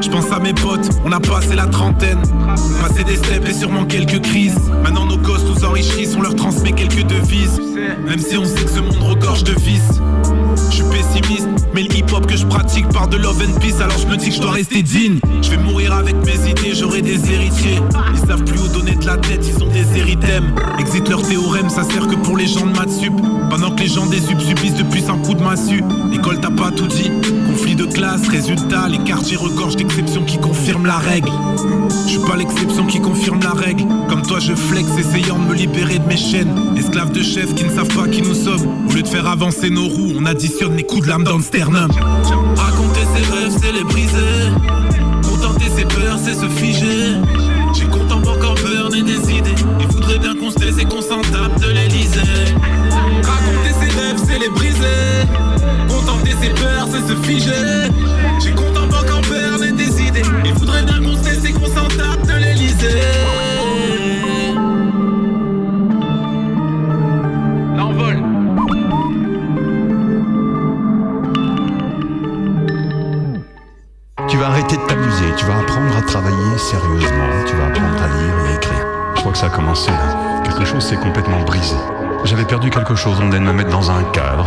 Je 0.00 0.08
pense 0.08 0.32
à 0.32 0.40
mes 0.40 0.52
potes, 0.52 0.88
on 1.04 1.12
a 1.12 1.20
passé 1.20 1.54
la 1.54 1.66
trentaine. 1.66 2.20
Passé 2.80 3.04
des 3.04 3.16
steps 3.16 3.48
et 3.48 3.54
sûrement 3.54 3.84
quelques 3.84 4.20
crises. 4.20 4.58
Maintenant, 4.82 5.06
nos 5.06 5.16
gosses 5.16 5.44
nous 5.44 5.64
enrichissent, 5.64 6.16
on 6.16 6.22
leur 6.22 6.34
transmet 6.34 6.72
quelques 6.72 7.06
devises. 7.06 7.60
Même 8.04 8.18
si 8.18 8.36
on 8.36 8.44
sait 8.44 8.64
que 8.64 8.70
ce 8.70 8.80
monde 8.80 8.98
regorge 9.00 9.44
de 9.44 9.52
vices. 9.52 10.00
Je 10.70 10.76
suis 10.76 10.84
pessimiste, 10.84 11.48
mais 11.74 11.82
le 11.82 11.94
hip-hop 11.94 12.26
que 12.26 12.36
je 12.36 12.46
pratique 12.46 12.88
part 12.88 13.08
de 13.08 13.16
love 13.16 13.42
and 13.42 13.58
peace, 13.60 13.80
alors 13.80 13.98
je 13.98 14.06
me 14.06 14.16
dis 14.16 14.28
que 14.28 14.34
je 14.34 14.40
dois 14.40 14.52
rester 14.52 14.82
digne. 14.82 15.18
Je 15.42 15.50
vais 15.50 15.56
mourir 15.58 15.92
avec 15.92 16.14
mes 16.24 16.50
idées, 16.50 16.74
j'aurai 16.74 17.02
des 17.02 17.30
héritiers. 17.30 17.80
Ils 18.12 18.26
savent 18.26 18.44
plus 18.44 18.60
où 18.60 18.68
donner 18.68 18.94
de 18.94 19.06
la 19.06 19.16
tête, 19.16 19.44
ils 19.46 19.62
ont 19.62 19.68
des 19.68 19.98
héritèmes. 19.98 20.54
Exit 20.78 21.08
leur 21.08 21.22
théorème, 21.22 21.68
ça 21.68 21.84
sert 21.84 22.06
que 22.06 22.16
pour 22.16 22.36
les 22.36 22.46
gens 22.46 22.66
de 22.66 22.72
maths 22.72 22.90
sup. 22.90 23.12
Pendant 23.50 23.70
que 23.72 23.82
les 23.82 23.88
gens 23.88 24.06
des 24.06 24.20
sup 24.20 24.40
subissent 24.40 24.76
de 24.76 24.84
puissants 24.84 25.18
coups 25.18 25.38
de 25.38 25.42
massue. 25.42 25.84
L'école 26.10 26.40
t'a 26.40 26.50
pas 26.50 26.70
tout 26.70 26.86
dit. 26.86 27.10
Conflit 27.46 27.76
de 27.76 27.84
classe, 27.84 28.26
résultat, 28.28 28.88
les 28.88 28.98
quartiers 28.98 29.36
regorgent 29.36 29.76
d'exceptions 29.76 30.24
qui 30.24 30.38
confirment 30.38 30.86
la 30.86 30.96
règle. 30.96 31.30
Je 32.06 32.12
suis 32.12 32.18
pas 32.20 32.36
l'exception 32.36 32.86
qui 32.86 33.00
confirme 33.00 33.40
la 33.42 33.52
règle. 33.52 33.84
Comme 34.08 34.22
toi, 34.22 34.38
je 34.38 34.54
flex, 34.54 34.88
essayant 34.98 35.38
de 35.38 35.44
me 35.44 35.54
libérer 35.54 35.98
de 35.98 36.06
mes 36.06 36.16
chaînes. 36.16 36.54
Esclaves 36.76 37.12
de 37.12 37.22
chefs 37.22 37.54
qui 37.54 37.64
ne 37.64 37.70
savent 37.70 37.94
pas 37.94 38.08
qui 38.08 38.22
nous 38.22 38.34
sommes. 38.34 38.86
Au 38.88 38.92
lieu 38.92 39.02
de 39.02 39.08
faire 39.08 39.26
avancer 39.26 39.68
nos 39.68 39.86
roues, 39.86 40.12
on 40.18 40.24
additionne 40.52 40.76
les 40.76 40.82
coups 40.82 41.06
de 41.06 41.22
dans 41.22 41.36
le 41.36 41.42
sternum. 41.42 41.90
Raconter 42.56 43.00
ses 43.14 43.32
rêves, 43.32 43.56
c'est 43.60 43.72
les 43.72 43.84
briser. 43.84 44.50
Contenter 45.22 45.70
ses 45.74 45.84
peurs, 45.84 46.18
c'est 46.22 46.34
se 46.34 46.48
figer. 46.48 47.16
J'ai 47.74 47.86
contemple 47.86 48.28
encore 48.28 48.54
peur 48.54 48.94
et 48.94 49.02
des 49.02 49.32
idées. 49.32 49.54
Il 49.80 49.86
faudrait 49.86 50.18
bien 50.18 50.34
qu'on 50.34 50.50
se 50.50 50.56
taise 50.56 50.78
et 50.78 50.84
qu'on 50.84 51.00
s'en 51.00 51.20
tape 51.20 51.58
de 51.60 51.70
l'Elysée. 51.70 52.20
Raconter 53.22 53.72
ses 53.80 53.98
rêves, 53.98 54.20
c'est 54.26 54.38
les 54.38 54.50
briser. 54.50 55.26
Contenter 55.88 56.34
ses 56.42 56.50
peurs, 56.50 56.88
c'est 56.90 57.08
se 57.08 57.16
figer. 57.22 57.88
J'ai 58.42 58.52
contemple 58.52 58.94
encore 58.94 59.22
peur 59.22 59.58
des 59.58 60.02
idées. 60.02 60.22
Il 60.44 60.54
faudrait 60.54 60.82
bien 60.82 61.00
qu'on 61.02 61.16
se 61.16 61.22
taise 61.22 61.44
et 61.44 61.52
qu'on 61.52 61.66
s'en 61.66 61.88
tape 61.88 62.26
de 62.26 62.34
l'Elysée. 62.34 63.11
Travailler 76.06 76.58
sérieusement, 76.58 77.28
tu 77.46 77.56
vas 77.56 77.66
apprendre 77.66 78.02
à 78.02 78.08
lire 78.08 78.34
et 78.44 78.52
à 78.52 78.56
écrire. 78.56 78.86
Je 79.14 79.20
crois 79.20 79.32
que 79.32 79.38
ça 79.38 79.46
a 79.46 79.50
commencé. 79.50 79.90
Quelque 80.44 80.64
chose 80.64 80.84
s'est 80.84 80.96
complètement 80.96 81.40
brisé. 81.42 81.76
J'avais 82.24 82.44
perdu 82.44 82.70
quelque 82.70 82.94
chose, 82.94 83.18
on 83.20 83.26
venait 83.26 83.40
de 83.40 83.44
me 83.44 83.52
mettre 83.52 83.70
dans 83.70 83.90
un 83.90 84.04
cadre. 84.04 84.46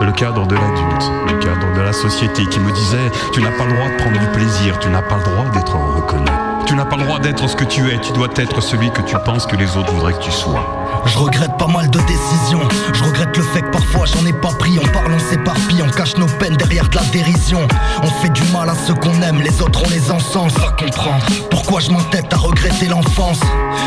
Le 0.00 0.12
cadre 0.12 0.46
de 0.46 0.54
l'adulte, 0.54 1.10
le 1.26 1.38
cadre 1.38 1.74
de 1.74 1.80
la 1.80 1.92
société 1.92 2.46
qui 2.46 2.60
me 2.60 2.70
disait 2.70 3.10
Tu 3.32 3.42
n'as 3.42 3.50
pas 3.50 3.64
le 3.64 3.72
droit 3.72 3.88
de 3.88 3.96
prendre 3.96 4.18
du 4.18 4.26
plaisir, 4.28 4.78
tu 4.78 4.88
n'as 4.88 5.02
pas 5.02 5.16
le 5.16 5.24
droit 5.24 5.44
d'être 5.52 5.76
reconnu. 5.76 6.30
Tu 6.66 6.74
n'as 6.74 6.84
pas 6.84 6.96
le 6.96 7.04
droit 7.04 7.18
d'être 7.18 7.48
ce 7.48 7.56
que 7.56 7.64
tu 7.64 7.90
es, 7.90 7.98
tu 7.98 8.12
dois 8.12 8.28
être 8.36 8.60
celui 8.60 8.92
que 8.92 9.02
tu 9.02 9.16
penses 9.24 9.46
que 9.46 9.56
les 9.56 9.76
autres 9.76 9.92
voudraient 9.92 10.12
que 10.12 10.22
tu 10.22 10.30
sois. 10.30 10.77
Je 11.06 11.18
regrette 11.18 11.56
pas 11.58 11.66
mal 11.66 11.90
de 11.90 12.00
décisions. 12.00 12.60
Je 12.92 13.04
regrette 13.04 13.36
le 13.36 13.42
fait 13.42 13.62
que 13.62 13.70
parfois 13.70 14.06
j'en 14.06 14.24
ai 14.26 14.32
pas 14.32 14.52
pris. 14.58 14.78
En 14.78 14.88
parlant, 14.92 15.16
on 15.16 15.30
s'éparpille, 15.30 15.82
on 15.82 15.90
cache 15.90 16.16
nos 16.16 16.26
peines 16.26 16.56
derrière 16.56 16.88
de 16.88 16.96
la 16.96 17.04
dérision. 17.04 17.66
On 18.02 18.10
fait 18.22 18.30
du 18.30 18.42
mal 18.52 18.68
à 18.68 18.74
ceux 18.86 18.94
qu'on 18.94 19.20
aime, 19.22 19.40
les 19.40 19.60
autres 19.60 19.82
on 19.84 19.90
les 19.90 20.10
encense. 20.10 20.52
À 20.56 20.70
comprendre 20.72 21.24
pourquoi 21.50 21.80
je 21.80 21.90
m'entête 21.90 22.32
à 22.32 22.36
regretter 22.36 22.86
l'enfance? 22.86 23.40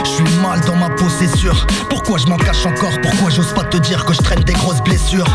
Je 0.03 0.09
suis 0.09 0.39
mal 0.41 0.61
dans 0.61 0.75
ma 0.75 0.89
peau, 0.89 1.05
c'est 1.19 1.35
sûr. 1.38 1.65
Pourquoi 1.89 2.17
je 2.17 2.27
m'en 2.27 2.38
cache 2.38 2.65
encore? 2.65 2.93
Pourquoi 3.01 3.29
j'ose 3.29 3.53
pas 3.53 3.63
te 3.63 3.77
dire 3.77 4.05
que 4.05 4.13
je 4.13 4.21
traîne 4.21 4.43
des 4.43 4.53
grosses 4.53 4.81
blessures? 4.81 5.27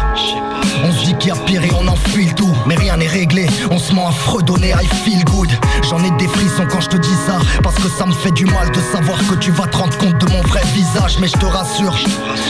On 0.84 0.92
se 0.92 1.04
dit 1.04 1.14
qu'il 1.14 1.28
y 1.28 1.32
a 1.32 1.36
pire 1.36 1.62
et 1.64 1.70
on 1.78 1.86
enfuit 1.86 2.26
le 2.26 2.34
tout. 2.34 2.54
Mais 2.66 2.74
rien 2.74 2.96
n'est 2.96 3.06
réglé, 3.06 3.46
on 3.70 3.78
se 3.78 3.92
ment 3.92 4.08
à 4.08 4.12
fredonner, 4.12 4.70
I 4.70 4.86
feel 5.04 5.24
good. 5.24 5.50
J'en 5.88 6.02
ai 6.02 6.10
des 6.12 6.28
frissons 6.28 6.66
quand 6.70 6.80
je 6.80 6.88
te 6.88 6.96
dis 6.96 7.16
ça. 7.26 7.38
Parce 7.62 7.76
que 7.76 7.88
ça 7.88 8.06
me 8.06 8.12
fait 8.12 8.32
du 8.32 8.44
mal 8.44 8.70
de 8.70 8.80
savoir 8.92 9.18
que 9.26 9.34
tu 9.34 9.50
vas 9.50 9.66
te 9.66 9.76
rendre 9.76 9.96
compte 9.98 10.18
de 10.18 10.30
mon 10.32 10.42
vrai 10.42 10.62
visage. 10.74 11.18
Mais 11.20 11.28
je 11.28 11.36
te 11.36 11.46
rassure, 11.46 11.65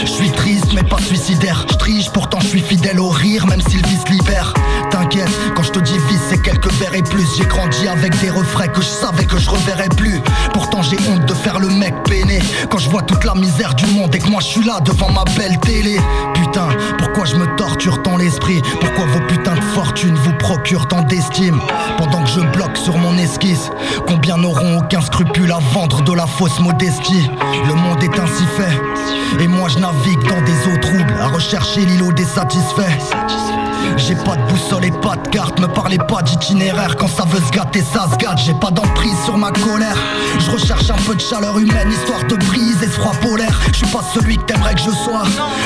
je 0.01 0.07
suis 0.07 0.31
triste 0.31 0.73
mais 0.75 0.83
pas 0.83 0.99
suicidaire. 0.99 1.65
Je 1.71 1.77
triche, 1.77 2.11
pourtant 2.11 2.39
je 2.41 2.49
suis 2.49 2.61
fidèle 2.61 3.01
au 3.01 3.09
rire, 3.09 3.47
même 3.47 3.61
si 3.61 3.77
le 3.77 3.87
vice 3.89 4.09
libère. 4.09 4.53
T'inquiète, 4.91 5.31
quand 5.55 5.63
je 5.63 5.73
te 5.73 5.79
dis 5.79 5.99
vice, 6.09 6.21
c'est 6.29 6.41
quelques 6.43 6.71
verres 6.75 6.95
et 6.95 7.03
plus. 7.03 7.27
J'ai 7.37 7.47
grandi 7.47 7.89
avec 7.89 8.19
des 8.21 8.31
refrains 8.31 8.69
que 8.69 8.83
je 8.83 8.87
savais 8.87 9.25
que 9.25 9.39
je 9.39 9.51
reverrais 9.51 9.89
plus. 9.89 10.21
Pourtant 10.53 10.83
j'ai 10.83 10.97
honte 11.11 11.25
de 11.27 11.35
faire 11.35 11.59
le 11.59 11.69
mec 11.69 11.95
peiné. 12.05 12.41
Quand 12.71 12.79
je 12.79 12.91
vois 12.91 13.03
toute 13.03 13.25
la 13.25 13.35
misère 13.35 13.75
du 13.75 13.87
monde 13.87 14.15
et 14.15 14.19
que 14.19 14.29
moi 14.29 14.41
je 14.41 14.47
suis 14.47 14.65
là 14.65 14.81
devant 14.81 15.11
ma 15.11 15.25
belle 15.37 15.59
télé. 15.61 15.99
Putain, 16.35 16.69
pourquoi 16.99 17.25
je 17.25 17.37
me 17.37 17.47
torture 17.57 18.03
tant 18.03 18.17
l'esprit? 18.17 18.61
Pourquoi 18.81 19.07
vos 19.07 19.21
putains 19.27 19.57
de 19.57 19.65
fortune 19.75 20.15
vous 20.15 20.33
procurent 20.35 20.89
tant 20.89 21.03
d'estime? 21.03 21.59
Pendant 21.97 22.23
que 22.23 22.31
je 22.31 22.41
bloque 22.41 22.77
sur 22.77 22.97
mon 22.99 23.17
esquisse, 23.17 23.71
combien 24.07 24.37
n'auront 24.37 24.79
aucun 24.79 25.01
scrupule 25.01 25.53
à 25.53 25.59
vendre 25.73 26.03
de 26.03 26.13
la 26.13 26.27
fausse 26.27 26.61
modestie? 26.61 27.31
Le 27.67 27.75
monde 27.75 28.03
est 28.03 28.19
ainsi 28.19 28.45
fait. 28.57 29.06
Et 29.41 29.49
moi 29.49 29.69
je 29.69 29.79
navigue 29.79 30.23
dans 30.29 30.41
des 30.43 30.67
eaux 30.67 30.79
troubles, 30.81 31.15
à 31.21 31.29
rechercher 31.29 31.85
l'îlot 31.85 32.13
des 32.13 32.25
satisfaits. 32.25 32.83
J'ai 33.97 34.15
pas 34.15 34.37
de 34.37 34.43
boussole 34.51 34.85
et 34.85 34.91
pas 34.91 35.17
de 35.17 35.29
carte, 35.29 35.59
me 35.61 35.67
parlez 35.67 35.99
pas 35.99 36.23
d'itinéraire. 36.23 36.97
Quand 36.97 37.09
ça 37.09 37.25
veut 37.25 37.41
se 37.41 37.51
gâter 37.51 37.83
ça 37.83 38.09
se 38.11 38.17
gâte 38.17 38.39
J'ai 38.45 38.55
pas 38.55 38.71
d'emprise 38.71 39.17
sur 39.25 39.37
ma 39.37 39.51
colère. 39.51 39.97
Je 40.39 40.51
recherche 40.51 40.91
un 40.91 41.03
peu 41.07 41.15
de 41.15 41.21
chaleur 41.21 41.59
humaine 41.59 41.91
Histoire 41.91 42.25
de 42.25 42.37
briser 42.37 42.87
ce 42.87 43.01
froid 43.01 43.15
polaire. 43.23 43.59
Je 43.73 43.79
suis 43.79 43.87
pas 43.87 44.03
celui 44.15 44.37
que 44.37 44.43
t'aimerais 44.45 44.75
que 44.75 44.81
je 44.81 44.91
sois. 44.91 45.25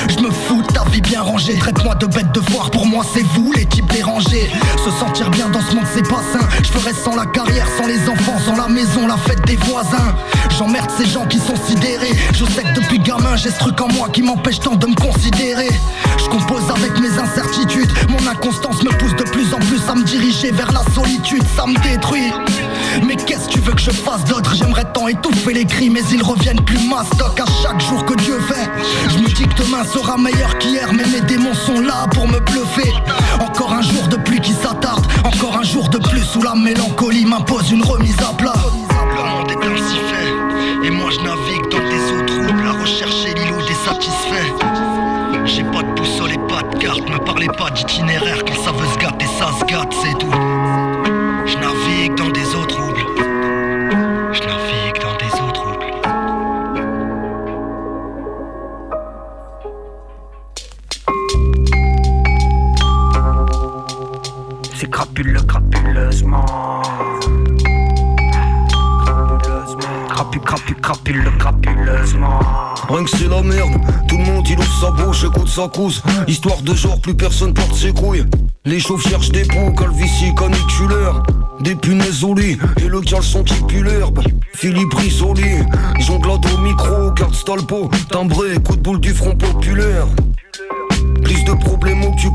Je 0.09 0.23
me 0.23 0.31
fous 0.31 0.61
de 0.61 0.67
ta 0.67 0.83
vie 0.85 1.01
bien 1.01 1.21
rangée. 1.21 1.57
Traite-moi 1.57 1.95
de 1.95 2.05
bête 2.05 2.31
de 2.31 2.41
foire 2.51 2.71
Pour 2.71 2.85
moi 2.85 3.03
c'est 3.13 3.23
vous 3.35 3.51
les 3.53 3.65
types 3.65 3.91
dérangés. 3.91 4.49
Se 4.83 4.91
sentir 4.91 5.29
bien 5.29 5.49
dans 5.49 5.61
ce 5.61 5.75
monde 5.75 5.85
c'est 5.93 6.07
pas 6.07 6.21
sain. 6.33 6.47
Je 6.63 6.69
ferais 6.69 6.93
sans 6.93 7.15
la 7.15 7.25
carrière, 7.25 7.67
sans 7.77 7.87
les 7.87 8.07
enfants 8.09 8.39
Sans 8.45 8.55
la 8.55 8.67
maison, 8.67 9.07
la 9.07 9.17
fête 9.17 9.45
des 9.45 9.57
voisins. 9.57 10.15
J'emmerde 10.57 10.89
ces 10.97 11.05
gens 11.05 11.25
qui 11.25 11.37
sont 11.37 11.55
sidérés. 11.67 12.15
Je 12.33 12.45
sais 12.45 12.63
que 12.63 12.79
depuis 12.79 12.99
gamin 12.99 13.35
j'ai 13.35 13.51
ce 13.51 13.59
truc 13.59 13.79
en 13.81 13.87
moi 13.93 14.09
Qui 14.11 14.21
m'empêche 14.21 14.59
tant 14.59 14.75
de 14.75 14.87
me 14.87 14.95
considérer. 14.95 15.69
Je 16.17 16.25
compose 16.29 16.63
avec 16.69 16.99
mes 16.99 17.17
incertitudes 17.19 17.91
Mon 18.11 18.27
inconstance 18.27 18.83
me 18.83 18.89
pousse 18.97 19.15
de 19.15 19.23
plus 19.23 19.53
en 19.53 19.59
plus 19.59 19.81
à 19.89 19.95
me 19.95 20.03
diriger 20.03 20.51
vers 20.51 20.71
la 20.71 20.83
solitude 20.93 21.43
Ça 21.55 21.65
me 21.65 21.75
détruit. 21.81 22.31
Mais 23.07 23.15
qu'est-ce 23.15 23.47
que 23.47 23.53
tu 23.53 23.59
veux 23.59 23.73
que 23.73 23.81
je 23.81 23.91
fasse 23.91 24.25
d'autre? 24.25 24.53
J'aimerais 24.53 24.85
tant 24.93 25.07
étouffer 25.07 25.53
les 25.53 25.65
cris 25.65 25.89
Mais 25.89 26.03
ils 26.11 26.21
reviennent 26.21 26.61
plus 26.61 26.79
mastoc 26.89 27.39
à 27.39 27.45
chaque 27.63 27.79
jour 27.79 28.05
que 28.05 28.15
Dieu 28.15 28.37
fait. 28.41 28.69
Je 29.09 29.19
me 29.19 29.27
dis 29.27 29.47
que 29.47 29.63
demain 29.63 29.83
sera 29.85 30.17
meilleur 30.17 30.57
qu'hier 30.57 30.91
Mais 30.93 31.05
mes 31.05 31.21
démons 31.21 31.53
sont 31.53 31.79
là 31.79 32.05
pour 32.13 32.27
me 32.27 32.39
bluffer. 32.39 32.91
Encore 33.39 33.73
un 33.73 33.81
jour 33.81 34.07
de 34.09 34.17
pluie 34.17 34.41
qui 34.41 34.53
s'attarde 34.53 35.05
Encore 35.23 35.57
un 35.57 35.63
jour 35.63 35.87
de 35.87 35.97
plus 35.97 36.35
où 36.35 36.43
la 36.43 36.55
mélancolie 36.55 37.25
m'impose 37.25 37.71
une 37.71 37.83
remise 37.83 38.19
à 38.19 38.33
plat. 38.33 38.53
Le 39.15 39.23
monde 39.29 39.51
est 39.51 39.65
ainsi 39.65 39.95
fait 40.09 40.87
Et 40.87 40.89
moi 40.89 41.09
je 41.11 41.19
navigue 41.19 41.69
dans 41.71 41.79
des 41.79 42.11
eaux 42.11 42.25
troubles 42.25 42.67
À 42.67 42.81
rechercher 42.81 43.33
l'îlot 43.35 43.61
des 43.67 43.75
Me 46.83 47.23
parlez 47.23 47.45
pas 47.45 47.69
d'itinéraire 47.69 48.43
Quand 48.43 48.55
ça 48.55 48.71
veut 48.71 48.87
se 48.87 48.97
gâter 48.97 49.25
ça 49.27 49.51
se 49.59 49.65
gâte 49.65 49.93
c'est 49.93 50.17
tout 50.17 50.31
Je 51.45 51.55
navigue 51.57 52.15
dans 52.15 52.29
des 52.29 52.55
eaux 52.55 52.65
troubles 52.65 53.05
Je 54.33 54.39
navigue 54.41 54.99
dans 54.99 55.15
des 55.17 55.31
eaux 55.41 55.51
troubles 55.51 55.85
C'est 64.75 64.89
crapuleux, 64.89 65.41
crapuleusement. 65.41 66.45
Crapu, 70.09 70.39
crapu, 70.39 70.73
crapuleux, 70.73 71.31
crapuleusement. 71.37 72.70
Rien 72.91 73.05
que 73.05 73.09
c'est 73.09 73.29
la 73.29 73.41
merde, 73.41 73.71
tout 74.09 74.17
le 74.17 74.25
monde 74.25 74.45
il 74.49 74.59
ouvre 74.59 74.81
sa 74.81 74.91
bouche, 74.91 75.23
écoute 75.23 75.47
sa 75.47 75.69
cause 75.69 76.03
Histoire 76.27 76.61
de 76.61 76.75
genre, 76.75 76.99
plus 76.99 77.15
personne 77.15 77.53
porte 77.53 77.73
ses 77.73 77.93
couilles. 77.93 78.25
Les 78.65 78.81
chauves 78.81 79.01
cherchent 79.01 79.31
des 79.31 79.45
poux, 79.45 79.71
calvitie 79.71 80.35
caniculaire. 80.35 81.23
Des 81.61 81.75
punaises 81.75 82.21
au 82.25 82.35
lit, 82.35 82.57
et 82.83 82.87
le 82.89 82.99
caleçon 82.99 83.45
qui 83.45 83.53
pue 83.63 83.81
l'herbe 83.81 84.21
Philippe 84.53 84.93
Risoli, 84.93 85.59
jonglade 85.99 86.45
au 86.53 86.57
micro, 86.57 87.11
carte 87.11 87.33
stalpo. 87.33 87.89
Timbré, 88.09 88.55
coup 88.55 88.75
de 88.75 88.81
boule 88.81 88.99
du 88.99 89.13
front 89.13 89.37
populaire. 89.37 90.07
Prise 91.23 91.45
de 91.45 91.53
problèmes 91.53 92.03
au 92.03 92.11
cul 92.11 92.29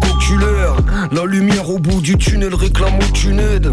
La 1.13 1.25
lumière 1.27 1.69
au 1.69 1.79
bout 1.79 2.01
du 2.01 2.17
tunnel 2.17 2.55
réclame 2.55 2.99
aucune 3.07 3.41
aide 3.41 3.73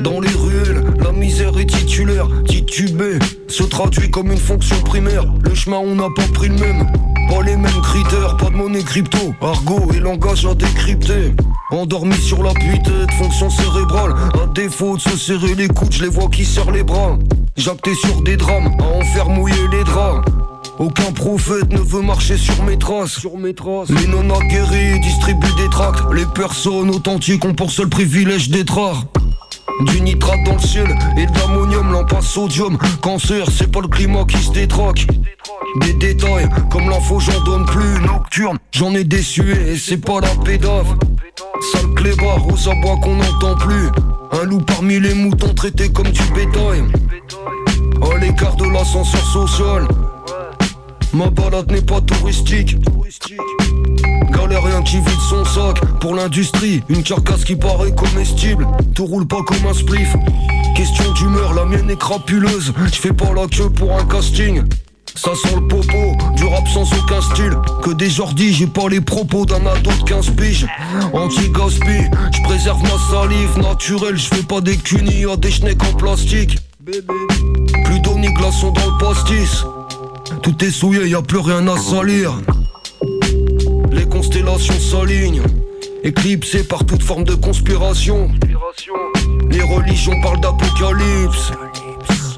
Dans 0.00 0.20
les 0.20 0.28
ruelles, 0.28 0.84
la 1.02 1.12
misère 1.12 1.56
est 1.58 1.66
titulaire 1.66 2.26
Titubé, 2.46 3.18
se 3.48 3.62
traduit 3.62 4.10
comme 4.10 4.32
une 4.32 4.38
fonction 4.38 4.76
primaire 4.82 5.24
Le 5.42 5.54
chemin 5.54 5.76
on 5.78 5.94
n'a 5.94 6.08
pas 6.14 6.26
pris 6.32 6.48
le 6.48 6.56
même 6.56 6.86
Pas 7.28 7.42
les 7.42 7.56
mêmes 7.56 7.80
critères, 7.82 8.36
pas 8.36 8.50
de 8.50 8.56
monnaie 8.56 8.82
crypto 8.82 9.34
Argot 9.40 9.92
et 9.94 10.00
langage 10.00 10.46
à 10.46 10.54
décrypter 10.54 11.34
Endormi 11.70 12.16
sur 12.16 12.42
la 12.42 12.52
de 12.52 13.12
fonction 13.18 13.50
cérébrale 13.50 14.14
À 14.42 14.46
défaut 14.52 14.96
de 14.96 15.02
se 15.02 15.16
serrer 15.16 15.54
les 15.54 15.68
coudes, 15.68 15.92
je 15.92 16.02
les 16.02 16.10
vois 16.10 16.28
qui 16.28 16.44
serrent 16.44 16.72
les 16.72 16.82
bras 16.82 17.16
Jacté 17.56 17.94
sur 17.94 18.20
des 18.22 18.36
drames, 18.36 18.76
à 18.80 19.22
en 19.22 19.28
mouiller 19.30 19.68
les 19.70 19.84
draps 19.84 20.24
aucun 20.76 21.12
prophète 21.12 21.72
ne 21.72 21.78
veut 21.78 22.02
marcher 22.02 22.36
sur 22.36 22.60
mes 22.64 22.76
traces. 22.76 23.12
Sur 23.20 23.36
mes 23.36 23.54
traces. 23.54 23.90
Les 23.90 24.08
non 24.08 24.28
aguerris 24.34 24.98
distribuent 24.98 25.54
des 25.56 25.70
tracts. 25.70 26.00
Les 26.12 26.26
personnes 26.26 26.90
authentiques 26.90 27.44
ont 27.44 27.54
pour 27.54 27.70
seul 27.70 27.88
privilège 27.88 28.50
d'être 28.50 28.74
rares. 28.74 29.04
Du 29.80 30.00
nitrate 30.00 30.44
dans 30.44 30.52
le 30.52 30.60
ciel 30.60 30.96
et 31.16 31.26
de 31.26 31.38
l'ammonium, 31.38 32.06
à 32.16 32.20
sodium. 32.22 32.78
Cancer, 33.00 33.46
c'est 33.50 33.70
pas 33.70 33.80
le 33.80 33.88
climat 33.88 34.24
qui 34.24 34.38
se 34.38 34.52
détraque. 34.52 35.06
Des 35.80 35.92
détails, 35.94 36.48
comme 36.70 36.88
l'info 36.88 37.18
j'en 37.18 37.40
donne 37.42 37.66
plus. 37.66 38.00
Nocturne, 38.00 38.58
j'en 38.72 38.94
ai 38.94 39.02
déçu 39.02 39.42
et 39.52 39.76
c'est 39.76 39.98
pas 39.98 40.20
la 40.20 40.28
pédave. 40.44 40.96
Sale 41.72 41.92
clébard 41.96 42.46
aux 42.46 42.68
abois 42.68 42.96
qu'on 43.02 43.16
n'entend 43.16 43.56
plus. 43.56 43.88
Un 44.32 44.44
loup 44.44 44.60
parmi 44.60 45.00
les 45.00 45.14
moutons 45.14 45.52
traités 45.54 45.90
comme 45.90 46.10
du 46.10 46.22
bétail. 46.34 46.84
À 48.02 48.18
l'écart 48.18 48.56
de 48.56 48.66
l'ascenseur 48.66 49.26
social. 49.26 49.88
Ma 51.12 51.30
balade 51.30 51.70
n'est 51.70 51.82
pas 51.82 52.00
touristique. 52.00 52.76
Galérien 54.36 54.82
qui 54.82 54.96
vide 54.96 55.20
son 55.28 55.44
sac 55.44 55.80
pour 56.00 56.14
l'industrie. 56.14 56.82
Une 56.88 57.02
carcasse 57.02 57.44
qui 57.44 57.56
paraît 57.56 57.94
comestible. 57.94 58.66
Tout 58.94 59.06
roule 59.06 59.26
pas 59.26 59.42
comme 59.42 59.66
un 59.68 59.74
spliff. 59.74 60.14
Question 60.74 61.12
d'humeur, 61.12 61.54
la 61.54 61.64
mienne 61.64 61.90
est 61.90 61.98
crapuleuse. 61.98 62.72
Je 62.86 63.00
fais 63.00 63.12
pas 63.12 63.32
la 63.34 63.46
queue 63.46 63.70
pour 63.70 63.96
un 63.96 64.04
casting. 64.04 64.62
Ça 65.16 65.30
sent 65.36 65.54
le 65.54 65.68
popo, 65.68 66.16
du 66.34 66.44
rap 66.44 66.66
sans 66.66 66.92
aucun 66.92 67.20
style 67.20 67.52
Que 67.84 67.90
des 67.92 68.10
jordis, 68.10 68.52
j'ai 68.52 68.66
pas 68.66 68.88
les 68.88 69.00
propos 69.00 69.46
d'un 69.46 69.64
ado 69.64 69.90
de 69.92 70.04
15 70.08 70.30
piges 70.30 70.66
Anti-gaspi, 71.12 72.10
je 72.32 72.42
préserve 72.42 72.82
ma 72.82 72.98
salive 73.10 73.58
naturelle 73.58 74.16
Je 74.16 74.26
fais 74.26 74.42
pas 74.42 74.60
des 74.60 74.76
cunis 74.76 75.24
à 75.32 75.36
des 75.36 75.52
schnecks 75.52 75.84
en 75.84 75.94
plastique 75.94 76.58
Plus 76.84 78.00
ni 78.18 78.32
glaçons 78.34 78.72
dans 78.72 78.86
le 78.86 78.98
pastis 78.98 79.64
Tout 80.42 80.64
est 80.64 80.72
souillé, 80.72 81.08
y 81.08 81.14
a 81.14 81.22
plus 81.22 81.38
rien 81.38 81.68
à 81.68 81.78
salir 81.78 82.36
Les 83.94 84.06
constellations 84.06 84.78
s'alignent 84.80 85.42
Éclipsées 86.02 86.64
par 86.64 86.84
toute 86.84 87.02
forme 87.02 87.24
de 87.24 87.34
conspiration 87.34 88.28
Les 89.48 89.62
religions 89.62 90.20
parlent 90.20 90.40
d'apocalypse 90.40 91.52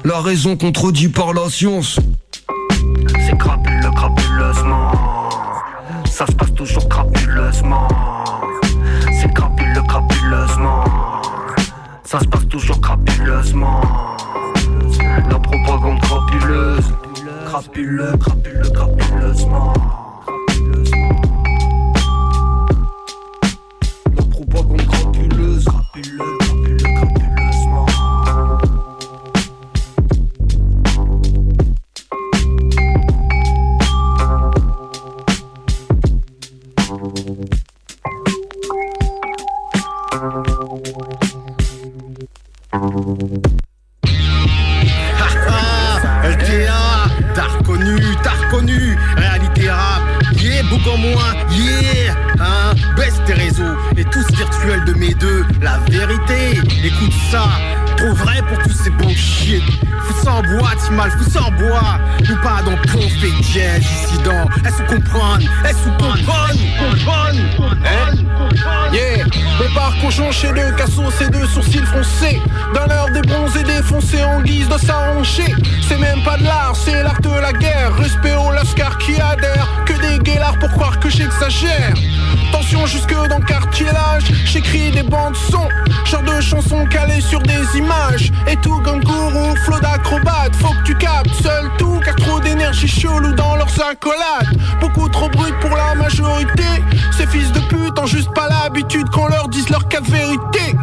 La 0.05 0.21
raison 0.21 0.55
contredit 0.55 1.09
par 1.09 1.33
la 1.33 1.49
science 1.49 1.99
C'est 3.25 3.37
crapuleux, 3.37 3.91
crapuleusement. 3.95 4.91
Ça 6.05 6.25
se 6.27 6.31
passe 6.31 6.53
toujours 6.53 6.87
crapuleusement. 6.87 7.87
C'est 9.21 9.33
crapuleux, 9.33 9.83
crapuleusement. 9.87 10.83
Ça 12.03 12.19
se 12.19 12.25
passe 12.25 12.47
toujours 12.47 12.79
crapuleusement. 12.81 13.81
La 15.29 15.39
propagande 15.39 15.99
crapuleuse. 16.01 16.93
Crapuleux, 17.45 18.13
crapuleux, 18.17 18.69
crapuleusement. 18.69 19.73
Crapuleuse 26.03 26.36
virtuels 54.57 54.85
de 54.85 54.93
mes 54.93 55.13
deux, 55.13 55.45
la 55.61 55.77
vérité, 55.89 56.59
écoute 56.83 57.13
ça, 57.31 57.47
trop 57.97 58.13
vrai 58.13 58.41
pour 58.47 58.57
tous 58.63 58.83
ces 58.83 58.89
bullshit, 58.91 59.63
fous 60.03 60.23
ça 60.23 60.33
en 60.33 60.41
bois, 60.41 60.71
mal, 60.91 61.11
fous 61.11 61.37
en 61.37 61.51
bois, 61.51 61.99
nous 62.27 62.35
pas 62.37 62.61
dans 62.63 62.77
conf 62.91 63.23
et 63.23 63.43
jazz, 63.43 63.81
dissident, 63.81 64.47
est-ce 64.65 64.77
qu'on 64.83 64.95
comprend, 64.95 65.37
est-ce 65.37 65.83
qu'on 65.83 65.91
comprend, 65.97 66.47
hein, 67.85 68.17
Yeah, 68.93 69.25
mes 69.59 69.73
parcours 69.75 70.11
chez 70.31 70.51
le 70.51 70.75
cassos 70.77 71.21
et 71.21 71.29
deux 71.29 71.45
sourcils 71.45 71.85
froncés 71.85 72.41
Dans 72.73 72.85
l'heure 72.85 73.09
des 73.11 73.21
bronzés 73.21 73.63
défoncés 73.63 74.23
en 74.23 74.41
guise 74.41 74.67
de 74.69 74.77
s'arranger 74.77 75.53
C'est 75.87 75.97
même 75.97 76.23
pas 76.23 76.37
de 76.37 76.43
l'art, 76.43 76.73
c'est 76.75 77.03
l'art 77.03 77.19
de 77.21 77.29
la 77.29 77.51
guerre. 77.51 77.93
Respect 77.97 78.35
au 78.35 78.51
Lascar 78.51 78.97
qui 78.99 79.19
adhère. 79.19 79.67
Que 79.85 79.93
des 79.93 80.19
guélards 80.19 80.57
pour 80.59 80.69
croire 80.71 80.99
que 80.99 81.09
j'exagère 81.09 81.93
Attention 82.49 82.85
jusque 82.85 83.13
dans 83.29 83.37
le 83.37 83.45
cartilage 83.45 84.23
J'écris 84.45 84.91
des 84.91 85.03
bandes 85.03 85.35
son 85.35 85.67
Genre 86.05 86.23
de 86.23 86.41
chansons 86.41 86.85
calées 86.85 87.21
sur 87.21 87.41
des 87.41 87.77
images 87.77 88.31
Et 88.47 88.55
tout 88.57 88.79
comme 88.83 89.03
gourou, 89.03 89.55
flow 89.65 89.79
d'acrobate 89.79 90.55
Faut 90.55 90.73
que 90.73 90.83
tu 90.83 90.95
captes 90.95 91.33
seul 91.41 91.69
tout 91.77 91.87
car 92.07 92.15
trop 92.15 92.39
d'énergie 92.39 92.87
chelou 92.87 93.33
dans 93.33 93.55
leurs 93.55 93.81
accolades. 93.81 94.57
Beaucoup 94.79 95.09
trop 95.09 95.29
brut 95.29 95.53
pour 95.59 95.75
la 95.75 95.95
majorité. 95.95 96.63
Ces 97.17 97.27
fils 97.27 97.51
de 97.51 97.59
pute 97.59 97.99
ont 97.99 98.05
juste 98.05 98.33
pas 98.33 98.47
l'habitude 98.47 99.09
qu'on 99.09 99.27
leur 99.27 99.49
dise 99.49 99.69
leur 99.69 99.87
cas 99.89 99.99
de 99.99 100.09
vérité. 100.09 100.75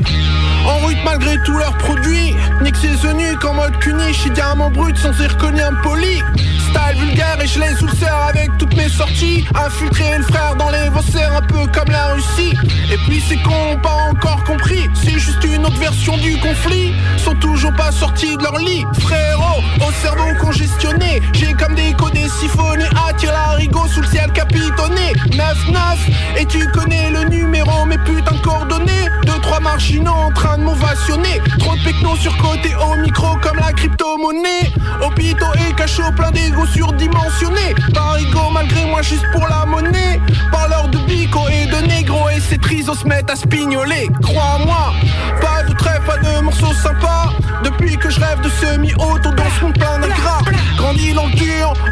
En 0.66 0.78
route 0.84 0.98
malgré 1.04 1.38
tous 1.44 1.56
leurs 1.56 1.76
produits. 1.78 2.34
Nique 2.62 2.76
ses 2.76 3.06
eunuques 3.06 3.44
en 3.44 3.54
mode 3.54 3.78
cuniche, 3.78 4.26
diamant 4.32 4.70
brut 4.70 4.96
sans 4.98 5.12
zirconium 5.14 5.80
poli. 5.82 6.22
Style 6.70 7.00
vulgaire 7.00 7.38
et 7.42 7.46
je 7.46 7.60
les 7.60 7.82
ulcère 7.82 8.16
avec 8.28 8.50
toutes 8.58 8.76
mes 8.76 8.88
sorties. 8.88 9.44
Infiltrer 9.54 10.18
le 10.18 10.24
frère 10.24 10.56
dans 10.56 10.70
les 10.70 10.88
vaussaires 10.90 11.34
un 11.36 11.42
peu 11.42 11.53
comme 11.72 11.90
la 11.90 12.14
Russie. 12.14 12.54
Et 12.92 12.96
puis 13.06 13.22
c'est 13.26 13.36
qu'on 13.36 13.78
pas 13.82 14.08
encore 14.10 14.42
compris. 14.44 14.88
C'est 14.94 15.18
juste 15.18 15.42
une 15.44 15.64
autre 15.64 15.78
version 15.78 16.16
du 16.18 16.36
conflit. 16.38 16.92
Sont 17.16 17.34
toujours 17.36 17.72
pas 17.72 17.92
sortis 17.92 18.36
de 18.36 18.42
leur 18.42 18.58
lit. 18.58 18.84
Frérot, 19.00 19.62
au 19.86 19.92
cerveau 20.02 20.34
congestionné. 20.40 21.22
J'ai 21.32 21.52
comme 21.54 21.74
des 21.74 21.92
codés 21.94 22.28
siphonnés. 22.28 22.84
Attire 23.08 23.32
l'arigot 23.32 23.86
sous 23.88 24.00
le 24.00 24.06
ciel 24.06 24.30
capitonné. 24.32 25.12
9-9, 25.30 26.40
et 26.40 26.46
tu 26.46 26.66
connais 26.72 27.10
le 27.10 27.24
numéro, 27.24 27.84
mes 27.86 27.98
putains 27.98 28.34
de 28.34 28.40
coordonnées. 28.40 29.08
Deux, 29.24 29.40
trois 29.42 29.60
marginaux 29.60 30.12
en 30.12 30.30
train 30.30 30.58
de 30.58 30.64
m'ovationner. 30.64 31.40
Trop 31.58 31.76
de 31.76 31.82
pecnos 31.82 32.18
sur 32.18 32.36
côté 32.36 32.74
au 32.74 32.96
micro 32.96 33.36
comme 33.42 33.56
la 33.56 33.72
crypto-monnaie. 33.72 34.72
Hôpitaux 35.02 35.54
et 35.54 35.74
cachots 35.74 36.12
plein 36.16 36.30
d'ego 36.30 36.66
surdimensionnés. 36.66 37.74
Parigo 37.94 38.50
malgré 38.52 38.84
moi 38.86 39.02
juste 39.02 39.24
pour 39.32 39.46
la 39.48 39.64
monnaie. 39.66 40.20
Parleur 40.52 40.88
de 40.88 40.98
bico 40.98 41.43
et 41.48 41.66
de 41.66 41.86
négro 41.86 42.28
et 42.28 42.40
ces 42.40 42.58
trisos 42.58 42.98
se 42.98 43.06
mettent 43.06 43.30
à 43.30 43.36
spignoler. 43.36 44.08
Crois-moi, 44.22 44.92
pas 45.40 45.62
de 45.62 45.74
trêve, 45.74 46.02
pas 46.06 46.18
de 46.18 46.40
morceaux 46.40 46.74
sympas. 46.74 47.30
Depuis 47.62 47.96
que 47.96 48.10
je 48.10 48.20
rêve 48.20 48.40
de 48.40 48.48
semi-auto 48.48 49.30
dans 49.30 49.44
monde 49.62 49.74
plein 49.74 49.98
d'ingrat. 49.98 50.42
Grandi 50.76 51.12
dans 51.12 51.28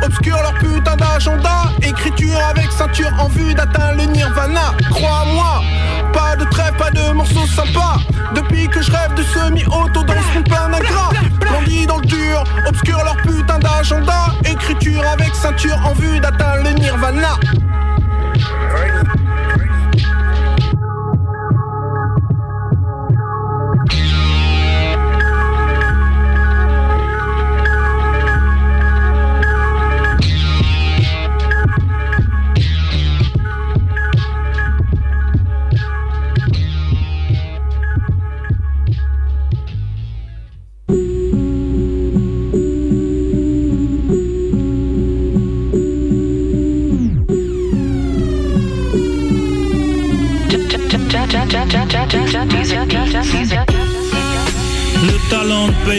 obscur 0.05 0.37
leur 0.37 0.55
putain 0.55 0.97
d'agenda. 0.97 1.65
Écriture 1.83 2.39
avec 2.51 2.71
ceinture 2.73 3.11
en 3.19 3.29
vue 3.29 3.55
d'atteindre 3.55 3.97
le 3.99 4.05
nirvana. 4.05 4.75
Crois-moi, 4.91 5.63
pas 6.13 6.37
de 6.37 6.45
trêve, 6.45 6.75
pas 6.77 6.91
de 6.91 7.13
morceaux 7.13 7.47
sympas. 7.47 7.97
Depuis 8.35 8.69
que 8.69 8.83
je 8.83 8.91
rêve 8.91 9.15
de 9.15 9.23
semi-auto 9.23 10.03
dans 10.05 10.15
monde 10.15 10.45
plein 10.45 10.69
d'ingrat. 10.69 11.11
Grandi 11.41 11.87
dans 11.87 11.99
le 11.99 12.07
dur, 12.07 12.45
obscur 12.67 12.99
leur 13.05 13.17
putain 13.19 13.59
d'agenda. 13.59 14.27
Écriture 14.45 15.03
avec 15.07 15.35
ceinture 15.35 15.79
en 15.87 15.93
vue 15.95 16.21
d'atteindre 16.21 16.65
le 16.65 16.71
nirvana. 16.71 17.39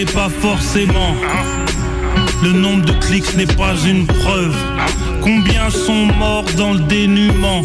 Pas 0.05 0.29
forcément. 0.29 1.15
Le 2.41 2.51
nombre 2.51 2.85
de 2.85 2.93
clics 2.93 3.35
n'est 3.35 3.45
pas 3.45 3.75
une 3.85 4.05
preuve. 4.05 4.55
Combien 5.21 5.69
sont 5.69 6.07
morts 6.17 6.45
dans 6.57 6.73
le 6.73 6.79
dénuement? 6.79 7.63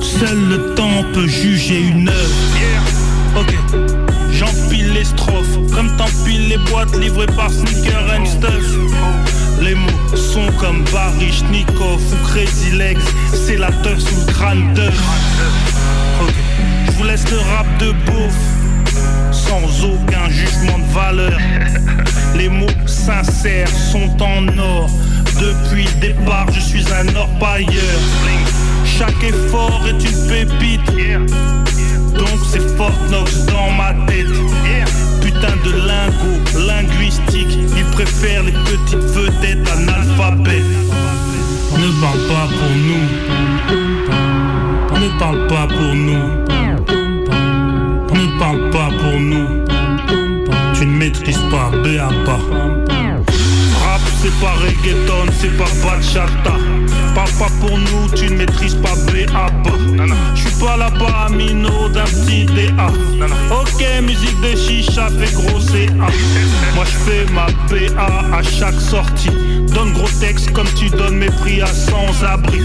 Seul 0.00 0.38
le 0.48 0.74
temps 0.74 1.04
peut 1.12 1.28
juger 1.28 1.80
une 1.80 2.08
œuvre. 2.08 2.34
Ok, 3.36 3.54
j'empile 4.32 4.92
les 4.92 5.04
strophes. 5.04 5.58
Comme 5.74 5.94
t'empiles 5.96 6.48
les 6.48 6.58
boîtes 6.58 6.96
livrées 6.98 7.26
par 7.26 7.50
Sneaker 7.50 8.02
and 8.18 8.26
Stuff. 8.26 8.76
Les 9.60 9.74
mots 9.74 10.16
sont 10.16 10.50
comme 10.58 10.82
Baryshnikov 10.92 12.00
ou 12.00 12.26
Crazy 12.26 12.72
Legs. 12.72 12.98
C'est 13.32 13.58
la 13.58 13.70
teuf 13.70 14.00
sous 14.00 14.26
le 14.26 14.32
crâne. 14.32 14.74
Ok, 16.20 16.34
je 16.86 16.92
vous 16.92 17.04
laisse 17.04 17.30
le 17.30 17.38
rap 17.38 17.66
de 17.78 17.92
beauf 18.06 18.34
sans 19.52 19.84
aucun 19.84 20.30
jugement 20.30 20.78
de 20.78 20.92
valeur. 20.94 21.38
Les 22.36 22.48
mots 22.48 22.78
sincères 22.86 23.68
sont 23.68 24.10
en 24.22 24.46
or. 24.58 24.88
Depuis 25.40 25.84
le 25.84 26.00
départ, 26.00 26.46
je 26.52 26.60
suis 26.60 26.84
un 26.92 27.14
orpailleur. 27.14 27.98
Chaque 28.84 29.22
effort 29.22 29.82
est 29.86 30.02
une 30.10 30.28
pépite. 30.28 30.86
Donc 32.14 32.38
c'est 32.50 32.66
Fort 32.76 32.98
Knox 33.08 33.44
dans 33.46 33.70
ma 33.72 33.92
tête. 34.06 34.32
Putain 35.20 35.56
de 35.64 35.72
lingot 35.86 36.66
linguistique. 36.66 37.58
Ils 37.76 37.90
préfèrent 37.92 38.44
les 38.44 38.52
petites 38.52 39.08
vedettes 39.16 39.68
analphabètes. 39.76 40.72
Ne 41.78 41.88
parle 42.00 42.22
pas 42.28 42.48
pour 42.58 42.72
nous. 42.88 43.06
Ne 45.00 45.18
parle 45.18 45.46
pas 45.48 45.66
pour 45.66 45.94
nous. 45.94 46.61
Ne 48.42 48.48
parle 48.48 48.70
pas 48.70 48.88
pour 48.98 49.20
nous. 49.20 49.46
Tu 50.74 50.86
ne 50.86 50.96
maîtrises 50.96 51.44
pas 51.48 51.70
BAPA. 51.70 52.38
Rap, 53.84 54.00
c'est 54.20 54.34
pas 54.40 54.54
reggaeton, 54.60 55.32
c'est 55.38 55.56
pas 55.56 55.70
bachata. 55.84 56.56
Parle 57.14 57.30
pas 57.38 57.50
pour 57.60 57.78
nous, 57.78 58.08
tu 58.16 58.24
ne 58.24 58.38
maîtrises 58.38 58.74
pas 58.74 58.96
BAPA. 59.06 59.46
Je 60.34 60.40
suis 60.40 60.60
pas 60.60 60.76
là-bas, 60.76 61.26
Amino, 61.26 61.88
d'un 61.90 62.02
petit 62.02 62.46
DA. 62.46 62.88
Ok, 63.52 63.84
musique 64.02 64.40
de 64.40 64.56
chicha 64.56 65.08
fait 65.08 65.32
gros 65.34 65.60
CA. 65.60 65.92
Moi 66.74 66.84
je 66.84 67.10
fais 67.10 67.26
ma 67.32 67.46
BA 67.70 68.36
à 68.36 68.42
chaque 68.42 68.80
sortie. 68.80 69.30
Donne 69.72 69.92
gros 69.92 70.08
texte 70.20 70.52
comme 70.52 70.68
tu 70.74 70.90
donnes 70.90 71.18
mes 71.18 71.30
prix 71.30 71.62
à 71.62 71.66
sans-abri 71.66 72.60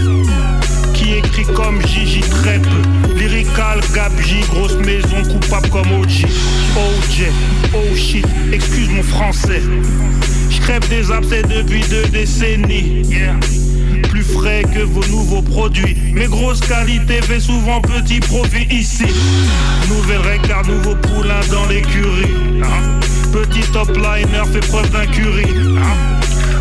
écrit 1.14 1.44
comme 1.54 1.80
Gigi 1.86 2.20
très 2.20 2.58
peu. 2.58 3.14
Lyrical, 3.16 3.80
Gab 3.94 4.12
J, 4.20 4.40
grosse 4.50 4.76
maison, 4.76 5.22
coupable 5.30 5.68
comme 5.70 5.92
OG. 6.00 6.26
OJ, 6.76 7.26
oh 7.74 7.96
shit, 7.96 8.26
excuse 8.52 8.88
mon 8.90 9.02
français. 9.02 9.62
Je 10.50 10.60
crève 10.60 10.86
des 10.88 11.10
abcès 11.10 11.42
depuis 11.42 11.82
deux 11.88 12.06
décennies. 12.06 13.02
Plus 14.10 14.22
frais 14.22 14.64
que 14.74 14.80
vos 14.80 15.04
nouveaux 15.08 15.42
produits. 15.42 15.96
Mes 16.12 16.26
grosses 16.26 16.60
qualités 16.60 17.22
fait 17.22 17.40
souvent 17.40 17.80
petit 17.80 18.20
profit 18.20 18.66
ici. 18.70 19.06
Nouvelle 19.88 20.20
récart, 20.20 20.66
nouveau 20.66 20.94
poulain 20.96 21.40
dans 21.50 21.66
l'écurie. 21.66 22.34
Petit 23.32 23.66
top 23.72 23.94
liner 23.96 24.44
fait 24.52 24.66
preuve 24.68 24.90
d'incurie. 24.90 25.54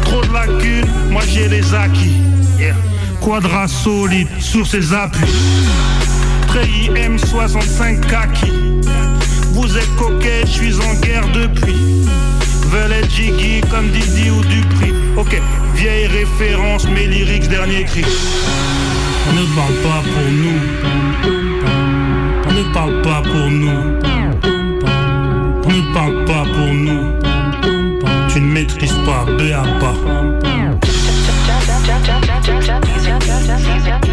Trop 0.03 0.22
de 0.22 0.34
lacunes, 0.34 0.91
moi 1.10 1.22
j'ai 1.32 1.48
les 1.48 1.74
acquis. 1.74 2.18
Yeah. 2.60 2.86
Quadra 3.27 3.67
solide 3.67 4.29
sur 4.39 4.65
ses 4.65 4.93
appuis. 4.93 5.27
Treillis 6.47 6.91
M65 6.91 7.99
kaki. 8.07 8.53
Vous 9.51 9.77
êtes 9.77 9.95
coquet, 9.97 10.43
je 10.45 10.51
suis 10.51 10.75
en 10.75 10.93
guerre 11.01 11.27
depuis. 11.33 11.75
Veulent 12.69 13.03
jiggy 13.09 13.59
comme 13.69 13.89
Didi 13.89 14.29
ou 14.29 14.39
Dupri. 14.45 14.93
Ok, 15.17 15.41
vieille 15.75 16.07
référence, 16.07 16.87
mes 16.87 17.05
lyrics, 17.05 17.49
dernier 17.49 17.83
cri. 17.83 18.05
Ne 19.33 19.43
parle 19.57 19.75
pas 19.83 20.01
pour 20.13 20.31
nous. 20.31 20.61
Ne 22.55 22.73
parle 22.73 23.01
pas 23.01 23.21
pour 23.23 23.51
nous. 23.51 23.81
Ne 25.67 25.93
parle 25.93 26.23
pas 26.23 26.43
pour 26.43 26.73
nous. 26.73 27.11
Tu 28.29 28.39
ne 28.39 28.53
maîtrises 28.53 28.95
pas 29.05 29.25
BAPA. 29.25 29.93
Maman 33.48 34.06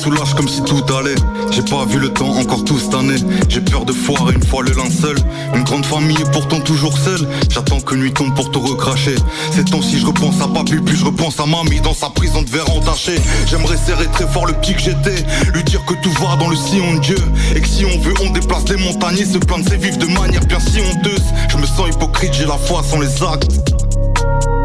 Soulage 0.00 0.32
comme 0.32 0.48
si 0.48 0.62
tout 0.62 0.82
allait. 0.94 1.14
J'ai 1.50 1.60
pas 1.60 1.84
vu 1.84 1.98
le 1.98 2.08
temps 2.08 2.30
encore 2.30 2.64
tout 2.64 2.78
cette 2.78 2.94
année. 2.94 3.18
J'ai 3.50 3.60
peur 3.60 3.84
de 3.84 3.92
foirer 3.92 4.32
une 4.32 4.42
fois 4.42 4.62
le 4.62 4.70
linceul. 4.72 5.16
Une 5.54 5.62
grande 5.62 5.84
famille 5.84 6.16
et 6.18 6.30
pourtant 6.32 6.58
toujours 6.60 6.96
seule. 6.96 7.28
J'attends 7.50 7.80
que 7.80 7.94
nuit 7.94 8.10
tombe 8.10 8.34
pour 8.34 8.50
te 8.50 8.56
recracher. 8.56 9.14
Ces 9.52 9.62
temps-ci 9.62 9.98
je 9.98 10.06
repense 10.06 10.40
à 10.40 10.48
papy 10.48 10.76
Puis 10.86 10.96
je 10.96 11.04
repense 11.04 11.38
à 11.38 11.44
mamie 11.44 11.82
dans 11.82 11.92
sa 11.92 12.08
prison 12.08 12.40
de 12.40 12.48
verre 12.48 12.70
entaché. 12.70 13.16
J'aimerais 13.46 13.76
serrer 13.76 14.06
très 14.06 14.26
fort 14.26 14.46
le 14.46 14.54
petit 14.54 14.72
que 14.72 14.80
j'étais. 14.80 15.22
Lui 15.52 15.64
dire 15.64 15.84
que 15.84 15.92
tout 16.02 16.12
va 16.12 16.36
dans 16.36 16.48
le 16.48 16.56
sillon 16.56 16.94
de 16.94 17.00
Dieu. 17.00 17.18
Et 17.54 17.60
que 17.60 17.68
si 17.68 17.84
on 17.84 17.98
veut 18.00 18.14
on 18.22 18.30
déplace 18.30 18.66
les 18.70 18.82
montagnes 18.82 19.16
Se 19.16 19.36
plaindre 19.36 19.66
c'est 19.68 19.76
vivre 19.76 19.98
de 19.98 20.06
manière 20.06 20.46
bien 20.46 20.60
si 20.60 20.80
honteuse 20.80 21.24
Je 21.50 21.58
me 21.58 21.66
sens 21.66 21.90
hypocrite 21.90 22.32
j'ai 22.32 22.46
la 22.46 22.56
foi 22.56 22.82
sans 22.82 23.00
les 23.00 23.22
actes. 23.22 23.52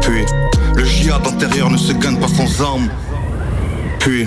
Puis 0.00 0.24
le 0.74 0.84
jihad 0.86 1.26
intérieur 1.26 1.70
ne 1.70 1.76
se 1.76 1.92
gagne 1.92 2.16
pas 2.16 2.28
sans 2.28 2.62
armes. 2.62 2.88
Puis 3.98 4.26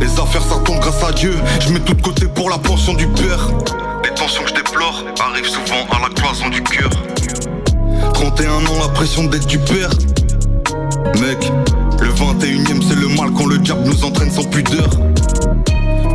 les 0.00 0.18
affaires 0.18 0.42
ça 0.42 0.56
tombe 0.64 0.80
grâce 0.80 1.02
à 1.02 1.12
Dieu. 1.12 1.34
Je 1.60 1.72
mets 1.72 1.80
tout 1.80 1.94
de 1.94 2.02
côté 2.02 2.26
pour 2.26 2.50
la 2.50 2.58
pension 2.58 2.94
du 2.94 3.06
père. 3.06 3.48
Les 4.02 4.10
tensions 4.14 4.42
que 4.42 4.48
je 4.48 4.54
déplore 4.54 5.04
arrivent 5.20 5.48
souvent 5.48 5.86
à 5.90 6.00
la 6.00 6.08
cloison 6.14 6.48
du 6.48 6.62
cœur. 6.62 6.90
31 8.14 8.50
ans 8.50 8.78
la 8.80 8.88
pression 8.88 9.24
d'être 9.24 9.46
du 9.46 9.58
père. 9.58 9.90
Mec, 11.20 11.52
le 12.00 12.08
21ème 12.08 12.82
c'est 12.88 12.96
le 12.96 13.08
mal 13.08 13.30
quand 13.36 13.46
le 13.46 13.58
diable 13.58 13.82
nous 13.84 14.04
entraîne 14.04 14.30
sans 14.30 14.44
pudeur. 14.44 14.88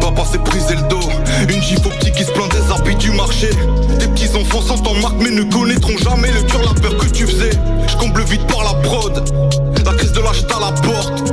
Papa 0.01 0.25
s'est 0.25 0.39
brisé 0.39 0.75
le 0.75 0.87
dos. 0.89 1.09
Une 1.49 1.61
gifle 1.61 1.87
au 1.87 1.91
petit 1.91 2.11
qui 2.11 2.23
se 2.23 2.31
plaint 2.31 2.51
des 2.51 2.71
habits 2.71 2.95
du 2.95 3.11
marché. 3.11 3.49
Tes 3.99 4.07
petits 4.07 4.35
enfants 4.35 4.61
sont 4.61 4.87
en 4.87 4.95
marque 4.95 5.17
mais 5.19 5.31
ne 5.31 5.43
connaîtront 5.43 5.97
jamais 5.97 6.31
le 6.31 6.41
dur 6.43 6.61
la 6.61 6.79
peur 6.79 6.97
que 6.97 7.07
tu 7.07 7.25
faisais. 7.25 7.51
Je 7.87 7.97
comble 7.97 8.23
vite 8.23 8.45
par 8.47 8.63
la 8.63 8.73
prod. 8.81 9.23
La 9.85 9.93
crise 9.93 10.13
de 10.13 10.19
l'âge 10.19 10.43
à 10.55 10.59
la 10.59 10.71
porte 10.71 11.23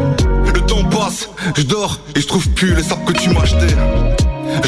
Je 1.56 1.62
dors 1.62 2.00
et 2.16 2.20
je 2.20 2.26
trouve 2.26 2.48
plus 2.50 2.74
les 2.74 2.82
sables 2.82 3.04
que 3.04 3.12
tu 3.12 3.30
m'achetais 3.30 3.74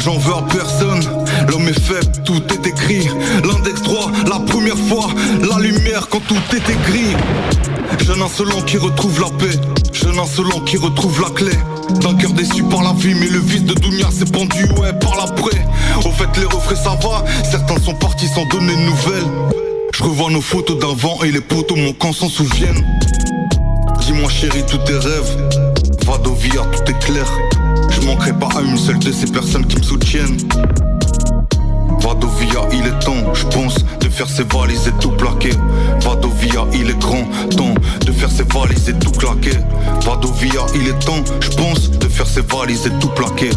J'en 0.03 0.17
veux 0.17 0.33
à 0.33 0.41
personne, 0.41 1.01
l'homme 1.47 1.67
est 1.67 1.79
faible, 1.79 2.11
tout 2.25 2.41
est 2.53 2.67
écrit. 2.67 3.07
L'index 3.43 3.81
droit, 3.81 4.11
la 4.27 4.39
première 4.39 4.77
fois, 4.77 5.07
la 5.41 5.59
lumière 5.59 6.07
quand 6.09 6.21
tout 6.27 6.41
est 6.55 6.69
écrit. 6.69 7.15
Jeune 8.05 8.21
insolent 8.21 8.61
qui 8.61 8.77
retrouve 8.77 9.21
la 9.21 9.29
paix. 9.29 9.57
Jeune 9.93 10.19
insolent 10.19 10.59
qui 10.61 10.77
retrouve 10.77 11.21
la 11.21 11.29
clé. 11.29 11.51
D'un 12.01 12.15
cœur 12.15 12.31
déçu 12.31 12.63
par 12.63 12.83
la 12.83 12.93
vie 12.93 13.13
Mais 13.13 13.27
le 13.27 13.39
vice 13.39 13.63
de 13.63 13.73
Dounia 13.73 14.09
s'est 14.11 14.25
pendu 14.25 14.65
ouais 14.79 14.93
par 14.99 15.15
l'après. 15.17 15.65
Au 15.97 16.11
fait 16.11 16.29
les 16.39 16.45
refrains 16.45 16.75
ça 16.75 16.97
va. 17.01 17.23
Certains 17.49 17.79
sont 17.79 17.95
partis 17.95 18.27
sans 18.27 18.45
donner 18.47 18.75
de 18.75 18.81
nouvelles. 18.81 19.31
Je 19.93 20.03
revois 20.03 20.29
nos 20.29 20.41
photos 20.41 20.77
d'avant 20.77 21.23
Et 21.23 21.31
les 21.31 21.41
potos 21.41 21.77
mon 21.77 21.93
camp 21.93 22.11
s'en 22.11 22.29
souviennent. 22.29 22.85
Dis-moi 24.01 24.29
chérie 24.29 24.63
tous 24.69 24.77
tes 24.79 24.97
rêves 24.97 25.49
Vadovia 26.15 26.61
tout 26.71 26.89
est 26.89 26.99
clair 26.99 27.25
Je 27.89 28.07
manquerai 28.07 28.31
pas 28.31 28.47
à 28.55 28.61
une 28.61 28.77
seule 28.77 28.99
de 28.99 29.11
ces 29.11 29.27
personnes 29.27 29.65
qui 29.65 29.75
me 29.75 29.83
soutiennent 29.83 30.37
Vadovia, 31.99 32.61
il 32.71 32.85
est 32.85 32.99
temps, 32.99 33.33
je 33.33 33.45
pense, 33.47 33.83
de 33.99 34.09
faire 34.09 34.29
ses 34.29 34.43
valises 34.43 34.87
et 34.87 34.93
tout 35.01 35.11
plaquer. 35.11 35.51
Vadovia, 36.01 36.65
il 36.73 36.89
est 36.89 36.99
grand 36.99 37.25
temps 37.57 37.73
de 38.05 38.11
faire 38.13 38.31
ses 38.31 38.43
valises 38.43 38.87
et 38.87 38.93
tout 38.93 39.11
claquer. 39.11 39.57
Vadovia, 40.05 40.65
il 40.75 40.87
est 40.87 40.99
temps, 40.99 41.23
je 41.41 41.49
pense, 41.49 41.89
de 41.89 42.07
faire 42.07 42.27
ses 42.27 42.41
valises 42.41 42.87
et 42.87 42.99
tout 42.99 43.09
plaquer. 43.09 43.49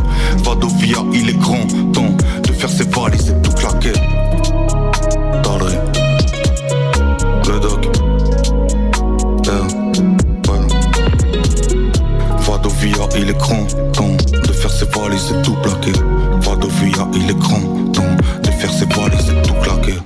Vadovia, 0.43 1.05
il 1.13 1.29
est 1.29 1.39
grand 1.39 1.67
temps 1.93 2.17
de 2.43 2.53
faire 2.53 2.71
ses 2.71 2.89
valises 2.89 3.29
et 3.29 3.43
tout 3.43 3.53
claquer. 3.53 3.93
Vadovia, 12.79 13.09
il 13.19 13.31
est 13.31 13.39
grand 13.39 13.67
temps 13.93 14.17
de 14.31 14.53
faire 14.53 14.71
ses 14.71 14.85
valises 14.87 15.35
et 15.37 15.43
tout 15.43 15.55
plaquer. 15.55 15.93
Vadovia, 16.41 17.09
il 17.13 17.29
est 17.29 17.39
grand 17.39 17.61
temps 17.93 18.17
de 18.43 18.51
faire 18.51 18.71
ses 18.71 18.87
valises 18.87 19.31
et 19.31 19.43
tout 19.43 19.55
claquer. 19.55 19.99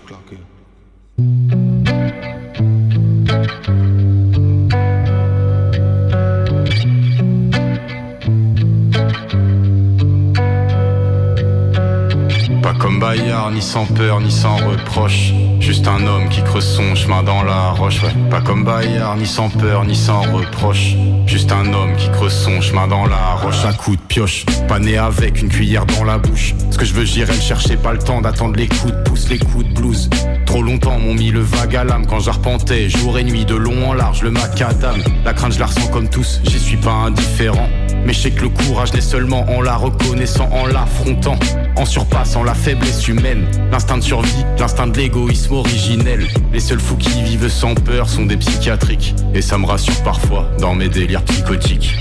Pas 12.63 12.75
comme 12.79 13.01
Bayard, 13.01 13.53
ni 13.53 13.61
sans 13.61 13.85
peur, 13.85 14.21
ni 14.21 14.31
sans 14.31 14.57
reproche. 14.57 15.35
Juste 15.63 15.87
un 15.87 16.05
homme 16.09 16.29
qui 16.29 16.43
creuse 16.43 16.67
son 16.67 16.97
chemin 16.97 17.23
dans 17.23 17.45
la 17.45 17.71
roche. 17.71 18.03
Ouais. 18.03 18.11
Pas 18.29 18.41
comme 18.41 18.65
Bayard, 18.65 19.17
ni 19.17 19.27
sans 19.27 19.49
peur, 19.49 19.85
ni 19.85 19.95
sans 19.95 20.23
reproche. 20.23 20.97
Juste 21.25 21.53
un 21.53 21.73
homme 21.73 21.95
qui 21.97 22.11
creuse 22.11 22.33
son 22.33 22.61
chemin 22.61 22.89
dans 22.89 23.07
la 23.07 23.35
roche 23.37 23.65
à 23.65 23.73
coup 23.73 23.95
de 23.95 24.01
pioche. 24.03 24.45
Pas 24.67 24.81
né 24.81 24.99
avec 24.99 25.41
une 25.41 25.49
cuillère 25.49 25.87
dans 25.87 26.03
la 26.03 26.19
bouche. 26.19 26.57
Ce 26.73 26.77
que 26.77 26.85
je 26.85 26.93
veux, 26.93 27.05
j'irai 27.05 27.33
le 27.33 27.41
chercher, 27.41 27.77
pas 27.77 27.93
le 27.93 28.01
temps 28.01 28.21
d'attendre 28.21 28.57
les 28.57 28.67
coups 28.67 28.93
de 28.93 29.03
pouce, 29.05 29.29
les 29.31 29.39
coups 29.39 29.65
de 29.65 29.73
blues. 29.73 30.11
Trop 30.47 30.63
longtemps 30.63 30.99
m'ont 30.99 31.15
mis 31.15 31.31
le 31.31 31.41
vague 31.41 31.77
à 31.77 31.85
l'âme 31.85 32.07
quand 32.07 32.19
j'arpentais. 32.19 32.89
Jour 32.89 33.19
et 33.21 33.25
nuit, 33.25 33.45
de 33.45 33.55
long 33.55 33.89
en 33.89 33.95
large, 33.95 34.23
le 34.23 34.33
macadam. 34.33 35.01
La 35.25 35.33
crainte, 35.33 35.53
je 35.53 35.61
la 35.61 35.67
ressens 35.67 35.87
comme 35.93 36.09
tous, 36.09 36.41
j'y 36.43 36.59
suis 36.59 36.77
pas 36.77 36.91
indifférent. 36.91 37.69
Mais 38.05 38.13
je 38.13 38.21
sais 38.21 38.31
que 38.31 38.43
le 38.43 38.49
courage 38.49 38.93
n'est 38.93 39.01
seulement 39.01 39.45
en 39.49 39.61
la 39.61 39.77
reconnaissant, 39.77 40.49
en 40.51 40.67
l'affrontant, 40.67 41.37
en 41.77 41.85
surpassant 41.85 42.43
la 42.43 42.55
faiblesse 42.55 43.07
humaine. 43.09 43.47
L'instinct 43.71 43.99
de 43.99 44.03
survie, 44.03 44.45
l'instinct 44.59 44.89
de 44.89 44.97
l'égoïsme 44.97 45.55
originel. 45.55 46.27
Les 46.53 46.61
seuls 46.61 46.81
fous 46.81 46.97
qui 46.97 47.23
vivent 47.23 47.49
sans 47.49 47.75
peur 47.75 48.09
sont 48.09 48.27
des 48.27 48.37
psychiatriques. 48.37 49.15
Et 49.35 49.43
ça 49.43 49.59
me 49.59 49.67
rassure 49.67 50.03
parfois 50.03 50.49
dans 50.59 50.75
mes 50.75 50.89
délires 50.89 51.23
psychotiques. 51.25 51.97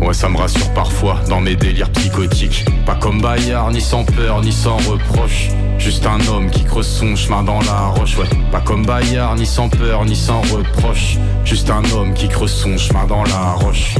Ouais, 0.00 0.14
ça 0.14 0.28
me 0.28 0.36
rassure 0.36 0.70
parfois 0.74 1.20
dans 1.28 1.40
mes 1.40 1.56
délires 1.56 1.90
psychotiques. 1.90 2.64
Pas 2.84 2.96
comme 2.96 3.20
Bayard, 3.20 3.70
ni 3.70 3.80
sans 3.80 4.04
peur, 4.04 4.42
ni 4.42 4.52
sans 4.52 4.76
reproche. 4.76 5.50
Juste 5.78 6.06
un 6.06 6.18
homme 6.28 6.50
qui 6.50 6.64
creuse 6.64 6.86
son 6.86 7.14
chemin 7.14 7.42
dans 7.42 7.60
la 7.60 7.88
roche, 7.88 8.16
ouais. 8.16 8.28
Pas 8.50 8.60
comme 8.60 8.86
Bayard, 8.86 9.36
ni 9.36 9.46
sans 9.46 9.68
peur, 9.68 10.04
ni 10.04 10.16
sans 10.16 10.40
reproche. 10.42 11.18
Juste 11.44 11.70
un 11.70 11.82
homme 11.92 12.14
qui 12.14 12.28
creuse 12.28 12.52
son 12.52 12.76
chemin 12.78 13.04
dans 13.06 13.24
la 13.24 13.52
roche. 13.52 13.96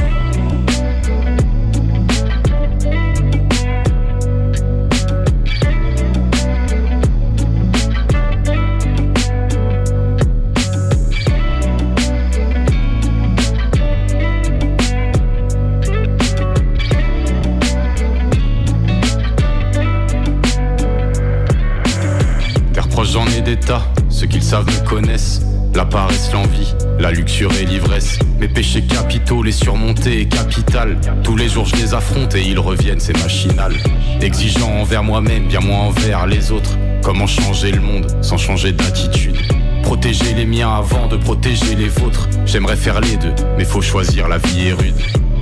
Tas. 23.53 23.83
Ceux 24.09 24.25
qui 24.25 24.37
le 24.37 24.43
savent 24.43 24.65
me 24.65 24.87
connaissent. 24.87 25.41
La 25.75 25.85
paresse, 25.85 26.31
l'envie, 26.31 26.73
la 26.99 27.11
luxure 27.11 27.51
et 27.61 27.65
l'ivresse. 27.65 28.17
Mes 28.39 28.47
péchés 28.47 28.81
capitaux, 28.83 29.43
les 29.43 29.51
surmonter 29.51 30.21
est 30.21 30.25
capital. 30.25 30.97
Tous 31.21 31.35
les 31.35 31.49
jours 31.49 31.65
je 31.65 31.75
les 31.75 31.93
affronte 31.93 32.33
et 32.35 32.41
ils 32.41 32.59
reviennent, 32.59 32.99
c'est 32.99 33.17
machinal. 33.21 33.73
Exigeant 34.21 34.71
envers 34.79 35.03
moi-même, 35.03 35.47
bien 35.47 35.59
moins 35.59 35.81
envers 35.81 36.25
les 36.27 36.51
autres. 36.51 36.71
Comment 37.03 37.27
changer 37.27 37.71
le 37.71 37.81
monde 37.81 38.07
sans 38.21 38.37
changer 38.37 38.71
d'attitude? 38.71 39.37
Protéger 39.83 40.33
les 40.33 40.45
miens 40.45 40.73
avant 40.73 41.07
de 41.07 41.17
protéger 41.17 41.75
les 41.75 41.89
vôtres. 41.89 42.27
J'aimerais 42.45 42.77
faire 42.77 43.01
les 43.01 43.17
deux, 43.17 43.35
mais 43.57 43.65
faut 43.65 43.81
choisir, 43.81 44.27
la 44.27 44.37
vie 44.37 44.69
est 44.69 44.73
rude. 44.73 44.95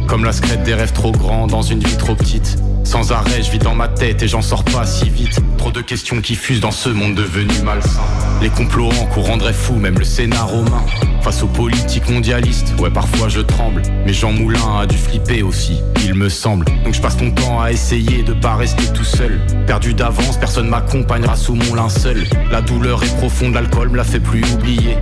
Comme 0.07 0.25
la 0.25 0.33
secrète 0.33 0.63
des 0.63 0.73
rêves 0.73 0.93
trop 0.93 1.11
grands 1.11 1.47
dans 1.47 1.61
une 1.61 1.79
vie 1.79 1.97
trop 1.97 2.15
petite. 2.15 2.57
Sans 2.83 3.11
arrêt, 3.13 3.41
je 3.41 3.51
vis 3.51 3.59
dans 3.59 3.75
ma 3.75 3.87
tête 3.87 4.23
et 4.23 4.27
j'en 4.27 4.41
sors 4.41 4.63
pas 4.65 4.85
si 4.85 5.09
vite. 5.09 5.39
Trop 5.63 5.71
de 5.71 5.79
questions 5.79 6.19
qui 6.19 6.35
fusent 6.35 6.59
dans 6.59 6.71
ce 6.71 6.89
monde 6.89 7.15
devenu 7.15 7.53
malsain. 7.63 8.01
Les 8.41 8.49
complots 8.49 8.89
en 8.89 9.05
cours 9.05 9.27
rendraient 9.27 9.53
fou 9.53 9.75
même 9.75 9.97
le 9.97 10.03
Sénat 10.03 10.43
romain. 10.43 10.83
Face 11.21 11.41
aux 11.41 11.47
politiques 11.47 12.09
mondialistes, 12.09 12.73
ouais, 12.79 12.89
parfois 12.89 13.29
je 13.29 13.39
tremble. 13.39 13.81
Mais 14.05 14.11
Jean 14.11 14.33
Moulin 14.33 14.81
a 14.81 14.85
dû 14.85 14.97
flipper 14.97 15.41
aussi, 15.41 15.79
il 16.03 16.15
me 16.15 16.27
semble. 16.27 16.65
Donc 16.83 16.93
je 16.93 16.99
passe 16.99 17.17
mon 17.21 17.31
temps 17.31 17.61
à 17.61 17.71
essayer 17.71 18.23
de 18.23 18.33
pas 18.33 18.55
rester 18.55 18.91
tout 18.91 19.05
seul. 19.05 19.39
Perdu 19.65 19.93
d'avance, 19.93 20.37
personne 20.37 20.67
m'accompagnera 20.67 21.37
sous 21.37 21.55
mon 21.55 21.75
linceul. 21.75 22.25
La 22.51 22.59
douleur 22.59 23.01
est 23.01 23.15
profonde, 23.15 23.53
l'alcool 23.53 23.87
me 23.87 23.95
la 23.95 24.03
fait 24.03 24.19
plus 24.19 24.43
oublier. 24.55 24.97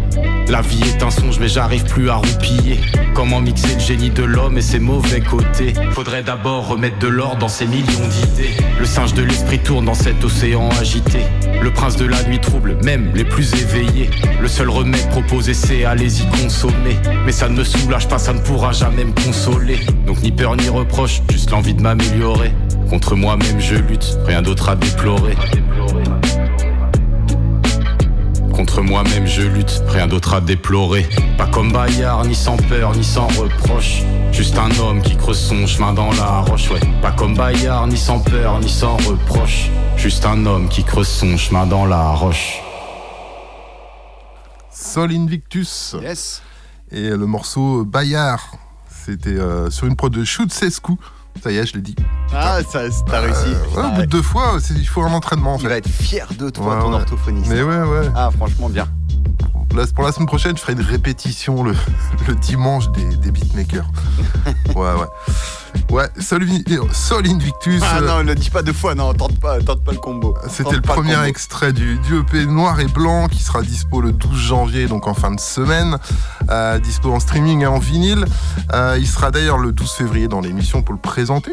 La 0.47 0.61
vie 0.61 0.83
est 0.83 1.01
un 1.01 1.09
songe, 1.09 1.39
mais 1.39 1.47
j'arrive 1.47 1.85
plus 1.85 2.09
à 2.09 2.15
roupiller. 2.15 2.79
Comment 3.15 3.41
mixer 3.41 3.73
le 3.73 3.79
génie 3.79 4.09
de 4.09 4.23
l'homme 4.23 4.57
et 4.57 4.61
ses 4.61 4.79
mauvais 4.79 5.21
côtés? 5.21 5.73
Faudrait 5.93 6.23
d'abord 6.23 6.67
remettre 6.67 6.99
de 6.99 7.07
l'ordre 7.07 7.37
dans 7.37 7.47
ces 7.47 7.65
millions 7.65 8.07
d'idées. 8.09 8.51
Le 8.77 8.85
singe 8.85 9.13
de 9.13 9.23
l'esprit 9.23 9.59
tourne 9.59 9.85
dans 9.85 9.93
cet 9.93 10.23
océan 10.23 10.50
Le 10.51 11.71
prince 11.71 11.95
de 11.95 12.05
la 12.05 12.21
nuit 12.23 12.39
trouble, 12.39 12.75
même 12.83 13.11
les 13.15 13.23
plus 13.23 13.53
éveillés. 13.53 14.09
Le 14.41 14.49
seul 14.49 14.69
remède 14.69 15.07
proposé, 15.09 15.53
c'est 15.53 15.85
allez-y 15.85 16.25
consommer. 16.41 16.97
Mais 17.25 17.31
ça 17.31 17.47
ne 17.47 17.55
me 17.55 17.63
soulage 17.63 18.09
pas, 18.09 18.17
ça 18.17 18.33
ne 18.33 18.39
pourra 18.39 18.73
jamais 18.73 19.05
me 19.05 19.13
consoler. 19.13 19.79
Donc 20.05 20.21
ni 20.21 20.29
peur 20.29 20.57
ni 20.57 20.67
reproche, 20.67 21.21
juste 21.31 21.51
l'envie 21.51 21.73
de 21.73 21.81
m'améliorer. 21.81 22.51
Contre 22.89 23.15
moi-même 23.15 23.61
je 23.61 23.75
lutte, 23.75 24.17
rien 24.25 24.41
d'autre 24.41 24.67
à 24.67 24.75
déplorer. 24.75 25.37
Contre 28.51 28.81
moi-même 28.81 29.25
je 29.25 29.43
lutte, 29.43 29.81
rien 29.87 30.07
d'autre 30.07 30.33
à 30.33 30.41
déplorer. 30.41 31.07
Pas 31.37 31.47
comme 31.47 31.71
Bayard, 31.71 32.25
ni 32.25 32.35
sans 32.35 32.57
peur, 32.57 32.93
ni 32.93 33.05
sans 33.05 33.27
reproche. 33.27 34.03
Juste 34.33 34.57
un 34.57 34.69
homme 34.81 35.01
qui 35.01 35.15
creuse 35.15 35.39
son 35.39 35.65
chemin 35.65 35.93
dans 35.93 36.11
la 36.11 36.41
roche, 36.41 36.69
ouais. 36.71 36.81
Pas 37.01 37.11
comme 37.11 37.35
Bayard, 37.35 37.87
ni 37.87 37.95
sans 37.95 38.19
peur, 38.19 38.59
ni 38.59 38.67
sans 38.67 38.97
reproche. 38.97 39.69
Juste 40.01 40.25
un 40.25 40.45
homme 40.45 40.67
qui 40.67 40.83
creuse 40.83 41.07
son 41.07 41.37
chemin 41.37 41.65
dans 41.67 41.85
la 41.85 42.11
roche. 42.11 42.59
Sol 44.71 45.11
Invictus. 45.11 45.95
Yes. 46.01 46.41
Et 46.91 47.09
le 47.09 47.25
morceau 47.25 47.85
Bayard. 47.85 48.41
C'était 49.05 49.29
euh, 49.29 49.69
sur 49.69 49.87
une 49.87 49.95
prod 49.95 50.11
de 50.11 50.23
Shoot 50.23 50.51
Sescu. 50.51 50.93
Ça 51.41 51.51
y 51.51 51.57
est, 51.57 51.65
je 51.65 51.73
l'ai 51.75 51.81
dit. 51.81 51.95
Ah, 52.33 52.59
ça, 52.67 52.81
t'as 53.07 53.19
réussi. 53.21 53.49
Ouais, 53.75 53.83
au 53.83 53.91
bout 53.91 54.01
de 54.01 54.05
deux 54.05 54.21
fois, 54.21 54.57
c'est- 54.59 54.73
il 54.73 54.85
faut 54.87 55.01
un 55.03 55.13
entraînement 55.13 55.53
en 55.53 55.57
Il 55.57 55.61
fait. 55.63 55.67
va 55.69 55.77
être 55.77 55.89
fier 55.89 56.27
de 56.37 56.49
toi, 56.49 56.75
Ouais, 56.75 56.81
ton 56.81 56.89
ouais. 56.89 56.95
orthophoniste. 56.95 57.49
Mais 57.49 57.61
ouais, 57.63 57.83
ouais. 57.83 58.09
Ah, 58.15 58.29
franchement, 58.35 58.69
bien. 58.69 58.87
Pour 59.95 60.03
la 60.03 60.11
semaine 60.11 60.27
prochaine, 60.27 60.55
je 60.57 60.61
ferai 60.61 60.73
une 60.73 60.81
répétition 60.81 61.63
le, 61.63 61.73
le 62.27 62.35
dimanche 62.35 62.89
des, 62.91 63.15
des 63.17 63.31
beatmakers. 63.31 63.85
ouais, 64.75 64.75
ouais. 64.75 65.07
Ouais, 65.89 66.09
Sol, 66.19 66.43
Vi- 66.43 66.63
Sol 66.91 67.25
Invictus. 67.27 67.81
Ah 67.85 67.99
euh, 67.99 68.07
non, 68.07 68.23
ne 68.23 68.33
dis 68.33 68.49
pas 68.49 68.61
deux 68.61 68.73
fois, 68.73 68.93
non, 68.95 69.13
tente 69.13 69.39
pas, 69.39 69.59
tente 69.61 69.83
pas 69.83 69.91
le 69.93 69.97
combo. 69.97 70.35
C'était 70.49 70.75
le 70.75 70.81
premier 70.81 71.21
extrait 71.25 71.71
du, 71.71 71.97
du 71.99 72.19
EP 72.19 72.45
Noir 72.45 72.79
et 72.81 72.87
Blanc 72.87 73.27
qui 73.27 73.41
sera 73.41 73.61
dispo 73.61 74.01
le 74.01 74.11
12 74.11 74.37
janvier, 74.37 74.87
donc 74.87 75.07
en 75.07 75.13
fin 75.13 75.31
de 75.31 75.39
semaine. 75.39 75.97
Euh, 76.49 76.77
dispo 76.79 77.13
en 77.13 77.19
streaming 77.21 77.61
et 77.61 77.67
en 77.67 77.79
vinyle. 77.79 78.25
Euh, 78.73 78.97
il 78.99 79.07
sera 79.07 79.31
d'ailleurs 79.31 79.57
le 79.57 79.71
12 79.71 79.89
février 79.91 80.27
dans 80.27 80.41
l'émission 80.41 80.81
pour 80.81 80.93
le 80.93 80.99
présenter. 80.99 81.51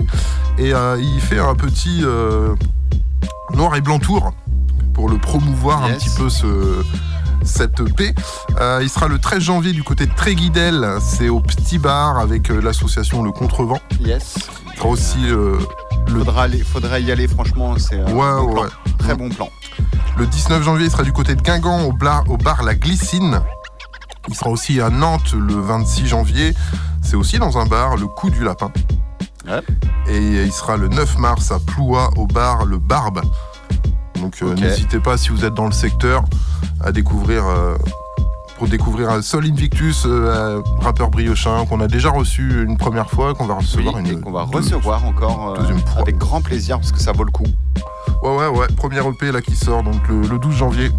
Et 0.59 0.75
euh, 0.75 1.01
il 1.01 1.21
fait 1.21 1.39
un 1.39 1.55
petit 1.55 2.03
Noir 3.55 3.77
et 3.77 3.81
Blanc 3.81 3.99
tour 3.99 4.33
pour 4.95 5.09
le 5.09 5.19
promouvoir 5.19 5.85
un 5.85 5.93
petit 5.93 6.11
peu 6.17 6.29
ce, 6.29 6.47
cette 7.45 7.81
EP. 7.81 8.15
Euh, 8.61 8.81
il 8.83 8.89
sera 8.89 9.09
le 9.09 9.19
13 9.19 9.41
janvier 9.41 9.73
du 9.73 9.83
côté 9.83 10.07
de 10.07 10.15
Tréguidel, 10.15 10.87
c'est 11.01 11.29
au 11.29 11.41
Petit 11.41 11.79
Bar 11.79 12.19
avec 12.19 12.51
euh, 12.51 12.61
l'association 12.61 13.23
Le 13.23 13.33
Contrevent. 13.33 13.81
Yes. 14.01 14.37
Il 14.73 14.79
sera 14.79 14.89
aussi 14.89 15.19
euh, 15.27 15.59
le 16.09 16.19
Faudra, 16.19 16.43
aller, 16.43 16.61
faudra 16.61 17.01
y 17.01 17.11
aller, 17.13 17.29
franchement, 17.29 17.75
c'est 17.79 18.01
un 18.01 18.11
bon 18.11 18.63
ouais. 18.63 18.69
Très 18.99 19.15
bon 19.15 19.29
plan. 19.29 19.49
Le 20.17 20.27
19 20.27 20.63
janvier, 20.63 20.87
il 20.87 20.91
sera 20.91 21.03
du 21.03 21.13
côté 21.13 21.35
de 21.35 21.43
Guingamp 21.43 21.85
au 21.85 21.93
bar, 21.93 22.25
au 22.29 22.37
bar 22.37 22.63
La 22.63 22.75
Glycine. 22.75 23.41
Il 24.29 24.35
sera 24.35 24.51
aussi 24.51 24.81
à 24.81 24.91
Nantes 24.91 25.33
le 25.33 25.55
26 25.55 26.07
janvier. 26.07 26.55
C'est 27.03 27.17
aussi 27.17 27.39
dans 27.39 27.59
un 27.59 27.67
bar, 27.67 27.97
le 27.97 28.07
Coup 28.07 28.31
du 28.31 28.45
Lapin. 28.45 28.71
Ouais. 29.47 29.63
Et 30.09 30.45
il 30.45 30.53
sera 30.53 30.77
le 30.77 30.89
9 30.89 31.19
mars 31.19 31.53
à 31.53 31.59
Ploua 31.59 32.11
au 32.17 32.27
bar 32.27 32.65
Le 32.67 32.79
Barbe. 32.79 33.23
Donc 34.21 34.37
euh, 34.43 34.55
n'hésitez 34.55 35.01
pas 35.01 35.17
si 35.17 35.31
vous 35.31 35.45
êtes 35.45 35.55
dans 35.55 35.67
le 35.67 35.73
secteur 35.73 36.25
à 36.81 36.93
découvrir. 36.93 37.47
euh, 37.47 37.77
pour 38.59 38.67
découvrir 38.67 39.09
un 39.11 39.23
Sol 39.23 39.45
Invictus, 39.47 40.03
euh, 40.05 40.61
rappeur 40.81 41.11
briochin, 41.11 41.65
qu'on 41.67 41.81
a 41.81 41.87
déjà 41.87 42.11
reçu 42.11 42.65
une 42.65 42.77
première 42.77 43.09
fois, 43.09 43.33
qu'on 43.33 43.47
va 43.47 43.55
recevoir 43.55 43.95
Oui, 43.95 44.01
une 44.11 44.19
et 44.19 44.21
qu'on 44.21 44.33
va 44.33 44.47
deux- 44.51 44.57
recevoir 44.59 45.05
encore 45.05 45.51
euh, 45.57 45.61
deuxième 45.61 45.79
fois. 45.79 46.01
avec 46.03 46.19
grand 46.19 46.41
plaisir 46.41 46.81
parce 46.81 46.91
que 46.91 46.99
ça 46.99 47.13
vaut 47.13 47.23
le 47.23 47.31
coup. 47.31 47.45
Ouais, 48.21 48.35
ouais, 48.37 48.49
ouais. 48.49 48.67
Première 48.77 49.07
EP 49.07 49.31
là 49.31 49.41
qui 49.43 49.55
sort 49.55 49.85
donc 49.85 50.01
le, 50.09 50.23
le 50.23 50.39
12 50.41 50.57
janvier. 50.57 50.91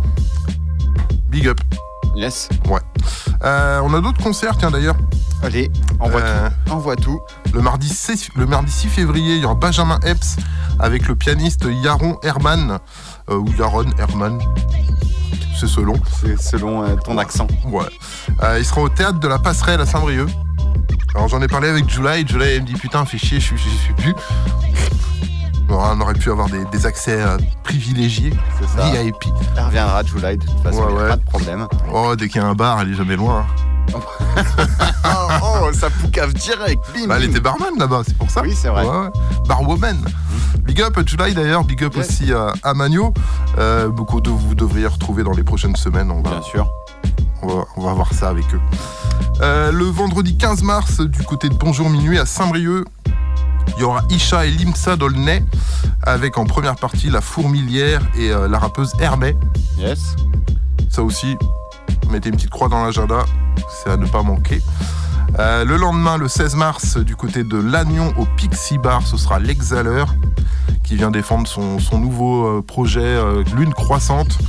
Big 1.29 1.47
up. 1.49 1.59
Yes. 2.15 2.47
Ouais. 2.69 2.79
Euh, 3.43 3.81
on 3.83 3.93
a 3.93 3.99
d'autres 3.99 4.23
concerts, 4.23 4.55
tiens 4.57 4.71
d'ailleurs. 4.71 4.95
Allez, 5.43 5.69
envoie 5.99 6.21
tout. 6.21 6.71
Envoie 6.71 6.95
tout. 6.95 7.19
Le 7.53 7.61
mardi, 7.61 7.89
6, 7.89 8.29
le 8.35 8.45
mardi 8.45 8.71
6 8.71 8.87
février, 8.87 9.35
il 9.35 9.41
y 9.41 9.45
aura 9.45 9.55
Benjamin 9.55 9.99
Epps 10.05 10.37
avec 10.79 11.07
le 11.09 11.15
pianiste 11.15 11.65
Yaron 11.83 12.17
Herman. 12.23 12.79
Euh, 13.29 13.35
ou 13.37 13.45
Yaron 13.57 13.85
Herman. 13.97 14.39
C'est 15.59 15.67
selon. 15.67 15.93
C'est 16.21 16.39
selon 16.39 16.83
euh, 16.83 16.95
ton 16.95 17.17
accent. 17.17 17.47
Ouais. 17.65 17.83
Euh, 18.43 18.59
il 18.59 18.65
sera 18.65 18.81
au 18.81 18.89
théâtre 18.89 19.19
de 19.19 19.27
la 19.27 19.39
Passerelle 19.39 19.81
à 19.81 19.85
Saint-Brieuc. 19.85 20.29
Alors 21.15 21.27
j'en 21.27 21.41
ai 21.41 21.47
parlé 21.47 21.67
avec 21.69 21.89
July. 21.89 22.25
July 22.27 22.45
elle 22.55 22.61
me 22.61 22.67
dit 22.67 22.73
putain, 22.73 23.03
fais 23.05 23.17
chier, 23.17 23.39
je 23.39 23.55
j'y 23.55 23.69
suis 23.77 23.93
plus. 23.93 24.13
Alors, 25.67 25.91
on 25.95 26.01
aurait 26.01 26.15
pu 26.15 26.31
avoir 26.31 26.49
des, 26.49 26.65
des 26.65 26.85
accès 26.87 27.21
euh, 27.21 27.37
privilégiés, 27.63 28.33
C'est 28.59 28.67
ça. 28.79 28.89
VIP. 28.89 29.15
Elle 29.55 29.63
reviendra, 29.63 30.03
July, 30.03 30.37
de 30.37 30.43
toute 30.43 30.59
façon, 30.63 30.81
Ouais, 30.81 31.09
pas 31.09 31.15
de 31.17 31.23
problème. 31.23 31.67
Oh, 31.93 32.15
dès 32.15 32.27
qu'il 32.27 32.41
y 32.41 32.43
a 32.43 32.47
un 32.47 32.55
bar, 32.55 32.81
elle 32.81 32.91
est 32.91 32.95
jamais 32.95 33.15
loin. 33.15 33.45
oh, 33.47 33.78
oh, 35.43 35.69
ça 35.73 35.89
poucave 35.89 36.33
direct. 36.33 36.83
Bim, 36.93 37.07
Bah, 37.07 37.15
elle 37.17 37.23
bim. 37.25 37.31
était 37.31 37.39
barman 37.39 37.77
là-bas, 37.77 38.01
c'est 38.05 38.17
pour 38.17 38.29
ça. 38.29 38.41
Oui, 38.41 38.53
c'est 38.55 38.69
vrai. 38.69 38.83
Ouais, 38.85 38.89
ouais. 38.97 39.09
Barwoman. 39.47 39.97
Big 40.63 40.81
up 40.81 40.97
à 40.97 41.01
July 41.05 41.33
d'ailleurs, 41.33 41.63
big 41.63 41.83
up 41.83 41.95
Yes. 41.95 42.07
aussi 42.09 42.33
à, 42.33 42.53
à 42.63 42.73
Magno. 42.73 43.13
Euh, 43.57 43.89
beaucoup 43.89 44.21
de 44.21 44.29
vous 44.29 44.55
devriez 44.55 44.87
retrouver 44.87 45.23
dans 45.23 45.31
les 45.33 45.43
prochaines 45.43 45.75
semaines. 45.75 46.11
On 46.11 46.21
va, 46.21 46.29
Bien 46.31 46.41
sûr. 46.41 46.69
on 47.41 47.47
va, 47.47 47.63
on 47.77 47.81
va 47.81 47.93
voir 47.93 48.13
ça 48.13 48.29
avec 48.29 48.45
eux. 48.53 48.59
Euh, 49.41 49.71
le 49.71 49.85
vendredi 49.85 50.37
15 50.37 50.63
mars, 50.63 50.99
du 51.01 51.23
côté 51.23 51.49
de 51.49 51.55
Bonjour 51.55 51.89
Minuit 51.89 52.19
à 52.19 52.25
Saint-Brieuc, 52.25 52.85
il 53.77 53.81
y 53.81 53.83
aura 53.83 54.01
Isha 54.09 54.45
et 54.45 54.51
Limsa 54.51 54.95
Dolnay, 54.97 55.43
avec 56.03 56.37
en 56.37 56.45
première 56.45 56.75
partie 56.75 57.09
la 57.09 57.21
fourmilière 57.21 58.01
et 58.17 58.31
euh, 58.31 58.47
la 58.47 58.59
rappeuse 58.59 58.93
Hermé. 58.99 59.35
Yes. 59.77 60.15
Ça 60.89 61.03
aussi, 61.03 61.37
mettez 62.09 62.29
une 62.29 62.35
petite 62.35 62.49
croix 62.49 62.69
dans 62.69 62.83
l'agenda, 62.83 63.25
c'est 63.69 63.91
à 63.91 63.97
ne 63.97 64.05
pas 64.05 64.23
manquer. 64.23 64.61
Euh, 65.37 65.63
le 65.63 65.77
lendemain, 65.77 66.17
le 66.17 66.27
16 66.27 66.55
mars, 66.55 66.97
du 66.97 67.15
côté 67.15 67.43
de 67.43 67.57
Lannion 67.57 68.13
au 68.17 68.25
Pixie 68.37 68.77
Bar, 68.77 69.05
ce 69.05 69.17
sera 69.17 69.39
l'Exhaleur 69.39 70.15
qui 70.83 70.95
vient 70.95 71.11
défendre 71.11 71.47
son, 71.47 71.79
son 71.79 71.99
nouveau 71.99 72.47
euh, 72.47 72.61
projet 72.61 73.01
euh, 73.01 73.43
Lune 73.55 73.73
croissante. 73.73 74.39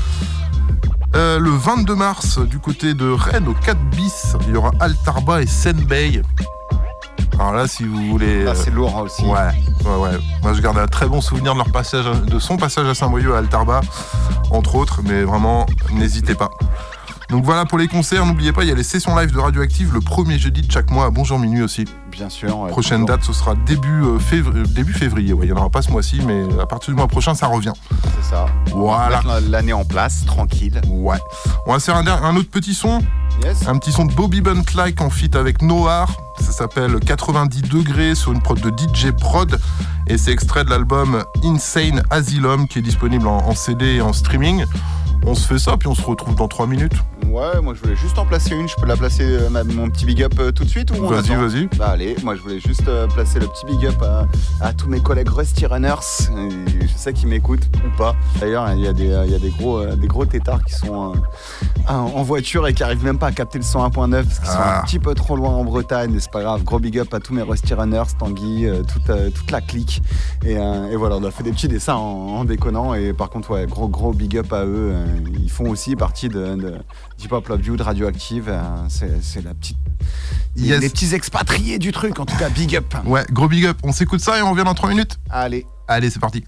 Euh, 1.16 1.40
le 1.40 1.50
22 1.50 1.94
mars, 1.96 2.38
du 2.38 2.60
côté 2.60 2.94
de 2.94 3.10
Rennes 3.10 3.48
au 3.48 3.54
4 3.54 3.78
bis, 3.90 4.36
il 4.46 4.54
y 4.54 4.56
aura 4.56 4.70
Altarba 4.78 5.42
et 5.42 5.46
Senbei. 5.46 6.22
Alors 7.34 7.52
là, 7.52 7.66
si 7.66 7.84
vous 7.84 8.06
voulez. 8.06 8.44
Là, 8.44 8.52
euh, 8.52 8.54
c'est 8.54 8.70
lourd 8.70 8.94
aussi. 8.96 9.24
Ouais, 9.24 9.50
ouais, 9.84 9.96
ouais. 9.96 10.18
Moi, 10.42 10.52
je 10.52 10.60
garde 10.60 10.78
un 10.78 10.86
très 10.86 11.06
bon 11.06 11.20
souvenir 11.20 11.54
de, 11.54 11.58
leur 11.58 11.72
passage, 11.72 12.04
de 12.04 12.38
son 12.38 12.56
passage 12.56 12.86
à 12.86 12.94
Saint-Brieuc 12.94 13.34
à 13.34 13.38
Altarba, 13.38 13.80
entre 14.50 14.76
autres, 14.76 15.00
mais 15.02 15.22
vraiment, 15.22 15.66
n'hésitez 15.92 16.34
pas. 16.34 16.50
Donc 17.30 17.44
voilà 17.44 17.64
pour 17.64 17.78
les 17.78 17.86
concerts, 17.86 18.26
n'oubliez 18.26 18.52
pas, 18.52 18.64
il 18.64 18.68
y 18.68 18.72
a 18.72 18.74
les 18.74 18.82
sessions 18.82 19.16
live 19.16 19.32
de 19.32 19.38
Radioactive 19.38 19.94
le 19.94 20.00
premier 20.00 20.36
jeudi 20.36 20.62
de 20.62 20.72
chaque 20.72 20.90
mois 20.90 21.06
à 21.06 21.10
Bonjour 21.10 21.38
Minuit 21.38 21.62
aussi. 21.62 21.84
Bien 22.10 22.28
sûr. 22.28 22.58
ouais, 22.58 22.70
Prochaine 22.70 23.04
date, 23.04 23.22
ce 23.22 23.32
sera 23.32 23.54
début, 23.54 24.02
euh, 24.02 24.18
février, 24.18 24.62
euh, 24.62 24.66
début 24.66 24.92
février. 24.92 25.32
Ouais, 25.32 25.46
il 25.46 25.52
n'y 25.52 25.56
en 25.56 25.60
aura 25.60 25.70
pas 25.70 25.80
ce 25.80 25.92
mois-ci, 25.92 26.20
mais 26.26 26.42
à 26.60 26.66
partir 26.66 26.92
du 26.92 26.96
mois 26.96 27.06
prochain, 27.06 27.34
ça 27.34 27.46
revient. 27.46 27.72
C'est 28.16 28.30
ça. 28.30 28.46
Voilà. 28.72 29.22
L'année 29.48 29.72
en 29.72 29.84
place, 29.84 30.24
tranquille. 30.26 30.80
Ouais. 30.88 31.18
On 31.66 31.72
va 31.72 31.78
faire 31.78 31.96
un, 31.96 32.36
autre 32.36 32.50
petit 32.50 32.74
son. 32.74 33.00
Yes. 33.44 33.68
Un 33.68 33.78
petit 33.78 33.92
son 33.92 34.06
de 34.06 34.12
Bobby 34.12 34.40
Bunt-like 34.40 35.00
en 35.00 35.08
feat 35.08 35.36
avec 35.36 35.62
Noir. 35.62 36.12
Ça 36.40 36.50
s'appelle 36.50 36.98
90 36.98 37.62
degrés 37.62 38.16
sur 38.16 38.32
une 38.32 38.42
prod 38.42 38.58
de 38.60 38.70
DJ 38.70 39.12
Prod. 39.12 39.60
Et 40.08 40.18
c'est 40.18 40.32
extrait 40.32 40.64
de 40.64 40.70
l'album 40.70 41.22
Insane 41.44 42.02
Asylum 42.10 42.66
qui 42.66 42.80
est 42.80 42.82
disponible 42.82 43.28
en, 43.28 43.38
en 43.38 43.54
CD 43.54 43.94
et 43.94 44.00
en 44.00 44.12
streaming. 44.12 44.64
On 45.26 45.34
se 45.34 45.46
fait 45.46 45.58
ça, 45.58 45.76
puis 45.76 45.86
on 45.86 45.94
se 45.94 46.02
retrouve 46.02 46.34
dans 46.34 46.48
3 46.48 46.66
minutes. 46.66 46.94
Ouais, 47.30 47.60
moi 47.62 47.74
je 47.74 47.80
voulais 47.80 47.94
juste 47.96 48.18
en 48.18 48.26
placer 48.26 48.54
une. 48.56 48.68
Je 48.68 48.74
peux 48.74 48.86
la 48.86 48.96
placer, 48.96 49.22
euh, 49.24 49.48
ma- 49.50 49.62
mon 49.62 49.88
petit 49.88 50.04
big 50.04 50.22
up 50.22 50.34
euh, 50.40 50.50
tout 50.50 50.64
de 50.64 50.68
suite 50.68 50.90
ou 50.90 50.94
on 51.04 51.06
Vas-y, 51.08 51.30
attend 51.32 51.46
vas-y. 51.46 51.66
Bah 51.78 51.90
allez, 51.90 52.16
moi 52.24 52.34
je 52.34 52.40
voulais 52.42 52.58
juste 52.58 52.88
euh, 52.88 53.06
placer 53.06 53.38
le 53.38 53.46
petit 53.46 53.66
big 53.66 53.86
up 53.86 54.02
à, 54.02 54.26
à 54.66 54.72
tous 54.72 54.88
mes 54.88 55.00
collègues 55.00 55.28
Rusty 55.28 55.64
Runners. 55.66 55.94
Et 56.80 56.88
Je 56.88 56.96
sais 56.96 57.12
qu'ils 57.12 57.28
m'écoutent 57.28 57.68
ou 57.84 57.96
pas. 57.96 58.16
D'ailleurs, 58.40 58.68
il 58.72 58.80
y 58.80 58.88
a 58.88 58.92
des, 58.92 59.10
euh, 59.12 59.24
il 59.26 59.32
y 59.32 59.34
a 59.34 59.38
des 59.38 59.50
gros, 59.50 59.78
euh, 59.78 59.94
des 59.94 60.08
gros 60.08 60.24
tétards 60.26 60.64
qui 60.64 60.74
sont 60.74 61.12
euh, 61.14 61.16
en 61.88 61.94
en 62.20 62.22
voiture 62.24 62.66
et 62.66 62.74
qui 62.74 62.82
arrivent 62.82 63.04
même 63.04 63.18
pas 63.18 63.28
à 63.28 63.32
capter 63.32 63.58
le 63.58 63.64
101.9 63.64 64.24
parce 64.24 64.38
qu'ils 64.40 64.48
sont 64.48 64.54
Ah. 64.58 64.80
un 64.80 64.84
petit 64.84 64.98
peu 64.98 65.14
trop 65.14 65.36
loin 65.36 65.50
en 65.50 65.64
Bretagne. 65.64 66.10
Mais 66.12 66.20
c'est 66.20 66.32
pas 66.32 66.42
grave. 66.42 66.64
Gros 66.64 66.80
big 66.80 66.98
up 66.98 67.14
à 67.14 67.20
tous 67.20 67.32
mes 67.32 67.42
Rusty 67.42 67.74
Runners, 67.74 68.02
Tanguy, 68.18 68.66
euh, 68.66 68.82
toute, 68.82 69.08
euh, 69.10 69.30
toute 69.30 69.50
la 69.52 69.60
clique. 69.60 70.02
Et, 70.44 70.56
euh, 70.58 70.90
et 70.90 70.96
voilà, 70.96 71.16
on 71.16 71.24
a 71.24 71.30
fait 71.30 71.44
des 71.44 71.52
petits 71.52 71.68
dessins 71.68 71.94
en, 71.94 72.38
en 72.38 72.44
déconnant. 72.44 72.94
Et 72.94 73.12
par 73.12 73.30
contre, 73.30 73.52
ouais, 73.52 73.66
gros 73.66 73.86
gros 73.88 74.12
big 74.12 74.36
up 74.36 74.52
à 74.52 74.64
eux. 74.64 74.90
Euh, 74.94 75.06
Ils 75.38 75.50
font 75.50 75.68
aussi 75.70 75.94
partie 75.94 76.28
de, 76.28 76.54
de 76.56 76.74
Hip 77.22 77.32
Hop 77.32 77.48
Love 77.48 77.64
You, 77.66 77.76
de 77.76 77.82
Radioactive. 77.82 78.48
Euh, 78.48 78.60
C'est 78.88 79.44
la 79.44 79.54
petite. 79.54 79.76
Yes. 80.56 80.80
Les 80.80 80.88
petits 80.88 81.14
expatriés 81.14 81.78
du 81.78 81.92
truc, 81.92 82.18
en 82.18 82.26
tout 82.26 82.36
cas, 82.36 82.48
big 82.48 82.74
up. 82.76 82.94
Ouais, 83.04 83.24
gros 83.30 83.48
big 83.48 83.66
up. 83.66 83.76
On 83.82 83.92
s'écoute 83.92 84.20
ça 84.20 84.38
et 84.38 84.42
on 84.42 84.50
revient 84.50 84.64
dans 84.64 84.74
3 84.74 84.88
minutes. 84.90 85.18
Allez. 85.30 85.66
Allez, 85.86 86.10
c'est 86.10 86.18
parti. 86.20 86.44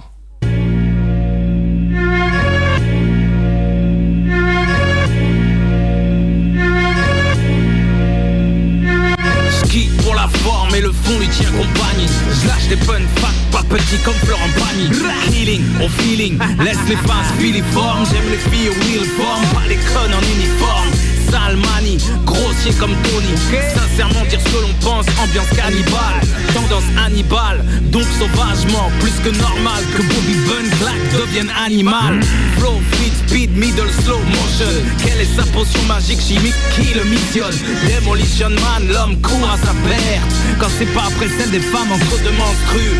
Ski 9.50 9.90
pour 10.02 10.14
la 10.14 10.28
forme 10.28 10.74
et 10.74 10.80
le 10.80 10.92
fond 10.92 11.18
lui 11.18 11.28
tient 11.28 11.50
compagnie 11.50 12.08
Je 12.42 12.48
lâche 12.48 12.68
des 12.68 12.76
fat, 12.76 12.98
pas 13.20 13.30
petit 13.72 13.98
comme 14.04 14.14
Florent 14.14 14.50
Pagny. 14.58 14.90
Healing, 15.32 15.62
au 15.82 15.88
feeling, 15.88 16.38
laisse 16.62 16.78
les 16.88 16.96
faces 16.96 17.32
filiformes. 17.38 18.04
J'aime 18.10 18.30
les 18.30 18.38
filles 18.38 18.68
au 18.68 18.74
wheel 18.84 19.04
form, 19.16 19.42
pas 19.54 19.66
les 19.68 19.76
connes 19.76 20.14
en 20.14 20.22
uniforme 20.36 21.11
Salmani, 21.30 21.98
grossier 22.24 22.72
comme 22.78 22.94
Tony. 23.02 23.34
Sincèrement 23.74 24.24
dire 24.28 24.40
ce 24.40 24.48
que 24.50 24.62
l'on 24.62 24.74
pense, 24.80 25.06
ambiance 25.22 25.48
cannibale, 25.56 26.20
tendance 26.54 26.84
Hannibal, 26.96 27.64
donc 27.90 28.04
sauvagement, 28.18 28.90
plus 29.00 29.12
que 29.22 29.36
normal 29.36 29.82
que 29.96 30.02
Bobby 30.02 30.34
Bun 30.46 30.68
Clack 30.78 31.20
devienne 31.20 31.52
animal. 31.64 32.20
Flow, 32.58 32.80
speed, 32.92 33.12
speed, 33.28 33.56
middle, 33.56 33.90
slow 34.04 34.18
motion. 34.18 34.72
Quelle 35.02 35.20
est 35.20 35.36
sa 35.36 35.44
potion 35.52 35.82
magique 35.88 36.20
chimique 36.20 36.54
qui 36.74 36.94
le 36.94 37.04
missionne? 37.04 37.56
Demolition 37.88 38.50
Man, 38.50 38.88
l'homme 38.92 39.20
court 39.20 39.48
à 39.52 39.56
sa 39.58 39.72
perte. 39.86 40.32
Quand 40.58 40.68
c'est 40.78 40.92
pas 40.92 41.04
après 41.06 41.28
celle 41.28 41.50
des 41.50 41.60
femmes 41.60 41.92
entre 41.92 42.22
deux 42.22 42.36
menstrues. 42.36 42.92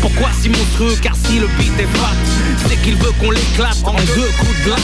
Pourquoi 0.00 0.28
si 0.40 0.48
monstrueux? 0.48 0.96
Car 1.02 1.14
si 1.16 1.38
le 1.38 1.48
beat 1.58 1.72
est 1.78 1.98
fat, 1.98 2.68
c'est 2.68 2.80
qu'il 2.82 2.96
veut 2.96 3.12
qu'on 3.20 3.30
l'éclate 3.30 3.78
en 3.84 3.94
deux 4.14 4.30
coups 4.38 4.58
de 4.58 4.64
glace. 4.64 4.80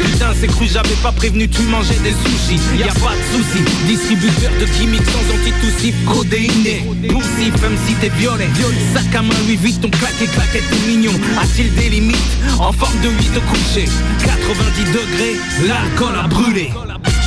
Putain, 0.00 0.32
c'est 0.40 0.46
cru, 0.46 0.68
j'avais 0.72 0.94
pas 1.02 1.12
prévenu, 1.12 1.48
tu 1.48 1.62
mangeais 1.62 1.98
des 2.02 2.09
sushis. 2.12 2.60
Y 2.76 2.82
a 2.82 2.94
pas 2.94 3.14
de 3.14 3.24
souci, 3.32 3.62
distributeur 3.86 4.50
de 4.60 4.66
gimmicks 4.66 5.06
sans 5.06 5.34
antitoussif, 5.34 5.94
codéiné. 6.06 6.84
Poussif, 7.08 7.54
même 7.62 7.76
si 7.86 7.94
t'es 7.94 8.10
violet. 8.10 8.48
Sac 8.94 9.14
à 9.14 9.22
main, 9.22 9.34
lui 9.46 9.56
vite, 9.56 9.80
ton 9.80 9.90
claquet, 9.90 10.26
claquet, 10.26 10.62
t'es 10.70 10.88
mignon. 10.88 11.12
A-t-il 11.40 11.72
des 11.74 11.88
limites? 11.88 12.16
En 12.58 12.72
forme 12.72 13.00
de 13.00 13.08
8 13.08 13.36
au 13.36 13.40
coucher. 13.50 13.88
90 14.24 14.84
degrés, 14.84 15.36
l'alcool 15.66 16.16
a 16.22 16.26
brûlé. 16.26 16.70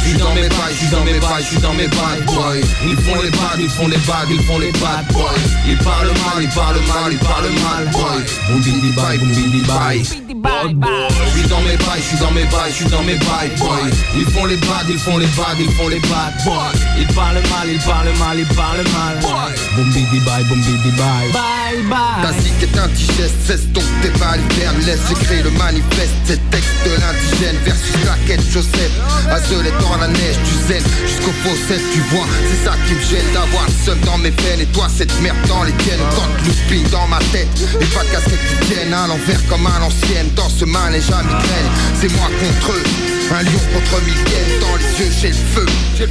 Je 0.04 0.10
suis 0.10 0.18
dans 0.18 0.34
mes 0.36 0.50
bails, 0.50 0.74
je 0.74 0.78
suis 0.80 0.90
dans 0.90 1.04
mes 1.06 1.20
bails, 1.20 1.44
je 1.44 1.48
suis 1.48 1.60
dans 1.60 1.74
mes 1.74 1.88
bad 1.88 2.26
boys. 2.26 2.60
Ils 2.86 2.98
font 2.98 3.22
les 3.22 3.30
bad, 3.32 3.60
ils 3.60 3.70
font 3.70 3.88
les 3.88 3.98
bad, 3.98 4.28
ils 4.30 4.44
font 4.44 4.60
les 4.60 4.72
bad 4.74 5.06
boys. 5.14 5.32
Ils 5.66 5.78
parlent 5.78 6.08
mal, 6.08 6.44
ils 6.44 6.50
parlent 6.50 6.76
mal, 6.76 7.14
ils 7.14 7.20
parlent 7.20 7.50
mal, 7.64 7.88
boy. 7.92 8.24
Boom 8.50 8.62
bidi 8.62 8.92
bye, 8.92 9.18
bidi 9.18 9.62
bye. 9.62 10.04
Je 10.04 11.40
suis 11.40 11.48
dans 11.48 11.62
mes 11.62 11.78
bails, 11.78 12.02
je 12.02 12.08
suis 12.08 12.18
dans 12.18 12.32
mes 12.32 12.44
bails, 12.46 12.72
je 12.72 12.76
suis 12.76 12.86
dans 12.90 13.04
mes 13.04 13.16
bails, 13.16 13.52
boy. 13.58 13.92
Ils 14.18 14.26
font 14.26 14.46
les 14.46 14.58
bad, 14.58 14.86
ils 14.90 15.00
font 15.00 15.18
les 15.18 15.28
bad, 15.28 15.56
ils 15.58 15.72
font 15.72 15.88
les 15.88 16.00
bad 16.02 16.34
boys. 16.44 16.74
Ils 17.00 17.08
parlent 17.16 17.36
mal, 17.36 17.70
ils 17.72 17.80
parlent 17.80 18.18
mal, 18.20 18.40
ils 18.40 18.56
parlent 18.56 18.84
mal. 18.92 19.54
Boom 19.76 19.90
bidi 19.92 20.20
bye, 20.26 20.44
boom 20.44 20.60
bidi 20.60 20.92
bye. 20.98 21.32
Bye 21.32 21.82
bye. 21.90 22.22
Ta 22.22 22.34
zik 22.42 22.62
est 22.62 22.78
indigeste, 22.78 23.40
cesse 23.48 23.68
donc 23.68 23.86
tes 24.02 24.10
valifères 24.10 24.74
Laisse 24.86 25.10
écrire 25.12 25.44
le 25.46 25.52
manifeste, 25.52 26.14
c'est 26.26 26.50
texte 26.50 26.70
de 26.86 26.92
l'indigène 26.92 27.58
Versus 27.64 27.96
la 28.06 28.16
quête 28.28 28.44
Joseph 28.52 28.92
Azel 29.30 29.66
est 29.66 29.84
la 29.98 30.08
neige, 30.08 30.38
tu 30.46 30.54
zen 30.68 30.84
Jusqu'au 31.06 31.32
fossette, 31.44 31.84
tu 31.94 32.00
vois. 32.12 32.26
C'est 32.50 32.70
ça 32.70 32.76
qui 32.88 32.94
me 32.94 33.02
gêne 33.02 33.32
d'avoir 33.34 33.66
le 33.66 33.74
seum 33.86 34.00
dans 34.06 34.18
mes 34.18 34.32
veines. 34.32 34.62
Et 34.62 34.66
toi 34.68 34.88
cette 34.96 35.14
merde 35.22 35.38
dans 35.48 35.64
les 35.64 35.74
tiennes. 35.74 36.00
Tant 36.16 36.28
de 36.28 36.48
looping 36.48 36.90
dans 36.90 37.08
ma 37.08 37.20
tête 37.32 37.48
Et 37.82 37.86
pas 37.86 38.04
de 38.04 38.10
qui 38.10 38.68
tiennent 38.68 38.94
à 38.94 39.08
l'envers 39.08 39.46
comme 39.48 39.66
à 39.68 39.80
l'ancienne. 39.80 40.30
Dans 40.36 40.50
ce 40.50 40.66
manège 40.66 41.10
à 41.12 41.24
migraine 41.24 41.70
C'est 42.00 42.12
moi 42.14 42.28
contre 42.40 42.74
eux. 42.74 42.84
Un 43.32 43.42
lion 43.42 43.60
contre 43.74 44.04
millième, 44.04 44.60
dans 44.60 44.76
les 44.76 45.00
yeux 45.00 45.12
j'ai 45.22 45.30
le 45.30 45.34
feu. 45.34 45.66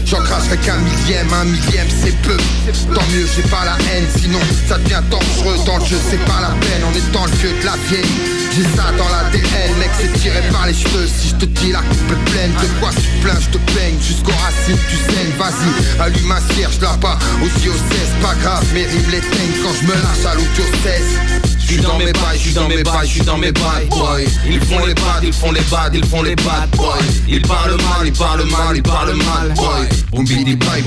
J'en 0.06 0.20
cracherai 0.22 0.56
qu'un 0.56 0.78
millième, 0.78 1.32
un 1.32 1.44
millième 1.44 1.86
c'est 2.02 2.16
peu. 2.22 2.36
Tant 2.92 3.06
mieux 3.12 3.28
j'ai 3.36 3.42
pas 3.42 3.64
la 3.64 3.76
haine, 3.92 4.06
sinon 4.18 4.40
ça 4.66 4.78
devient 4.78 5.02
dangereux. 5.10 5.56
Dans 5.66 5.78
le 5.78 5.84
jeu 5.84 5.98
c'est 6.10 6.24
pas 6.24 6.40
la 6.40 6.48
peine, 6.48 6.82
on 6.90 6.96
est 6.96 7.12
dans 7.12 7.26
le 7.26 7.32
vieux 7.32 7.54
de 7.60 7.64
la 7.64 7.76
vieille 7.88 8.41
J'ai 8.54 8.64
ça 8.76 8.92
dans 8.98 9.08
l'ADN, 9.08 9.78
mec 9.78 9.90
c'est 9.98 10.12
tiré 10.20 10.42
par 10.52 10.66
les 10.66 10.74
cheveux 10.74 11.06
Si 11.06 11.28
je 11.28 11.34
te 11.36 11.44
dis 11.46 11.72
la 11.72 11.78
coupe 11.78 12.12
est 12.12 12.30
pleine, 12.30 12.52
de 12.52 12.80
quoi 12.80 12.90
tu 12.90 13.08
plains, 13.22 13.40
je 13.40 13.48
te 13.48 13.58
peigne 13.72 13.98
Jusqu'aux 13.98 14.32
racines 14.44 14.76
tu 14.90 14.96
saignes, 14.96 15.32
vas-y, 15.38 16.00
allume 16.00 16.26
ma 16.26 16.40
cierge 16.52 16.78
là-bas 16.80 17.18
Aussi 17.42 17.70
au 17.70 17.72
16, 17.72 17.80
pas 18.20 18.34
grave, 18.42 18.64
mes 18.74 18.84
rimes 18.84 19.10
l'éteignent 19.10 19.62
Quand 19.62 19.72
je 19.80 19.86
me 19.86 19.94
lâche 19.94 20.26
à 20.30 20.34
l'audio 20.34 20.64
16 20.82 21.42
je 21.72 21.78
suis 21.78 21.82
dans 21.84 21.96
mes 21.96 22.12
bails, 22.12 22.36
je 22.36 22.38
suis 22.38 22.52
dans 22.52 22.68
mes 22.68 22.82
bails, 22.82 23.06
je 23.06 23.12
suis 23.12 23.22
dans 23.22 23.38
mes 23.38 23.52
bails, 23.52 23.86
boy. 23.88 24.26
Ils 24.46 24.60
font 24.60 24.84
les 24.84 24.92
bad, 24.92 25.22
ils 25.22 25.32
font 25.32 25.52
les 25.52 25.60
bad, 25.62 25.94
ils 25.94 26.04
font 26.04 26.22
les 26.22 26.34
bad, 26.34 26.68
boy. 26.76 27.00
Ils 27.28 27.40
parlent 27.40 27.76
mal, 27.76 28.06
ils 28.06 28.12
parlent 28.12 28.44
mal, 28.44 28.76
ils 28.76 28.82
parlent 28.82 29.14
mal, 29.14 29.54
boy. 29.54 29.88
Boom 30.10 30.24
bidi 30.26 30.56
boy. 30.56 30.82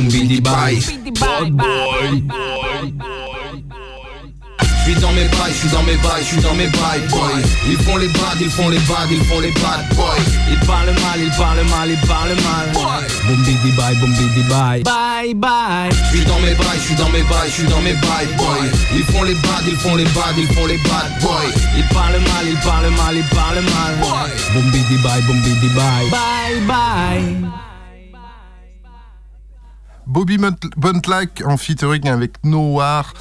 Je 4.85 4.91
suis 4.91 5.01
dans 5.01 5.13
mes 5.13 5.27
bails, 5.27 5.51
je 5.51 5.57
suis 5.57 5.69
dans 5.69 5.81
mes 5.81 5.97
bails, 5.97 6.21
je 6.21 6.25
suis 6.25 6.41
dans 6.41 6.53
mes 6.53 6.67
bails, 6.67 7.01
boy. 7.09 7.41
Ils 7.67 7.77
font 7.77 7.97
les 7.97 8.07
bad, 8.07 8.37
ils 8.39 8.51
font 8.51 8.69
les 8.69 8.77
bad, 8.77 9.09
ils 9.09 9.23
font 9.23 9.39
les 9.39 9.51
bad, 9.53 9.81
boy. 9.95 10.19
Ils 10.51 10.59
parlent 10.67 10.93
mal, 10.93 11.17
ils 11.17 11.31
parlent 11.31 11.65
mal, 11.65 11.89
ils 11.89 12.07
parlent 12.07 12.35
mal. 12.35 13.07
Boom 13.25 13.41
bidi 13.43 13.71
bye, 13.75 13.95
boom 13.95 14.13
bidi 14.13 14.43
bye. 14.43 14.83
Bye 14.83 15.33
bye. 15.33 15.89
Je 15.91 16.17
suis 16.17 16.25
dans 16.25 16.39
mes 16.39 16.53
bails, 16.53 16.77
je 16.77 16.83
suis 16.83 16.95
dans 16.95 17.09
mes 17.09 17.23
bails, 17.23 17.47
je 17.49 17.53
suis 17.53 17.67
dans 17.67 17.81
mes 17.81 17.93
bails, 17.93 18.29
boy. 18.37 18.69
Ils 18.93 19.03
font 19.05 19.23
les 19.23 19.33
bad, 19.33 19.63
ils 19.65 19.75
font 19.77 19.95
les 19.95 20.03
bad, 20.03 20.37
ils 20.37 20.53
font 20.53 20.67
les 20.67 20.77
bad, 20.77 21.19
boy. 21.19 21.47
Ils 21.77 21.87
parlent 21.87 22.21
mal, 22.21 22.45
ils 22.47 22.57
parlent 22.57 22.91
mal, 22.91 23.17
ils 23.17 23.35
parlent 23.35 23.65
mal. 23.65 24.29
Boom 24.53 24.69
bidi 24.69 24.97
bye, 25.01 25.21
boom 25.23 25.41
bidi 25.41 25.69
bye. 25.69 26.09
Bye 26.11 26.61
bye. 26.67 27.49
Bobby 30.07 30.37
Buntlack 30.77 31.41
en 31.47 31.57
featuring 31.57 32.07
avec 32.07 32.33
Noir 32.43 33.11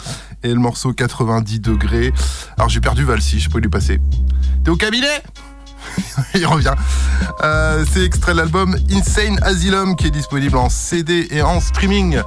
et 0.44 0.48
le 0.48 0.60
morceau 0.60 0.92
90 0.92 1.60
degrés. 1.60 2.12
Alors 2.56 2.68
j'ai 2.68 2.80
perdu 2.80 3.02
Valsi, 3.02 3.40
je 3.40 3.50
peux 3.50 3.58
lui 3.58 3.68
passer. 3.68 4.00
T'es 4.62 4.70
au 4.70 4.76
cabinet? 4.76 5.22
Il 6.34 6.46
revient. 6.46 6.74
Euh, 7.42 7.84
c'est 7.92 8.04
extrait 8.04 8.32
de 8.32 8.38
l'album 8.38 8.76
Insane 8.92 9.38
Asylum 9.42 9.96
qui 9.96 10.06
est 10.06 10.10
disponible 10.10 10.56
en 10.56 10.68
CD 10.68 11.28
et 11.30 11.42
en 11.42 11.60
streaming. 11.60 12.20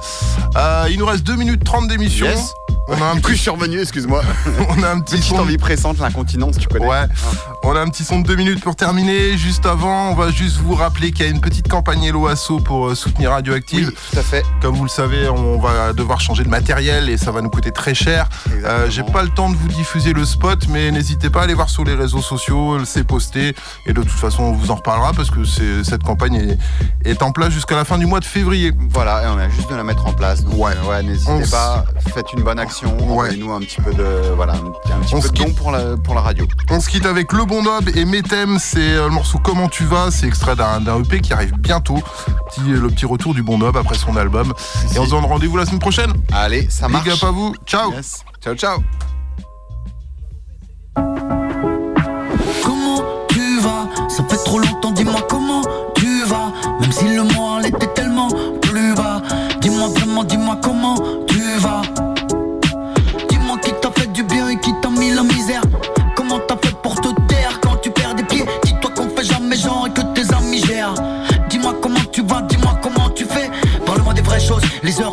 Euh, 0.56 0.86
il 0.90 0.98
nous 0.98 1.06
reste 1.06 1.24
2 1.24 1.36
minutes 1.36 1.64
30 1.64 1.88
d'émission. 1.88 2.26
Yes. 2.26 2.52
On 2.90 3.02
a 3.02 3.04
un 3.04 3.14
du 3.16 3.20
coup, 3.20 3.28
petit... 3.28 3.36
je 3.36 3.42
suis 3.42 3.50
revenu, 3.50 3.80
excuse-moi. 3.82 4.22
On 4.70 4.82
a 4.82 4.90
un 4.92 5.00
petit 5.00 5.16
Petite 5.16 5.34
son. 5.34 5.40
envie 5.40 5.58
pressante, 5.58 5.98
l'incontinence, 5.98 6.56
tu 6.56 6.68
connais. 6.68 6.86
Ouais, 6.86 7.04
on 7.62 7.76
a 7.76 7.80
un 7.80 7.88
petit 7.88 8.02
son 8.02 8.20
de 8.20 8.26
deux 8.26 8.36
minutes 8.36 8.62
pour 8.62 8.76
terminer. 8.76 9.36
Juste 9.36 9.66
avant, 9.66 10.08
on 10.10 10.14
va 10.14 10.30
juste 10.30 10.56
vous 10.56 10.74
rappeler 10.74 11.10
qu'il 11.12 11.26
y 11.26 11.28
a 11.28 11.30
une 11.30 11.40
petite 11.42 11.68
campagne 11.68 12.02
Hello 12.04 12.28
Asso 12.28 12.60
pour 12.64 12.86
euh, 12.88 12.94
soutenir 12.94 13.32
Radioactive. 13.32 13.88
Oui, 13.88 13.94
tout 14.12 14.18
à 14.18 14.22
fait. 14.22 14.42
Comme 14.62 14.74
vous 14.74 14.84
le 14.84 14.88
savez, 14.88 15.28
on 15.28 15.58
va 15.58 15.92
devoir 15.92 16.20
changer 16.22 16.44
de 16.44 16.48
matériel 16.48 17.10
et 17.10 17.18
ça 17.18 17.30
va 17.30 17.42
nous 17.42 17.50
coûter 17.50 17.72
très 17.72 17.92
cher. 17.94 18.26
Euh, 18.64 18.88
J'ai 18.88 19.02
pas 19.02 19.22
le 19.22 19.28
temps 19.28 19.50
de 19.50 19.56
vous 19.56 19.68
diffuser 19.68 20.14
le 20.14 20.24
spot, 20.24 20.66
mais 20.70 20.90
n'hésitez 20.90 21.28
pas 21.28 21.40
à 21.40 21.44
aller 21.44 21.54
voir 21.54 21.68
sur 21.68 21.84
les 21.84 21.94
réseaux 21.94 22.22
sociaux, 22.22 22.82
c'est 22.86 23.04
posté. 23.04 23.47
Et 23.86 23.92
de 23.92 24.02
toute 24.02 24.10
façon, 24.10 24.42
on 24.44 24.52
vous 24.52 24.70
en 24.70 24.76
reparlera 24.76 25.12
parce 25.12 25.30
que 25.30 25.44
cette 25.44 26.02
campagne 26.02 26.34
est, 27.04 27.08
est 27.10 27.22
en 27.22 27.32
place 27.32 27.50
jusqu'à 27.50 27.76
la 27.76 27.84
fin 27.84 27.98
du 27.98 28.06
mois 28.06 28.20
de 28.20 28.24
février. 28.24 28.72
Voilà, 28.90 29.24
et 29.24 29.26
on 29.28 29.38
a 29.38 29.48
juste 29.48 29.70
de 29.70 29.74
la 29.76 29.84
mettre 29.84 30.06
en 30.06 30.12
place. 30.12 30.44
Donc, 30.44 30.54
Ouais. 30.58 30.72
euh, 30.84 30.88
ouais 30.90 31.02
n'hésitez 31.02 31.50
pas, 31.50 31.84
faites 32.14 32.32
une 32.32 32.42
bonne 32.42 32.58
action, 32.58 32.96
envoyez-nous 33.00 33.52
un 33.52 33.60
petit 33.60 33.80
peu 33.80 33.92
de, 33.94 34.32
voilà, 34.36 34.54
un, 34.54 34.92
un 34.92 35.00
petit 35.00 35.14
On 35.14 35.20
peu 35.20 35.28
de 35.28 35.34
don 35.34 35.52
pour 35.52 35.70
la, 35.70 35.96
pour 35.96 36.14
la 36.14 36.20
radio. 36.20 36.46
On 36.70 36.80
se 36.80 36.88
quitte 36.88 37.06
avec 37.06 37.32
Le 37.32 37.44
Bon 37.44 37.62
Nob 37.62 37.88
et 37.94 38.04
Mes 38.04 38.22
thèmes, 38.22 38.58
c'est 38.58 38.78
euh, 38.80 39.04
le 39.08 39.10
morceau 39.14 39.38
Comment 39.38 39.68
tu 39.68 39.84
vas, 39.84 40.10
c'est 40.10 40.26
extrait 40.26 40.56
d'un 40.56 40.80
EP 41.02 41.20
qui 41.20 41.32
arrive 41.32 41.52
bientôt. 41.58 41.98
Petit- 42.50 42.60
le 42.70 42.88
petit 42.88 43.06
retour 43.06 43.34
du 43.34 43.42
Bon 43.42 43.58
Nob 43.58 43.76
après 43.76 43.96
son 43.96 44.16
album. 44.16 44.52
Et 44.94 44.98
on 44.98 45.04
se 45.04 45.10
donne 45.10 45.24
rendez-vous 45.24 45.56
la 45.56 45.64
semaine 45.66 45.78
prochaine. 45.80 46.12
Allez, 46.32 46.66
ça 46.70 46.88
marche. 46.88 47.04
Big 47.04 47.12
up 47.12 47.22
à 47.24 47.30
vous, 47.30 47.54
ciao 47.66 47.92
Yes. 47.92 48.22
Ciao, 48.42 48.54
ciao. 48.54 48.78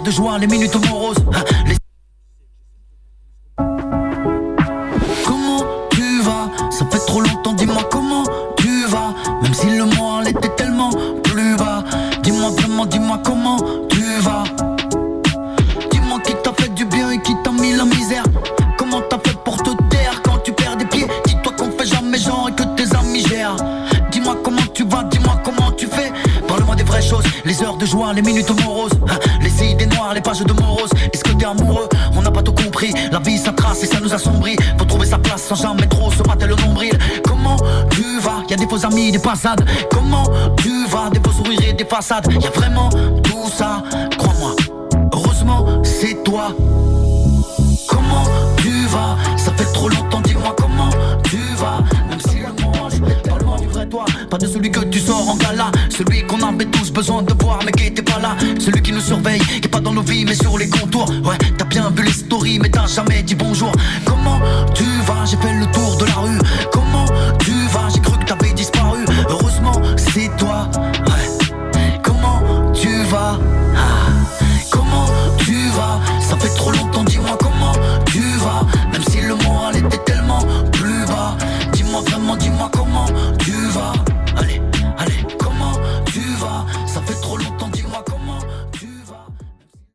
De 0.05 0.11
joie, 0.11 0.37
les 0.37 0.47
minutes 0.47 0.75
moroses 0.87 1.17
les 27.57 27.65
heures 27.65 27.77
de 27.77 27.85
joie, 27.85 28.13
les 28.13 28.21
minutes 28.21 28.49
moroses 28.63 28.91
hein, 29.09 29.17
Les 29.41 29.71
idées 29.71 29.85
noires, 29.85 30.13
les 30.13 30.21
pages 30.21 30.41
de 30.41 30.53
morose. 30.53 30.89
Est-ce 31.13 31.23
que 31.23 31.31
t'es 31.31 31.45
amoureux 31.45 31.87
On 32.15 32.21
n'a 32.21 32.31
pas 32.31 32.41
tout 32.41 32.51
compris. 32.51 32.93
La 33.11 33.19
vie 33.19 33.37
ça 33.37 33.51
trace 33.51 33.83
et 33.83 33.85
ça 33.85 33.99
nous 33.99 34.13
assombrit. 34.13 34.55
Faut 34.77 34.85
trouver 34.85 35.07
sa 35.07 35.17
place 35.17 35.43
sans 35.43 35.55
jamais 35.55 35.87
trop 35.87 36.11
se 36.11 36.23
battre 36.23 36.45
le 36.45 36.55
nombril. 36.55 36.97
Comment 37.23 37.57
tu 37.91 38.19
vas 38.19 38.43
Y 38.49 38.53
a 38.53 38.57
des 38.57 38.67
faux 38.67 38.85
amis, 38.85 39.11
des 39.11 39.19
passades. 39.19 39.65
Comment 39.91 40.23
tu 40.57 40.87
vas 40.87 41.09
Des 41.11 41.19
faux 41.19 41.31
sourires 41.31 41.75
des 41.75 41.85
façades. 41.85 42.27
Y 42.31 42.47
a 42.47 42.51
vraiment 42.51 42.89
tout 43.23 43.49
ça 43.55 43.83
Pas 54.29 54.37
de 54.37 54.47
celui 54.47 54.71
que 54.71 54.79
tu 54.85 54.99
sors 54.99 55.29
en 55.29 55.35
gala. 55.35 55.71
Celui 55.89 56.25
qu'on 56.25 56.41
avait 56.41 56.65
tous 56.65 56.91
besoin 56.91 57.21
de 57.21 57.33
voir 57.41 57.59
mais 57.65 57.71
qui 57.71 57.87
était 57.87 58.01
pas 58.01 58.19
là. 58.19 58.35
Celui 58.59 58.81
qui 58.81 58.91
nous 58.91 59.01
surveille, 59.01 59.39
qui 59.39 59.65
est 59.65 59.71
pas 59.71 59.79
dans 59.79 59.93
nos 59.93 60.01
vies 60.01 60.25
mais 60.25 60.35
sur 60.35 60.57
les 60.57 60.69
contours. 60.69 61.09
Ouais, 61.23 61.37
t'as 61.57 61.65
bien 61.65 61.89
vu 61.95 62.03
les 62.03 62.11
stories 62.11 62.59
mais 62.59 62.69
t'as 62.69 62.87
jamais 62.87 63.23
dit 63.23 63.35
bonjour. 63.35 63.71
Comment 64.05 64.39
tu 64.73 64.83
vas? 65.05 65.25
J'ai 65.25 65.37
fait 65.37 65.53
le 65.53 65.65
tour 65.67 65.97
de 65.97 66.05
la 66.05 66.15
rue. 66.15 66.39